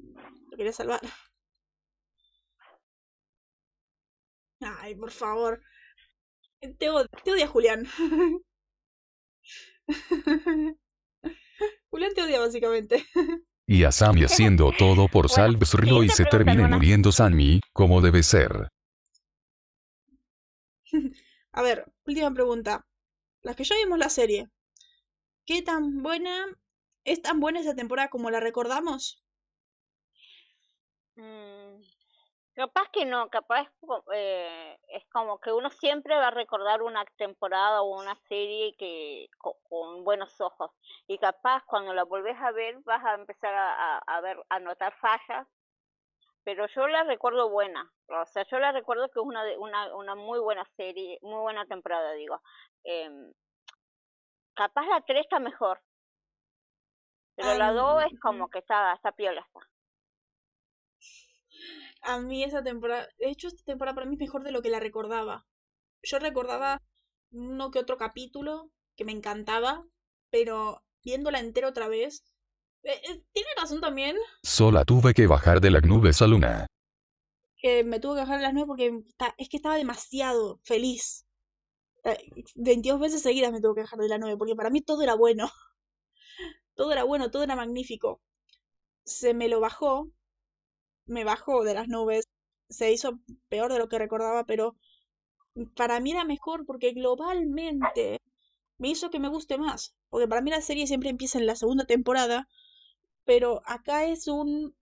lo 0.52 0.58
quería 0.58 0.74
salvar. 0.74 1.02
Ay, 4.82 4.96
por 4.96 5.12
favor. 5.12 5.62
Te, 6.80 6.90
od- 6.90 7.08
te 7.24 7.32
odia 7.32 7.48
Julián. 7.48 7.88
Julián 11.96 12.14
te 12.14 12.24
odia 12.24 12.42
básicamente. 12.42 13.06
Y 13.68 13.86
a 13.86 13.92
Sammy 13.94 14.24
haciendo 14.26 14.74
todo 14.78 15.08
por 15.08 15.30
Bueno, 15.30 15.58
salvarlo 15.58 16.04
y 16.04 16.10
se 16.10 16.26
termine 16.26 16.68
muriendo 16.68 17.14
Sammy, 17.14 17.62
como 17.72 18.02
debe 18.02 18.22
ser. 18.22 18.68
A 21.54 21.62
ver, 21.62 21.86
última 22.06 22.34
pregunta. 22.34 22.86
Las 23.44 23.56
que 23.56 23.64
ya 23.64 23.78
vimos 23.78 23.98
la 23.98 24.10
serie. 24.10 24.50
¿Qué 25.46 25.62
tan 25.62 26.04
buena 26.04 26.46
es 27.06 27.22
tan 27.22 27.40
buena 27.40 27.62
esa 27.62 27.76
temporada 27.76 28.10
como 28.10 28.30
la 28.30 28.42
recordamos? 28.42 29.24
Mm, 31.16 31.82
capaz 32.56 32.90
que 32.92 33.06
no, 33.06 33.30
capaz 33.30 33.68
eh, 34.14 34.78
es 34.90 35.04
como 35.12 35.40
que 35.40 35.52
uno 35.52 35.70
siempre 35.70 36.16
va 36.16 36.28
a 36.30 36.32
recordar 36.32 36.82
una 36.82 37.06
temporada 37.18 37.82
o 37.82 38.00
una 38.02 38.16
serie 38.28 38.76
que 38.78 39.28
co- 39.38 39.58
con, 39.64 40.04
buenos 40.04 40.40
ojos 40.42 40.72
y 41.08 41.18
capaz 41.20 41.64
cuando 41.68 41.94
la 41.94 42.04
volvés 42.06 42.38
a 42.40 42.52
ver 42.52 42.80
vas 42.86 43.04
a 43.06 43.16
empezar 43.16 43.54
a, 43.54 43.98
a- 44.00 44.22
ver 44.22 44.38
a 44.50 44.60
notar 44.60 44.94
fallas, 45.00 45.48
pero 46.44 46.68
yo 46.68 46.88
la 46.88 47.04
recuerdo 47.04 47.50
buena, 47.50 47.92
o 48.08 48.26
sea, 48.26 48.46
yo 48.46 48.60
la 48.60 48.72
recuerdo 48.72 49.10
que 49.10 49.20
es 49.20 49.26
una 49.26 49.44
de- 49.44 49.58
una 49.58 49.96
una 49.96 50.16
muy 50.16 50.40
buena 50.40 50.66
serie, 50.78 51.20
muy 51.22 51.40
buena 51.42 51.66
temporada, 51.66 52.14
digo. 52.14 52.42
Em, 52.84 53.34
capaz 54.56 54.86
la 54.88 55.02
3 55.02 55.22
está 55.22 55.40
mejor, 55.40 55.82
pero 57.36 57.54
la 57.56 57.72
2 57.72 58.04
es 58.06 58.20
como 58.20 58.50
que 58.50 58.60
está 58.60 58.94
está 58.94 59.12
piola 59.14 59.42
está. 59.42 59.60
A 62.06 62.20
mí 62.20 62.44
esa 62.44 62.64
temporada, 62.64 63.08
de 63.20 63.30
hecho 63.30 63.48
esta 63.50 63.64
temporada 63.66 63.96
para 63.96 64.08
mí 64.08 64.16
es 64.16 64.20
mejor 64.20 64.44
de 64.44 64.52
lo 64.54 64.62
que 64.62 64.70
la 64.70 64.80
recordaba. 64.80 65.46
Yo 66.04 66.20
recordaba 66.20 66.82
uno 67.32 67.72
que 67.72 67.80
otro 67.80 67.98
capítulo 67.98 68.72
que 68.96 69.06
me 69.06 69.12
encantaba, 69.12 69.86
pero 70.32 70.84
viéndola 71.04 71.40
entera 71.40 71.68
otra 71.70 71.88
vez, 71.90 72.24
eh, 72.84 73.02
eh, 73.10 73.24
tiene 73.34 73.50
razón 73.58 73.82
también 73.82 74.16
Sola 74.44 74.86
tuve 74.86 75.14
que 75.14 75.28
bajar 75.28 75.60
de 75.62 75.72
las 75.72 75.84
nubes 75.84 76.22
a 76.22 76.28
Luna. 76.28 76.68
que 77.58 77.84
me 77.84 78.00
tuve 78.00 78.16
que 78.16 78.22
bajar 78.22 78.38
de 78.38 78.44
las 78.44 78.54
9 78.54 78.68
porque 78.68 78.92
ta- 79.18 79.36
es 79.38 79.50
que 79.50 79.58
estaba 79.58 79.76
demasiado 79.76 80.60
feliz. 80.64 81.26
Eh, 82.06 82.18
22 82.56 83.00
veces 83.00 83.22
seguidas 83.24 83.52
me 83.54 83.62
tuve 83.62 83.76
que 83.76 83.82
dejar 83.82 84.00
de 84.00 84.10
la 84.10 84.18
9 84.20 84.38
porque 84.38 84.56
para 84.56 84.70
mí 84.72 84.82
todo 84.82 85.02
era 85.04 85.16
bueno. 85.16 85.50
Todo 86.76 86.92
era 86.92 87.04
bueno, 87.04 87.32
todo 87.32 87.44
era 87.44 87.56
magnífico. 87.56 88.22
Se 89.06 89.34
me 89.34 89.48
lo 89.50 89.60
bajó, 89.62 90.10
me 91.08 91.24
bajó 91.24 91.64
de 91.64 91.74
las 91.76 91.88
nubes, 91.88 92.28
se 92.70 92.92
hizo 92.92 93.20
peor 93.50 93.72
de 93.74 93.80
lo 93.80 93.90
que 93.90 94.00
recordaba, 94.00 94.46
pero 94.46 94.76
para 95.76 96.00
mí 96.00 96.12
era 96.12 96.24
mejor 96.24 96.66
porque 96.66 96.92
globalmente 96.94 98.22
me 98.80 98.90
hizo 98.90 99.10
que 99.12 99.20
me 99.20 99.30
guste 99.30 99.58
más. 99.58 99.96
Porque 100.10 100.28
para 100.28 100.42
mí 100.42 100.52
la 100.52 100.62
serie 100.62 100.88
siempre 100.88 101.10
empieza 101.10 101.40
en 101.40 101.48
la 101.48 101.56
segunda 101.58 101.86
temporada, 101.86 102.48
pero 103.26 103.62
acá 103.66 104.06
es 104.06 104.28
un 104.28 104.76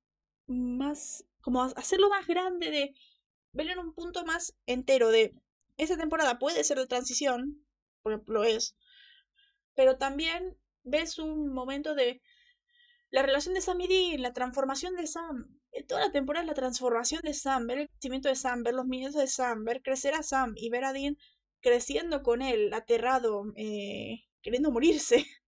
más, 0.48 1.26
como 1.42 1.64
ha- 1.64 1.74
hacerlo 1.78 2.10
más 2.10 2.28
grande 2.28 2.72
de 2.72 2.96
verlo 3.54 3.74
en 3.74 3.80
un 3.80 3.94
punto 3.96 4.26
más 4.26 4.56
entero 4.68 5.10
de 5.12 5.34
esa 5.78 5.98
temporada 5.98 6.40
puede 6.40 6.64
ser 6.66 6.80
de 6.80 6.88
transición, 6.88 7.66
porque 8.04 8.24
lo 8.32 8.44
es, 8.46 8.76
pero 9.76 9.98
también 9.98 10.58
ves 10.84 11.20
un 11.20 11.54
momento 11.54 11.94
de 11.96 12.22
la 13.12 13.24
relación 13.24 13.56
de 13.56 13.62
Sam 13.62 13.82
y 13.82 13.88
Dean, 13.88 14.22
la 14.24 14.34
transformación 14.34 14.96
de 14.96 15.08
Sam. 15.08 15.60
En 15.74 15.86
toda 15.86 16.00
la 16.06 16.12
temporada 16.14 16.44
es 16.44 16.48
la 16.48 16.54
transformación 16.54 17.22
de 17.22 17.34
Sam, 17.34 17.68
ver 17.68 17.78
el 17.80 17.90
crecimiento 17.90 18.30
de 18.30 18.36
Sam, 18.36 18.64
ver 18.64 18.74
los 18.76 18.86
miedos 18.86 19.14
de 19.16 19.28
Sam, 19.28 19.66
ver 19.66 19.82
crecer 19.82 20.14
a 20.14 20.24
Sam 20.24 20.54
y 20.56 20.70
ver 20.70 20.86
a 20.86 20.94
Dean 20.94 21.18
creciendo 21.62 22.24
con 22.24 22.42
él, 22.42 22.74
aterrado, 22.74 23.44
eh, 23.58 24.24
queriendo 24.42 24.72
morirse. 24.72 25.26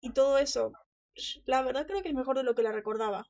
Y 0.00 0.10
todo 0.14 0.38
eso. 0.38 0.72
La 1.44 1.60
verdad 1.60 1.86
creo 1.86 2.00
que 2.02 2.08
es 2.08 2.14
mejor 2.14 2.38
de 2.38 2.44
lo 2.44 2.54
que 2.54 2.62
la 2.62 2.72
recordaba. 2.72 3.26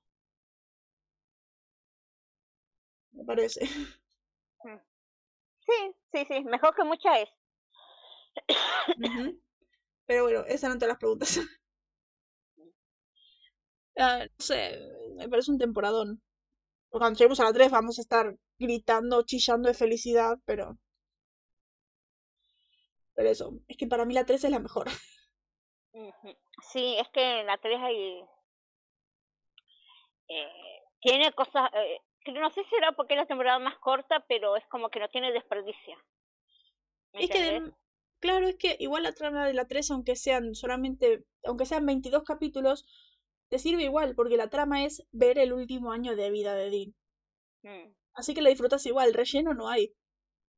Me 3.13 3.25
parece. 3.25 3.67
Sí, 5.67 5.95
sí, 6.13 6.25
sí, 6.29 6.45
mejor 6.45 6.75
que 6.75 6.83
mucha 6.85 7.21
es. 7.21 7.29
Pero 10.07 10.25
bueno, 10.25 10.41
esas 10.47 10.65
eran 10.65 10.79
todas 10.79 10.91
las 10.91 10.99
preguntas. 10.99 11.41
Ah, 13.99 14.25
no 14.25 14.45
sé, 14.45 14.79
me 15.17 15.29
parece 15.29 15.51
un 15.51 15.59
temporadón. 15.59 16.23
Porque 16.91 17.03
Cuando 17.03 17.19
lleguemos 17.19 17.41
a 17.41 17.45
la 17.45 17.53
3 17.55 17.71
vamos 17.73 17.99
a 17.99 18.03
estar 18.03 18.37
gritando, 18.59 19.23
chillando 19.25 19.69
de 19.69 19.75
felicidad, 19.75 20.39
pero... 20.47 20.79
Pero 23.15 23.29
eso, 23.31 23.59
es 23.69 23.77
que 23.77 23.87
para 23.89 24.05
mí 24.05 24.15
la 24.15 24.25
3 24.27 24.45
es 24.45 24.51
la 24.53 24.61
mejor. 24.61 24.87
Sí, 26.73 26.97
es 26.99 27.09
que 27.09 27.43
la 27.45 27.57
3 27.59 27.81
hay... 27.81 28.23
eh, 30.29 30.83
tiene 31.01 31.33
cosas... 31.33 31.71
eh, 31.75 32.01
que 32.25 32.33
no 32.33 32.51
sé 32.51 32.65
si 32.65 32.71
será 32.71 32.93
porque 32.93 33.15
es 33.15 33.21
la 33.21 33.27
temporada 33.27 33.59
más 33.61 33.79
corta, 33.79 34.25
pero 34.29 34.57
es 34.57 34.67
como 34.67 34.89
que 34.91 34.99
no 35.01 35.09
tiene 35.09 35.31
desperdicio. 35.33 35.97
¿Me 37.13 37.23
Es 37.23 37.31
que, 37.31 37.41
de- 37.41 37.73
claro, 38.21 38.47
es 38.49 38.57
que 38.57 38.77
igual 38.81 39.03
la 39.05 39.13
trama 39.13 39.47
de 39.47 39.55
la 39.55 39.67
3, 39.67 39.91
aunque 39.91 40.17
sean 40.17 40.55
solamente, 40.55 41.25
aunque 41.45 41.67
sean 41.67 41.87
22 41.87 42.25
capítulos, 42.25 42.87
te 43.49 43.59
sirve 43.59 43.85
igual, 43.85 44.15
porque 44.15 44.37
la 44.37 44.51
trama 44.51 44.85
es 44.85 45.03
ver 45.13 45.39
el 45.39 45.53
último 45.53 45.93
año 45.93 46.17
de 46.17 46.31
vida 46.31 46.55
de 46.55 46.71
Dean. 46.71 46.95
Mm. 47.65 47.95
Así 48.15 48.35
que 48.35 48.43
la 48.43 48.51
disfrutas 48.51 48.85
igual, 48.87 49.15
relleno 49.15 49.55
no 49.55 49.69
hay. 49.69 49.95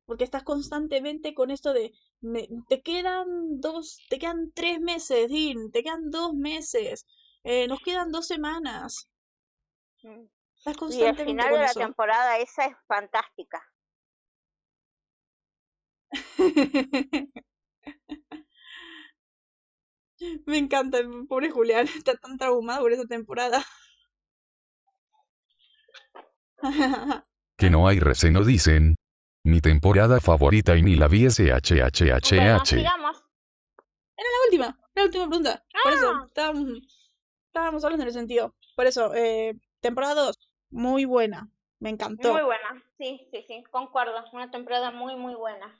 Porque 0.05 0.23
estás 0.25 0.43
constantemente 0.43 1.33
con 1.35 1.51
esto 1.51 1.73
de 1.73 1.91
me- 2.21 2.49
te 2.69 2.81
quedan 2.81 3.61
dos, 3.61 3.99
te 4.09 4.19
quedan 4.19 4.51
tres 4.53 4.79
meses, 4.81 5.29
Dean, 5.29 5.71
te 5.71 5.83
quedan 5.83 6.11
dos 6.11 6.33
meses, 6.35 7.05
eh, 7.43 7.67
nos 7.67 7.81
quedan 7.81 8.11
dos 8.11 8.27
semanas. 8.27 9.09
Mm. 10.03 10.25
Estás 10.57 10.77
Y 10.87 11.03
el 11.03 11.15
constantemente 11.15 11.23
final 11.23 11.49
con 11.49 11.59
de 11.59 11.61
la 11.61 11.67
eso. 11.71 11.79
temporada 11.85 12.37
esa 12.37 12.65
es 12.65 12.75
fantástica. 12.87 13.63
Me 20.45 20.57
encanta, 20.57 20.99
pobre 21.27 21.49
Julián, 21.49 21.87
está 21.95 22.15
tan 22.15 22.37
traumado 22.37 22.81
por 22.81 22.91
esa 22.93 23.05
temporada. 23.05 23.63
Que 27.57 27.69
no 27.69 27.87
hay 27.87 27.99
receno 27.99 28.43
dicen. 28.45 28.95
Mi 29.43 29.61
temporada 29.61 30.19
favorita 30.19 30.75
y 30.75 30.81
ni 30.83 30.95
la 30.95 31.07
vi 31.07 31.19
Bueno, 31.27 31.57
SHHHH. 31.59 32.65
sigamos. 32.65 33.23
La 34.17 34.23
última, 34.45 34.79
la 34.95 35.03
última 35.03 35.27
pregunta. 35.27 35.63
Por 35.83 35.93
eso, 35.93 36.09
Ah. 36.13 36.23
estábamos, 36.27 36.67
estábamos 37.47 37.83
hablando 37.83 38.03
en 38.03 38.07
el 38.09 38.13
sentido. 38.13 38.53
Por 38.75 38.85
eso, 38.85 39.13
eh, 39.15 39.57
temporada 39.79 40.15
2, 40.25 40.35
muy 40.71 41.05
buena. 41.05 41.49
Me 41.79 41.89
encantó. 41.89 42.33
Muy 42.33 42.43
buena. 42.43 42.83
Sí, 42.97 43.27
sí, 43.31 43.43
sí, 43.47 43.63
concuerdo. 43.71 44.13
Una 44.33 44.51
temporada 44.51 44.91
muy, 44.91 45.15
muy 45.15 45.35
buena. 45.35 45.73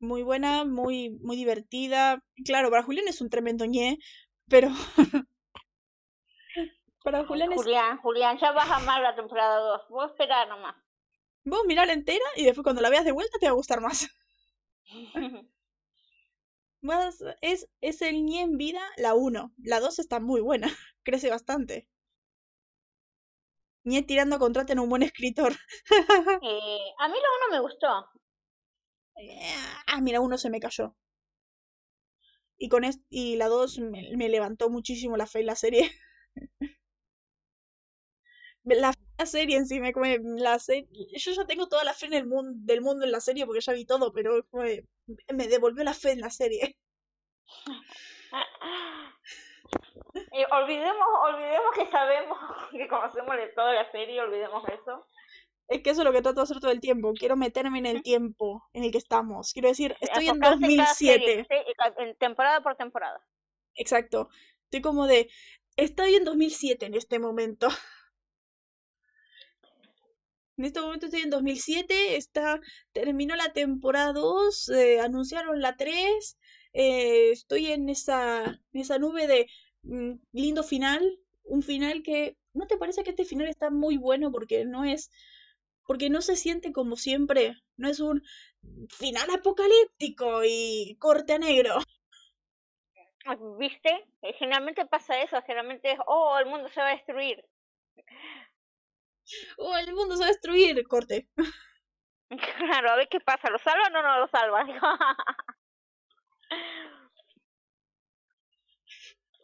Muy 0.00 0.22
buena, 0.22 0.64
muy, 0.64 1.10
muy 1.22 1.36
divertida. 1.36 2.22
Claro, 2.44 2.70
para 2.70 2.82
Julián 2.82 3.08
es 3.08 3.20
un 3.20 3.30
tremendo 3.30 3.64
ñe, 3.66 3.98
pero 4.48 4.68
para 7.02 7.24
Julián 7.24 7.52
es 7.52 7.62
Julián, 7.62 7.96
Julián, 8.02 8.36
ya 8.38 8.52
vas 8.52 8.68
a 8.70 8.76
amar 8.76 9.00
la 9.00 9.14
temporada 9.14 9.56
2. 9.60 9.88
Vos 9.88 10.10
esperá 10.10 10.44
nomás. 10.44 10.76
vos 11.44 11.64
mirarla 11.66 11.94
entera 11.94 12.24
y 12.36 12.44
después 12.44 12.62
cuando 12.62 12.82
la 12.82 12.90
veas 12.90 13.04
de 13.06 13.12
vuelta 13.12 13.38
te 13.38 13.46
va 13.46 13.52
a 13.52 13.54
gustar 13.54 13.80
más. 13.80 14.06
Más 16.80 17.22
es, 17.42 17.68
es 17.82 18.00
el 18.00 18.24
ñe 18.24 18.40
en 18.40 18.56
vida, 18.56 18.80
la 18.96 19.12
1. 19.14 19.52
La 19.58 19.78
2 19.78 19.98
está 19.98 20.20
muy 20.20 20.40
buena, 20.40 20.68
crece 21.02 21.28
bastante. 21.28 21.86
ñe 23.88 24.00
tirando 24.02 24.38
contrato 24.38 24.72
en 24.72 24.80
un 24.80 24.90
buen 24.90 25.02
escritor. 25.02 25.52
Eh, 26.40 26.78
a 26.98 27.08
mí 27.08 27.14
la 27.14 27.46
1 27.48 27.56
me 27.56 27.60
gustó. 27.60 28.10
Ah, 29.86 30.00
mira, 30.00 30.20
uno 30.20 30.38
se 30.38 30.50
me 30.50 30.60
cayó. 30.60 30.94
Y 32.58 32.68
con 32.68 32.84
es- 32.84 33.00
y 33.08 33.36
la 33.36 33.48
2 33.48 33.78
me, 33.78 34.28
levantó 34.28 34.68
muchísimo 34.68 35.16
la 35.16 35.26
fe 35.26 35.40
en 35.40 35.46
la 35.46 35.56
serie. 35.56 35.90
La 38.64 38.92
la 39.18 39.24
serie 39.24 39.56
en 39.56 39.66
sí 39.66 39.80
me 39.80 39.94
come 39.94 40.18
la 40.22 40.58
serie. 40.58 40.86
Yo 41.16 41.32
ya 41.32 41.46
tengo 41.46 41.68
toda 41.68 41.84
la 41.84 41.94
fe 41.94 42.04
en 42.06 42.12
el 42.12 42.26
mundo 42.26 42.52
del 42.70 42.82
mundo 42.82 43.06
en 43.06 43.12
la 43.12 43.20
serie 43.22 43.46
porque 43.46 43.62
ya 43.62 43.72
vi 43.72 43.86
todo, 43.86 44.12
pero 44.12 44.44
fue- 44.50 44.84
me 45.34 45.48
devolvió 45.48 45.84
la 45.84 45.94
fe 45.94 46.10
en 46.12 46.20
la 46.20 46.28
serie. 46.30 46.76
Olvidemos, 50.50 51.06
olvidemos 51.22 51.72
que 51.74 51.86
sabemos, 51.90 52.38
que 52.70 52.88
conocemos 52.88 53.36
de 53.36 53.48
toda 53.48 53.72
la 53.72 53.90
serie, 53.90 54.20
olvidemos 54.20 54.62
eso. 54.68 55.06
Es 55.68 55.82
que 55.82 55.90
eso 55.90 56.02
es 56.02 56.04
lo 56.04 56.12
que 56.12 56.22
trato 56.22 56.40
de 56.40 56.44
hacer 56.44 56.60
todo 56.60 56.70
el 56.70 56.80
tiempo. 56.80 57.12
Quiero 57.14 57.36
meterme 57.36 57.78
en 57.78 57.86
el 57.86 58.02
tiempo 58.02 58.64
en 58.72 58.84
el 58.84 58.92
que 58.92 58.98
estamos. 58.98 59.52
Quiero 59.52 59.68
decir, 59.68 59.96
estoy 60.00 60.28
en 60.28 60.36
Enfocarse 60.36 60.64
en 60.64 60.76
cada 60.76 60.94
serie, 60.94 61.36
2007. 61.38 61.46
sí, 61.50 62.02
en 62.02 62.16
temporada 62.16 62.62
por 62.62 62.76
temporada. 62.76 63.20
Exacto. 63.74 64.28
Estoy 64.64 64.80
como 64.80 65.06
de, 65.06 65.28
estoy 65.76 66.14
en 66.14 66.24
2007 66.24 66.86
en 66.86 66.94
este 66.94 67.18
momento. 67.18 67.68
En 70.58 70.64
este 70.64 70.80
momento 70.80 71.06
estoy 71.06 71.20
en 71.20 71.30
2007, 71.30 72.16
está, 72.16 72.60
terminó 72.92 73.36
la 73.36 73.52
temporada 73.52 74.14
2, 74.14 74.70
eh, 74.70 75.00
anunciaron 75.00 75.60
la 75.60 75.76
3, 75.76 76.38
eh, 76.72 77.30
estoy 77.30 77.72
en 77.72 77.90
esa, 77.90 78.44
en 78.72 78.80
esa 78.80 78.98
nube 78.98 79.26
de 79.26 79.48
mm, 79.82 80.12
lindo 80.32 80.62
final, 80.62 81.20
un 81.44 81.62
final 81.62 82.02
que, 82.02 82.38
¿no 82.54 82.66
te 82.66 82.78
parece 82.78 83.04
que 83.04 83.10
este 83.10 83.26
final 83.26 83.48
está 83.48 83.68
muy 83.68 83.98
bueno 83.98 84.32
porque 84.32 84.64
no 84.64 84.84
es, 84.84 85.10
porque 85.86 86.10
no 86.10 86.20
se 86.22 86.36
siente 86.36 86.72
como 86.72 86.96
siempre, 86.96 87.56
no 87.76 87.88
es 87.88 88.00
un 88.00 88.22
final 88.90 89.28
apocalíptico 89.30 90.42
y 90.44 90.96
corte 91.00 91.34
a 91.34 91.38
negro? 91.38 91.76
¿Viste? 93.58 94.06
Eh, 94.22 94.32
Generalmente 94.38 94.86
pasa 94.86 95.20
eso, 95.20 95.40
generalmente 95.42 95.92
es, 95.92 95.98
oh, 96.06 96.38
el 96.38 96.46
mundo 96.46 96.68
se 96.70 96.80
va 96.80 96.88
a 96.88 96.96
destruir. 96.96 97.44
¡Oh, 99.58 99.76
el 99.76 99.92
mundo 99.94 100.16
se 100.16 100.20
va 100.20 100.26
a 100.26 100.28
destruir! 100.30 100.82
Corte. 100.88 101.28
Claro, 102.58 102.90
a 102.90 102.96
ver 102.96 103.08
qué 103.08 103.20
pasa, 103.20 103.50
¿lo 103.50 103.58
salvan 103.58 103.94
o 103.96 104.02
no 104.02 104.18
lo 104.18 104.28
salvan? 104.28 104.66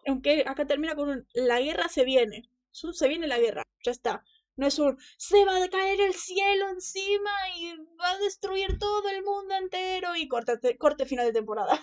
Aunque 0.06 0.44
acá 0.47 0.64
termina 0.64 0.94
con 0.94 1.09
un 1.09 1.27
la 1.35 1.60
guerra 1.60 1.89
se 1.89 2.05
viene. 2.05 2.48
Se 2.70 3.09
viene 3.09 3.27
la 3.27 3.39
guerra, 3.39 3.64
ya 3.85 3.90
está. 3.93 4.24
No 4.57 4.66
es 4.66 4.79
un 4.79 4.99
se 5.16 5.45
va 5.45 5.62
a 5.65 5.69
caer 5.69 6.01
el 6.01 6.15
cielo 6.15 6.69
encima 6.69 7.31
y 7.57 7.77
va 8.01 8.11
a 8.11 8.19
destruir 8.19 8.79
todo 8.79 9.09
el 9.09 9.23
mundo 9.23 9.55
entero 9.55 10.15
y 10.16 10.29
corte, 10.29 10.77
corte 10.79 11.07
final 11.07 11.27
de 11.27 11.33
temporada. 11.33 11.81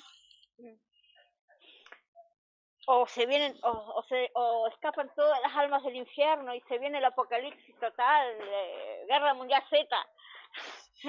o 2.88 3.06
se 3.08 3.26
vienen, 3.28 3.56
o, 3.64 3.70
o 3.70 4.04
se, 4.10 4.32
o 4.34 4.68
escapan 4.70 5.12
todas 5.16 5.40
las 5.44 5.56
almas 5.56 5.84
del 5.84 5.96
infierno 5.96 6.56
y 6.56 6.62
se 6.62 6.80
viene 6.80 6.98
el 6.98 7.06
apocalipsis 7.06 7.78
total, 7.80 8.28
eh, 8.42 9.06
guerra 9.08 9.34
mundial 9.36 9.64
Z. 9.70 9.88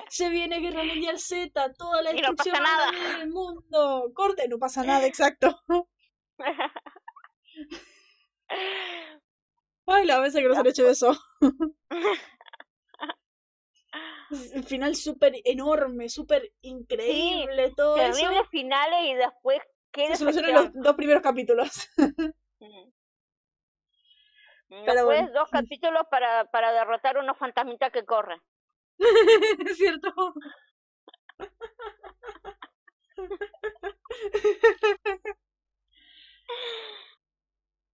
Se 0.08 0.28
viene 0.28 0.60
Guerra 0.60 0.84
Mundial 0.84 1.18
Z, 1.18 1.72
toda 1.74 2.02
la 2.02 2.12
no 2.12 2.16
destrucción 2.18 2.54
pasa 2.54 2.60
nada. 2.60 2.90
venir 2.90 3.16
del 3.18 3.30
mundo. 3.30 4.12
Corte, 4.14 4.46
no 4.48 4.58
pasa 4.58 4.84
nada, 4.84 5.06
exacto. 5.06 5.58
Ay, 9.90 10.06
la 10.06 10.20
vez 10.20 10.34
que 10.34 10.42
nos 10.42 10.58
han 10.58 10.66
hecho 10.66 10.88
eso. 10.88 11.12
El 14.54 14.64
final 14.64 14.94
súper 14.94 15.34
enorme, 15.44 16.08
súper 16.08 16.52
increíble, 16.62 17.72
todo 17.76 17.96
Terribles 17.96 18.40
eso. 18.42 18.50
finales 18.50 19.00
y 19.06 19.14
después 19.14 19.60
qué 19.90 20.06
Se 20.08 20.16
soluciona 20.16 20.48
en 20.48 20.54
los 20.54 20.70
dos 20.74 20.96
primeros 20.96 21.22
capítulos. 21.22 21.88
Pero 24.68 24.84
Después 24.84 25.04
bueno. 25.04 25.32
dos 25.32 25.48
capítulos 25.50 26.02
para, 26.10 26.44
para 26.44 26.72
derrotar 26.72 27.18
unos 27.18 27.36
fantasmitas 27.36 27.90
que 27.90 28.04
corren. 28.04 28.40
es 29.66 29.76
cierto. 29.76 30.12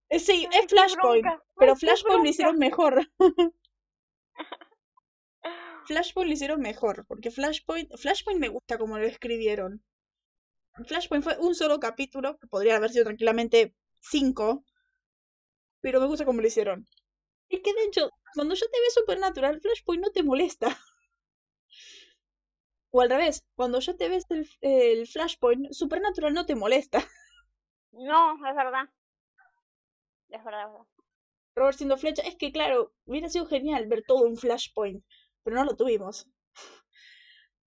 Eh, 0.08 0.18
Sí, 0.18 0.48
es 0.52 0.66
Flashpoint, 0.68 1.26
pero 1.58 1.76
Flashpoint 1.76 2.22
lo 2.24 2.28
hicieron 2.28 2.58
mejor. 2.58 3.08
Flashpoint 5.86 6.28
lo 6.28 6.34
hicieron 6.34 6.60
mejor, 6.60 7.06
porque 7.06 7.30
Flashpoint, 7.30 7.90
Flashpoint 7.96 8.38
me 8.38 8.50
gusta 8.50 8.76
como 8.76 8.98
lo 8.98 9.06
escribieron. 9.06 9.82
Flashpoint 10.86 11.24
fue 11.24 11.36
un 11.38 11.54
solo 11.54 11.80
capítulo, 11.80 12.38
que 12.38 12.46
podría 12.46 12.76
haber 12.76 12.90
sido 12.90 13.04
tranquilamente 13.04 13.74
cinco, 14.00 14.64
pero 15.80 16.00
me 16.00 16.06
gusta 16.06 16.24
como 16.26 16.40
lo 16.40 16.46
hicieron. 16.46 16.86
Es 17.48 17.60
que 17.62 17.72
de 17.74 17.84
hecho, 17.84 18.10
cuando 18.34 18.54
yo 18.54 18.66
te 18.70 18.80
veo 18.80 18.90
Supernatural, 18.90 19.60
Flashpoint 19.60 20.02
no 20.04 20.10
te 20.12 20.22
molesta. 20.22 20.68
O 22.90 23.00
al 23.00 23.10
revés, 23.10 23.44
cuando 23.54 23.78
yo 23.78 23.94
te 23.96 24.08
ves 24.08 24.24
el, 24.30 24.48
el 24.60 25.06
Flashpoint, 25.06 25.72
Supernatural 25.72 26.34
no 26.34 26.46
te 26.46 26.56
molesta. 26.56 27.06
No, 27.92 28.34
es 28.48 28.54
verdad. 28.54 28.88
Es 30.30 30.44
verdad, 30.44 30.66
es 30.66 30.72
verdad. 30.72 30.86
Robert 31.56 31.76
siendo 31.76 31.96
flecha, 31.96 32.22
es 32.22 32.36
que 32.36 32.52
claro, 32.52 32.92
hubiera 33.04 33.28
sido 33.28 33.46
genial 33.46 33.88
ver 33.88 34.04
todo 34.06 34.24
un 34.24 34.36
Flashpoint, 34.36 35.04
pero 35.42 35.56
no 35.56 35.64
lo 35.64 35.74
tuvimos. 35.76 36.28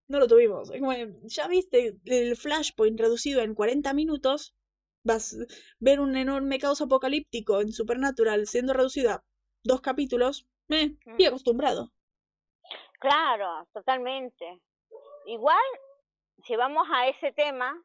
No 0.10 0.20
lo 0.20 0.28
tuvimos. 0.28 0.70
Es 0.72 0.82
como, 0.82 0.94
ya 1.24 1.48
viste 1.48 1.98
el 2.06 2.36
Flashpoint 2.36 3.00
reducido 3.00 3.42
en 3.42 3.56
40 3.56 3.94
minutos, 3.94 4.54
vas 5.04 5.34
a 5.34 5.46
ver 5.80 6.00
un 6.02 6.16
enorme 6.18 6.60
caos 6.60 6.82
apocalíptico 6.82 7.62
en 7.62 7.72
Supernatural 7.72 8.48
siendo 8.48 8.74
reducido 8.74 9.12
a 9.12 9.24
dos 9.64 9.82
capítulos, 9.82 10.48
eh, 10.70 10.96
estoy 11.10 11.26
Mm. 11.26 11.28
acostumbrado. 11.28 11.94
Claro, 13.00 13.68
totalmente. 13.74 14.60
Igual, 15.28 15.64
si 16.46 16.56
vamos 16.56 16.88
a 16.94 17.08
ese 17.08 17.32
tema 17.34 17.82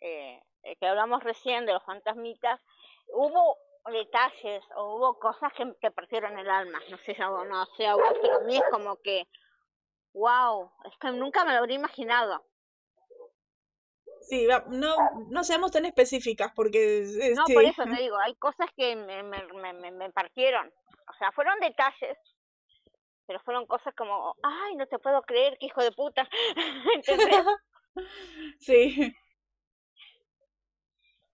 eh, 0.00 0.40
que 0.80 0.86
hablamos 0.86 1.24
recién 1.24 1.66
de 1.66 1.74
los 1.74 1.84
fantasmitas, 1.84 2.60
hubo 3.08 3.56
detalles 3.86 4.62
o 4.76 4.96
hubo 4.96 5.18
cosas 5.18 5.52
que 5.54 5.66
te 5.80 5.90
partieron 5.90 6.38
el 6.38 6.50
alma. 6.50 6.80
No 6.90 6.98
sé 6.98 7.14
si 7.14 7.22
a 7.22 7.28
vos, 7.28 7.46
no 7.46 7.66
sé 7.76 7.86
a 7.86 7.94
vos, 7.94 8.14
pero 8.22 8.36
a 8.36 8.40
mí 8.40 8.56
es 8.56 8.64
como 8.70 8.96
que, 8.96 9.28
wow, 10.14 10.70
es 10.86 10.94
que 11.00 11.12
nunca 11.12 11.44
me 11.44 11.52
lo 11.52 11.58
habría 11.60 11.76
imaginado. 11.78 12.44
Sí, 14.28 14.46
no, 14.68 14.94
no 15.30 15.44
seamos 15.44 15.72
tan 15.72 15.86
específicas 15.86 16.52
porque... 16.54 17.02
eh, 17.02 17.34
No, 17.34 17.44
por 17.52 17.64
eso 17.64 17.86
te 17.86 17.96
digo, 18.02 18.16
hay 18.18 18.34
cosas 18.36 18.68
que 18.76 18.94
me, 18.96 19.22
me, 19.22 19.42
me, 19.54 19.72
me- 19.72 19.90
me 19.90 20.10
partieron. 20.10 20.68
O 21.08 21.14
sea, 21.18 21.32
fueron 21.32 21.58
detalles, 21.60 22.16
pero 23.26 23.40
fueron 23.40 23.66
cosas 23.66 23.94
como, 23.94 24.36
ay, 24.42 24.76
no 24.76 24.86
te 24.86 24.98
puedo 24.98 25.22
creer, 25.22 25.56
que 25.58 25.66
hijo 25.66 25.82
de 25.82 25.92
puta. 25.92 26.28
¿Entendés? 26.94 27.46
Sí. 28.60 29.14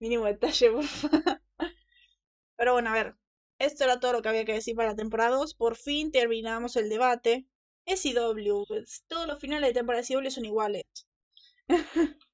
Mínimo 0.01 0.27
detalle, 0.27 0.71
por 0.71 0.85
favor. 0.85 1.41
Pero 2.63 2.75
bueno, 2.75 2.91
a 2.91 2.93
ver. 2.93 3.17
Esto 3.59 3.83
era 3.83 3.99
todo 3.99 4.13
lo 4.13 4.23
que 4.23 4.29
había 4.29 4.45
que 4.45 4.53
decir 4.53 4.77
para 4.77 4.91
la 4.91 4.95
temporada 4.95 5.31
2. 5.37 5.55
Por 5.55 5.75
fin 5.75 6.13
terminamos 6.13 6.77
el 6.77 6.89
debate. 6.89 7.49
Es 7.87 8.03
CW. 8.05 8.65
pues, 8.69 9.03
Todos 9.09 9.27
los 9.27 9.41
finales 9.41 9.71
de 9.71 9.75
temporada 9.75 10.05
de 10.05 10.15
CW 10.15 10.31
son 10.31 10.45
iguales. 10.45 10.85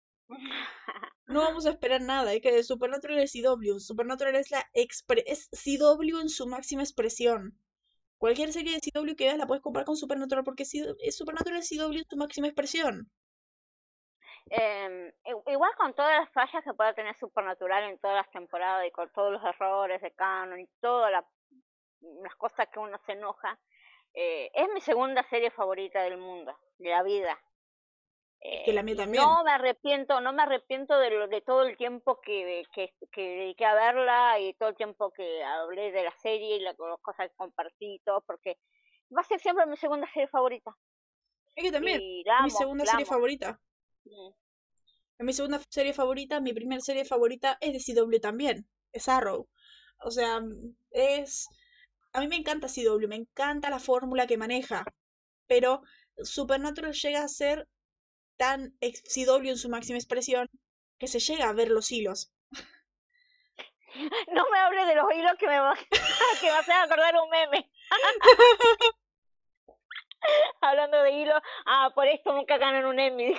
No 1.26 1.40
vamos 1.40 1.64
a 1.64 1.70
esperar 1.70 2.02
nada. 2.02 2.34
Es 2.34 2.42
que 2.42 2.62
Supernatural 2.62 3.18
es 3.20 3.32
CW. 3.32 3.78
Supernatural 3.78 4.34
es 4.36 4.50
la 4.50 4.68
expre 4.74 5.24
es 5.26 5.48
CW 5.48 6.20
en 6.20 6.28
su 6.28 6.46
máxima 6.46 6.82
expresión. 6.82 7.58
Cualquier 8.18 8.52
serie 8.52 8.74
de 8.74 8.80
CW 8.80 9.16
que 9.16 9.24
veas 9.24 9.38
la 9.38 9.46
puedes 9.46 9.62
comparar 9.62 9.86
con 9.86 9.96
Supernatural 9.96 10.44
porque 10.44 10.64
es 10.64 11.16
Supernatural 11.16 11.60
es 11.60 11.70
CW 11.70 11.96
en 11.96 12.06
su 12.10 12.16
máxima 12.18 12.48
expresión. 12.48 13.10
I- 14.50 15.52
igual 15.52 15.74
con 15.76 15.94
todas 15.94 16.18
las 16.20 16.30
fallas 16.32 16.64
que 16.64 16.74
pueda 16.74 16.94
tener 16.94 17.14
Supernatural 17.16 17.84
en 17.84 17.98
todas 17.98 18.16
las 18.16 18.30
temporadas 18.30 18.86
y 18.86 18.90
con 18.90 19.10
todos 19.10 19.32
los 19.32 19.44
errores 19.44 20.00
de 20.00 20.10
canon 20.12 20.60
y 20.60 20.66
todas 20.80 21.10
la- 21.12 21.26
las 22.22 22.34
cosas 22.36 22.68
que 22.72 22.78
uno 22.78 22.98
se 23.06 23.12
enoja, 23.12 23.58
eh, 24.14 24.50
es 24.54 24.68
mi 24.72 24.80
segunda 24.80 25.22
serie 25.28 25.50
favorita 25.50 26.02
del 26.02 26.16
mundo, 26.18 26.56
de 26.78 26.90
la 26.90 27.02
vida. 27.02 27.38
que 28.40 28.72
la 28.72 28.80
Eh, 28.80 28.84
mía 28.84 28.94
y 28.94 28.96
también. 28.98 29.24
No 29.24 29.42
me 29.42 29.50
arrepiento, 29.50 30.20
no 30.20 30.32
me 30.32 30.42
arrepiento 30.44 30.96
de, 31.00 31.10
lo, 31.10 31.26
de 31.26 31.40
todo 31.40 31.62
el 31.64 31.76
tiempo 31.76 32.20
que, 32.20 32.64
que, 32.72 32.94
que 33.10 33.20
dediqué 33.20 33.64
a 33.64 33.74
verla 33.74 34.38
y 34.38 34.54
todo 34.54 34.68
el 34.68 34.76
tiempo 34.76 35.10
que 35.10 35.42
hablé 35.42 35.90
de 35.90 36.04
la 36.04 36.12
serie 36.18 36.54
y 36.56 36.60
las 36.60 36.76
cosas 37.02 37.28
que 37.30 37.36
compartí 37.36 37.94
y 37.96 37.98
todo, 37.98 38.20
porque 38.20 38.56
va 39.14 39.22
a 39.22 39.24
ser 39.24 39.40
siempre 39.40 39.66
mi 39.66 39.76
segunda 39.76 40.06
serie 40.12 40.28
favorita. 40.28 40.70
Es 41.56 41.64
que 41.64 41.72
también. 41.72 42.00
Y 42.00 42.22
la 42.24 42.34
Es 42.34 42.38
amo, 42.38 42.44
mi 42.44 42.50
segunda 42.52 42.84
la 42.84 42.90
serie 42.92 43.06
amo. 43.06 43.12
favorita. 43.12 43.60
Mm. 44.10 44.32
Es 45.18 45.26
mi 45.26 45.32
segunda 45.32 45.60
serie 45.68 45.92
favorita, 45.92 46.40
mi 46.40 46.52
primera 46.52 46.80
serie 46.80 47.04
favorita 47.04 47.58
es 47.60 47.72
de 47.72 47.94
CW 47.94 48.20
también, 48.20 48.68
es 48.92 49.08
Arrow. 49.08 49.48
O 50.00 50.10
sea, 50.10 50.40
es... 50.90 51.48
A 52.12 52.20
mí 52.20 52.28
me 52.28 52.36
encanta 52.36 52.68
CW, 52.68 53.06
me 53.08 53.16
encanta 53.16 53.70
la 53.70 53.78
fórmula 53.78 54.26
que 54.26 54.38
maneja, 54.38 54.84
pero 55.46 55.82
Supernatural 56.16 56.94
llega 56.94 57.22
a 57.22 57.28
ser 57.28 57.68
tan 58.36 58.76
CW 58.80 59.50
en 59.50 59.58
su 59.58 59.68
máxima 59.68 59.98
expresión 59.98 60.48
que 60.98 61.08
se 61.08 61.20
llega 61.20 61.48
a 61.48 61.52
ver 61.52 61.70
los 61.70 61.90
hilos. 61.92 62.32
No 64.32 64.44
me 64.50 64.58
hables 64.58 64.86
de 64.86 64.94
los 64.94 65.12
hilos 65.12 65.32
que 65.38 65.48
me 65.48 65.58
va, 65.58 65.74
que 66.40 66.46
me 66.46 66.56
hacen 66.58 66.76
acordar 66.76 67.16
un 67.16 67.30
meme. 67.30 67.68
Hablando 70.60 71.02
de 71.02 71.12
hilos, 71.12 71.42
ah, 71.66 71.90
por 71.94 72.06
esto 72.06 72.32
nunca 72.32 72.58
ganan 72.58 72.84
un 72.84 72.98
Emmy. 72.98 73.34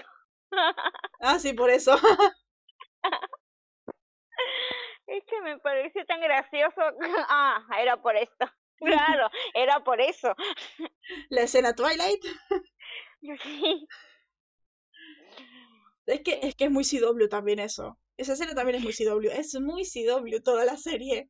Ah, 1.21 1.39
sí, 1.39 1.53
por 1.53 1.69
eso. 1.69 1.95
Es 5.07 5.23
que 5.25 5.41
me 5.41 5.57
pareció 5.59 6.05
tan 6.05 6.21
gracioso. 6.21 6.81
Ah, 7.29 7.65
era 7.79 8.01
por 8.01 8.15
esto. 8.15 8.45
Claro, 8.79 9.29
era 9.53 9.83
por 9.83 9.99
eso. 9.99 10.33
La 11.29 11.41
escena 11.41 11.75
Twilight. 11.75 12.23
Sí. 13.19 13.87
Es 16.05 16.21
que, 16.21 16.39
es 16.41 16.55
que 16.55 16.63
es 16.65 16.71
muy 16.71 16.85
CW 16.85 17.27
también 17.27 17.59
eso. 17.59 17.99
Esa 18.15 18.33
escena 18.33 18.55
también 18.55 18.77
es 18.77 18.83
muy 18.83 18.93
CW. 18.93 19.31
Es 19.31 19.59
muy 19.59 19.83
CW 19.83 20.39
toda 20.41 20.63
la 20.63 20.77
serie. 20.77 21.29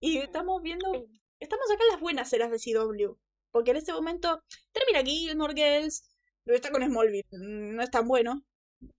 Y 0.00 0.18
estamos 0.18 0.60
viendo, 0.62 1.06
estamos 1.40 1.70
acá 1.70 1.82
en 1.84 1.92
las 1.92 2.00
buenas 2.00 2.30
eras 2.34 2.50
de 2.50 2.58
CW. 2.58 3.16
Porque 3.50 3.70
en 3.70 3.78
este 3.78 3.94
momento 3.94 4.42
termina 4.72 5.02
Gilmore 5.02 5.54
Girls, 5.54 6.06
pero 6.46 6.56
está 6.56 6.72
con 6.72 6.84
Smallville. 6.84 7.26
mm, 7.32 7.76
No 7.76 7.84
es 7.84 7.92
tan 7.92 8.08
bueno. 8.08 8.44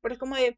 Pero 0.02 0.16
es 0.16 0.20
como 0.20 0.38
de... 0.38 0.58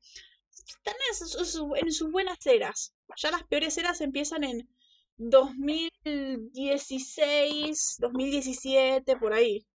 Están 0.68 0.95
en 1.10 1.16
sus, 1.16 1.34
sus- 1.52 1.80
en 1.82 1.94
sus 1.94 2.11
buenas 2.11 2.45
eras. 2.48 2.95
Ya 3.18 3.32
las 3.32 3.44
peores 3.45 3.78
eras 3.78 4.02
empiezan 4.02 4.44
en 4.45 4.70
2016, 5.18 7.98
2017, 7.99 9.18
por 9.18 9.34
ahí. 9.34 9.66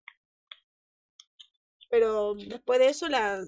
Pero 1.90 2.34
después 2.34 2.78
de 2.78 2.88
eso, 2.88 3.08
la, 3.08 3.42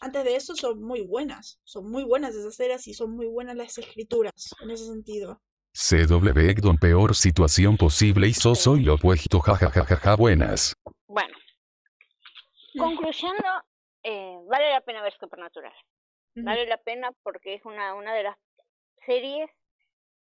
antes 0.00 0.24
de 0.24 0.36
eso 0.36 0.54
son 0.54 0.82
muy 0.82 1.00
buenas. 1.02 1.60
Son 1.64 1.90
muy 1.90 2.04
buenas 2.04 2.34
esas 2.34 2.58
eras 2.60 2.86
y 2.88 2.94
son 2.94 3.12
muy 3.12 3.26
buenas 3.26 3.56
las 3.56 3.76
escrituras 3.78 4.50
en 4.62 4.70
ese 4.70 4.86
sentido. 4.86 5.40
CW 5.72 6.50
Egdon 6.50 6.78
peor 6.78 7.14
situación 7.14 7.76
posible 7.76 8.28
y 8.28 8.34
so 8.34 8.54
soy 8.54 8.82
lo 8.82 8.94
opuesto 8.94 9.40
jajajaja 9.40 10.16
buenas. 10.16 10.74
Concluyendo, 12.78 13.48
eh, 14.02 14.38
vale 14.44 14.70
la 14.70 14.80
pena 14.80 15.02
ver 15.02 15.12
Supernatural. 15.18 15.72
Vale 16.34 16.66
la 16.66 16.76
pena 16.78 17.10
porque 17.22 17.54
es 17.54 17.64
una, 17.64 17.94
una 17.94 18.14
de 18.14 18.22
las 18.22 18.36
series 19.04 19.50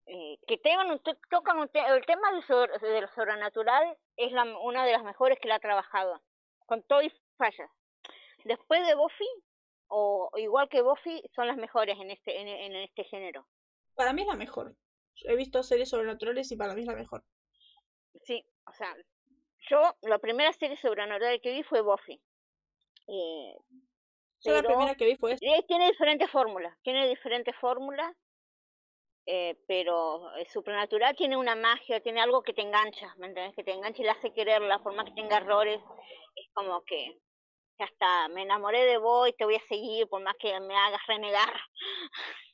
eh, 0.06 0.38
que 0.46 0.58
tengan 0.58 0.90
un 0.90 1.00
tocan 1.30 1.58
un 1.58 1.68
te- 1.68 1.80
el 1.84 2.04
tema 2.04 2.30
de 2.32 3.00
lo 3.00 3.08
sobrenatural 3.08 3.96
es 4.16 4.30
la, 4.32 4.44
una 4.60 4.84
de 4.84 4.92
las 4.92 5.02
mejores 5.02 5.38
que 5.40 5.48
la 5.48 5.56
ha 5.56 5.60
trabajado, 5.60 6.22
con 6.66 6.82
todo 6.84 7.02
y 7.02 7.12
fallas. 7.38 7.70
Después 8.44 8.86
de 8.86 8.94
Buffy, 8.94 9.26
o 9.88 10.30
igual 10.36 10.68
que 10.68 10.82
Buffy, 10.82 11.22
son 11.34 11.48
las 11.48 11.56
mejores 11.56 11.98
en 11.98 12.10
este, 12.10 12.40
en, 12.40 12.46
en 12.48 12.76
este 12.76 13.04
género. 13.04 13.48
Para 13.94 14.12
mí 14.12 14.22
es 14.22 14.28
la 14.28 14.36
mejor. 14.36 14.76
He 15.24 15.34
visto 15.34 15.62
series 15.62 15.88
sobrenaturales 15.88 16.52
y 16.52 16.56
para 16.56 16.74
mí 16.74 16.82
es 16.82 16.86
la 16.86 16.94
mejor. 16.94 17.24
Sí, 18.24 18.44
o 18.66 18.72
sea, 18.74 18.94
yo 19.70 19.96
la 20.02 20.18
primera 20.18 20.52
serie 20.52 20.76
sobrenatural 20.76 21.40
que 21.40 21.52
vi 21.52 21.62
fue 21.62 21.80
Buffy. 21.80 22.20
Eh, 23.08 23.54
Yo 24.42 24.52
la 24.52 24.62
pero- 24.62 24.68
primera 24.74 24.94
que 24.96 25.06
vi 25.06 25.16
fue 25.16 25.32
esta. 25.32 25.46
Eh, 25.46 25.64
tiene 25.68 25.88
diferentes 25.90 26.30
fórmulas, 26.30 26.76
tiene 26.82 27.08
diferentes 27.08 27.54
fórmulas, 27.56 28.12
eh, 29.26 29.56
pero 29.66 30.34
eh, 30.36 30.46
Supernatural 30.52 31.16
tiene 31.16 31.36
una 31.36 31.56
magia, 31.56 32.00
tiene 32.00 32.20
algo 32.20 32.42
que 32.42 32.52
te 32.52 32.62
engancha, 32.62 33.14
¿me 33.18 33.26
entiendes? 33.28 33.54
Que 33.56 33.64
te 33.64 33.72
engancha 33.72 34.02
y 34.02 34.04
le 34.04 34.10
hace 34.10 34.32
querer, 34.32 34.62
la 34.62 34.78
forma 34.80 35.04
que 35.04 35.12
tenga 35.12 35.38
errores, 35.38 35.80
es 36.36 36.46
como 36.52 36.82
que 36.84 37.18
Ya 37.78 37.84
está, 37.84 38.28
me 38.28 38.40
enamoré 38.42 38.84
de 38.86 38.96
vos 38.96 39.28
y 39.28 39.32
te 39.34 39.44
voy 39.44 39.56
a 39.56 39.66
seguir 39.68 40.08
por 40.08 40.22
más 40.22 40.34
que 40.38 40.58
me 40.60 40.74
hagas 40.74 41.00
renegar. 41.06 41.52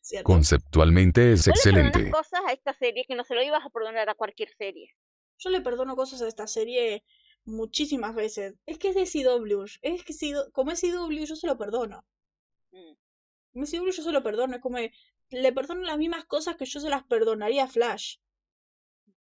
¿Cierto? 0.00 0.24
Conceptualmente 0.26 1.32
es 1.32 1.48
excelente. 1.48 2.10
cosas 2.10 2.40
a 2.46 2.52
esta 2.52 2.74
serie 2.74 3.04
que 3.06 3.14
no 3.14 3.24
se 3.24 3.34
lo 3.34 3.42
ibas 3.42 3.64
a 3.64 3.70
perdonar 3.70 4.08
a 4.08 4.14
cualquier 4.14 4.50
serie. 4.56 4.92
Yo 5.38 5.50
le 5.50 5.62
perdono 5.62 5.96
cosas 5.96 6.20
a 6.22 6.28
esta 6.28 6.46
serie 6.46 7.02
muchísimas 7.44 8.14
veces. 8.14 8.54
Es 8.66 8.78
que 8.78 8.88
es 8.90 8.94
de 8.94 9.04
CW. 9.04 9.64
Es 9.82 10.04
que 10.04 10.12
si, 10.12 10.32
como 10.52 10.70
es 10.70 10.80
CW 10.80 11.24
yo 11.24 11.36
se 11.36 11.46
lo 11.46 11.58
perdono. 11.58 12.04
Mm. 12.72 12.94
Como 13.52 13.64
es 13.64 13.70
CW 13.70 13.90
yo 13.90 14.02
se 14.02 14.12
lo 14.12 14.22
perdono. 14.22 14.56
Es 14.56 14.62
como 14.62 14.78
le 15.30 15.52
perdono 15.52 15.82
las 15.82 15.98
mismas 15.98 16.24
cosas 16.24 16.56
que 16.56 16.64
yo 16.64 16.80
se 16.80 16.90
las 16.90 17.04
perdonaría 17.04 17.64
a 17.64 17.68
Flash. 17.68 18.16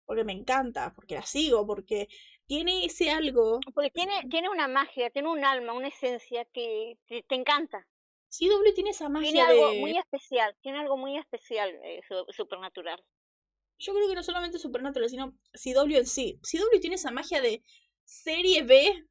Porque 0.05 0.25
me 0.25 0.33
encanta, 0.33 0.95
porque 0.95 1.17
la 1.17 1.23
sigo, 1.23 1.67
porque 1.67 2.09
tiene 2.47 2.85
ese 2.87 3.11
algo. 3.11 3.61
Porque 3.75 3.91
tiene, 3.91 4.27
tiene 4.31 4.49
una 4.49 4.69
magia, 4.69 5.11
tiene 5.11 5.29
un 5.29 5.45
alma, 5.45 5.75
una 5.75 5.89
esencia 5.89 6.47
que 6.47 6.99
te, 7.07 7.25
encanta. 7.35 7.87
CW 8.31 8.75
tiene 8.75 8.91
esa 8.91 9.09
magia. 9.11 9.31
Tiene 9.31 9.51
algo 9.51 9.75
muy 9.75 9.99
especial, 9.99 10.57
tiene 10.63 10.79
algo 10.79 10.97
muy 10.97 11.19
especial, 11.19 11.71
eh, 11.85 12.01
supernatural. 12.31 13.03
Yo 13.79 13.93
creo 13.95 14.09
que 14.09 14.15
no 14.15 14.23
solamente 14.23 14.59
supernatural, 14.59 15.09
sino 15.09 15.35
CW 15.53 15.99
en 15.99 16.07
sí. 16.07 16.41
CW 16.43 16.81
tiene 16.81 16.97
esa 16.97 17.11
magia 17.11 17.41
de 17.41 17.63
serie 18.09 18.63
B, 18.63 19.07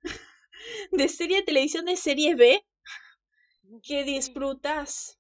de 0.91 1.07
serie 1.07 1.37
de 1.37 1.43
televisión 1.43 1.85
de 1.85 1.95
serie 1.95 2.35
B, 2.35 2.65
que 3.83 4.03
disfrutas, 4.03 5.19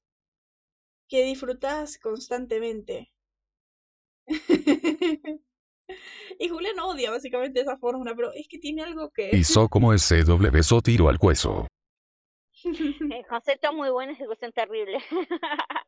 que 1.07 1.23
disfrutas 1.23 1.99
constantemente. 1.99 3.13
Y 6.39 6.49
Julián 6.49 6.77
odia 6.79 7.09
básicamente 7.09 7.61
esa 7.61 7.77
fórmula, 7.77 8.13
pero 8.13 8.33
es 8.33 8.47
que 8.49 8.59
tiene 8.59 8.83
algo 8.83 9.09
que... 9.09 9.29
Hizo 9.31 9.69
como 9.69 9.93
ese 9.93 10.23
doble 10.23 10.49
beso 10.49 10.81
tiro 10.81 11.07
al 11.07 11.17
cueso. 11.17 11.65
El 12.63 13.25
concepto 13.27 13.71
muy 13.71 13.89
bueno, 13.89 14.11
ejecución 14.11 14.51
terrible. 14.51 14.99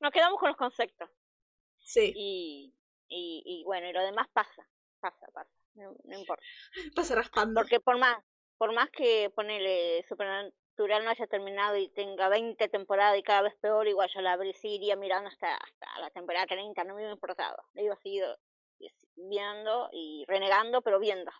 Nos 0.00 0.10
quedamos 0.10 0.40
con 0.40 0.48
los 0.48 0.56
conceptos. 0.56 1.10
Sí. 1.84 2.12
Y, 2.16 2.74
y, 3.08 3.42
y 3.44 3.64
bueno, 3.64 3.88
y 3.88 3.92
lo 3.92 4.02
demás 4.02 4.26
pasa, 4.32 4.66
pasa, 5.00 5.26
pasa. 5.34 5.65
No, 5.76 6.18
importa. 6.18 6.42
Pasa 6.94 7.14
raspando. 7.14 7.60
Porque 7.60 7.80
por 7.80 7.98
más, 7.98 8.16
por 8.58 8.72
más 8.74 8.90
que 8.90 9.30
ponele 9.34 10.04
Supernatural 10.08 11.04
no 11.04 11.10
haya 11.10 11.26
terminado 11.26 11.76
y 11.76 11.88
tenga 11.90 12.28
20 12.28 12.68
temporadas 12.68 13.18
y 13.18 13.22
cada 13.22 13.42
vez 13.42 13.54
peor, 13.60 13.86
igual 13.86 14.08
yo 14.14 14.20
la 14.20 14.32
abrí, 14.32 14.54
iría 14.62 14.96
mirando 14.96 15.28
hasta, 15.28 15.54
hasta 15.54 16.00
la 16.00 16.10
temporada 16.10 16.46
30, 16.46 16.82
no 16.84 16.94
me 16.94 17.00
hubiera 17.00 17.12
importado. 17.12 17.56
Le 17.74 17.84
iba 17.84 17.94
a 17.94 18.00
seguir 18.00 18.24
viendo 19.16 19.88
y 19.92 20.24
renegando, 20.26 20.82
pero 20.82 20.98
viendo. 20.98 21.30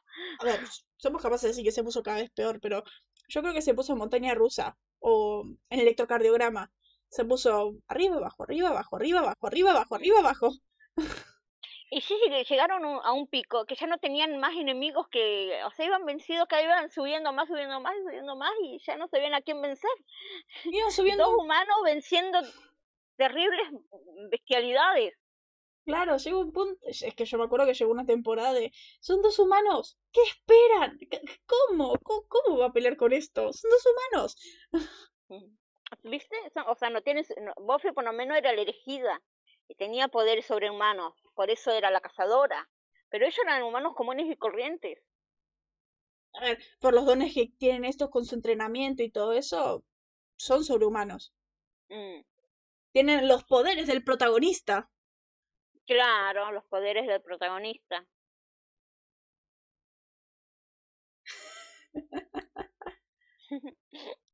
A 0.41 0.45
ver, 0.45 0.61
somos 0.97 1.23
capaces 1.23 1.43
de 1.43 1.49
decir 1.49 1.65
que 1.65 1.73
se 1.73 1.85
puso 1.85 2.03
cada 2.03 2.19
vez 2.19 2.31
peor, 2.31 2.61
pero 2.61 2.83
yo 3.29 3.43
creo 3.43 3.55
que 3.55 3.63
se 3.63 3.75
puso 3.75 3.93
en 3.93 3.99
montaña 3.99 4.35
rusa 4.35 4.77
o 5.01 5.45
en 5.71 5.81
electrocardiograma. 5.81 6.71
Se 7.09 7.25
puso 7.25 7.77
arriba, 7.89 8.17
abajo, 8.17 8.43
arriba, 8.45 8.71
abajo, 8.71 8.97
arriba, 8.97 9.21
abajo, 9.21 9.47
arriba, 9.47 9.71
abajo, 9.71 9.95
arriba, 9.95 10.19
abajo. 10.21 10.51
Y 11.91 12.01
sí, 12.01 12.15
llegaron 12.49 12.85
a 12.85 13.13
un 13.13 13.29
pico 13.29 13.65
que 13.65 13.77
ya 13.77 13.87
no 13.87 13.99
tenían 13.99 14.39
más 14.39 14.57
enemigos 14.57 15.07
que, 15.09 15.63
o 15.65 15.71
sea, 15.71 15.87
iban 15.87 16.05
vencidos, 16.05 16.49
que 16.49 16.63
iban 16.63 16.91
subiendo 16.91 17.33
más, 17.33 17.49
subiendo 17.49 17.81
más, 17.81 17.95
subiendo 18.03 18.37
más 18.37 18.53
y 18.63 18.81
ya 18.85 18.97
no 18.97 19.07
sabían 19.07 19.35
a 19.35 19.43
quién 19.43 19.63
vencer. 19.63 19.91
Iban 20.65 20.91
subiendo. 20.93 21.25
Dos 21.25 21.45
humanos 21.45 21.77
venciendo 21.85 22.41
terribles 23.17 23.69
bestialidades. 24.31 25.15
Claro, 25.85 26.17
llegó 26.17 26.41
un 26.41 26.53
punto, 26.53 26.81
es 26.85 27.15
que 27.15 27.25
yo 27.25 27.39
me 27.39 27.45
acuerdo 27.45 27.67
que 27.67 27.75
llegó 27.75 27.93
una 27.93 28.05
temporada 28.05 28.53
de, 28.53 28.73
son 28.99 29.23
dos 29.23 29.39
humanos, 29.39 29.97
¿qué 30.11 30.21
esperan? 30.23 30.99
¿Cómo? 31.47 31.95
¿Cómo, 32.03 32.59
va 32.59 32.67
a 32.67 32.73
pelear 32.73 32.97
con 32.97 33.13
esto? 33.13 33.53
Son 33.53 33.71
dos 33.71 33.87
humanos. 33.87 34.37
¿Viste? 36.03 36.37
O 36.67 36.75
sea, 36.75 36.91
no 36.91 37.03
tienes, 37.03 37.33
Buffy 37.59 37.93
por 37.93 38.03
lo 38.03 38.13
menos 38.13 38.37
era 38.37 38.53
la 38.53 38.63
elegida 38.63 39.23
y 39.69 39.75
tenía 39.75 40.09
poderes 40.09 40.47
sobrehumanos, 40.47 41.15
por 41.35 41.51
eso 41.51 41.71
era 41.71 41.91
la 41.91 42.01
cazadora, 42.01 42.69
pero 43.09 43.27
ellos 43.27 43.39
eran 43.39 43.63
humanos 43.63 43.95
comunes 43.95 44.27
y 44.31 44.37
corrientes. 44.37 44.99
A 46.35 46.41
ver, 46.41 46.59
por 46.81 46.93
los 46.95 47.07
dones 47.07 47.33
que 47.35 47.53
tienen 47.59 47.85
estos 47.85 48.11
con 48.11 48.25
su 48.25 48.35
entrenamiento 48.35 49.03
y 49.03 49.11
todo 49.11 49.33
eso, 49.33 49.85
son 50.37 50.65
sobrehumanos. 50.65 51.33
Mm. 51.89 52.21
Tienen 52.93 53.29
los 53.29 53.45
poderes 53.45 53.87
del 53.87 54.05
protagonista. 54.05 54.91
Claro, 55.87 56.53
los 56.53 56.65
poderes 56.65 57.07
del 57.07 57.23
protagonista. 57.23 58.07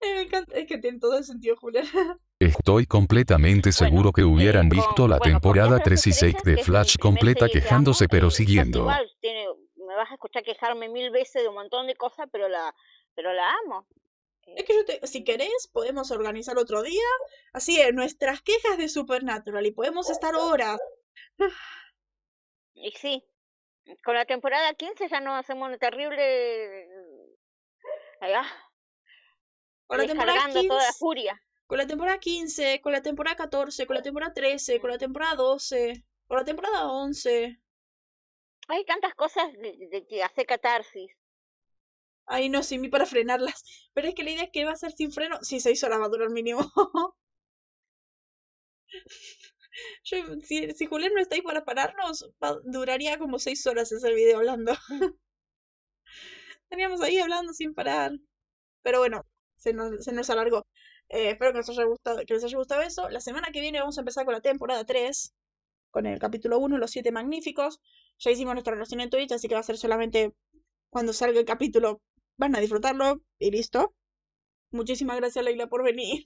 Me 0.14 0.22
encanta, 0.22 0.54
es 0.56 0.66
que 0.66 0.78
tiene 0.78 0.98
todo 0.98 1.18
el 1.18 1.24
sentido, 1.24 1.56
Julián. 1.56 1.86
Estoy 2.38 2.86
completamente 2.86 3.70
seguro 3.72 4.12
que 4.12 4.24
hubieran 4.24 4.66
eh, 4.66 4.76
visto 4.76 5.06
la 5.06 5.18
temporada 5.18 5.78
3 5.78 6.06
y 6.06 6.12
6 6.12 6.34
de 6.42 6.56
Flash 6.58 6.96
completa 6.98 7.48
quejándose 7.48 8.08
pero 8.08 8.30
siguiendo. 8.30 8.86
me 8.86 9.94
vas 9.94 10.10
a 10.10 10.14
escuchar 10.14 10.42
quejarme 10.42 10.88
mil 10.88 11.10
veces 11.10 11.42
de 11.42 11.48
un 11.48 11.54
montón 11.54 11.86
de 11.86 11.94
cosas, 11.96 12.28
pero 12.32 12.48
la, 12.48 12.74
pero 13.14 13.32
la 13.34 13.52
amo. 13.66 13.86
Es 14.56 14.64
que 14.64 14.74
yo 14.74 14.84
te, 14.86 15.06
si 15.06 15.22
querés, 15.22 15.68
podemos 15.70 16.10
organizar 16.10 16.56
otro 16.56 16.82
día, 16.82 17.04
así 17.52 17.78
en 17.78 17.94
nuestras 17.94 18.40
quejas 18.40 18.78
de 18.78 18.88
Supernatural 18.88 19.66
y 19.66 19.72
podemos 19.72 20.08
estar 20.08 20.34
horas. 20.34 20.80
Y 22.72 22.90
sí, 22.92 23.22
con 24.02 24.14
la 24.14 24.24
temporada 24.24 24.72
15 24.72 25.08
ya 25.08 25.20
nos 25.20 25.38
hacemos 25.38 25.68
una 25.68 25.76
terrible... 25.76 26.88
Allá. 28.22 28.44
Con 29.90 29.98
la 29.98 30.06
temporada 30.06 30.44
15, 30.44 30.68
toda 30.68 30.84
la 30.84 30.92
furia. 30.92 31.42
Con 31.66 31.78
la 31.78 31.86
temporada 31.88 32.18
15, 32.20 32.80
con 32.80 32.92
la 32.92 33.02
temporada 33.02 33.36
14, 33.36 33.86
con 33.88 33.96
la 33.96 34.02
temporada 34.02 34.32
13, 34.32 34.80
con 34.80 34.88
la 34.88 34.98
temporada 34.98 35.34
12, 35.34 36.04
con 36.28 36.36
la 36.38 36.44
temporada 36.44 36.92
11. 36.92 37.60
Hay 38.68 38.84
tantas 38.84 39.16
cosas 39.16 39.52
de, 39.54 39.88
de 39.90 40.06
que 40.06 40.22
hace 40.22 40.46
catarsis. 40.46 41.10
Ay, 42.26 42.48
no, 42.48 42.62
sin 42.62 42.82
mí 42.82 42.88
para 42.88 43.04
frenarlas. 43.04 43.64
Pero 43.92 44.06
es 44.06 44.14
que 44.14 44.22
la 44.22 44.30
idea 44.30 44.44
es 44.44 44.50
que 44.52 44.64
va 44.64 44.70
a 44.70 44.76
ser 44.76 44.92
sin 44.92 45.10
freno. 45.10 45.40
Sí, 45.42 45.58
seis 45.58 45.82
horas 45.82 46.00
va 46.00 46.04
a 46.04 46.08
durar 46.08 46.30
mínimo. 46.30 46.60
si, 50.04 50.70
si 50.72 50.86
Julián 50.86 51.14
no 51.14 51.20
está 51.20 51.34
ahí 51.34 51.42
para 51.42 51.64
pararnos, 51.64 52.30
duraría 52.62 53.18
como 53.18 53.40
seis 53.40 53.66
horas 53.66 53.90
ese 53.90 54.14
video 54.14 54.38
hablando. 54.38 54.72
Estaríamos 56.62 57.00
ahí 57.00 57.18
hablando 57.18 57.52
sin 57.52 57.74
parar. 57.74 58.12
Pero 58.82 59.00
bueno, 59.00 59.26
se 59.60 59.72
nos, 59.72 60.04
se 60.04 60.12
nos 60.12 60.28
alargó. 60.30 60.66
Eh, 61.08 61.30
espero 61.30 61.52
que 61.52 61.58
les 61.58 61.68
haya 61.68 61.84
gustado, 61.84 62.18
que 62.26 62.34
les 62.34 62.44
haya 62.44 62.56
gustado 62.56 62.82
eso. 62.82 63.08
La 63.10 63.20
semana 63.20 63.48
que 63.52 63.60
viene 63.60 63.80
vamos 63.80 63.98
a 63.98 64.00
empezar 64.00 64.24
con 64.24 64.34
la 64.34 64.40
temporada 64.40 64.84
3, 64.84 65.34
con 65.90 66.06
el 66.06 66.18
capítulo 66.18 66.58
1, 66.58 66.78
los 66.78 66.90
siete 66.90 67.12
magníficos. 67.12 67.80
Ya 68.18 68.30
hicimos 68.30 68.54
nuestra 68.54 68.74
relación 68.74 69.00
en 69.00 69.10
Twitch, 69.10 69.32
así 69.32 69.48
que 69.48 69.54
va 69.54 69.60
a 69.60 69.64
ser 69.64 69.76
solamente 69.76 70.32
cuando 70.90 71.12
salga 71.12 71.38
el 71.38 71.46
capítulo 71.46 72.00
van 72.36 72.56
a 72.56 72.60
disfrutarlo 72.60 73.20
y 73.38 73.50
listo. 73.50 73.94
Muchísimas 74.72 75.16
gracias, 75.16 75.44
Leila, 75.44 75.66
por 75.68 75.84
venir. 75.84 76.22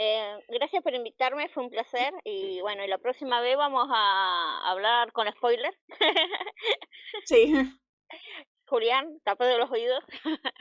Eh, 0.00 0.38
gracias 0.48 0.80
por 0.84 0.94
invitarme, 0.94 1.48
fue 1.48 1.64
un 1.64 1.70
placer. 1.70 2.12
Y 2.22 2.60
bueno, 2.60 2.84
y 2.84 2.88
la 2.88 2.98
próxima 2.98 3.40
vez 3.40 3.56
vamos 3.56 3.88
a 3.92 4.70
hablar 4.70 5.10
con 5.12 5.26
spoilers. 5.32 5.76
sí. 7.24 7.52
Julián, 8.68 9.20
tapa 9.24 9.46
de 9.46 9.58
los 9.58 9.70
oídos. 9.70 10.04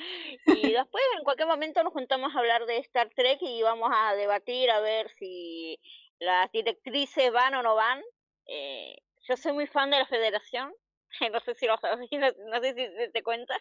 y 0.45 0.71
después, 0.71 1.03
en 1.17 1.23
cualquier 1.23 1.47
momento, 1.47 1.83
nos 1.83 1.93
juntamos 1.93 2.35
a 2.35 2.39
hablar 2.39 2.65
de 2.65 2.77
Star 2.77 3.09
Trek 3.15 3.39
y 3.41 3.61
vamos 3.61 3.91
a 3.93 4.15
debatir 4.15 4.71
a 4.71 4.79
ver 4.79 5.09
si 5.17 5.79
las 6.19 6.51
directrices 6.51 7.31
van 7.31 7.55
o 7.55 7.63
no 7.63 7.75
van. 7.75 8.01
Eh, 8.45 8.97
yo 9.27 9.37
soy 9.37 9.53
muy 9.53 9.67
fan 9.67 9.89
de 9.91 9.99
la 9.99 10.05
Federación. 10.05 10.73
No 11.31 11.39
sé 11.39 11.55
si 11.55 11.65
lo 11.65 11.77
sabes, 11.77 12.09
no 12.11 12.61
sé 12.61 12.73
si 12.75 13.11
te 13.11 13.23
cuenta. 13.23 13.57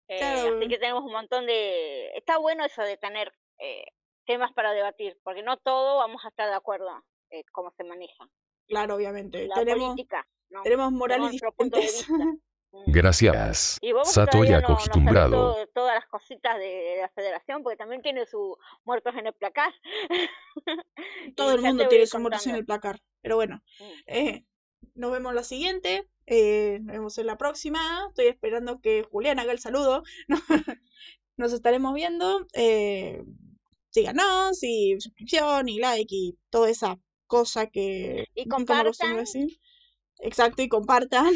Eh, 0.07 0.21
así 0.21 0.67
que 0.67 0.77
tenemos 0.77 1.03
un 1.03 1.11
montón 1.11 1.47
de... 1.47 2.11
Está 2.15 2.37
bueno 2.37 2.63
eso 2.63 2.83
de 2.83 2.95
tener 2.95 3.33
eh, 3.57 3.85
temas 4.25 4.53
para 4.53 4.71
debatir, 4.71 5.17
porque 5.23 5.41
no 5.41 5.57
todo 5.57 5.97
vamos 5.97 6.23
a 6.25 6.27
estar 6.27 6.47
de 6.47 6.55
acuerdo 6.55 7.03
eh, 7.31 7.43
cómo 7.51 7.71
se 7.71 7.83
maneja. 7.83 8.29
Claro, 8.67 8.95
obviamente. 8.95 9.47
tenemos, 9.55 9.95
tenemos 10.63 10.91
morales 10.91 11.31
diferentes. 11.31 12.07
Gracias. 12.87 13.77
Y 13.81 13.93
Satoy 14.03 14.53
acostumbrado. 14.53 15.55
todas 15.73 15.95
las 15.95 16.05
cositas 16.07 16.57
de, 16.57 16.97
la 17.01 17.09
federación, 17.09 17.63
porque 17.63 17.77
también 17.77 18.01
tiene 18.01 18.25
sus 18.25 18.57
muertos 18.83 19.15
en 19.15 19.27
el 19.27 19.33
placar. 19.33 19.73
Todo 21.35 21.53
el 21.53 21.61
mundo 21.61 21.87
tiene 21.87 22.05
sus 22.05 22.19
muertos 22.19 22.45
en 22.47 22.55
el 22.55 22.65
placar. 22.65 22.99
Pero 23.21 23.35
bueno, 23.35 23.61
mm. 23.79 23.83
eh, 24.07 24.45
nos 24.93 25.11
vemos 25.11 25.33
la 25.33 25.43
siguiente. 25.43 26.07
Eh, 26.27 26.79
nos 26.81 26.93
vemos 26.93 27.17
en 27.17 27.27
la 27.27 27.37
próxima. 27.37 28.05
Estoy 28.09 28.27
esperando 28.27 28.81
que 28.81 29.03
Julián 29.03 29.39
haga 29.39 29.51
el 29.51 29.59
saludo. 29.59 30.03
Nos 31.37 31.51
estaremos 31.51 31.93
viendo. 31.93 32.47
Eh, 32.53 33.23
síganos 33.89 34.63
y 34.63 34.95
suscripción 34.99 35.67
y 35.69 35.79
like 35.79 36.15
y 36.15 36.37
toda 36.49 36.69
esa 36.69 36.97
cosa 37.27 37.67
que... 37.67 38.25
Y 38.33 38.47
compartan. 38.47 39.25
Exacto, 40.19 40.61
y 40.61 40.69
compartan. 40.69 41.33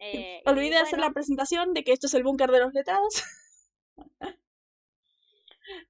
Eh, 0.00 0.42
y 0.44 0.48
Olvidé 0.48 0.76
hacer 0.76 0.98
la 0.98 1.12
presentación 1.12 1.74
de 1.74 1.84
que 1.84 1.92
esto 1.92 2.06
es 2.06 2.14
el 2.14 2.22
búnker 2.22 2.50
de 2.50 2.60
los 2.60 2.72
letrados. 2.72 3.22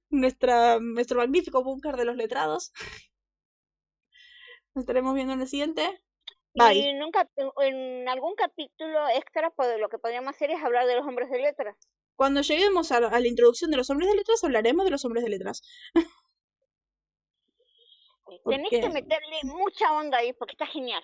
Nuestra, 0.09 0.79
nuestro 0.79 1.19
magnífico 1.19 1.63
búnker 1.63 1.97
de 1.97 2.05
los 2.05 2.15
letrados. 2.15 2.71
Nos 4.73 4.83
estaremos 4.83 5.13
viendo 5.13 5.33
en 5.33 5.41
el 5.41 5.47
siguiente. 5.47 6.01
Bye. 6.55 6.79
Y 6.79 6.93
nunca, 6.93 7.29
en 7.61 8.09
algún 8.09 8.33
capítulo 8.35 9.07
extra, 9.09 9.51
pues, 9.51 9.79
lo 9.79 9.89
que 9.89 9.99
podríamos 9.99 10.33
hacer 10.33 10.49
es 10.49 10.63
hablar 10.63 10.87
de 10.87 10.95
los 10.95 11.05
hombres 11.05 11.29
de 11.29 11.39
letras. 11.39 11.75
Cuando 12.15 12.41
lleguemos 12.41 12.91
a 12.91 12.99
la 12.99 13.27
introducción 13.27 13.69
de 13.69 13.77
los 13.77 13.91
hombres 13.91 14.09
de 14.09 14.15
letras, 14.15 14.43
hablaremos 14.43 14.85
de 14.85 14.91
los 14.91 15.05
hombres 15.05 15.23
de 15.23 15.29
letras. 15.29 15.61
Tenés 18.45 18.69
que 18.69 18.89
meterle 18.89 19.39
mucha 19.43 19.91
onda 19.93 20.17
ahí 20.17 20.33
porque 20.33 20.53
está 20.53 20.65
genial. 20.65 21.03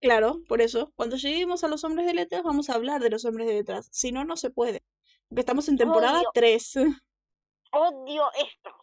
Claro, 0.00 0.40
por 0.48 0.62
eso. 0.62 0.92
Cuando 0.96 1.16
lleguemos 1.16 1.62
a 1.62 1.68
los 1.68 1.84
hombres 1.84 2.06
de 2.06 2.14
letras, 2.14 2.42
vamos 2.42 2.70
a 2.70 2.74
hablar 2.74 3.02
de 3.02 3.10
los 3.10 3.24
hombres 3.24 3.46
de 3.46 3.54
letras. 3.54 3.88
Si 3.92 4.12
no, 4.12 4.24
no 4.24 4.36
se 4.36 4.50
puede. 4.50 4.82
Porque 5.28 5.40
estamos 5.40 5.68
en 5.68 5.76
temporada 5.76 6.20
Obvio. 6.20 6.30
3. 6.32 6.74
Odio 7.72 8.24
esto. 8.32 8.74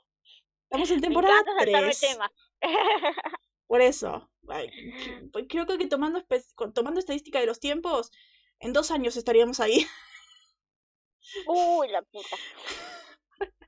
Estamos 0.64 0.90
en 0.92 0.96
Me 0.98 1.02
temporada 1.02 1.44
saltarme 1.44 1.82
3. 1.82 2.00
temas. 2.00 2.32
Por 3.68 3.82
eso. 3.82 4.30
Ay, 4.48 4.70
pues 5.34 5.46
creo 5.50 5.66
que 5.66 5.88
tomando, 5.88 6.24
tomando 6.74 7.00
estadística 7.00 7.40
de 7.40 7.46
los 7.46 7.60
tiempos, 7.60 8.12
en 8.60 8.72
dos 8.72 8.92
años 8.92 9.18
estaríamos 9.18 9.60
ahí. 9.60 9.86
Uy, 11.48 11.90
la 11.90 12.02
puta. 12.02 12.38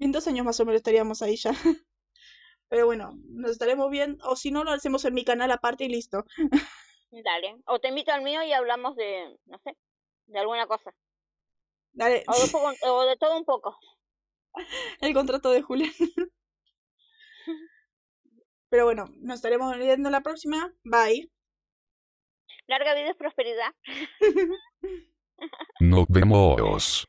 En 0.00 0.10
dos 0.12 0.26
años 0.26 0.44
más 0.44 0.58
o 0.60 0.64
menos 0.64 0.80
estaríamos 0.80 1.22
ahí 1.22 1.36
ya. 1.36 1.52
Pero 2.68 2.86
bueno, 2.86 3.12
nos 3.28 3.50
estaremos 3.52 3.90
viendo. 3.90 4.24
O 4.28 4.36
si 4.36 4.50
no, 4.50 4.64
lo 4.64 4.70
hacemos 4.72 5.04
en 5.04 5.14
mi 5.14 5.24
canal 5.24 5.50
aparte 5.52 5.84
y 5.84 5.88
listo. 5.88 6.24
Dale. 7.10 7.56
O 7.66 7.78
te 7.78 7.88
invito 7.88 8.10
al 8.12 8.22
mío 8.22 8.42
y 8.42 8.52
hablamos 8.52 8.96
de, 8.96 9.38
no 9.46 9.58
sé, 9.62 9.76
de 10.26 10.38
alguna 10.38 10.66
cosa. 10.66 10.92
Dale, 11.92 12.24
O 12.26 12.32
de, 12.34 12.48
poco- 12.50 12.74
o 12.90 13.04
de 13.04 13.16
todo 13.16 13.36
un 13.38 13.44
poco. 13.44 13.78
el 15.00 15.14
contrato 15.14 15.50
de 15.50 15.62
Julián. 15.62 15.92
Pero 18.68 18.84
bueno, 18.86 19.04
nos 19.20 19.36
estaremos 19.36 19.76
viendo 19.76 20.10
la 20.10 20.20
próxima. 20.22 20.72
Bye. 20.82 21.30
Larga 22.66 22.94
vida 22.94 23.10
y 23.10 23.14
prosperidad. 23.14 23.72
Nos 25.80 26.06
vemos. 26.08 27.06